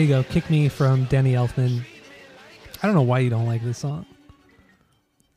There 0.00 0.06
you 0.06 0.14
go. 0.14 0.22
"Kick 0.22 0.48
Me" 0.48 0.70
from 0.70 1.04
Danny 1.04 1.34
Elfman. 1.34 1.82
I 2.82 2.86
don't 2.86 2.94
know 2.94 3.02
why 3.02 3.18
you 3.18 3.28
don't 3.28 3.44
like 3.44 3.62
this 3.62 3.76
song. 3.76 4.06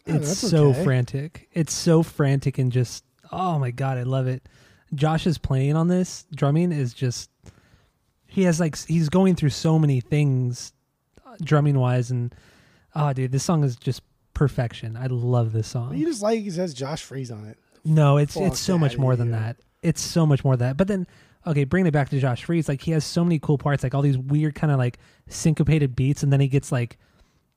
Oh, 0.08 0.16
It's 0.16 0.28
that's 0.30 0.50
so 0.52 0.68
okay. 0.70 0.86
frantic. 0.86 1.50
It's 1.52 1.74
so 1.74 2.02
frantic 2.02 2.58
and 2.60 2.72
just 2.72 3.04
oh 3.34 3.60
my 3.60 3.72
god, 3.72 3.98
I 3.98 4.04
love 4.04 4.26
it. 4.26 4.48
Josh's 4.96 5.38
playing 5.38 5.76
on 5.76 5.90
this 5.90 6.26
drumming 6.34 6.72
is 6.72 6.94
just 6.94 7.30
he 8.26 8.44
has 8.44 8.62
like 8.62 8.78
he's 8.78 9.10
going 9.10 9.36
through 9.36 9.50
so 9.50 9.78
many 9.78 10.00
things 10.00 10.72
uh, 11.28 11.36
drumming 11.44 11.78
wise 11.78 12.10
and 12.10 12.34
oh 12.96 13.12
dude, 13.12 13.34
this 13.34 13.44
song 13.44 13.66
is 13.66 13.76
just 13.76 14.02
perfection. 14.34 14.96
I 14.96 15.08
love 15.08 15.52
this 15.52 15.68
song. 15.68 15.94
You 15.98 16.06
just 16.06 16.22
like 16.22 16.40
it 16.46 16.54
says 16.54 16.74
Josh 16.74 17.04
Freese 17.04 17.32
on 17.32 17.44
it. 17.48 17.58
No, 17.84 18.16
it's 18.16 18.36
Fuck 18.36 18.44
it's 18.44 18.62
so 18.62 18.78
much 18.78 18.94
outta 18.94 19.02
more 19.02 19.18
than 19.18 19.28
here. 19.34 19.40
that. 19.42 19.58
It's 19.82 20.00
so 20.00 20.26
much 20.26 20.46
more 20.46 20.56
than 20.56 20.70
that. 20.70 20.78
But 20.78 20.88
then, 20.88 21.06
okay, 21.46 21.64
bring 21.64 21.86
it 21.86 21.92
back 21.92 22.10
to 22.10 22.20
Josh 22.20 22.44
Freese, 22.44 22.68
like 22.68 22.82
he 22.82 22.92
has 22.92 23.04
so 23.04 23.24
many 23.24 23.40
cool 23.40 23.58
parts, 23.58 23.84
like 23.84 23.94
all 23.94 24.02
these 24.02 24.18
weird 24.18 24.56
kind 24.56 24.72
of 24.72 24.78
like 24.78 25.00
syncopated 25.28 25.96
beats, 25.96 26.24
and 26.24 26.32
then 26.32 26.40
he 26.40 26.48
gets 26.48 26.72
like 26.72 26.98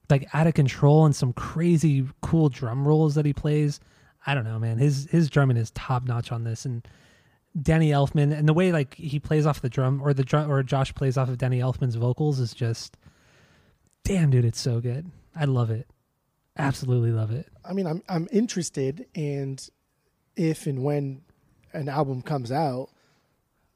like 0.09 0.29
out 0.35 0.47
of 0.47 0.55
control 0.55 1.05
and 1.05 1.17
some 1.17 1.33
crazy 1.33 2.07
cool 2.23 2.49
drum 2.49 2.87
rolls 2.87 3.15
that 3.17 3.27
he 3.27 3.33
plays. 3.33 3.81
I 4.27 4.35
don't 4.35 4.45
know, 4.45 4.59
man. 4.59 4.79
His 4.79 5.09
his 5.11 5.31
drumming 5.31 5.57
is 5.57 5.71
top 5.73 6.05
notch 6.05 6.33
on 6.33 6.45
this, 6.45 6.65
and 6.65 6.87
Danny 7.61 7.91
Elfman 7.91 8.37
and 8.37 8.49
the 8.49 8.55
way 8.55 8.73
like 8.73 8.95
he 8.95 9.19
plays 9.19 9.47
off 9.47 9.63
the 9.63 9.69
drum 9.69 10.01
or 10.03 10.13
the 10.13 10.25
drum 10.25 10.51
or 10.51 10.63
Josh 10.63 10.95
plays 10.95 11.17
off 11.17 11.29
of 11.29 11.39
Danny 11.39 11.61
Elfman's 11.61 11.95
vocals 11.95 12.41
is 12.41 12.53
just 12.53 12.97
damn, 14.05 14.31
dude. 14.31 14.45
It's 14.45 14.61
so 14.61 14.81
good. 14.81 15.11
I 15.35 15.45
love 15.45 15.71
it. 15.71 15.89
Absolutely 16.59 17.13
love 17.13 17.31
it. 17.31 17.49
I 17.65 17.73
mean, 17.73 17.87
I'm 17.87 18.03
I'm 18.09 18.29
interested, 18.33 19.07
and 19.15 19.67
if 20.37 20.67
and 20.67 20.83
when 20.83 21.23
an 21.73 21.89
album 21.89 22.23
comes 22.23 22.51
out, 22.51 22.89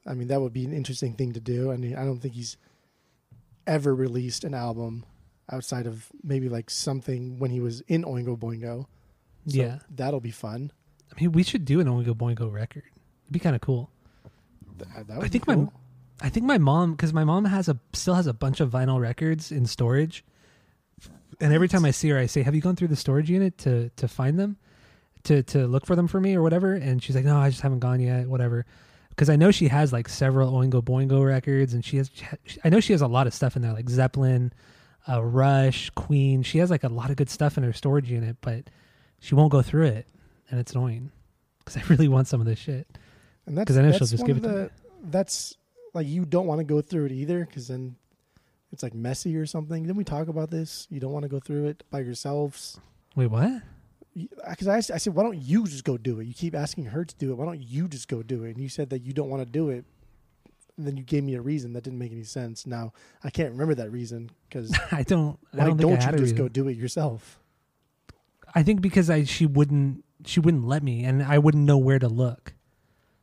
I 0.05 0.13
mean 0.13 0.27
that 0.29 0.41
would 0.41 0.53
be 0.53 0.65
an 0.65 0.73
interesting 0.73 1.13
thing 1.13 1.33
to 1.33 1.39
do. 1.39 1.71
I 1.71 1.77
mean, 1.77 1.95
I 1.95 2.03
don't 2.05 2.19
think 2.19 2.33
he's 2.33 2.57
ever 3.67 3.93
released 3.93 4.43
an 4.43 4.53
album 4.53 5.05
outside 5.51 5.85
of 5.85 6.07
maybe 6.23 6.49
like 6.49 6.69
something 6.69 7.37
when 7.39 7.51
he 7.51 7.59
was 7.59 7.81
in 7.81 8.03
Oingo 8.03 8.37
Boingo. 8.37 8.85
So 9.47 9.57
Yeah. 9.57 9.79
that'll 9.89 10.19
be 10.19 10.31
fun. 10.31 10.71
I 11.15 11.19
mean, 11.21 11.31
we 11.33 11.43
should 11.43 11.65
do 11.65 11.79
an 11.79 11.87
Oingo 11.87 12.13
Boingo 12.15 12.51
record. 12.51 12.83
It'd 13.23 13.33
be 13.33 13.39
kind 13.39 13.55
of 13.55 13.61
cool. 13.61 13.89
Th- 14.77 14.89
I 14.95 15.27
think 15.27 15.45
be 15.45 15.51
my 15.51 15.55
cool. 15.55 15.73
I 16.21 16.29
think 16.29 16.45
my 16.45 16.57
mom 16.57 16.91
because 16.91 17.13
my 17.13 17.23
mom 17.23 17.45
has 17.45 17.67
a 17.69 17.77
still 17.93 18.13
has 18.15 18.27
a 18.27 18.33
bunch 18.33 18.59
of 18.59 18.69
vinyl 18.71 18.99
records 18.99 19.51
in 19.51 19.65
storage, 19.65 20.23
and 21.39 21.53
every 21.53 21.67
time 21.67 21.83
I 21.85 21.91
see 21.91 22.09
her, 22.09 22.17
I 22.17 22.25
say, 22.27 22.41
"Have 22.43 22.55
you 22.55 22.61
gone 22.61 22.75
through 22.75 22.87
the 22.89 22.95
storage 22.95 23.29
unit 23.29 23.57
to 23.59 23.89
to 23.97 24.07
find 24.07 24.39
them, 24.39 24.57
to 25.23 25.43
to 25.43 25.67
look 25.67 25.85
for 25.85 25.95
them 25.95 26.07
for 26.07 26.19
me 26.21 26.35
or 26.35 26.41
whatever?" 26.41 26.73
And 26.73 27.01
she's 27.03 27.15
like, 27.15 27.25
"No, 27.25 27.37
I 27.37 27.49
just 27.49 27.61
haven't 27.61 27.79
gone 27.79 27.99
yet, 27.99 28.27
whatever." 28.27 28.65
Because 29.11 29.29
I 29.29 29.35
know 29.35 29.51
she 29.51 29.67
has 29.67 29.93
like 29.93 30.09
several 30.09 30.51
Oingo 30.53 30.81
Boingo 30.81 31.25
records, 31.25 31.73
and 31.73 31.85
she 31.85 31.97
has 31.97 32.09
I 32.63 32.69
know 32.69 32.79
she 32.79 32.93
has 32.93 33.01
a 33.01 33.07
lot 33.07 33.27
of 33.27 33.33
stuff 33.33 33.55
in 33.55 33.61
there 33.61 33.73
like 33.73 33.89
Zeppelin, 33.89 34.51
uh, 35.07 35.23
Rush, 35.23 35.89
Queen. 35.91 36.43
She 36.43 36.57
has 36.57 36.69
like 36.69 36.83
a 36.83 36.89
lot 36.89 37.09
of 37.09 37.17
good 37.17 37.29
stuff 37.29 37.57
in 37.57 37.63
her 37.63 37.73
storage 37.73 38.09
unit, 38.09 38.37
but 38.41 38.69
she 39.19 39.35
won't 39.35 39.51
go 39.51 39.61
through 39.61 39.85
it, 39.87 40.07
and 40.49 40.59
it's 40.59 40.73
annoying 40.73 41.11
because 41.59 41.77
I 41.83 41.83
really 41.87 42.07
want 42.07 42.27
some 42.27 42.41
of 42.41 42.47
this 42.47 42.59
shit. 42.59 42.87
and 43.45 43.57
that's 43.57 43.65
because 43.65 43.77
I 43.77 43.81
know 43.83 43.91
she'll 43.91 44.07
just 44.07 44.25
give 44.25 44.37
it 44.37 44.41
to 44.41 44.47
the, 44.47 44.71
That's 45.03 45.55
like 45.93 46.07
you 46.07 46.25
don't 46.25 46.47
want 46.47 46.59
to 46.59 46.65
go 46.65 46.81
through 46.81 47.05
it 47.05 47.11
either, 47.11 47.45
because 47.45 47.67
then 47.67 47.95
it's 48.71 48.81
like 48.83 48.93
messy 48.93 49.35
or 49.35 49.45
something. 49.45 49.83
Didn't 49.83 49.97
we 49.97 50.03
talk 50.03 50.29
about 50.29 50.49
this? 50.49 50.87
You 50.89 50.99
don't 50.99 51.11
want 51.11 51.23
to 51.23 51.29
go 51.29 51.39
through 51.39 51.67
it 51.67 51.83
by 51.91 51.99
yourselves. 51.99 52.79
Wait, 53.15 53.27
what? 53.27 53.61
Because 54.15 54.67
I, 54.67 54.77
asked- 54.77 54.91
I 54.91 54.97
said, 54.97 55.15
why 55.15 55.23
don't 55.23 55.37
you 55.37 55.65
just 55.65 55.83
go 55.83 55.97
do 55.97 56.19
it? 56.19 56.25
You 56.25 56.33
keep 56.33 56.55
asking 56.55 56.85
her 56.85 57.05
to 57.05 57.15
do 57.15 57.31
it. 57.31 57.35
Why 57.35 57.45
don't 57.45 57.61
you 57.61 57.87
just 57.87 58.07
go 58.07 58.21
do 58.21 58.43
it? 58.43 58.51
And 58.51 58.59
you 58.59 58.69
said 58.69 58.89
that 58.89 58.99
you 58.99 59.13
don't 59.13 59.29
want 59.29 59.41
to 59.41 59.49
do 59.49 59.69
it. 59.69 59.85
And 60.77 60.87
then 60.87 60.97
you 60.97 61.03
gave 61.03 61.23
me 61.23 61.35
a 61.35 61.41
reason 61.41 61.73
that 61.73 61.83
didn't 61.83 61.99
make 61.99 62.11
any 62.11 62.23
sense. 62.23 62.65
Now 62.65 62.93
I 63.23 63.29
can't 63.29 63.51
remember 63.51 63.75
that 63.75 63.91
reason 63.91 64.31
because 64.49 64.75
I 64.91 65.03
don't. 65.03 65.37
I 65.53 65.57
why 65.57 65.65
don't, 65.65 65.77
don't, 65.77 65.91
think 65.97 66.03
I 66.03 66.11
you 66.11 66.17
just 66.17 66.35
go 66.35 66.47
do 66.47 66.67
it 66.67 66.77
yourself? 66.77 67.39
I 68.55 68.63
think 68.63 68.81
because 68.81 69.09
I 69.09 69.23
she 69.23 69.45
wouldn't 69.45 70.03
she 70.25 70.39
wouldn't 70.39 70.67
let 70.67 70.83
me, 70.83 71.03
and 71.03 71.23
I 71.23 71.37
wouldn't 71.37 71.63
know 71.63 71.77
where 71.77 71.99
to 71.99 72.07
look. 72.07 72.53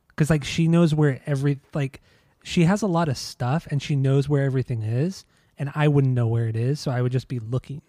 Because 0.09 0.29
like 0.29 0.43
she 0.43 0.67
knows 0.67 0.93
where 0.93 1.21
every 1.25 1.59
like 1.73 2.01
she 2.43 2.63
has 2.63 2.81
a 2.81 2.87
lot 2.87 3.09
of 3.09 3.17
stuff, 3.17 3.67
and 3.69 3.81
she 3.81 3.95
knows 3.95 4.29
where 4.29 4.43
everything 4.43 4.83
is, 4.83 5.25
and 5.57 5.71
I 5.75 5.87
wouldn't 5.87 6.13
know 6.13 6.27
where 6.27 6.47
it 6.47 6.55
is, 6.55 6.79
so 6.79 6.91
I 6.91 7.01
would 7.01 7.11
just 7.11 7.27
be 7.27 7.39
looking. 7.39 7.81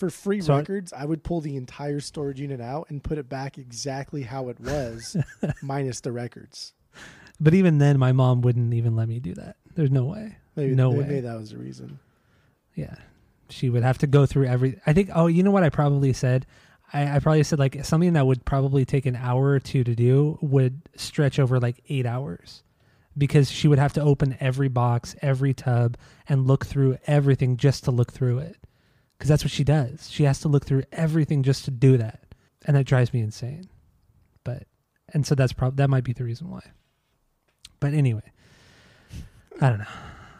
For 0.00 0.08
free 0.10 0.40
So 0.40 0.54
I- 0.54 0.58
records, 0.60 0.92
I 0.94 1.04
would 1.04 1.22
pull 1.22 1.42
the 1.42 1.56
entire 1.56 2.00
storage 2.00 2.40
unit 2.40 2.60
out 2.60 2.86
and 2.88 3.04
put 3.04 3.18
it 3.18 3.28
back 3.28 3.58
exactly 3.58 4.22
how 4.22 4.48
it 4.48 4.58
was, 4.58 5.14
minus 5.62 6.00
the 6.00 6.10
records. 6.10 6.72
But 7.38 7.52
even 7.52 7.76
then, 7.78 7.98
my 7.98 8.12
mom 8.12 8.40
wouldn't 8.40 8.72
even 8.72 8.96
let 8.96 9.08
me 9.08 9.20
do 9.20 9.34
that. 9.34 9.56
There's 9.74 9.90
no 9.90 10.04
way. 10.04 10.38
Maybe, 10.56 10.74
no 10.74 10.90
maybe 10.92 11.14
way. 11.16 11.20
that 11.20 11.38
was 11.38 11.50
the 11.50 11.58
reason. 11.58 11.98
Yeah, 12.74 12.94
she 13.50 13.68
would 13.68 13.82
have 13.82 13.98
to 13.98 14.06
go 14.06 14.24
through 14.24 14.46
every. 14.46 14.80
I 14.86 14.94
think. 14.94 15.10
Oh, 15.14 15.26
you 15.26 15.42
know 15.42 15.50
what? 15.50 15.62
I 15.64 15.68
probably 15.68 16.12
said. 16.14 16.46
I, 16.94 17.16
I 17.16 17.18
probably 17.18 17.42
said 17.42 17.58
like 17.58 17.84
something 17.84 18.14
that 18.14 18.26
would 18.26 18.44
probably 18.46 18.84
take 18.86 19.04
an 19.06 19.16
hour 19.16 19.50
or 19.50 19.60
two 19.60 19.84
to 19.84 19.94
do 19.94 20.38
would 20.40 20.80
stretch 20.96 21.38
over 21.38 21.60
like 21.60 21.82
eight 21.90 22.06
hours, 22.06 22.62
because 23.18 23.50
she 23.50 23.68
would 23.68 23.78
have 23.78 23.92
to 23.94 24.00
open 24.00 24.36
every 24.40 24.68
box, 24.68 25.14
every 25.22 25.52
tub, 25.54 25.96
and 26.28 26.46
look 26.46 26.64
through 26.64 26.96
everything 27.06 27.56
just 27.58 27.84
to 27.84 27.90
look 27.90 28.12
through 28.12 28.38
it. 28.38 28.56
Because 29.20 29.28
that's 29.28 29.44
what 29.44 29.50
she 29.50 29.64
does. 29.64 30.10
She 30.10 30.24
has 30.24 30.40
to 30.40 30.48
look 30.48 30.64
through 30.64 30.84
everything 30.92 31.42
just 31.42 31.66
to 31.66 31.70
do 31.70 31.98
that, 31.98 32.20
and 32.64 32.74
that 32.74 32.84
drives 32.84 33.12
me 33.12 33.20
insane. 33.20 33.68
But 34.44 34.62
and 35.12 35.26
so 35.26 35.34
that's 35.34 35.52
probably 35.52 35.76
that 35.76 35.90
might 35.90 36.04
be 36.04 36.14
the 36.14 36.24
reason 36.24 36.48
why. 36.48 36.62
But 37.80 37.92
anyway, 37.92 38.32
I 39.60 39.68
don't 39.68 39.80
know. 39.80 39.84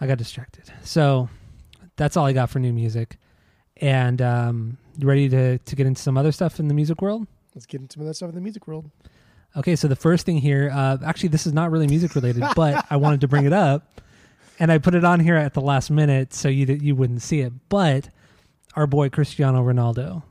I 0.01 0.07
got 0.07 0.16
distracted. 0.16 0.73
So 0.82 1.28
that's 1.97 2.16
all 2.16 2.24
I 2.24 2.32
got 2.32 2.48
for 2.48 2.59
new 2.59 2.73
music. 2.73 3.19
And 3.82 4.23
um, 4.23 4.78
you 4.97 5.07
ready 5.07 5.28
to 5.28 5.59
to 5.59 5.77
get 5.77 5.86
into 5.86 6.01
some 6.01 6.16
other 6.16 6.32
stuff 6.32 6.59
in 6.59 6.66
the 6.66 6.74
music 6.74 7.02
world? 7.02 7.27
Let's 7.55 7.66
get 7.66 7.82
into 7.82 7.93
some 7.93 8.01
of 8.01 8.07
that 8.07 8.15
stuff 8.15 8.31
in 8.31 8.35
the 8.35 8.40
music 8.40 8.66
world. 8.66 8.90
Okay, 9.59 9.77
so 9.77 9.89
the 9.89 9.97
first 9.97 10.24
thing 10.24 10.39
here, 10.39 10.70
uh, 10.73 10.97
actually, 11.05 11.28
this 11.28 11.47
is 11.47 11.52
not 11.52 11.70
really 11.70 11.86
music 11.86 12.15
related, 12.15 12.44
but 12.57 12.86
I 12.89 12.97
wanted 12.97 13.20
to 13.20 13.28
bring 13.28 13.44
it 13.44 13.52
up, 13.52 14.01
and 14.59 14.73
I 14.73 14.78
put 14.78 14.94
it 14.94 15.05
on 15.05 15.20
here 15.20 15.36
at 15.36 15.52
the 15.52 15.61
last 15.61 15.90
minute 15.90 16.32
so 16.32 16.48
you 16.48 16.65
you 16.65 16.97
wouldn't 16.97 17.20
see 17.20 17.40
it. 17.40 17.52
But 17.69 18.09
our 18.75 18.87
boy 18.87 19.09
Cristiano 19.09 19.63
Ronaldo, 19.63 20.23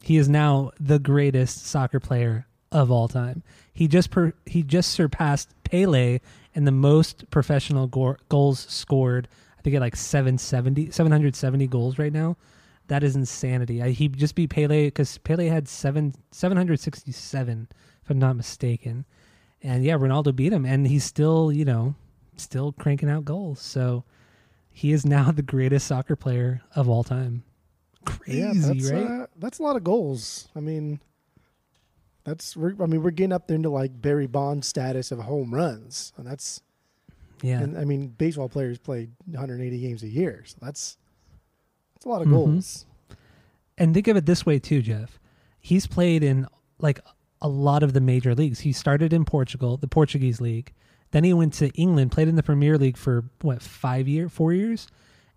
he 0.00 0.16
is 0.16 0.28
now 0.28 0.72
the 0.80 0.98
greatest 0.98 1.66
soccer 1.66 2.00
player 2.00 2.46
of 2.70 2.90
all 2.90 3.08
time. 3.08 3.42
He 3.72 3.88
just 3.88 4.10
per, 4.10 4.32
he 4.46 4.62
just 4.62 4.90
surpassed 4.90 5.50
Pele 5.64 6.20
in 6.54 6.64
the 6.64 6.72
most 6.72 7.30
professional 7.30 7.86
go- 7.86 8.16
goals 8.28 8.60
scored. 8.68 9.28
I 9.58 9.62
think 9.62 9.76
at 9.76 9.80
like 9.80 9.96
770, 9.96 10.90
770 10.90 11.66
goals 11.66 11.98
right 11.98 12.12
now. 12.12 12.36
That 12.88 13.02
is 13.02 13.16
insanity. 13.16 13.82
I, 13.82 13.90
he 13.90 14.08
just 14.08 14.34
beat 14.34 14.50
Pele 14.50 14.86
because 14.86 15.18
Pele 15.18 15.46
had 15.46 15.68
seven 15.68 16.14
seven 16.30 16.56
hundred 16.56 16.80
sixty 16.80 17.12
seven, 17.12 17.68
if 18.02 18.10
I'm 18.10 18.18
not 18.18 18.34
mistaken. 18.34 19.04
And 19.62 19.84
yeah, 19.84 19.98
Ronaldo 19.98 20.34
beat 20.34 20.54
him, 20.54 20.64
and 20.64 20.86
he's 20.86 21.04
still 21.04 21.52
you 21.52 21.66
know 21.66 21.94
still 22.36 22.72
cranking 22.72 23.10
out 23.10 23.26
goals. 23.26 23.60
So 23.60 24.04
he 24.70 24.92
is 24.92 25.04
now 25.04 25.30
the 25.32 25.42
greatest 25.42 25.86
soccer 25.86 26.16
player 26.16 26.62
of 26.74 26.88
all 26.88 27.04
time. 27.04 27.42
Crazy, 28.08 28.38
yeah, 28.40 28.52
that's 28.54 28.90
right? 28.90 29.06
uh, 29.22 29.26
that's 29.38 29.58
a 29.58 29.62
lot 29.62 29.76
of 29.76 29.84
goals. 29.84 30.48
I 30.56 30.60
mean, 30.60 31.00
that's 32.24 32.56
we're, 32.56 32.74
I 32.82 32.86
mean 32.86 33.02
we're 33.02 33.10
getting 33.10 33.32
up 33.32 33.46
there 33.46 33.56
into 33.56 33.70
like 33.70 34.00
Barry 34.00 34.26
Bond 34.26 34.64
status 34.64 35.10
of 35.12 35.18
home 35.20 35.54
runs, 35.54 36.12
and 36.16 36.26
that's 36.26 36.60
yeah, 37.42 37.60
and 37.60 37.76
I 37.78 37.84
mean 37.84 38.08
baseball 38.08 38.48
players 38.48 38.78
play 38.78 39.08
180 39.26 39.80
games 39.80 40.02
a 40.02 40.08
year, 40.08 40.42
so 40.46 40.56
that's 40.60 40.96
that's 41.94 42.06
a 42.06 42.08
lot 42.08 42.22
of 42.22 42.28
Mhm. 42.28 42.32
goals. 42.32 42.86
and 43.76 43.94
think 43.94 44.08
of 44.08 44.16
it 44.16 44.26
this 44.26 44.44
way 44.44 44.58
too, 44.58 44.82
Jeff. 44.82 45.18
He's 45.60 45.86
played 45.86 46.22
in 46.22 46.46
like 46.78 47.00
a 47.40 47.48
lot 47.48 47.82
of 47.82 47.92
the 47.92 48.00
major 48.00 48.34
leagues. 48.34 48.60
He 48.60 48.72
started 48.72 49.12
in 49.12 49.24
Portugal, 49.24 49.76
the 49.76 49.86
Portuguese 49.88 50.40
league. 50.40 50.72
Then 51.12 51.24
he 51.24 51.32
went 51.32 51.54
to 51.54 51.68
England, 51.70 52.12
played 52.12 52.28
in 52.28 52.34
the 52.36 52.42
Premier 52.42 52.76
League 52.76 52.96
for 52.96 53.24
what 53.40 53.62
five 53.62 54.06
year, 54.08 54.28
four 54.28 54.52
years, 54.52 54.88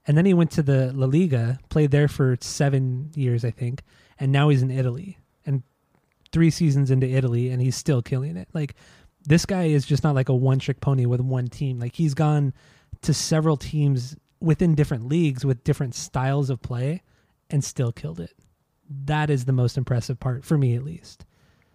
and 0.07 0.17
then 0.17 0.25
he 0.25 0.33
went 0.33 0.51
to 0.51 0.63
the 0.63 0.91
La 0.93 1.05
Liga, 1.07 1.59
played 1.69 1.91
there 1.91 2.07
for 2.07 2.37
seven 2.41 3.11
years, 3.15 3.45
I 3.45 3.51
think, 3.51 3.83
and 4.19 4.31
now 4.31 4.49
he's 4.49 4.61
in 4.61 4.71
Italy. 4.71 5.17
And 5.45 5.63
three 6.31 6.49
seasons 6.49 6.91
into 6.91 7.07
Italy, 7.07 7.49
and 7.49 7.61
he's 7.61 7.75
still 7.75 8.01
killing 8.01 8.37
it. 8.37 8.47
Like 8.53 8.75
this 9.27 9.45
guy 9.45 9.65
is 9.65 9.85
just 9.85 10.03
not 10.03 10.15
like 10.15 10.29
a 10.29 10.35
one 10.35 10.59
trick 10.59 10.79
pony 10.81 11.05
with 11.05 11.21
one 11.21 11.47
team. 11.47 11.79
Like 11.79 11.95
he's 11.95 12.13
gone 12.13 12.53
to 13.03 13.13
several 13.13 13.57
teams 13.57 14.15
within 14.39 14.73
different 14.75 15.07
leagues 15.07 15.45
with 15.45 15.63
different 15.63 15.93
styles 15.93 16.49
of 16.49 16.61
play 16.61 17.01
and 17.49 17.63
still 17.63 17.91
killed 17.91 18.19
it. 18.19 18.33
That 19.05 19.29
is 19.29 19.45
the 19.45 19.53
most 19.53 19.77
impressive 19.77 20.19
part 20.19 20.43
for 20.43 20.57
me, 20.57 20.75
at 20.75 20.83
least. 20.83 21.25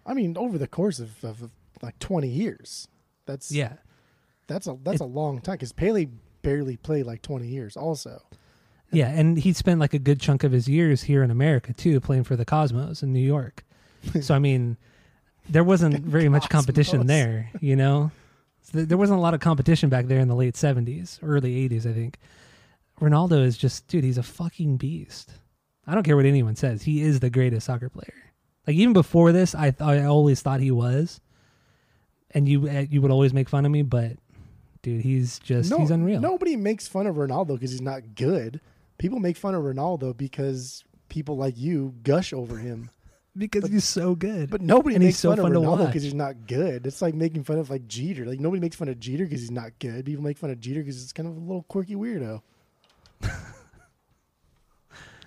I 0.05 0.13
mean, 0.13 0.37
over 0.37 0.57
the 0.57 0.67
course 0.67 0.99
of, 0.99 1.23
of, 1.23 1.49
like 1.81 1.97
20 1.99 2.27
years, 2.27 2.87
that's 3.25 3.51
Yeah, 3.51 3.73
that's 4.47 4.67
a 4.67 4.77
that's 4.83 5.01
It- 5.01 5.03
a 5.03 5.07
long 5.07 5.39
time 5.41 5.55
because 5.55 5.71
Pele 5.71 6.07
barely 6.47 6.77
played 6.77 7.05
like 7.05 7.21
20 7.21 7.45
years. 7.45 7.75
Also, 7.75 8.21
yeah, 8.93 9.09
and 9.09 9.37
he 9.37 9.51
spent 9.51 9.81
like 9.81 9.93
a 9.93 9.99
good 9.99 10.21
chunk 10.21 10.45
of 10.45 10.53
his 10.53 10.69
years 10.69 11.03
here 11.03 11.21
in 11.21 11.29
America 11.29 11.73
too, 11.73 11.99
playing 11.99 12.23
for 12.23 12.37
the 12.37 12.45
Cosmos 12.45 13.03
in 13.03 13.11
New 13.11 13.19
York. 13.19 13.65
so 14.21 14.33
I 14.33 14.39
mean, 14.39 14.77
there 15.49 15.65
wasn't 15.65 16.05
very 16.05 16.29
much 16.29 16.49
competition 16.49 17.05
there, 17.05 17.51
you 17.59 17.75
know. 17.75 18.11
So 18.61 18.85
there 18.85 18.97
wasn't 18.97 19.19
a 19.19 19.21
lot 19.21 19.33
of 19.33 19.41
competition 19.41 19.89
back 19.89 20.05
there 20.05 20.19
in 20.19 20.29
the 20.29 20.35
late 20.35 20.53
'70s, 20.53 21.19
early 21.21 21.67
'80s, 21.67 21.85
I 21.85 21.93
think. 21.93 22.17
Ronaldo 23.01 23.43
is 23.43 23.57
just, 23.57 23.87
dude, 23.89 24.05
he's 24.05 24.17
a 24.17 24.23
fucking 24.23 24.77
beast. 24.77 25.31
I 25.85 25.93
don't 25.93 26.03
care 26.03 26.15
what 26.15 26.25
anyone 26.25 26.55
says. 26.55 26.83
He 26.83 27.01
is 27.01 27.19
the 27.19 27.29
greatest 27.29 27.65
soccer 27.65 27.89
player. 27.89 28.31
Like 28.65 28.77
even 28.77 28.93
before 28.93 29.33
this, 29.33 29.53
I 29.53 29.71
th- 29.71 29.81
I 29.81 30.05
always 30.05 30.41
thought 30.41 30.61
he 30.61 30.71
was, 30.71 31.19
and 32.31 32.47
you 32.47 32.69
uh, 32.69 32.85
you 32.89 33.01
would 33.01 33.11
always 33.11 33.33
make 33.33 33.49
fun 33.49 33.65
of 33.65 33.71
me, 33.71 33.81
but 33.81 34.13
dude, 34.87 35.01
he's 35.03 35.39
just 35.39 35.69
no, 35.69 35.79
he's 35.79 35.91
unreal. 35.91 36.21
Nobody 36.21 36.55
makes 36.55 36.87
fun 36.87 37.07
of 37.07 37.15
Ronaldo 37.17 37.47
because 37.49 37.71
he's 37.71 37.81
not 37.81 38.15
good. 38.15 38.61
People 38.97 39.19
make 39.19 39.35
fun 39.37 39.53
of 39.53 39.63
Ronaldo 39.63 40.15
because 40.15 40.83
people 41.09 41.35
like 41.37 41.57
you 41.57 41.93
gush 42.03 42.31
over 42.33 42.57
him. 42.57 42.89
because 43.37 43.69
he's 43.69 43.83
so 43.83 44.15
good. 44.15 44.49
But 44.49 44.61
nobody 44.61 44.95
And 44.95 45.03
makes 45.03 45.19
so 45.19 45.29
fun, 45.29 45.39
fun 45.39 45.55
of 45.55 45.61
Ronaldo 45.61 45.87
because 45.87 46.03
he's 46.03 46.13
not 46.13 46.47
good. 46.47 46.87
It's 46.87 47.01
like 47.01 47.13
making 47.13 47.43
fun 47.43 47.57
of 47.59 47.69
like 47.69 47.87
Jeter. 47.87 48.25
Like 48.25 48.39
nobody 48.39 48.59
makes 48.61 48.75
fun 48.75 48.87
of 48.87 48.99
Jeter 48.99 49.25
because 49.25 49.41
he's 49.41 49.51
not 49.51 49.77
good. 49.79 50.05
People 50.05 50.23
make 50.23 50.37
fun 50.37 50.49
of 50.51 50.59
Jeter 50.61 50.79
because 50.79 50.95
he's 51.01 51.11
kind 51.13 51.27
of 51.29 51.35
a 51.35 51.39
little 51.39 51.63
quirky 51.63 51.95
weirdo. 51.95 52.41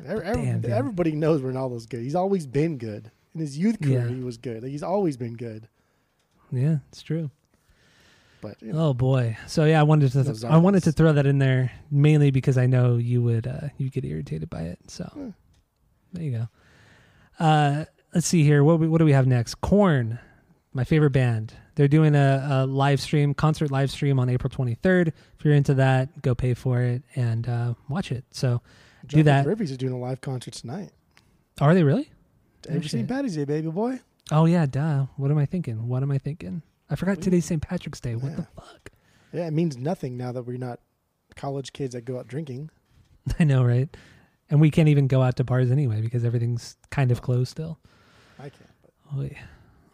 Every- 0.05 0.24
Damn, 0.24 0.65
everybody 0.73 1.12
knows 1.12 1.43
Ronaldo's 1.43 1.87
good. 1.87 2.01
He's 2.01 2.15
always 2.15 2.47
been 2.47 2.78
good. 2.78 3.11
In 3.35 3.41
his 3.41 3.57
youth 3.59 3.81
career, 3.81 4.07
Yeah. 4.09 4.15
he 4.15 4.20
was 4.23 4.39
good. 4.39 4.62
Like, 4.62 4.73
he's 4.73 4.82
always 4.82 5.16
been 5.16 5.35
good. 5.35 5.69
yeah, 6.51 6.78
it's 6.89 7.03
true. 7.03 7.31
But 8.41 8.61
you 8.62 8.73
know, 8.73 8.89
Oh 8.89 8.95
boy. 8.95 9.37
So 9.47 9.65
yeah, 9.65 9.81
I 9.81 9.83
wanted 9.83 10.12
to 10.12 10.23
Those 10.23 10.45
I 10.45 10.57
wanted 10.57 10.83
to 10.85 10.93
throw 10.93 11.12
that 11.12 11.27
in 11.27 11.39
there 11.39 11.73
mainly 11.91 12.31
because 12.31 12.57
I 12.59 12.67
know 12.67 12.97
you 12.97 13.23
would 13.23 13.47
uh 13.47 13.69
you 13.79 13.91
get 13.91 14.05
irritated 14.05 14.49
by 14.51 14.62
it. 14.62 14.79
So 14.89 15.05
Hmm. 15.05 15.31
there 16.12 16.23
you 16.25 16.31
go. 16.33 16.49
Uh 17.39 17.85
let's 18.15 18.27
see 18.27 18.43
here. 18.45 18.65
What 18.65 18.81
we, 18.81 18.89
what 18.89 18.99
do 18.99 19.05
we 19.05 19.12
have 19.12 19.27
next? 19.27 19.57
Korn, 19.61 20.19
my 20.73 20.85
favorite 20.85 21.11
band. 21.11 21.55
They're 21.77 21.89
doing 21.89 22.15
a, 22.15 22.47
a 22.51 22.67
live 22.67 23.01
stream, 23.01 23.33
concert 23.33 23.71
live 23.71 23.91
stream 23.91 24.19
on 24.19 24.29
April 24.29 24.51
23rd. 24.51 25.09
If 25.39 25.45
you're 25.45 25.55
into 25.55 25.75
that, 25.75 26.21
go 26.21 26.35
pay 26.35 26.55
for 26.55 26.81
it 26.83 27.03
and 27.17 27.49
uh 27.49 27.75
watch 27.89 28.12
it. 28.12 28.25
So 28.31 28.61
do 29.07 29.23
Jonathan 29.23 29.25
that. 29.27 29.47
Rivers 29.47 29.71
is 29.71 29.79
doing 29.79 29.93
a 29.93 29.99
live 29.99 30.21
concert 30.21 30.55
tonight. 30.55 30.91
are 31.61 31.75
they 31.75 31.83
really? 31.83 32.11
Have 32.69 32.83
you 32.83 32.89
seen. 32.89 33.07
Patty's 33.07 33.37
Day, 33.37 33.45
baby 33.45 33.71
boy? 33.71 34.01
Oh 34.31 34.45
yeah, 34.45 34.67
duh. 34.67 35.07
What 35.17 35.31
am 35.31 35.39
I 35.39 35.47
thinking? 35.47 35.89
What 35.89 36.03
am 36.03 36.11
I 36.11 36.19
thinking? 36.19 36.62
I 36.91 36.97
forgot 36.97 37.21
today's 37.21 37.45
St. 37.45 37.62
Patrick's 37.62 38.01
Day. 38.01 38.17
What 38.17 38.37
the 38.37 38.47
fuck? 38.57 38.91
Yeah, 39.33 39.47
it 39.47 39.53
means 39.53 39.77
nothing 39.77 40.17
now 40.17 40.33
that 40.33 40.43
we're 40.43 40.59
not 40.59 40.81
college 41.37 41.73
kids 41.73 41.95
that 41.95 42.05
go 42.05 42.19
out 42.19 42.27
drinking. 42.27 42.71
I 43.39 43.45
know, 43.45 43.62
right? 43.65 43.89
And 44.51 44.61
we 44.61 44.71
can't 44.71 44.89
even 44.89 45.07
go 45.07 45.23
out 45.23 45.37
to 45.37 45.45
bars 45.45 45.71
anyway 45.71 46.01
because 46.01 46.25
everything's 46.25 46.77
kind 46.91 47.12
of 47.12 47.23
closed 47.23 47.51
still. 47.53 47.79
I 48.39 48.49
can't. 48.49 48.67
But 48.83 48.91
Oh, 49.15 49.23
yeah. 49.23 49.39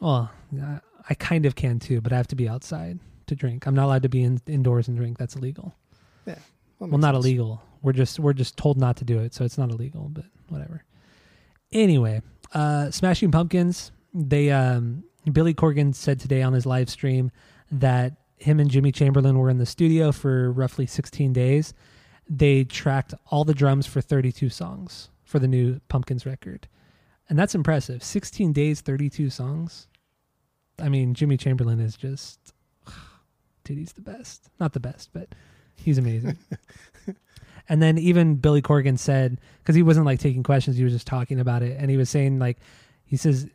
Well, 0.00 0.30
I- 0.62 0.80
I 1.08 1.14
kind 1.14 1.46
of 1.46 1.54
can 1.54 1.78
too, 1.78 2.00
but 2.00 2.12
I 2.12 2.16
have 2.16 2.26
to 2.28 2.36
be 2.36 2.48
outside 2.48 2.98
to 3.28 3.36
drink. 3.36 3.66
I'm 3.66 3.74
not 3.74 3.84
allowed 3.84 4.02
to 4.02 4.08
be 4.08 4.22
in, 4.24 4.40
indoors 4.48 4.88
and 4.88 4.96
drink. 4.96 5.18
That's 5.18 5.36
illegal. 5.36 5.72
that 6.24 6.40
Well, 6.80 6.98
not 6.98 7.14
sense. 7.14 7.24
illegal. 7.24 7.62
We're 7.82 7.92
just 7.92 8.18
we're 8.18 8.32
just 8.32 8.56
told 8.56 8.76
not 8.76 8.96
to 8.96 9.04
do 9.04 9.20
it, 9.20 9.32
so 9.32 9.44
it's 9.44 9.56
not 9.56 9.70
illegal. 9.70 10.08
But 10.12 10.24
whatever. 10.48 10.82
Anyway, 11.72 12.22
uh, 12.54 12.90
Smashing 12.90 13.30
Pumpkins. 13.30 13.92
They 14.14 14.50
um, 14.50 15.04
Billy 15.32 15.54
Corgan 15.54 15.94
said 15.94 16.20
today 16.20 16.42
on 16.42 16.52
his 16.52 16.66
live 16.66 16.88
stream 16.88 17.30
that 17.70 18.14
him 18.36 18.60
and 18.60 18.70
Jimmy 18.70 18.92
Chamberlin 18.92 19.38
were 19.38 19.50
in 19.50 19.58
the 19.58 19.66
studio 19.66 20.12
for 20.12 20.52
roughly 20.52 20.86
16 20.86 21.32
days. 21.32 21.74
They 22.28 22.64
tracked 22.64 23.14
all 23.30 23.44
the 23.44 23.54
drums 23.54 23.86
for 23.86 24.00
32 24.00 24.50
songs 24.50 25.10
for 25.24 25.38
the 25.38 25.48
new 25.48 25.80
Pumpkins 25.88 26.26
record. 26.26 26.68
and 27.28 27.36
that's 27.38 27.56
impressive. 27.56 28.04
16 28.04 28.52
days, 28.52 28.80
32 28.80 29.30
songs. 29.30 29.88
I 30.80 30.88
mean, 30.88 31.14
Jimmy 31.14 31.36
Chamberlin 31.36 31.80
is 31.80 31.96
just, 31.96 32.52
dude, 33.64 33.78
he's 33.78 33.92
the 33.94 34.00
best. 34.00 34.48
Not 34.60 34.74
the 34.74 34.80
best, 34.80 35.10
but 35.12 35.34
he's 35.74 35.98
amazing. 35.98 36.38
and 37.68 37.82
then 37.82 37.98
even 37.98 38.36
Billy 38.36 38.62
Corgan 38.62 38.98
said, 38.98 39.40
because 39.58 39.74
he 39.74 39.82
wasn't 39.82 40.06
like 40.06 40.20
taking 40.20 40.44
questions, 40.44 40.76
he 40.76 40.84
was 40.84 40.92
just 40.92 41.06
talking 41.06 41.40
about 41.40 41.62
it, 41.62 41.76
and 41.80 41.90
he 41.90 41.96
was 41.96 42.10
saying 42.10 42.38
like, 42.38 42.58
he 43.04 43.16
says 43.16 43.48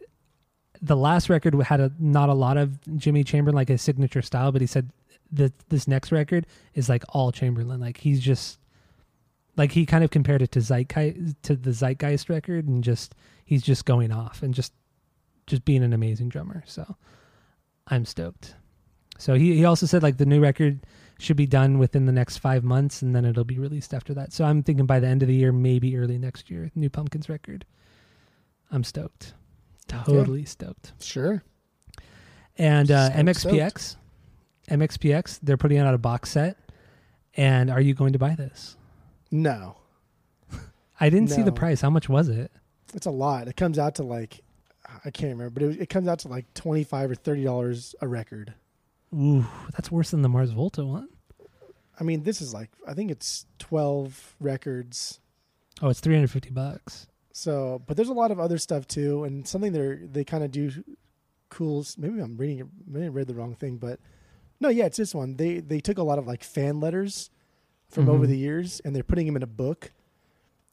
the 0.81 0.97
last 0.97 1.29
record 1.29 1.53
had 1.63 1.79
a 1.79 1.91
not 1.99 2.29
a 2.29 2.33
lot 2.33 2.57
of 2.57 2.79
Jimmy 2.97 3.23
Chamberlin 3.23 3.55
like 3.55 3.69
his 3.69 3.81
signature 3.81 4.21
style, 4.21 4.51
but 4.51 4.61
he 4.61 4.67
said 4.67 4.91
that 5.31 5.53
this 5.69 5.87
next 5.87 6.11
record 6.11 6.45
is 6.73 6.89
like 6.89 7.03
all 7.09 7.31
Chamberlin. 7.31 7.79
Like 7.79 7.97
he's 7.97 8.19
just 8.19 8.59
like 9.57 9.71
he 9.71 9.85
kind 9.85 10.03
of 10.03 10.09
compared 10.09 10.41
it 10.41 10.51
to 10.51 10.59
Zeitgeist 10.59 11.35
to 11.43 11.55
the 11.55 11.71
Zeitgeist 11.71 12.29
record, 12.29 12.67
and 12.67 12.83
just 12.83 13.15
he's 13.45 13.61
just 13.61 13.85
going 13.85 14.11
off 14.11 14.41
and 14.41 14.53
just 14.53 14.73
just 15.47 15.65
being 15.65 15.83
an 15.83 15.93
amazing 15.93 16.29
drummer. 16.29 16.63
So 16.65 16.95
I'm 17.87 18.05
stoked. 18.05 18.55
So 19.17 19.35
he 19.35 19.55
he 19.55 19.65
also 19.65 19.85
said 19.85 20.01
like 20.01 20.17
the 20.17 20.25
new 20.25 20.41
record 20.41 20.85
should 21.19 21.37
be 21.37 21.45
done 21.45 21.77
within 21.77 22.07
the 22.07 22.11
next 22.11 22.39
five 22.39 22.63
months, 22.63 23.03
and 23.03 23.15
then 23.15 23.25
it'll 23.25 23.43
be 23.43 23.59
released 23.59 23.93
after 23.93 24.13
that. 24.15 24.33
So 24.33 24.43
I'm 24.43 24.63
thinking 24.63 24.87
by 24.87 24.99
the 24.99 25.07
end 25.07 25.21
of 25.21 25.27
the 25.27 25.35
year, 25.35 25.51
maybe 25.51 25.95
early 25.95 26.17
next 26.17 26.49
year, 26.49 26.71
new 26.73 26.89
Pumpkins 26.89 27.29
record. 27.29 27.65
I'm 28.71 28.83
stoked, 28.83 29.35
totally 29.91 30.45
stoked. 30.45 30.93
Sure. 30.99 31.43
And 32.57 32.91
uh, 32.91 33.11
Stoked, 33.11 33.25
MXPX, 33.25 33.95
MXPX, 34.69 35.39
they're 35.41 35.57
putting 35.57 35.77
out 35.77 35.93
a 35.93 35.97
box 35.97 36.31
set. 36.31 36.57
And 37.35 37.69
are 37.69 37.79
you 37.81 37.93
going 37.93 38.13
to 38.13 38.19
buy 38.19 38.35
this? 38.35 38.75
No, 39.31 39.77
I 40.99 41.09
didn't 41.09 41.29
see 41.29 41.41
the 41.41 41.51
price. 41.53 41.79
How 41.81 41.89
much 41.89 42.09
was 42.09 42.27
it? 42.27 42.51
it's 42.93 43.05
a 43.05 43.11
lot. 43.11 43.47
It 43.47 43.55
comes 43.55 43.79
out 43.79 43.95
to 43.95 44.03
like 44.03 44.41
I 45.05 45.11
can't 45.11 45.31
remember, 45.31 45.49
but 45.49 45.63
it, 45.63 45.81
it 45.83 45.89
comes 45.89 46.07
out 46.07 46.19
to 46.19 46.27
like 46.27 46.53
twenty 46.53 46.83
five 46.83 47.09
or 47.09 47.15
thirty 47.15 47.43
dollars 47.43 47.95
a 48.01 48.07
record. 48.07 48.53
Ooh, 49.13 49.45
that's 49.71 49.91
worse 49.91 50.11
than 50.11 50.21
the 50.21 50.29
Mars 50.29 50.51
Volta 50.51 50.85
one. 50.85 51.09
I 51.99 52.03
mean, 52.03 52.23
this 52.23 52.41
is 52.41 52.53
like 52.53 52.69
I 52.87 52.93
think 52.93 53.11
it's 53.11 53.45
twelve 53.59 54.35
records. 54.39 55.19
Oh, 55.81 55.89
it's 55.89 55.99
350 55.99 56.51
bucks. 56.51 57.07
So, 57.33 57.81
but 57.87 57.95
there's 57.97 58.09
a 58.09 58.13
lot 58.13 58.31
of 58.31 58.39
other 58.39 58.57
stuff 58.57 58.87
too, 58.87 59.23
and 59.23 59.47
something 59.47 59.71
they 59.71 59.95
they 60.05 60.23
kind 60.23 60.43
of 60.43 60.51
do 60.51 60.71
cool. 61.49 61.85
Maybe 61.97 62.19
I'm 62.19 62.37
reading 62.37 62.59
it. 62.59 62.67
Maybe 62.87 63.05
I 63.05 63.09
read 63.09 63.27
the 63.27 63.33
wrong 63.35 63.55
thing, 63.55 63.77
but 63.77 63.99
no, 64.59 64.69
yeah, 64.69 64.85
it's 64.85 64.97
this 64.97 65.15
one. 65.15 65.35
They 65.37 65.59
they 65.59 65.79
took 65.79 65.97
a 65.97 66.03
lot 66.03 66.19
of 66.19 66.27
like 66.27 66.43
fan 66.43 66.79
letters 66.79 67.29
from 67.89 68.09
over 68.09 68.25
Mhm. 68.25 68.29
the 68.29 68.37
years, 68.37 68.81
and 68.83 68.95
they're 68.95 69.03
putting 69.03 69.25
them 69.25 69.35
in 69.35 69.43
a 69.43 69.47
book. 69.47 69.91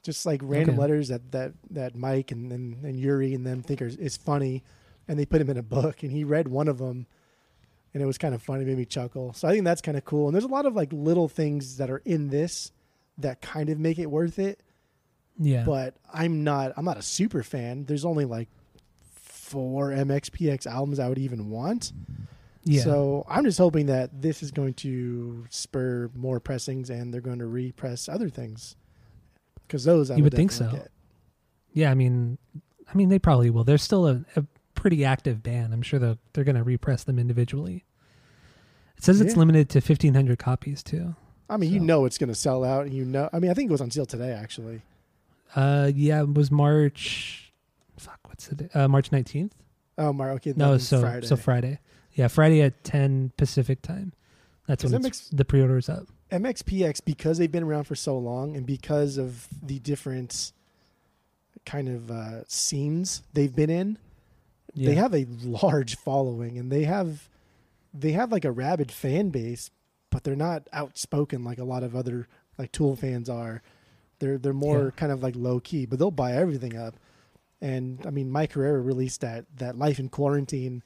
Just 0.02 0.24
like 0.26 0.40
random 0.44 0.74
Okay. 0.74 0.80
letters 0.80 1.08
that 1.08 1.30
that 1.32 1.52
that 1.70 1.94
Mike 1.96 2.30
and, 2.32 2.52
and 2.52 2.84
and 2.84 2.98
Yuri 2.98 3.34
and 3.34 3.46
them 3.46 3.62
think 3.62 3.82
are, 3.82 3.86
is 3.86 4.16
funny, 4.16 4.62
and 5.06 5.18
they 5.18 5.26
put 5.26 5.40
him 5.40 5.50
in 5.50 5.56
a 5.58 5.62
book. 5.62 6.02
And 6.02 6.10
he 6.12 6.24
read 6.24 6.48
one 6.48 6.66
of 6.68 6.78
them, 6.78 7.06
and 7.94 8.02
it 8.02 8.06
was 8.06 8.18
kind 8.18 8.34
of 8.34 8.42
funny, 8.42 8.64
made 8.64 8.78
me 8.78 8.84
chuckle. 8.84 9.32
So 9.32 9.46
I 9.46 9.52
think 9.52 9.64
that's 9.64 9.80
kind 9.82 9.96
of 9.96 10.04
cool. 10.04 10.26
And 10.26 10.34
there's 10.34 10.44
a 10.44 10.48
lot 10.48 10.66
of 10.66 10.74
like 10.74 10.92
little 10.92 11.28
things 11.28 11.76
that 11.76 11.90
are 11.90 12.02
in 12.04 12.30
this 12.30 12.72
that 13.16 13.40
kind 13.40 13.68
of 13.70 13.78
make 13.78 13.98
it 13.98 14.06
worth 14.10 14.38
it 14.38 14.60
Yeah. 15.38 15.64
but 15.64 15.94
I'm 16.12 16.42
not 16.44 16.72
I'm 16.76 16.84
not 16.84 16.96
a 16.96 17.02
super 17.02 17.42
fan. 17.42 17.84
There's 17.84 18.04
only 18.04 18.24
like 18.24 18.48
four 19.12 19.90
MXPX 19.90 20.66
albums 20.66 20.98
I 20.98 21.08
would 21.08 21.18
even 21.18 21.48
want. 21.50 21.92
yeah. 22.64 22.82
So 22.82 23.24
I'm 23.28 23.44
just 23.44 23.58
hoping 23.58 23.86
that 23.86 24.20
this 24.20 24.42
is 24.42 24.50
going 24.50 24.74
to 24.74 25.46
spur 25.50 26.10
more 26.14 26.40
pressings 26.40 26.90
and 26.90 27.12
they're 27.14 27.20
going 27.20 27.38
to 27.38 27.46
repress 27.46 28.08
other 28.08 28.28
things. 28.28 28.76
Because 29.66 29.84
those 29.84 30.10
I 30.10 30.16
You 30.16 30.24
would, 30.24 30.32
would 30.32 30.36
think 30.36 30.52
so. 30.52 30.70
Get. 30.70 30.90
yeah, 31.72 31.90
I 31.90 31.94
mean, 31.94 32.38
I 32.92 32.96
mean, 32.96 33.08
they 33.10 33.18
probably 33.18 33.50
will. 33.50 33.64
They're 33.64 33.76
still 33.78 34.06
a, 34.08 34.24
a 34.36 34.44
pretty 34.74 35.04
active 35.04 35.42
band. 35.42 35.72
I'm 35.74 35.82
sure 35.82 35.98
they're, 36.00 36.16
they're 36.32 36.44
going 36.44 36.56
to 36.56 36.62
repress 36.62 37.04
them 37.04 37.18
individually. 37.18 37.84
It 38.96 39.04
says 39.04 39.20
it's 39.20 39.34
Yeah. 39.34 39.38
limited 39.40 39.68
to 39.70 39.78
1,500 39.80 40.38
copies, 40.38 40.82
too. 40.82 41.14
I 41.50 41.56
mean, 41.58 41.72
you 41.72 41.80
know 41.80 42.04
it's 42.06 42.18
going 42.18 42.28
to 42.28 42.34
sell 42.34 42.64
out. 42.64 42.86
And 42.86 42.94
you 42.94 43.04
know, 43.04 43.28
I 43.32 43.38
mean, 43.38 43.50
I 43.50 43.54
think 43.54 43.68
it 43.70 43.72
was 43.72 43.80
on 43.80 43.90
sale 43.90 44.04
today 44.06 44.32
actually. 44.32 44.82
Uh, 45.54 45.90
yeah, 45.94 46.20
it 46.22 46.34
was 46.34 46.50
March. 46.50 47.52
Fuck, 47.98 48.20
what's 48.24 48.46
the 48.48 48.54
day? 48.54 48.68
Uh, 48.74 48.88
March 48.88 49.10
19th? 49.10 49.52
Oh, 49.96 50.12
my 50.12 50.30
okay. 50.30 50.52
No, 50.56 50.78
so 50.78 51.00
Friday. 51.00 51.26
so 51.26 51.36
Friday. 51.36 51.80
Yeah, 52.12 52.28
Friday 52.28 52.62
at 52.62 52.84
10 52.84 53.32
Pacific 53.36 53.82
time. 53.82 54.12
That's 54.66 54.84
Is 54.84 54.92
when 54.92 55.04
it's, 55.06 55.28
the 55.30 55.44
pre-order's 55.44 55.88
up. 55.88 56.04
MXPX 56.30 57.04
because 57.04 57.38
they've 57.38 57.50
been 57.50 57.62
around 57.62 57.84
for 57.84 57.94
so 57.94 58.18
long 58.18 58.54
and 58.56 58.66
because 58.66 59.16
of 59.16 59.48
the 59.62 59.78
different 59.78 60.52
kind 61.64 61.88
of 61.88 62.10
uh, 62.10 62.44
scenes 62.46 63.22
they've 63.32 63.54
been 63.54 63.70
in, 63.70 63.98
Yeah. 64.74 64.90
they 64.90 64.94
have 64.96 65.14
a 65.14 65.26
large 65.42 65.96
following 65.96 66.58
and 66.58 66.70
they 66.70 66.84
have 66.84 67.28
they 67.94 68.12
have 68.12 68.30
like 68.30 68.44
a 68.44 68.52
rabid 68.52 68.92
fan 68.92 69.30
base, 69.30 69.70
but 70.10 70.22
they're 70.22 70.36
not 70.36 70.68
outspoken 70.72 71.42
like 71.44 71.58
a 71.58 71.64
lot 71.64 71.82
of 71.82 71.96
other 71.96 72.28
like 72.58 72.70
Tool 72.72 72.94
fans 72.94 73.30
are. 73.30 73.62
They're 74.18 74.38
they're 74.38 74.52
more 74.52 74.84
Yeah. 74.86 74.90
kind 74.96 75.12
of 75.12 75.22
like 75.22 75.34
low 75.36 75.60
key, 75.60 75.86
but 75.86 75.98
they'll 75.98 76.10
buy 76.10 76.32
everything 76.34 76.76
up. 76.76 76.96
And 77.60 78.04
I 78.06 78.10
mean, 78.10 78.30
Mike 78.30 78.52
Herrera 78.52 78.80
released 78.80 79.20
that 79.22 79.46
that 79.56 79.76
Life 79.76 79.98
in 79.98 80.08
Quarantine 80.08 80.82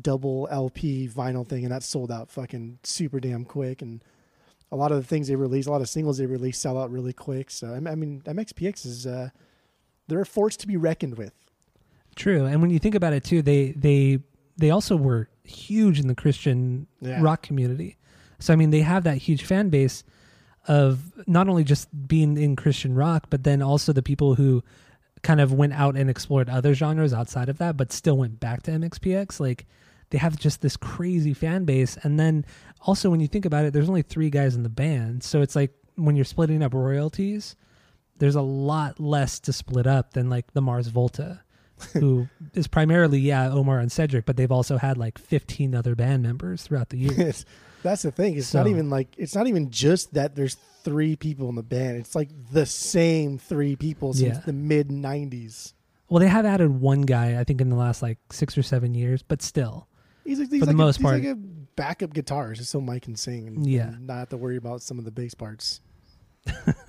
double 0.00 0.48
LP 0.50 1.08
vinyl 1.08 1.46
thing, 1.46 1.64
and 1.64 1.72
that 1.72 1.82
sold 1.82 2.10
out 2.10 2.30
fucking 2.30 2.78
super 2.82 3.20
damn 3.20 3.44
quick. 3.44 3.82
And 3.82 4.02
a 4.70 4.76
lot 4.76 4.90
of 4.90 4.96
the 4.98 5.04
things 5.06 5.28
they 5.28 5.36
release, 5.36 5.66
a 5.66 5.70
lot 5.70 5.82
of 5.82 5.88
singles 5.88 6.16
they 6.18 6.26
release, 6.26 6.58
sell 6.58 6.78
out 6.80 6.90
really 6.90 7.12
quick. 7.12 7.50
So 7.50 7.72
I 7.74 7.90
I 7.90 7.94
mean, 7.94 8.22
MXPX 8.24 8.86
is 8.86 9.06
uh, 9.06 9.30
they're 10.08 10.20
a 10.22 10.26
force 10.26 10.56
to 10.58 10.66
be 10.66 10.76
reckoned 10.76 11.18
with. 11.18 11.32
True, 12.14 12.44
and 12.44 12.60
when 12.60 12.70
you 12.70 12.78
think 12.78 12.94
about 12.94 13.12
it 13.12 13.24
too, 13.24 13.40
they 13.42 13.72
they 13.72 14.18
they 14.56 14.70
also 14.70 14.96
were 14.96 15.28
huge 15.44 15.98
in 15.98 16.06
the 16.08 16.14
Christian 16.14 16.86
Yeah. 17.00 17.20
rock 17.22 17.42
community. 17.42 17.96
So 18.38 18.52
I 18.52 18.56
mean, 18.56 18.70
they 18.70 18.80
have 18.82 19.04
that 19.04 19.16
huge 19.18 19.44
fan 19.44 19.68
base 19.70 20.04
of 20.68 21.00
not 21.26 21.48
only 21.48 21.64
just 21.64 21.88
being 22.06 22.36
in 22.36 22.56
Christian 22.56 22.94
rock, 22.94 23.26
but 23.30 23.44
then 23.44 23.62
also 23.62 23.92
the 23.92 24.02
people 24.02 24.34
who 24.34 24.62
kind 25.22 25.40
of 25.40 25.52
went 25.52 25.72
out 25.72 25.96
and 25.96 26.10
explored 26.10 26.48
other 26.48 26.74
genres 26.74 27.12
outside 27.12 27.48
of 27.48 27.58
that, 27.58 27.76
but 27.76 27.92
still 27.92 28.16
went 28.16 28.40
back 28.40 28.62
to 28.64 28.70
MXPX. 28.70 29.40
Like 29.40 29.66
they 30.10 30.18
have 30.18 30.38
just 30.38 30.60
this 30.60 30.76
crazy 30.76 31.34
fan 31.34 31.64
base, 31.64 31.96
and 32.02 32.18
then 32.18 32.44
also 32.80 33.10
when 33.10 33.20
you 33.20 33.28
think 33.28 33.44
about 33.44 33.64
it, 33.64 33.72
there's 33.72 33.88
only 33.88 34.02
three 34.02 34.30
guys 34.30 34.54
in 34.54 34.62
the 34.62 34.68
band, 34.68 35.22
so 35.22 35.42
it's 35.42 35.56
like 35.56 35.72
when 35.96 36.16
you're 36.16 36.24
splitting 36.24 36.62
up 36.62 36.74
royalties, 36.74 37.56
there's 38.18 38.34
a 38.34 38.42
lot 38.42 39.00
less 39.00 39.40
to 39.40 39.52
split 39.52 39.86
up 39.86 40.14
than 40.14 40.30
like 40.30 40.52
the 40.52 40.62
Mars 40.62 40.88
Volta 40.88 41.42
who 41.94 42.28
is 42.54 42.66
primarily 42.66 43.18
yeah 43.18 43.50
Omar 43.50 43.78
and 43.78 43.90
Cedric, 43.90 44.26
but 44.26 44.36
they've 44.36 44.52
also 44.52 44.78
had 44.78 44.98
like 44.98 45.18
15 45.18 45.74
other 45.74 45.94
band 45.94 46.22
members 46.22 46.62
throughout 46.62 46.90
the 46.90 46.98
years. 46.98 47.44
That's 47.82 48.02
the 48.02 48.10
thing. 48.12 48.36
It's 48.36 48.54
not 48.54 48.66
even 48.68 48.90
like 48.90 49.08
it's 49.18 49.34
not 49.34 49.46
even 49.46 49.70
just 49.70 50.14
that 50.14 50.34
there's 50.34 50.56
three 50.84 51.16
people 51.16 51.48
in 51.48 51.54
the 51.54 51.62
band. 51.62 51.96
It's 51.98 52.14
like 52.14 52.30
the 52.52 52.66
same 52.66 53.38
three 53.38 53.76
people 53.76 54.12
since 54.14 54.36
Yeah. 54.38 54.42
the 54.44 54.52
mid 54.52 54.88
'90s. 54.88 55.74
well, 56.08 56.20
they 56.20 56.28
have 56.28 56.44
added 56.46 56.68
one 56.80 57.02
guy 57.02 57.38
I 57.40 57.44
think 57.44 57.60
in 57.60 57.68
the 57.70 57.76
last 57.76 58.02
like 58.02 58.18
six 58.30 58.56
or 58.58 58.62
seven 58.62 58.94
years, 58.94 59.22
but 59.22 59.42
still, 59.42 59.88
He's, 60.24 60.38
like- 60.38 60.50
he's 60.50 60.60
For 60.60 60.66
the 60.66 60.72
like 60.72 60.76
most 60.76 60.96
a, 60.96 60.98
he's 60.98 61.02
part- 61.04 61.20
like 61.22 61.32
a 61.32 61.34
backup 61.36 62.10
guitarist, 62.14 62.56
just 62.56 62.70
so 62.70 62.80
Mike 62.80 63.02
can 63.02 63.16
sing 63.16 63.46
and, 63.48 63.66
Yeah. 63.66 63.88
and 63.88 64.06
not 64.06 64.18
have 64.18 64.28
to 64.30 64.36
worry 64.36 64.56
about 64.56 64.82
some 64.82 64.98
of 64.98 65.04
the 65.04 65.10
bass 65.10 65.34
parts. 65.34 65.80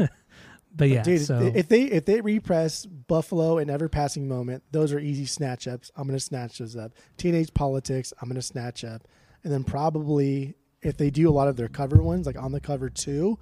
but 0.76 0.90
yeah. 0.90 1.04
Dude, 1.04 1.22
so 1.26 1.52
if 1.54 1.68
they 1.68 1.84
if 1.84 2.06
they 2.06 2.22
repress 2.22 2.86
Buffalo 2.86 3.58
and 3.60 3.70
Ever 3.70 3.88
Passing 3.90 4.28
Moment, 4.28 4.64
those 4.72 4.92
are 4.94 5.00
easy 5.00 5.26
snatch 5.26 5.68
ups. 5.68 5.92
I'm 5.96 6.08
gonna 6.08 6.20
snatch 6.20 6.58
those 6.58 6.76
up. 6.76 6.94
Teenage 7.18 7.54
Politics, 7.54 8.14
I'm 8.22 8.28
gonna 8.28 8.42
snatch 8.42 8.84
up, 8.84 9.08
and 9.44 9.54
then 9.54 9.64
probably 9.64 10.56
if 10.84 10.98
they 10.98 11.10
do 11.10 11.30
a 11.30 11.32
lot 11.32 11.48
of 11.48 11.56
their 11.56 11.68
cover 11.68 12.02
ones, 12.02 12.26
like 12.26 12.38
on 12.38 12.52
the 12.52 12.60
cover 12.60 12.90
two, 12.90 13.40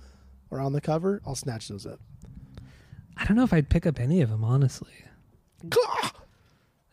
or 0.49 0.59
on 0.59 0.73
the 0.73 0.81
cover, 0.81 1.21
I'll 1.25 1.35
snatch 1.35 1.67
those 1.67 1.85
up. 1.85 1.99
I 3.17 3.25
don't 3.25 3.35
know 3.35 3.43
if 3.43 3.53
I'd 3.53 3.69
pick 3.69 3.85
up 3.85 3.99
any 3.99 4.21
of 4.21 4.29
them 4.29 4.43
honestly. 4.43 4.93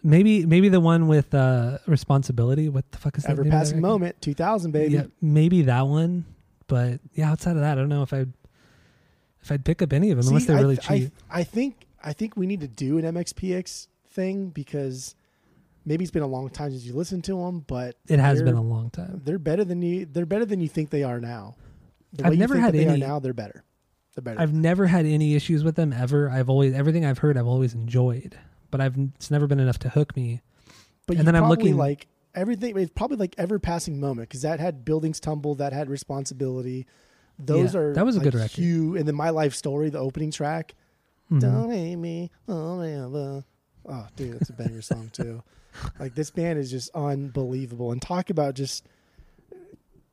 Maybe 0.02 0.46
maybe 0.46 0.68
the 0.68 0.80
one 0.80 1.08
with 1.08 1.34
uh 1.34 1.78
responsibility. 1.86 2.68
What 2.68 2.90
the 2.92 2.98
fuck 2.98 3.18
is 3.18 3.24
that? 3.24 3.32
Ever 3.32 3.42
name 3.42 3.52
of 3.52 3.58
that 3.58 3.64
Passing? 3.66 3.80
Moment, 3.80 4.20
2000 4.22 4.70
baby. 4.70 4.94
Yeah, 4.94 5.04
maybe 5.20 5.62
that 5.62 5.86
one. 5.86 6.24
But 6.66 7.00
yeah, 7.14 7.30
outside 7.30 7.56
of 7.56 7.62
that, 7.62 7.72
I 7.72 7.80
don't 7.80 7.88
know 7.88 8.02
if 8.02 8.12
I'd 8.12 8.32
if 9.42 9.50
I'd 9.50 9.64
pick 9.64 9.82
up 9.82 9.92
any 9.92 10.10
of 10.10 10.18
them 10.18 10.28
unless 10.28 10.46
they're 10.46 10.56
I 10.56 10.60
really 10.60 10.76
th- 10.76 10.90
I, 10.90 10.98
cheap. 10.98 11.12
I 11.30 11.44
think 11.44 11.86
I 12.02 12.12
think 12.12 12.36
we 12.36 12.46
need 12.46 12.60
to 12.60 12.68
do 12.68 12.98
an 12.98 13.04
MXPX 13.04 13.88
thing 14.10 14.50
because 14.50 15.14
maybe 15.88 16.04
it's 16.04 16.10
been 16.12 16.22
a 16.22 16.26
long 16.28 16.50
time 16.50 16.70
since 16.70 16.84
you 16.84 16.92
listened 16.92 17.24
to 17.24 17.36
them, 17.42 17.64
but 17.66 17.96
it 18.06 18.18
has 18.20 18.42
been 18.42 18.54
a 18.54 18.62
long 18.62 18.90
time. 18.90 19.22
They're 19.24 19.38
better 19.38 19.64
than 19.64 19.80
you. 19.82 20.04
They're 20.06 20.26
better 20.26 20.44
than 20.44 20.60
you 20.60 20.68
think 20.68 20.90
they 20.90 21.02
are 21.02 21.20
now. 21.20 21.56
The 22.12 22.26
I've 22.26 22.34
you 22.34 22.38
never 22.38 22.58
had 22.58 22.74
any- 22.74 22.86
are 22.86 22.96
now. 23.08 23.18
They're 23.18 23.32
better. 23.34 23.64
They're 24.14 24.22
better. 24.22 24.40
I've 24.40 24.52
never 24.52 24.86
had 24.86 25.06
any 25.06 25.34
issues 25.34 25.64
with 25.64 25.76
them 25.76 25.92
ever. 25.92 26.28
I've 26.30 26.50
always 26.50 26.74
everything 26.74 27.04
I've 27.04 27.18
heard 27.18 27.36
I've 27.38 27.46
always 27.46 27.74
enjoyed, 27.74 28.38
but 28.70 28.80
I've 28.80 28.96
it's 29.16 29.30
never 29.30 29.46
been 29.46 29.60
enough 29.60 29.78
to 29.80 29.88
hook 29.88 30.14
me. 30.16 30.42
but 31.06 31.16
and 31.16 31.20
you 31.20 31.24
then 31.32 31.36
I'm 31.42 31.48
looking- 31.48 31.76
like 31.76 32.06
everything. 32.34 32.76
It's 32.76 32.92
probably 32.94 33.16
like 33.16 33.34
ever 33.38 33.58
passing 33.58 33.98
moment 33.98 34.28
because 34.28 34.42
that 34.42 34.60
had 34.60 34.84
buildings 34.84 35.18
tumble. 35.20 35.54
That 35.56 35.72
had 35.72 35.88
responsibility. 35.88 36.86
Those 37.38 37.74
Yeah, 37.74 37.80
are 37.80 37.94
that 37.94 38.04
was 38.04 38.16
a 38.16 38.18
like, 38.18 38.24
good 38.24 38.34
record. 38.34 38.50
Huge, 38.50 38.98
and 38.98 39.06
then 39.08 39.14
my 39.14 39.30
life 39.30 39.54
story, 39.54 39.90
the 39.90 39.98
opening 40.00 40.30
track. 40.32 40.74
Mhm. 41.30 41.40
Don't 41.40 41.70
hate 41.70 41.96
me. 41.96 42.30
Oh. 42.48 43.44
Oh, 43.90 44.06
dude, 44.16 44.34
that's 44.38 44.50
a 44.50 44.52
banger 44.52 44.82
song 44.82 45.08
too. 45.12 45.42
Like 45.98 46.14
this 46.14 46.30
band 46.30 46.58
is 46.58 46.70
just 46.70 46.90
unbelievable, 46.94 47.92
and 47.92 48.00
talk 48.02 48.30
about 48.30 48.54
just 48.54 48.86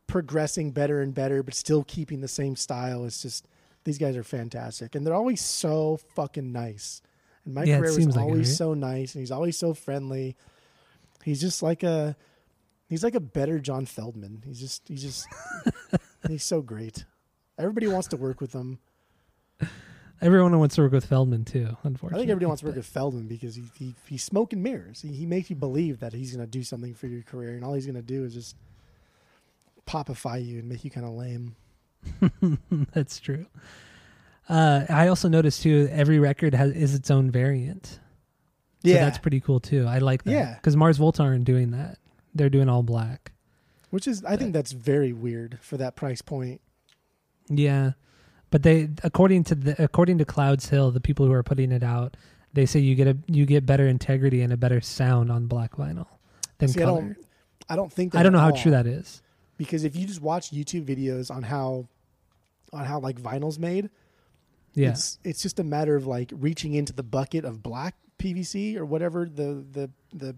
progressing 0.07 0.71
better 0.71 1.01
and 1.01 1.13
better, 1.13 1.43
but 1.43 1.53
still 1.53 1.83
keeping 1.83 2.21
the 2.21 2.27
same 2.27 2.55
style. 2.55 3.05
It's 3.05 3.21
just 3.21 3.47
these 3.83 3.97
guys 3.97 4.15
are 4.15 4.23
fantastic, 4.23 4.95
and 4.95 5.05
they're 5.05 5.13
always 5.13 5.41
so 5.41 5.97
fucking 6.15 6.51
nice. 6.51 7.01
And 7.45 7.53
Mike 7.53 7.67
Yeah, 7.67 7.77
seems 7.85 8.07
was 8.07 8.15
like 8.15 8.15
it, 8.15 8.29
always 8.29 8.49
right? 8.49 8.57
so 8.57 8.73
nice, 8.73 9.15
and 9.15 9.21
he's 9.21 9.31
always 9.31 9.57
so 9.57 9.73
friendly. 9.73 10.35
He's 11.23 11.41
just 11.41 11.61
like 11.63 11.83
a 11.83 12.15
he's 12.87 13.03
like 13.03 13.15
a 13.15 13.19
better 13.19 13.59
John 13.59 13.85
Feldmann. 13.85 14.43
He's 14.45 14.59
just 14.59 14.87
he's 14.87 15.01
just 15.03 15.27
he's 16.27 16.43
so 16.43 16.61
great. 16.61 17.05
Everybody 17.57 17.87
wants 17.87 18.07
to 18.09 18.17
work 18.17 18.41
with 18.41 18.53
him. 18.53 18.79
Everyone 20.21 20.57
wants 20.57 20.75
to 20.75 20.81
work 20.81 20.91
with 20.93 21.09
Feldmann 21.09 21.45
too. 21.45 21.77
Unfortunately, 21.83 22.17
I 22.17 22.19
think 22.21 22.31
everybody 22.31 22.45
wants 22.45 22.61
to 22.61 22.67
work 22.67 22.75
with 22.75 22.91
Feldmann 22.91 23.27
because 23.27 23.55
he, 23.55 23.63
he 23.77 23.93
he's 24.07 24.23
smoke 24.23 24.53
and 24.53 24.63
mirrors. 24.63 25.01
He, 25.01 25.09
he 25.09 25.25
makes 25.25 25.49
you 25.49 25.55
believe 25.55 25.99
that 25.99 26.13
he's 26.13 26.33
going 26.35 26.45
to 26.45 26.49
do 26.49 26.63
something 26.63 26.93
for 26.93 27.07
your 27.07 27.21
career, 27.21 27.51
and 27.55 27.63
all 27.63 27.73
he's 27.73 27.85
going 27.85 27.95
to 27.95 28.01
do 28.01 28.23
is 28.23 28.33
just 28.33 28.55
popify 29.85 30.43
you 30.43 30.59
and 30.59 30.69
make 30.69 30.83
you 30.83 30.89
kind 30.91 31.05
of 31.05 31.13
lame. 31.13 31.55
That's 32.93 33.19
true. 33.19 33.45
Uh, 34.47 34.85
I 34.89 35.07
also 35.07 35.27
noticed 35.27 35.63
too. 35.63 35.89
Every 35.91 36.19
record 36.19 36.53
has 36.53 36.71
is 36.71 36.93
its 36.95 37.09
own 37.11 37.31
variant. 37.31 37.99
So 38.83 38.91
Yeah, 38.91 39.05
that's 39.05 39.17
pretty 39.17 39.39
cool 39.39 39.59
too. 39.59 39.85
I 39.87 39.97
like 39.97 40.23
that. 40.25 40.31
Yeah. 40.31 40.53
because 40.55 40.75
Mars 40.77 40.97
Volta 40.97 41.23
aren't 41.23 41.45
doing 41.45 41.71
that. 41.71 41.97
They're 42.35 42.49
doing 42.49 42.69
all 42.69 42.83
black. 42.83 43.31
which 43.89 44.07
is 44.07 44.23
I 44.23 44.37
think 44.37 44.53
that's 44.53 44.71
very 44.71 45.11
weird 45.13 45.57
for 45.61 45.77
that 45.77 45.95
price 45.95 46.21
point. 46.21 46.61
Yeah, 47.49 47.93
but 48.55 48.63
they 48.63 48.87
according 49.03 49.43
to 49.43 49.53
the 49.55 49.83
according 49.83 50.17
to 50.19 50.23
Clouds 50.23 50.69
Hill, 50.69 50.89
the 50.89 51.01
people 51.01 51.25
who 51.25 51.33
are 51.33 51.43
putting 51.43 51.73
it 51.73 51.83
out, 51.83 52.15
they 52.53 52.65
say 52.65 52.79
you 52.79 52.95
get 52.95 53.05
a 53.05 53.17
you 53.27 53.45
get 53.45 53.65
better 53.65 53.85
integrity 53.85 54.41
and 54.41 54.53
a 54.53 54.55
better 54.55 54.79
sound 54.79 55.29
on 55.29 55.47
black 55.47 55.75
vinyl 55.75 56.07
than 56.59 56.69
See, 56.69 56.81
I 56.81 56.85
color. 56.85 57.01
don't 57.01 57.17
I 57.67 57.75
don't 57.75 57.91
think 57.91 58.13
that 58.13 58.19
I 58.19 58.23
don't 58.23 58.31
know 58.31 58.39
how 58.39 58.51
all, 58.51 58.55
true 58.57 58.71
that 58.71 58.87
is. 58.87 59.21
because 59.57 59.83
if 59.83 59.93
you 59.97 60.07
just 60.07 60.21
watch 60.21 60.51
YouTube 60.51 60.85
videos 60.85 61.29
on 61.29 61.43
how 61.43 61.89
on 62.71 62.85
how 62.85 62.99
like 63.01 63.21
vinyl's 63.21 63.59
made, 63.59 63.89
Yeah, 64.73 64.91
it's 64.91 65.19
it's 65.25 65.41
just 65.41 65.59
a 65.59 65.63
matter 65.65 65.97
of 65.97 66.07
like 66.07 66.31
reaching 66.33 66.75
into 66.75 66.93
the 66.93 67.03
bucket 67.03 67.43
of 67.43 67.61
black 67.61 67.95
PVC 68.19 68.77
or 68.77 68.85
whatever 68.85 69.25
the 69.25 69.65
the 69.69 69.89
the 70.13 70.35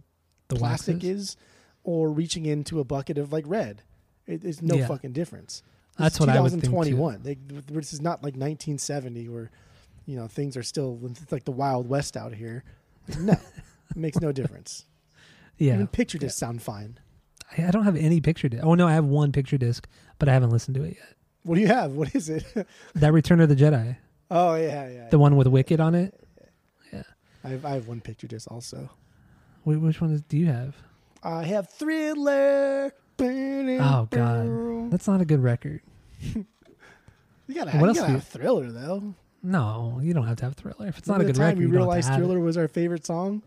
the 0.47 0.55
plastic 0.55 0.95
waxes. 0.95 1.09
is, 1.19 1.37
or 1.83 2.09
reaching 2.09 2.47
into 2.47 2.79
a 2.79 2.83
bucket 2.83 3.19
of 3.19 3.31
like 3.31 3.45
red. 3.47 3.83
It, 4.25 4.43
it's 4.43 4.63
no 4.63 4.73
Yeah. 4.77 4.87
fucking 4.87 5.11
difference. 5.11 5.61
That's 5.97 6.19
what 6.19 6.29
I 6.29 6.39
would 6.39 6.51
think, 6.51 6.63
too. 6.63 6.69
2021. 6.69 7.63
This 7.67 7.93
is 7.93 8.01
not 8.01 8.19
like 8.23 8.33
1970 8.35 9.29
where, 9.29 9.51
you 10.05 10.15
know, 10.15 10.27
things 10.27 10.55
are 10.55 10.63
still 10.63 10.99
like 11.31 11.43
the 11.45 11.51
Wild 11.51 11.89
West 11.89 12.15
out 12.15 12.33
here. 12.33 12.63
No, 13.19 13.33
it 13.33 13.95
makes 13.95 14.19
no 14.19 14.31
difference. 14.31 14.85
Yeah, 15.59 15.73
Even 15.73 15.87
picture 15.87 16.19
discs 16.19 16.37
sound 16.37 16.61
fine. 16.61 16.99
I, 17.57 17.65
I 17.65 17.71
don't 17.71 17.83
have 17.85 17.95
any 17.95 18.21
picture 18.21 18.47
disc. 18.47 18.63
Oh 18.63 18.75
no, 18.75 18.87
I 18.87 18.93
have 18.93 19.05
one 19.05 19.31
picture 19.31 19.57
disc, 19.57 19.87
but 20.19 20.29
I 20.29 20.33
haven't 20.33 20.51
listened 20.51 20.75
to 20.75 20.83
it 20.83 20.97
yet. 20.97 21.15
What 21.41 21.55
do 21.55 21.61
you 21.61 21.67
have? 21.67 21.93
What 21.93 22.13
is 22.13 22.29
it? 22.29 22.45
That 22.93 23.11
Return 23.11 23.41
of 23.41 23.49
the 23.49 23.55
Jedi, 23.55 23.97
oh 24.29 24.53
yeah, 24.53 24.87
yeah. 24.87 25.09
the 25.09 25.17
one 25.17 25.35
with 25.35 25.47
Wicket 25.47 25.79
on 25.79 25.95
it. 25.95 26.13
Yeah. 26.93 27.01
I 27.43 27.47
have, 27.47 27.65
I 27.65 27.71
have 27.71 27.87
one 27.87 28.01
picture 28.01 28.27
disc 28.27 28.51
also. 28.51 28.87
Wh- 29.63 29.81
which 29.81 29.99
one 29.99 30.11
is, 30.11 30.21
do 30.21 30.37
you 30.37 30.45
have? 30.45 30.75
I 31.23 31.43
have 31.45 31.69
Thriller. 31.71 32.93
Oh 33.19 34.07
God, 34.11 34.91
that's 34.91 35.07
not 35.07 35.21
a 35.21 35.25
good 35.25 35.41
record. 35.41 35.81
You 36.19 36.45
gotta 37.55 37.71
What 37.71 37.73
have, 37.73 37.81
you 37.81 37.87
else 37.87 37.97
gotta 37.99 38.11
you- 38.11 38.17
have 38.17 38.27
Thriller 38.27 38.71
though. 38.71 39.15
No, 39.43 39.99
you 40.01 40.13
don't 40.13 40.27
have 40.27 40.37
to 40.37 40.45
have 40.45 40.55
Thriller. 40.55 40.87
If 40.87 40.97
it's 40.97 41.07
not 41.07 41.21
a 41.21 41.23
good 41.25 41.35
time 41.35 41.45
record, 41.49 41.61
you 41.61 41.67
don't 41.67 41.75
realized. 41.77 42.13
Thriller 42.13 42.39
was 42.39 42.57
our 42.57 42.67
favorite 42.67 43.05
song. 43.05 43.41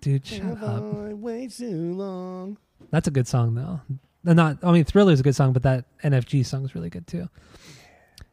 Dude, 0.00 0.24
shut 0.26 0.62
up. 0.62 0.82
Wait 1.14 1.50
too 1.52 1.92
long? 1.94 2.58
That's 2.90 3.08
a 3.08 3.10
good 3.10 3.26
song 3.26 3.54
though. 3.54 3.80
Not, 4.22 4.58
I 4.62 4.70
mean, 4.72 4.84
Thriller 4.84 5.12
is 5.12 5.20
a 5.20 5.22
good 5.22 5.34
song, 5.34 5.52
but 5.52 5.62
that 5.62 5.86
NFG 6.04 6.44
song 6.44 6.64
is 6.64 6.74
really 6.74 6.90
good 6.90 7.06
too. 7.06 7.28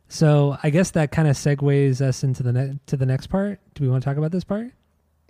So 0.10 0.58
I 0.62 0.70
guess 0.70 0.92
that 0.92 1.12
kind 1.12 1.28
of 1.28 1.36
segues 1.36 2.02
us 2.02 2.24
into 2.24 2.44
the 2.44 2.54
ne- 2.54 2.80
to 2.88 2.98
the 2.98 3.06
next 3.06 3.28
part. 3.28 3.60
Do 3.74 3.84
we 3.84 3.90
want 3.90 4.04
to 4.04 4.10
talk 4.10 4.18
about 4.18 4.32
this 4.32 4.44
part? 4.44 4.72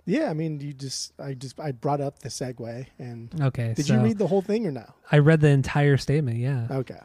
Yeah, 0.04 0.30
I 0.30 0.34
mean, 0.34 0.60
you 0.60 0.72
just, 0.72 1.12
I 1.20 1.34
just, 1.34 1.60
I 1.60 1.72
brought 1.72 2.00
up 2.00 2.20
the 2.20 2.28
segue, 2.30 2.86
and 2.98 3.28
Okay. 3.42 3.74
did 3.74 3.84
so 3.86 3.94
you 3.94 4.00
read 4.00 4.16
the 4.18 4.26
whole 4.26 4.40
thing 4.40 4.66
or 4.66 4.70
no? 4.70 4.86
I 5.12 5.18
read 5.18 5.40
the 5.40 5.48
entire 5.48 5.96
statement. 5.98 6.38
Yeah. 6.38 6.66
Okay. 6.70 6.98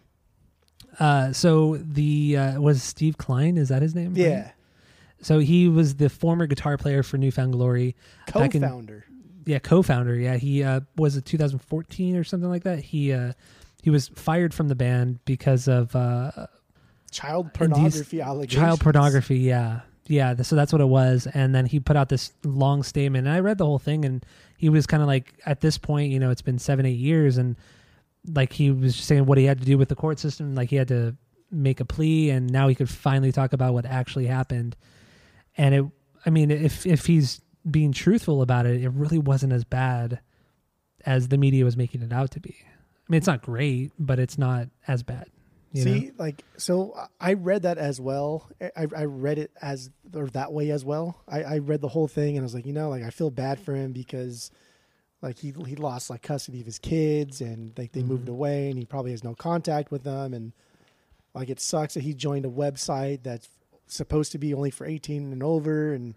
Uh, 0.99 1.34
so 1.34 1.78
the 1.78 2.38
uh, 2.38 2.61
was 2.61 2.84
Steve 2.84 3.18
Klein. 3.18 3.57
Is 3.57 3.70
that 3.70 3.82
his 3.82 3.95
name? 3.95 4.14
Yeah, 4.15 4.52
So 5.22 5.40
he 5.40 5.68
was 5.68 5.95
the 5.95 6.10
former 6.10 6.45
guitar 6.48 6.78
player 6.78 7.03
for 7.03 7.18
New 7.18 7.32
Found 7.32 7.53
Glory. 7.53 7.95
Co-founder. 8.28 9.06
yeah 9.45 9.60
co-founder 9.60 10.15
yeah 10.15 10.38
he 10.38 10.64
uh 10.64 10.80
was 10.95 11.18
it 11.18 11.26
2014 11.26 12.15
or 12.15 12.24
something 12.24 12.49
like 12.49 12.64
that 12.64 12.80
he 12.80 13.11
uh 13.11 13.34
he 13.82 13.90
was 13.90 14.07
fired 14.15 14.53
from 14.53 14.70
the 14.70 14.76
band 14.76 15.20
because 15.26 15.68
of 15.68 15.94
uh 15.98 16.32
child 17.11 17.53
pornography 17.53 18.22
allegations. 18.22 18.53
child 18.61 18.80
pornography 18.80 19.40
yeah 19.40 19.82
yeah 20.07 20.34
so 20.41 20.56
that's 20.56 20.72
what 20.72 20.80
it 20.82 20.86
was 20.88 21.28
and 21.34 21.53
then 21.53 21.65
he 21.65 21.78
put 21.80 21.98
out 21.98 22.07
this 22.10 22.32
long 22.45 22.84
statement 22.84 23.28
and 23.28 23.36
i 23.36 23.40
read 23.40 23.57
the 23.57 23.65
whole 23.65 23.80
thing 23.80 24.06
and 24.06 24.26
he 24.57 24.70
was 24.70 24.88
kind 24.88 25.02
of 25.03 25.07
like 25.07 25.34
at 25.45 25.60
this 25.60 25.78
point 25.78 26.10
you 26.11 26.20
know 26.20 26.30
it's 26.32 26.41
been 26.41 26.57
seven 26.60 26.86
eight 26.86 26.98
years 26.98 27.38
and 27.38 27.57
like 28.28 28.54
he 28.54 28.72
was 28.72 28.95
just 28.95 29.08
saying 29.08 29.26
what 29.26 29.38
he 29.38 29.45
had 29.45 29.60
to 29.60 29.66
do 29.66 29.78
with 29.78 29.90
the 29.90 29.95
court 29.95 30.20
system 30.20 30.56
like 30.56 30.70
he 30.70 30.76
had 30.76 30.88
to 30.88 31.16
make 31.52 31.80
a 31.80 31.86
plea 31.86 32.30
and 32.30 32.50
now 32.50 32.68
he 32.68 32.76
could 32.76 32.90
finally 32.90 33.32
talk 33.32 33.54
about 33.54 33.74
what 33.74 33.86
actually 33.86 34.26
happened 34.26 34.76
and 35.58 35.76
it 35.76 35.86
i 36.26 36.30
mean 36.30 36.50
if 36.50 36.86
if 36.86 37.06
he's 37.06 37.41
being 37.70 37.91
truthful 37.91 38.41
about 38.41 38.66
it 38.66 38.82
it 38.82 38.90
really 38.90 39.20
wasn't 39.20 39.52
as 39.52 39.64
bad 39.64 40.20
as 41.06 41.28
the 41.28 41.38
media 41.38 41.66
was 41.66 41.78
making 41.78 42.02
it 42.02 42.14
out 42.14 42.32
to 42.32 42.40
be 42.40 42.56
i 42.62 43.12
mean 43.12 43.18
it's 43.18 43.28
not 43.28 43.41
great 43.41 43.91
but 44.00 44.20
it's 44.20 44.38
not 44.38 44.68
as 44.88 45.04
bad 45.04 45.28
you 45.74 45.86
know? 45.86 45.91
See, 45.91 46.12
like, 46.20 46.44
so 46.56 46.95
I 47.20 47.34
read 47.34 47.64
that 47.64 47.80
as 47.80 48.00
well. 48.00 48.48
I, 48.62 48.86
I 48.95 49.06
read 49.06 49.40
it 49.40 49.52
as 49.60 49.90
or 50.14 50.28
that 50.28 50.54
way 50.54 50.70
as 50.70 50.86
well. 50.86 51.20
I, 51.28 51.41
I 51.44 51.58
read 51.58 51.82
the 51.82 51.88
whole 51.88 52.08
thing 52.08 52.38
and 52.38 52.44
I 52.44 52.45
was 52.45 52.54
like, 52.54 52.68
you 52.68 52.74
know, 52.74 52.90
like 52.90 53.04
I 53.04 53.10
feel 53.10 53.32
bad 53.32 53.60
for 53.60 53.74
him 53.74 53.91
because, 53.91 54.52
like, 55.24 55.40
he 55.40 55.54
he 55.66 55.76
lost 55.78 56.10
like 56.10 56.22
custody 56.22 56.60
of 56.60 56.66
his 56.66 56.80
kids 56.80 57.40
and 57.40 57.72
like 57.78 57.94
they 57.94 58.04
moved 58.04 58.24
mm-hmm. 58.24 58.34
away 58.34 58.70
and 58.70 58.78
he 58.78 58.86
probably 58.86 59.12
has 59.12 59.24
no 59.24 59.34
contact 59.34 59.90
with 59.90 60.04
them 60.04 60.34
and 60.34 60.52
like 61.34 61.50
it 61.50 61.60
sucks 61.60 61.94
that 61.94 62.04
he 62.04 62.14
joined 62.14 62.45
a 62.45 62.50
website 62.50 63.24
that's 63.24 63.48
supposed 63.88 64.34
to 64.34 64.38
be 64.38 64.54
only 64.54 64.70
for 64.70 64.86
18 64.86 65.32
and 65.32 65.41
over 65.41 65.94
and 65.94 66.16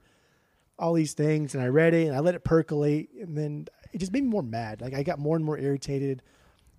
all 0.79 0.93
these 0.93 1.15
things 1.15 1.55
and 1.55 1.63
I 1.63 1.69
read 1.69 1.95
it 1.95 2.09
and 2.09 2.17
I 2.17 2.19
let 2.19 2.35
it 2.35 2.43
percolate 2.43 3.11
and 3.21 3.39
then 3.39 3.69
it 3.93 3.99
just 3.99 4.13
made 4.13 4.25
me 4.25 4.29
more 4.29 4.43
mad. 4.43 4.81
Like 4.81 4.93
I 4.93 5.03
got 5.03 5.19
more 5.19 5.37
and 5.37 5.45
more 5.45 5.59
irritated. 5.59 6.21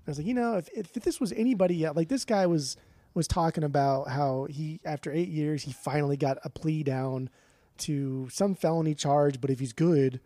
I 0.05 0.11
was 0.11 0.17
like, 0.19 0.27
you 0.27 0.33
know, 0.33 0.57
if, 0.57 0.69
if 0.73 0.93
this 0.93 1.19
was 1.19 1.31
anybody, 1.33 1.83
else- 1.83 1.95
like 1.95 2.09
this 2.09 2.25
guy 2.25 2.45
was 2.45 2.77
was 3.13 3.27
talking 3.27 3.63
about 3.63 4.09
how 4.09 4.45
he 4.49 4.79
after 4.85 5.11
eight 5.11 5.29
years 5.29 5.63
he 5.63 5.71
finally 5.71 6.17
got 6.17 6.37
a 6.43 6.49
plea 6.49 6.83
down 6.83 7.29
to 7.77 8.27
some 8.29 8.53
felony 8.53 8.93
charge, 8.93 9.41
but 9.41 9.49
if 9.49 9.59
he's 9.59 9.73
good 9.73 10.19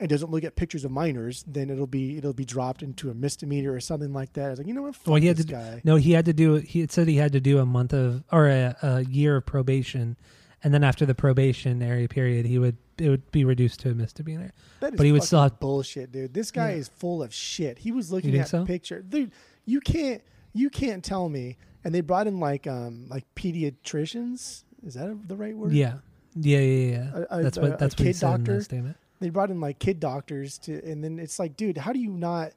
and 0.00 0.08
doesn't 0.08 0.30
look 0.30 0.42
at 0.44 0.56
pictures 0.56 0.84
of 0.84 0.90
minors, 0.90 1.44
then 1.46 1.70
it'll 1.70 1.86
be 1.86 2.16
it'll 2.18 2.32
be 2.32 2.44
dropped 2.44 2.82
into 2.82 3.10
a 3.10 3.14
misdemeanor 3.14 3.72
or 3.72 3.80
something 3.80 4.12
like 4.12 4.32
that. 4.34 4.46
I 4.46 4.50
was 4.50 4.58
like, 4.58 4.66
you 4.68 4.74
know 4.74 4.82
what, 4.82 4.96
fuck 4.96 5.06
Well, 5.06 5.16
he 5.20 5.28
had 5.28 5.36
this 5.36 5.46
to 5.46 5.52
guy. 5.52 5.80
no, 5.84 5.96
he 5.96 6.12
had 6.12 6.24
to 6.26 6.32
do. 6.32 6.54
He 6.56 6.80
had 6.80 6.90
said 6.90 7.06
he 7.08 7.16
had 7.16 7.32
to 7.32 7.40
do 7.40 7.58
a 7.58 7.66
month 7.66 7.92
of 7.92 8.24
or 8.32 8.48
a, 8.48 8.76
a 8.82 9.04
year 9.04 9.36
of 9.36 9.46
probation, 9.46 10.16
and 10.62 10.74
then 10.74 10.82
after 10.84 11.06
the 11.06 11.14
probationary 11.14 12.08
period, 12.08 12.44
he 12.46 12.58
would 12.58 12.76
it 12.98 13.08
would 13.08 13.30
be 13.32 13.44
reduced 13.44 13.80
to 13.80 13.90
a 13.90 13.94
misdemeanor. 13.94 14.52
But 14.80 15.00
he 15.00 15.10
would 15.12 15.22
still 15.24 15.42
have- 15.42 15.58
bullshit, 15.60 16.12
dude. 16.12 16.34
This 16.34 16.50
guy 16.50 16.70
Yeah. 16.70 16.76
is 16.76 16.88
full 16.88 17.22
of 17.22 17.32
shit. 17.34 17.78
He 17.78 17.90
was 17.92 18.12
looking 18.12 18.36
at 18.38 18.48
so? 18.48 18.64
picture, 18.64 19.00
dude. 19.02 19.30
You 19.64 19.80
can't 19.80 20.22
you 20.52 20.70
can't 20.70 21.02
tell 21.04 21.28
me. 21.28 21.56
And 21.84 21.94
they 21.94 22.00
brought 22.00 22.26
in 22.26 22.40
like 22.40 22.66
um 22.66 23.06
like 23.08 23.24
pediatricians. 23.34 24.64
Is 24.86 24.94
that 24.94 25.28
the 25.28 25.36
right 25.36 25.56
word? 25.56 25.72
Yeah, 25.72 25.94
yeah, 26.34 26.58
yeah, 26.58 26.90
yeah. 26.90 27.10
A- 27.30 27.38
a- 27.38 27.42
that's 27.42 27.56
a- 27.56 27.60
what 27.60 27.72
a 27.72 27.76
that's 27.76 27.94
what 27.98 28.06
he 28.06 28.12
kid 28.12 28.20
doctor? 28.20 28.60
statement. 28.62 28.96
They 29.24 29.30
brought 29.30 29.50
in 29.50 29.58
like 29.60 29.78
kid 29.78 29.98
doctors 29.98 30.58
to 30.58 30.84
and 30.84 31.02
then 31.02 31.18
it's 31.18 31.38
like 31.38 31.56
dude 31.56 31.78
how 31.78 31.92
do 31.92 31.98
you 31.98 32.10
not 32.10 32.52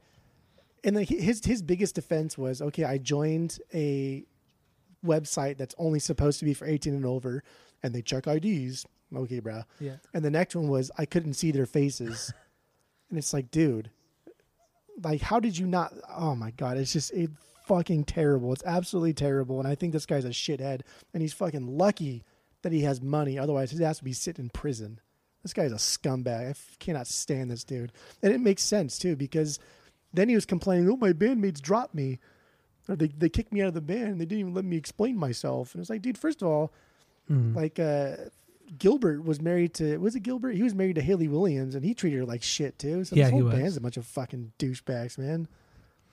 and 0.84 0.96
like 0.98 1.08
his 1.08 1.44
his 1.46 1.62
biggest 1.62 1.96
defense 1.96 2.38
was 2.38 2.62
okay 2.62 2.84
i 2.84 2.98
joined 2.98 3.58
a 3.74 4.26
website 5.06 5.58
that's 5.58 5.74
only 5.78 6.00
supposed 6.00 6.40
to 6.40 6.46
be 6.46 6.54
for 6.54 6.66
18 6.68 6.94
and 6.94 7.06
over 7.06 7.42
and 7.84 7.96
they 7.96 8.02
check 8.02 8.26
ids 8.26 8.86
okay 9.16 9.40
bro 9.40 9.62
Yeah, 9.80 9.96
and 10.14 10.26
the 10.26 10.30
next 10.30 10.56
one 10.56 10.68
was 10.68 10.92
i 10.98 11.06
couldn't 11.06 11.36
see 11.36 11.52
their 11.52 11.66
faces. 11.66 12.34
And 13.10 13.18
it's 13.18 13.32
like 13.32 13.50
dude 13.52 13.90
like 15.02 15.22
how 15.22 15.40
did 15.40 15.58
you 15.58 15.66
not 15.66 15.94
oh 16.14 16.36
my 16.36 16.52
god 16.52 16.76
it's 16.78 16.92
just 16.92 17.14
it 17.14 17.30
fucking 17.66 18.04
terrible. 18.04 18.52
It's 18.52 18.64
absolutely 18.66 19.14
terrible 19.14 19.60
and 19.60 19.68
i 19.68 19.76
think 19.76 19.94
this 19.94 20.06
guy's 20.06 20.26
a 20.26 20.30
shithead 20.30 20.82
and 21.14 21.22
he's 21.22 21.32
fucking 21.32 21.78
lucky 21.78 22.26
that 22.64 22.74
he 22.74 22.82
has 22.82 23.02
money 23.02 23.40
otherwise 23.40 23.72
he 23.72 23.82
has 23.82 24.00
to 24.00 24.04
be 24.04 24.12
sitting 24.12 24.46
in 24.46 24.50
prison 24.50 25.00
this 25.48 25.54
guy's 25.54 25.72
a 25.72 25.76
scumbag 25.76 26.48
i 26.48 26.50
f- 26.50 26.78
cannot 26.80 27.08
stand 27.08 27.50
this 27.50 27.64
dude 27.64 27.92
and 28.22 28.34
it 28.34 28.40
makes 28.42 28.64
sense 28.64 28.98
too 29.00 29.16
because 29.16 29.60
then 30.14 30.30
he 30.30 30.36
was 30.36 30.46
complaining 30.46 30.90
oh 30.90 30.98
my 30.98 31.14
bandmates 31.14 31.62
dropped 31.62 31.94
me 31.96 32.20
or 32.90 32.96
they, 32.96 33.08
they 33.08 33.30
kicked 33.30 33.52
me 33.52 33.62
out 33.62 33.68
of 33.68 33.74
the 33.74 33.82
band 33.82 34.08
and 34.10 34.22
they 34.22 34.26
didn't 34.26 34.40
even 34.40 34.54
let 34.54 34.66
me 34.66 34.78
explain 34.78 35.18
myself 35.18 35.74
and 35.74 35.82
it's 35.82 35.90
like 35.90 36.02
dude 36.02 36.18
first 36.18 36.42
of 36.42 36.48
all 36.48 36.72
Mhm. 37.30 37.56
like 37.56 37.78
uh 37.80 38.30
Gilbert 38.80 39.24
was 39.24 39.42
married 39.42 39.74
to 39.76 39.98
was 39.98 40.16
it 40.16 40.22
Gilbert? 40.24 40.56
He 40.56 40.64
was 40.64 40.74
married 40.76 40.96
to 40.96 41.02
Hayley 41.02 41.30
Williams, 41.30 41.74
and 41.74 41.86
he 41.86 41.94
treated 41.94 42.20
her 42.20 42.26
like 42.26 42.44
shit 42.44 42.78
too. 42.78 43.06
So 43.06 43.16
Yeah, 43.16 43.24
this 43.26 43.32
whole 43.32 43.44
was. 43.44 43.54
band's 43.56 43.78
a 43.78 43.82
bunch 43.82 43.96
of 43.96 44.06
fucking 44.06 44.52
douchebags, 44.60 45.18
man. 45.18 45.48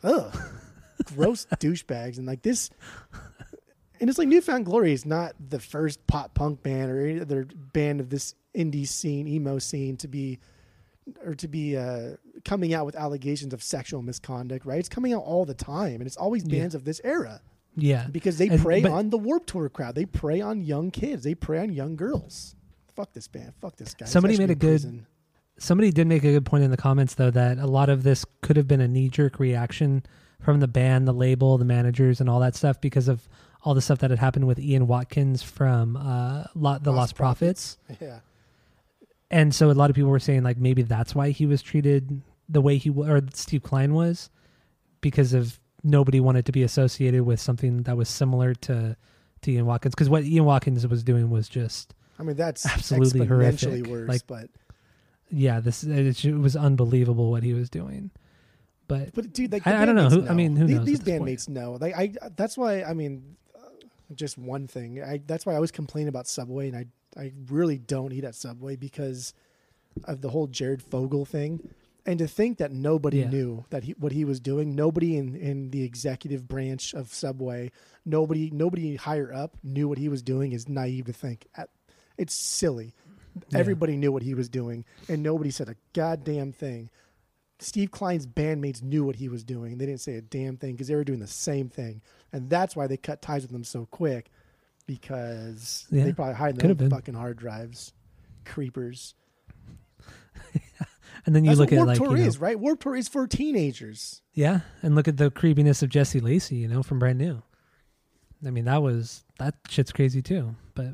Ugh, 0.05 0.33
gross 1.17 1.47
douchebags, 1.59 2.17
and 2.19 2.27
like 2.29 2.43
this. 2.43 2.71
And 4.01 4.11
it's 4.11 4.19
like 4.19 4.29
New 4.29 4.41
Found 4.41 4.67
Glory 4.67 4.93
is 4.93 5.05
not 5.07 5.35
the 5.49 5.59
first 5.61 6.05
pop 6.07 6.35
punk 6.35 6.63
band 6.63 6.91
or 6.91 7.01
any 7.07 7.21
other 7.21 7.45
band 7.73 8.01
of 8.01 8.11
this 8.11 8.35
indie 8.57 8.87
scene, 8.87 9.27
emo 9.27 9.59
scene 9.59 9.97
to 9.99 10.09
be 10.09 10.39
or 11.25 11.35
to 11.35 11.49
be 11.49 11.77
uh, 11.77 12.13
coming 12.47 12.73
out 12.73 12.87
with 12.87 12.97
allegations 12.97 13.53
of 13.53 13.63
sexual 13.63 14.01
misconduct, 14.01 14.65
right? 14.65 14.79
It's 14.79 14.89
coming 14.89 15.13
out 15.13 15.23
all 15.23 15.45
the 15.45 15.53
time, 15.55 15.97
and 15.97 16.07
it's 16.07 16.17
always 16.17 16.45
Yeah. 16.47 16.61
bands 16.61 16.75
of 16.75 16.85
this 16.85 17.01
era 17.05 17.43
Yeah. 17.77 18.07
because 18.11 18.39
they 18.39 18.49
And- 18.49 18.61
prey 18.61 18.81
but- 18.81 18.91
on 18.93 19.11
the 19.11 19.19
Warped 19.19 19.49
Tour 19.51 19.69
crowd. 19.69 19.95
They 19.97 20.07
prey 20.07 20.41
on 20.41 20.63
young 20.63 20.91
kids. 20.91 21.25
They 21.25 21.35
prey 21.35 21.59
on 21.59 21.73
young 21.75 21.95
girls. 21.97 22.55
Fuck 22.97 23.13
this 23.13 23.29
band. 23.29 23.53
Fuck 23.61 23.77
this 23.77 23.93
guy. 23.93 24.07
Somebody 24.07 24.39
made 24.39 24.51
a 24.51 24.55
good- 24.55 24.81
prison. 24.81 25.07
Somebody 25.59 25.91
did 25.93 26.07
make 26.07 26.25
a 26.25 26.33
good 26.33 26.47
point 26.47 26.65
in 26.65 26.71
the 26.71 26.77
comments 26.77 27.15
though 27.15 27.31
that 27.31 27.59
a 27.59 27.67
lot 27.67 27.89
of 27.89 28.03
this 28.03 28.25
could 28.41 28.57
have 28.57 28.67
been 28.67 28.81
a 28.81 28.89
knee 28.89 29.09
jerk 29.09 29.39
reaction 29.39 30.03
from 30.41 30.61
the 30.61 30.67
band, 30.69 31.07
the 31.07 31.13
label, 31.13 31.59
the 31.59 31.65
managers, 31.65 32.21
and 32.21 32.29
all 32.31 32.41
that 32.41 32.55
stuff 32.57 32.81
because 32.81 33.09
of 33.09 33.29
all 33.63 33.73
the 33.75 33.81
stuff 33.83 33.99
that 34.01 34.11
had 34.11 34.19
happened 34.19 34.47
with 34.47 34.59
Ian 34.59 34.87
Watkins 34.87 35.43
from 35.43 35.97
uh, 35.97 36.45
Lo- 36.55 36.79
the 36.79 36.93
Lost, 36.93 37.17
Lostprophets. 37.17 37.77
Yeah. 38.01 38.21
And 39.35 39.55
so 39.55 39.71
a 39.71 39.73
lot 39.73 39.91
of 39.91 39.97
people 39.97 40.11
were 40.11 40.21
saying 40.29 40.43
like 40.43 40.57
maybe 40.59 40.83
that's 40.83 41.15
why 41.15 41.31
he 41.31 41.45
was 41.47 41.61
treated 41.63 42.23
the 42.49 42.61
way 42.61 42.77
he 42.79 42.91
or 42.91 43.21
Steve 43.35 43.63
Klein 43.63 43.93
was 43.95 44.31
because 45.01 45.35
of 45.35 45.59
nobody 45.83 46.21
wanted 46.21 46.47
to 46.47 46.53
be 46.53 46.63
associated 46.63 47.23
with 47.23 47.41
something 47.41 47.83
that 47.83 47.97
was 47.97 48.09
similar 48.09 48.55
to 48.55 48.97
to 49.43 49.51
Ian 49.51 49.67
Watkins 49.67 49.95
because 49.95 50.09
what 50.09 50.25
Ian 50.25 50.45
Watkins 50.45 50.87
was 50.87 51.03
doing 51.03 51.29
was 51.31 51.49
just 51.49 51.95
I 52.19 52.23
mean, 52.23 52.37
that's 52.37 52.65
Absolutely 52.65 53.27
horrific. 53.27 53.87
worse. 53.87 54.09
Like- 54.09 54.27
but 54.27 54.49
yeah 55.31 55.59
this 55.61 55.83
it, 55.85 56.25
it 56.25 56.35
was 56.39 56.55
unbelievable 56.55 57.31
what 57.31 57.43
he 57.43 57.55
was 57.55 57.69
doing 57.71 58.11
but 58.87 59.15
but 59.15 59.33
dude, 59.33 59.51
like 59.53 59.67
I- 59.67 59.83
I 59.83 59.85
don't 59.87 59.95
know. 59.97 60.09
bandmates 60.09 60.25
Who- 60.25 60.29
I 60.29 60.35
mean, 60.35 60.57
who 60.57 60.67
these, 60.67 60.77
knows 60.77 60.87
These 60.87 60.99
at 61.01 61.05
this 61.07 61.19
point? 61.19 61.31
bandmates 61.31 61.49
know. 61.49 61.79
Like 61.81 61.97
I, 61.97 62.13
that's 62.37 62.57
why. 62.59 62.83
I 62.83 62.93
mean, 62.93 63.37
uh, 63.57 63.61
just 64.15 64.37
one 64.37 64.67
thing. 64.69 65.03
I 65.03 65.23
that's 65.27 65.47
why 65.47 65.53
I 65.53 65.55
always 65.57 65.71
complain 65.71 66.07
about 66.09 66.27
Subway, 66.29 66.69
and 66.69 66.77
I 66.77 66.85
I 67.17 67.33
really 67.49 67.79
don't 67.79 68.13
eat 68.13 68.25
at 68.25 68.35
Subway 68.35 68.77
because 68.77 69.35
of 70.05 70.21
the 70.21 70.31
whole 70.31 70.47
Jared 70.47 70.83
Fogle 70.83 71.25
thing. 71.25 71.69
And 72.07 72.19
to 72.19 72.27
think 72.27 72.59
that 72.59 72.71
nobody 72.73 73.21
Yeah. 73.21 73.31
knew 73.31 73.65
that 73.71 73.85
he, 73.85 73.93
what 73.93 74.13
he 74.13 74.25
was 74.25 74.39
doing, 74.41 74.75
nobody 74.75 75.17
in, 75.17 75.35
in 75.37 75.71
the 75.71 75.83
executive 75.85 76.47
branch 76.47 76.93
of 76.93 77.13
Subway, 77.15 77.71
nobody 78.05 78.51
nobody 78.51 78.97
higher 78.97 79.33
up 79.33 79.57
knew 79.63 79.89
what 79.89 79.97
he 79.99 80.09
was 80.11 80.23
doing 80.23 80.53
is 80.53 80.69
naive 80.69 81.07
to 81.07 81.13
think. 81.15 81.47
It's 82.19 82.35
silly. 82.35 82.95
Yeah. 83.51 83.59
Everybody 83.59 83.97
knew 83.97 84.13
what 84.13 84.23
he 84.23 84.35
was 84.35 84.49
doing, 84.49 84.85
and 85.09 85.23
nobody 85.23 85.51
said 85.51 85.69
a 85.69 85.77
goddamn 85.93 86.53
thing. 86.53 86.91
Steve 87.59 87.91
Klein's 87.91 88.27
bandmates 88.27 88.83
knew 88.83 89.05
what 89.05 89.17
he 89.17 89.29
was 89.29 89.43
doing. 89.43 89.79
They 89.79 89.87
didn't 89.87 90.01
say 90.03 90.17
a 90.17 90.21
damn 90.23 90.57
thing 90.57 90.73
because 90.73 90.89
they 90.89 90.95
were 90.95 91.05
doing 91.05 91.21
the 91.21 91.27
same 91.27 91.69
thing, 91.69 92.03
and 92.33 92.51
that's 92.51 92.77
why 92.77 92.87
they 92.87 92.97
cut 92.97 93.23
ties 93.23 93.43
with 93.43 93.51
him 93.53 93.65
so 93.65 93.87
quick 93.91 94.31
because 94.87 95.87
Yeah, 95.91 96.05
they 96.05 96.13
probably 96.13 96.35
hide 96.35 96.57
their 96.57 96.89
fucking 96.91 97.15
hard 97.15 97.37
drives. 97.37 97.93
Creepers. 98.45 99.15
and 101.27 101.35
then 101.35 101.45
you 101.45 101.51
That's 101.51 101.61
look 101.61 101.73
at 101.73 101.77
Warped 101.77 101.89
like 101.89 101.99
Tour 101.99 102.17
you 102.17 102.23
know, 102.23 102.29
is, 102.29 102.39
right? 102.39 102.59
Warped 102.59 102.83
Tour 102.83 102.97
is 102.97 103.09
for 103.09 103.27
teenagers. 103.27 104.21
yeah 104.35 104.61
and 104.83 104.95
look 104.95 105.09
at 105.09 105.17
the 105.17 105.31
creepiness 105.31 105.83
of 105.83 105.89
Jesse 105.89 106.21
Lacey 106.21 106.57
you 106.57 106.69
know 106.69 106.83
from 106.83 106.99
Brand 106.99 107.19
New 107.19 107.43
I 108.47 108.51
mean 108.51 108.65
that 108.67 108.83
was 108.83 109.25
that 109.39 109.55
shit's 109.69 109.93
crazy 109.93 110.21
too 110.23 110.55
but 110.75 110.89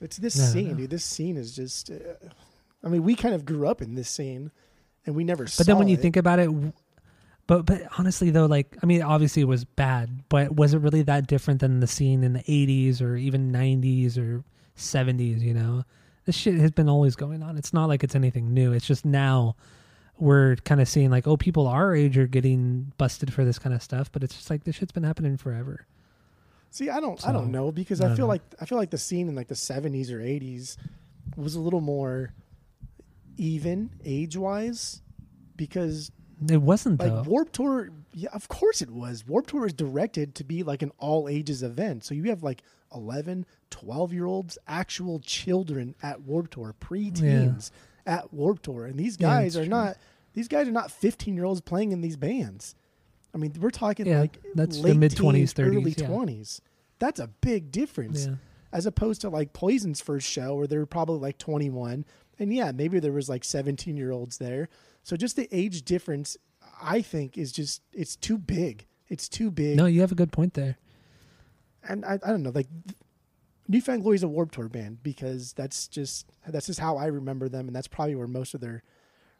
It's 0.00 0.16
this 0.18 0.36
No, 0.38 0.44
scene, 0.44 0.68
no. 0.70 0.74
dude. 0.74 0.90
This 0.90 1.04
scene 1.04 1.36
is 1.36 1.54
just. 1.56 1.90
Uh, 1.90 1.94
I 2.84 2.88
mean, 2.88 3.02
we 3.02 3.14
kind 3.16 3.34
of 3.34 3.44
grew 3.44 3.66
up 3.66 3.82
in 3.82 3.94
this 3.96 4.08
scene, 4.08 4.52
and 5.04 5.16
we 5.16 5.24
never. 5.24 5.44
But 5.44 5.66
then 5.66 5.78
when 5.78 5.88
you 5.88 5.96
think 5.96 6.16
about 6.16 6.38
it, 6.38 6.48
but 7.48 7.66
but 7.66 7.82
honestly 7.98 8.30
though, 8.30 8.46
like 8.46 8.76
I 8.82 8.86
mean, 8.86 9.02
obviously 9.02 9.42
it 9.42 9.46
was 9.46 9.64
bad, 9.64 10.22
but 10.28 10.54
was 10.54 10.74
it 10.74 10.78
really 10.78 11.02
that 11.02 11.26
different 11.26 11.60
than 11.60 11.80
the 11.80 11.88
scene 11.88 12.22
in 12.22 12.34
the 12.34 12.42
'80s 12.42 13.02
or 13.02 13.16
even 13.16 13.50
'90s 13.50 14.16
or 14.16 14.44
'70s? 14.76 15.40
You 15.40 15.54
know, 15.54 15.84
this 16.26 16.36
shit 16.36 16.54
has 16.54 16.70
been 16.70 16.88
always 16.88 17.16
going 17.16 17.42
on. 17.42 17.56
It's 17.56 17.72
not 17.72 17.86
like 17.86 18.04
it's 18.04 18.14
anything 18.14 18.52
new. 18.52 18.72
It's 18.72 18.86
just 18.86 19.04
now 19.06 19.56
we're 20.18 20.56
kind 20.56 20.80
of 20.80 20.88
seeing 20.88 21.10
like, 21.10 21.26
oh, 21.26 21.38
people 21.38 21.66
our 21.66 21.94
age 21.94 22.18
are 22.18 22.26
getting 22.26 22.92
busted 22.98 23.32
for 23.32 23.44
this 23.44 23.58
kind 23.58 23.74
of 23.74 23.82
stuff, 23.82 24.12
but 24.12 24.22
it's 24.22 24.34
just 24.34 24.50
like 24.50 24.64
this 24.64 24.76
shit's 24.76 24.92
been 24.92 25.04
happening 25.04 25.38
forever. 25.38 25.86
See, 26.70 26.90
I 26.90 27.00
don't, 27.00 27.26
I 27.26 27.32
don't 27.32 27.50
know 27.50 27.72
because 27.72 28.02
I 28.02 28.12
I, 28.12 28.14
feel 28.14 28.26
know. 28.26 28.32
like 28.32 28.42
I 28.60 28.66
feel 28.66 28.76
like 28.76 28.90
the 28.90 28.98
scene 28.98 29.26
in 29.26 29.34
like 29.34 29.48
the 29.48 29.54
seventies 29.54 30.12
or 30.12 30.20
eighties 30.20 30.76
was 31.34 31.54
a 31.54 31.60
little 31.60 31.80
more 31.80 32.34
even 33.38 33.88
age 34.04 34.36
wise 34.36 35.00
because 35.56 36.10
It 36.50 36.62
wasn't 36.62 37.00
like 37.00 37.10
though. 37.10 37.22
Warped 37.22 37.54
Tour, 37.54 37.90
yeah, 38.12 38.30
of 38.32 38.48
course 38.48 38.80
it 38.80 38.90
was. 38.90 39.26
Warped 39.26 39.50
Tour 39.50 39.66
is 39.66 39.72
directed 39.72 40.34
to 40.36 40.44
be 40.44 40.62
like 40.62 40.82
an 40.82 40.92
all 40.98 41.28
ages 41.28 41.62
event, 41.62 42.04
so 42.04 42.14
you 42.14 42.24
have 42.24 42.42
like 42.42 42.62
11, 42.94 43.44
12 43.70 44.12
year 44.12 44.26
olds, 44.26 44.58
actual 44.68 45.18
children 45.20 45.94
at 46.02 46.20
Warped 46.22 46.52
Tour, 46.52 46.74
pre-teens 46.78 47.72
at 48.06 48.32
Warped 48.32 48.62
Tour, 48.64 48.86
and 48.86 48.98
these 48.98 49.16
guys 49.16 49.54
that's 49.54 49.62
are 49.62 49.68
true. 49.68 49.76
not. 49.76 49.96
These 50.34 50.48
guys 50.48 50.68
are 50.68 50.72
not 50.72 50.92
fifteen 50.92 51.34
year 51.34 51.44
olds 51.44 51.60
playing 51.60 51.90
in 51.92 52.00
these 52.00 52.16
bands. 52.16 52.76
I 53.34 53.38
mean, 53.38 53.52
we're 53.60 53.70
talking 53.70 54.06
Yeah, 54.06 54.20
like 54.20 54.38
that's 54.54 54.76
the 54.76 54.84
late 54.84 54.96
mid-twenties, 54.96 55.52
30s, 55.52 55.66
early 55.66 55.94
yeah. 55.96 56.06
twenties. 56.06 56.60
That's 56.98 57.20
a 57.20 57.26
big 57.26 57.70
difference 57.72 58.26
yeah. 58.26 58.34
as 58.72 58.86
opposed 58.86 59.20
to 59.22 59.28
like 59.28 59.52
Poison's 59.52 60.00
first 60.00 60.28
show 60.28 60.54
where 60.54 60.66
they 60.66 60.78
were 60.78 60.86
probably 60.86 61.18
like 61.18 61.38
21 61.38 62.04
and 62.38 62.52
yeah 62.52 62.72
maybe 62.72 62.98
there 62.98 63.12
was 63.12 63.28
like 63.28 63.44
17 63.44 63.96
year 63.96 64.10
olds 64.10 64.38
there 64.38 64.68
so 65.08 65.16
just 65.16 65.36
the 65.36 65.48
age 65.50 65.82
difference 65.82 66.36
I 66.82 67.00
think 67.00 67.38
is 67.38 67.50
just 67.50 67.80
it's 67.94 68.14
too 68.14 68.36
big 68.36 68.84
it's 69.08 69.26
too 69.28 69.50
big 69.50 69.76
No, 69.78 69.86
you 69.86 70.02
have 70.02 70.12
a 70.12 70.14
good 70.14 70.30
point 70.32 70.52
there. 70.52 70.76
and 71.88 72.04
I, 72.04 72.14
I 72.22 72.28
don't 72.30 72.42
know 72.42 72.52
like 72.54 72.68
New 73.70 73.80
Found 73.82 74.02
Glory 74.02 74.16
is 74.16 74.22
a 74.22 74.28
Warped 74.28 74.54
Tour 74.54 74.68
band 74.68 75.02
because 75.02 75.52
that's 75.54 75.88
just 75.88 76.26
that's 76.46 76.66
just 76.66 76.80
how 76.80 76.96
I 76.98 77.06
remember 77.06 77.48
them 77.48 77.66
and 77.68 77.74
that's 77.74 77.88
probably 77.88 78.14
where 78.16 78.26
most 78.28 78.52
of 78.54 78.60
their 78.60 78.82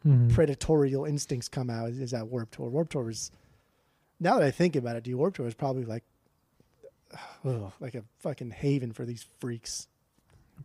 Mhm. 0.06 0.30
predatorial 0.30 1.08
instincts 1.08 1.48
come 1.48 1.68
out 1.68 1.90
is, 1.90 1.98
is 1.98 2.14
at 2.14 2.28
Warped 2.28 2.54
Tour 2.54 2.70
Warped 2.70 2.92
Tour 2.92 3.10
is 3.10 3.30
now 4.20 4.38
that 4.38 4.44
I 4.44 4.50
think 4.52 4.74
about 4.76 4.96
it 4.96 5.02
dude 5.04 5.16
Warped 5.16 5.36
Tour 5.36 5.46
is 5.48 5.54
probably 5.54 5.84
like 5.84 6.04
ugh, 7.44 7.72
like 7.80 7.94
a 7.94 8.04
fucking 8.20 8.50
haven 8.50 8.92
for 8.92 9.04
these 9.04 9.26
freaks 9.38 9.88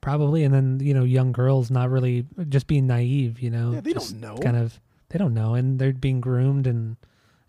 Probably, 0.02 0.44
and 0.44 0.52
then 0.52 0.80
you 0.82 0.96
know, 0.96 1.04
young 1.04 1.32
girls 1.32 1.70
not 1.70 1.92
really 1.92 2.26
just 2.50 2.66
being 2.66 2.88
naive. 2.88 3.40
You 3.40 3.52
know, 3.52 3.74
Yeah, 3.74 3.82
they 3.82 3.94
just 3.94 4.20
don't 4.20 4.22
know. 4.36 4.42
Kind 4.42 4.58
of, 4.58 4.80
they 5.14 5.20
don't 5.20 5.36
know, 5.36 5.54
and 5.54 5.78
they're 5.78 5.94
being 5.94 6.20
groomed, 6.20 6.66
and 6.66 6.98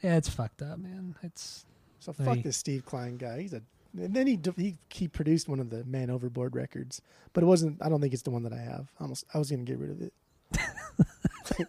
yeah, 0.02 0.16
it's 0.16 0.28
fucked 0.28 0.60
up, 0.60 0.78
man. 0.78 1.14
It's 1.22 1.64
So 1.98 2.12
fuck 2.12 2.42
this 2.42 2.58
Steve 2.58 2.84
Klein 2.84 3.16
guy. 3.16 3.40
He's 3.40 3.54
a 3.54 3.62
and 3.98 4.12
then 4.12 4.26
he 4.26 4.38
he 4.56 4.76
he 4.90 5.08
produced 5.08 5.48
one 5.48 5.60
of 5.60 5.70
the 5.70 5.82
Man 5.84 6.10
Overboard 6.10 6.54
records, 6.54 7.00
but 7.32 7.42
it 7.42 7.46
wasn't. 7.46 7.82
I 7.82 7.88
don't 7.88 8.02
think 8.02 8.12
it's 8.12 8.22
the 8.22 8.30
one 8.30 8.42
that 8.42 8.52
I 8.52 8.58
have. 8.58 8.92
I 9.00 9.04
almost 9.04 9.24
I 9.32 9.38
was 9.38 9.50
gonna 9.50 9.62
get 9.62 9.78
rid 9.78 9.90
of 9.90 10.02
it. 10.02 10.12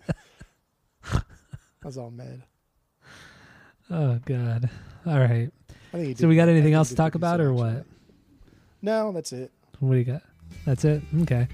I 1.14 1.86
was 1.86 1.98
all 1.98 2.12
mad. 2.12 2.44
oh 3.90 4.20
god. 4.26 4.70
All 5.06 5.20
right. 5.20 5.50
So 6.18 6.28
we 6.28 6.36
got 6.36 6.50
anything 6.50 6.74
else 6.74 6.90
to 6.90 6.96
talk 6.96 7.16
about, 7.16 7.40
or 7.40 7.54
what? 7.54 7.86
No, 8.82 9.14
that's 9.14 9.32
it. 9.32 9.50
What 9.80 9.94
do 9.94 10.00
you 10.00 10.04
got? 10.04 10.24
That's 10.66 10.84
it. 10.84 11.02
Okay. 11.22 11.48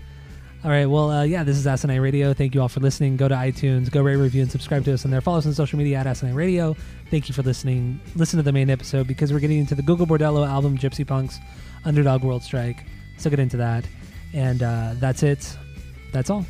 All 0.63 0.69
right. 0.69 0.85
Well, 0.85 1.09
uh, 1.09 1.23
yeah, 1.23 1.43
this 1.43 1.57
is 1.57 1.65
Asinine 1.65 2.01
Radio. 2.01 2.35
Thank 2.35 2.53
you 2.53 2.61
all 2.61 2.69
for 2.69 2.81
listening. 2.81 3.17
Go 3.17 3.27
to 3.27 3.33
iTunes, 3.33 3.89
go 3.89 4.01
rate, 4.01 4.17
review, 4.17 4.43
and 4.43 4.51
subscribe 4.51 4.85
to 4.85 4.93
us 4.93 5.05
on 5.05 5.11
there. 5.11 5.19
Follow 5.19 5.39
us 5.39 5.47
on 5.47 5.53
social 5.53 5.79
media 5.79 5.97
at 5.97 6.05
Asinine 6.05 6.35
Radio. 6.35 6.75
Thank 7.09 7.27
you 7.27 7.33
for 7.33 7.41
listening. 7.41 7.99
Listen 8.15 8.37
to 8.37 8.43
the 8.43 8.51
main 8.51 8.69
episode 8.69 9.07
because 9.07 9.33
we're 9.33 9.39
getting 9.39 9.57
into 9.57 9.73
the 9.73 9.81
Gogol 9.81 10.05
Bordello 10.05 10.47
album, 10.47 10.77
Gypsy 10.77 11.05
Punks, 11.05 11.39
Underdog 11.83 12.23
World 12.23 12.43
Strike. 12.43 12.85
So 13.17 13.31
get 13.31 13.39
into 13.39 13.57
that. 13.57 13.85
And 14.33 14.61
uh, 14.61 14.93
that's 14.99 15.23
it. 15.23 15.57
That's 16.11 16.29
all. 16.29 16.45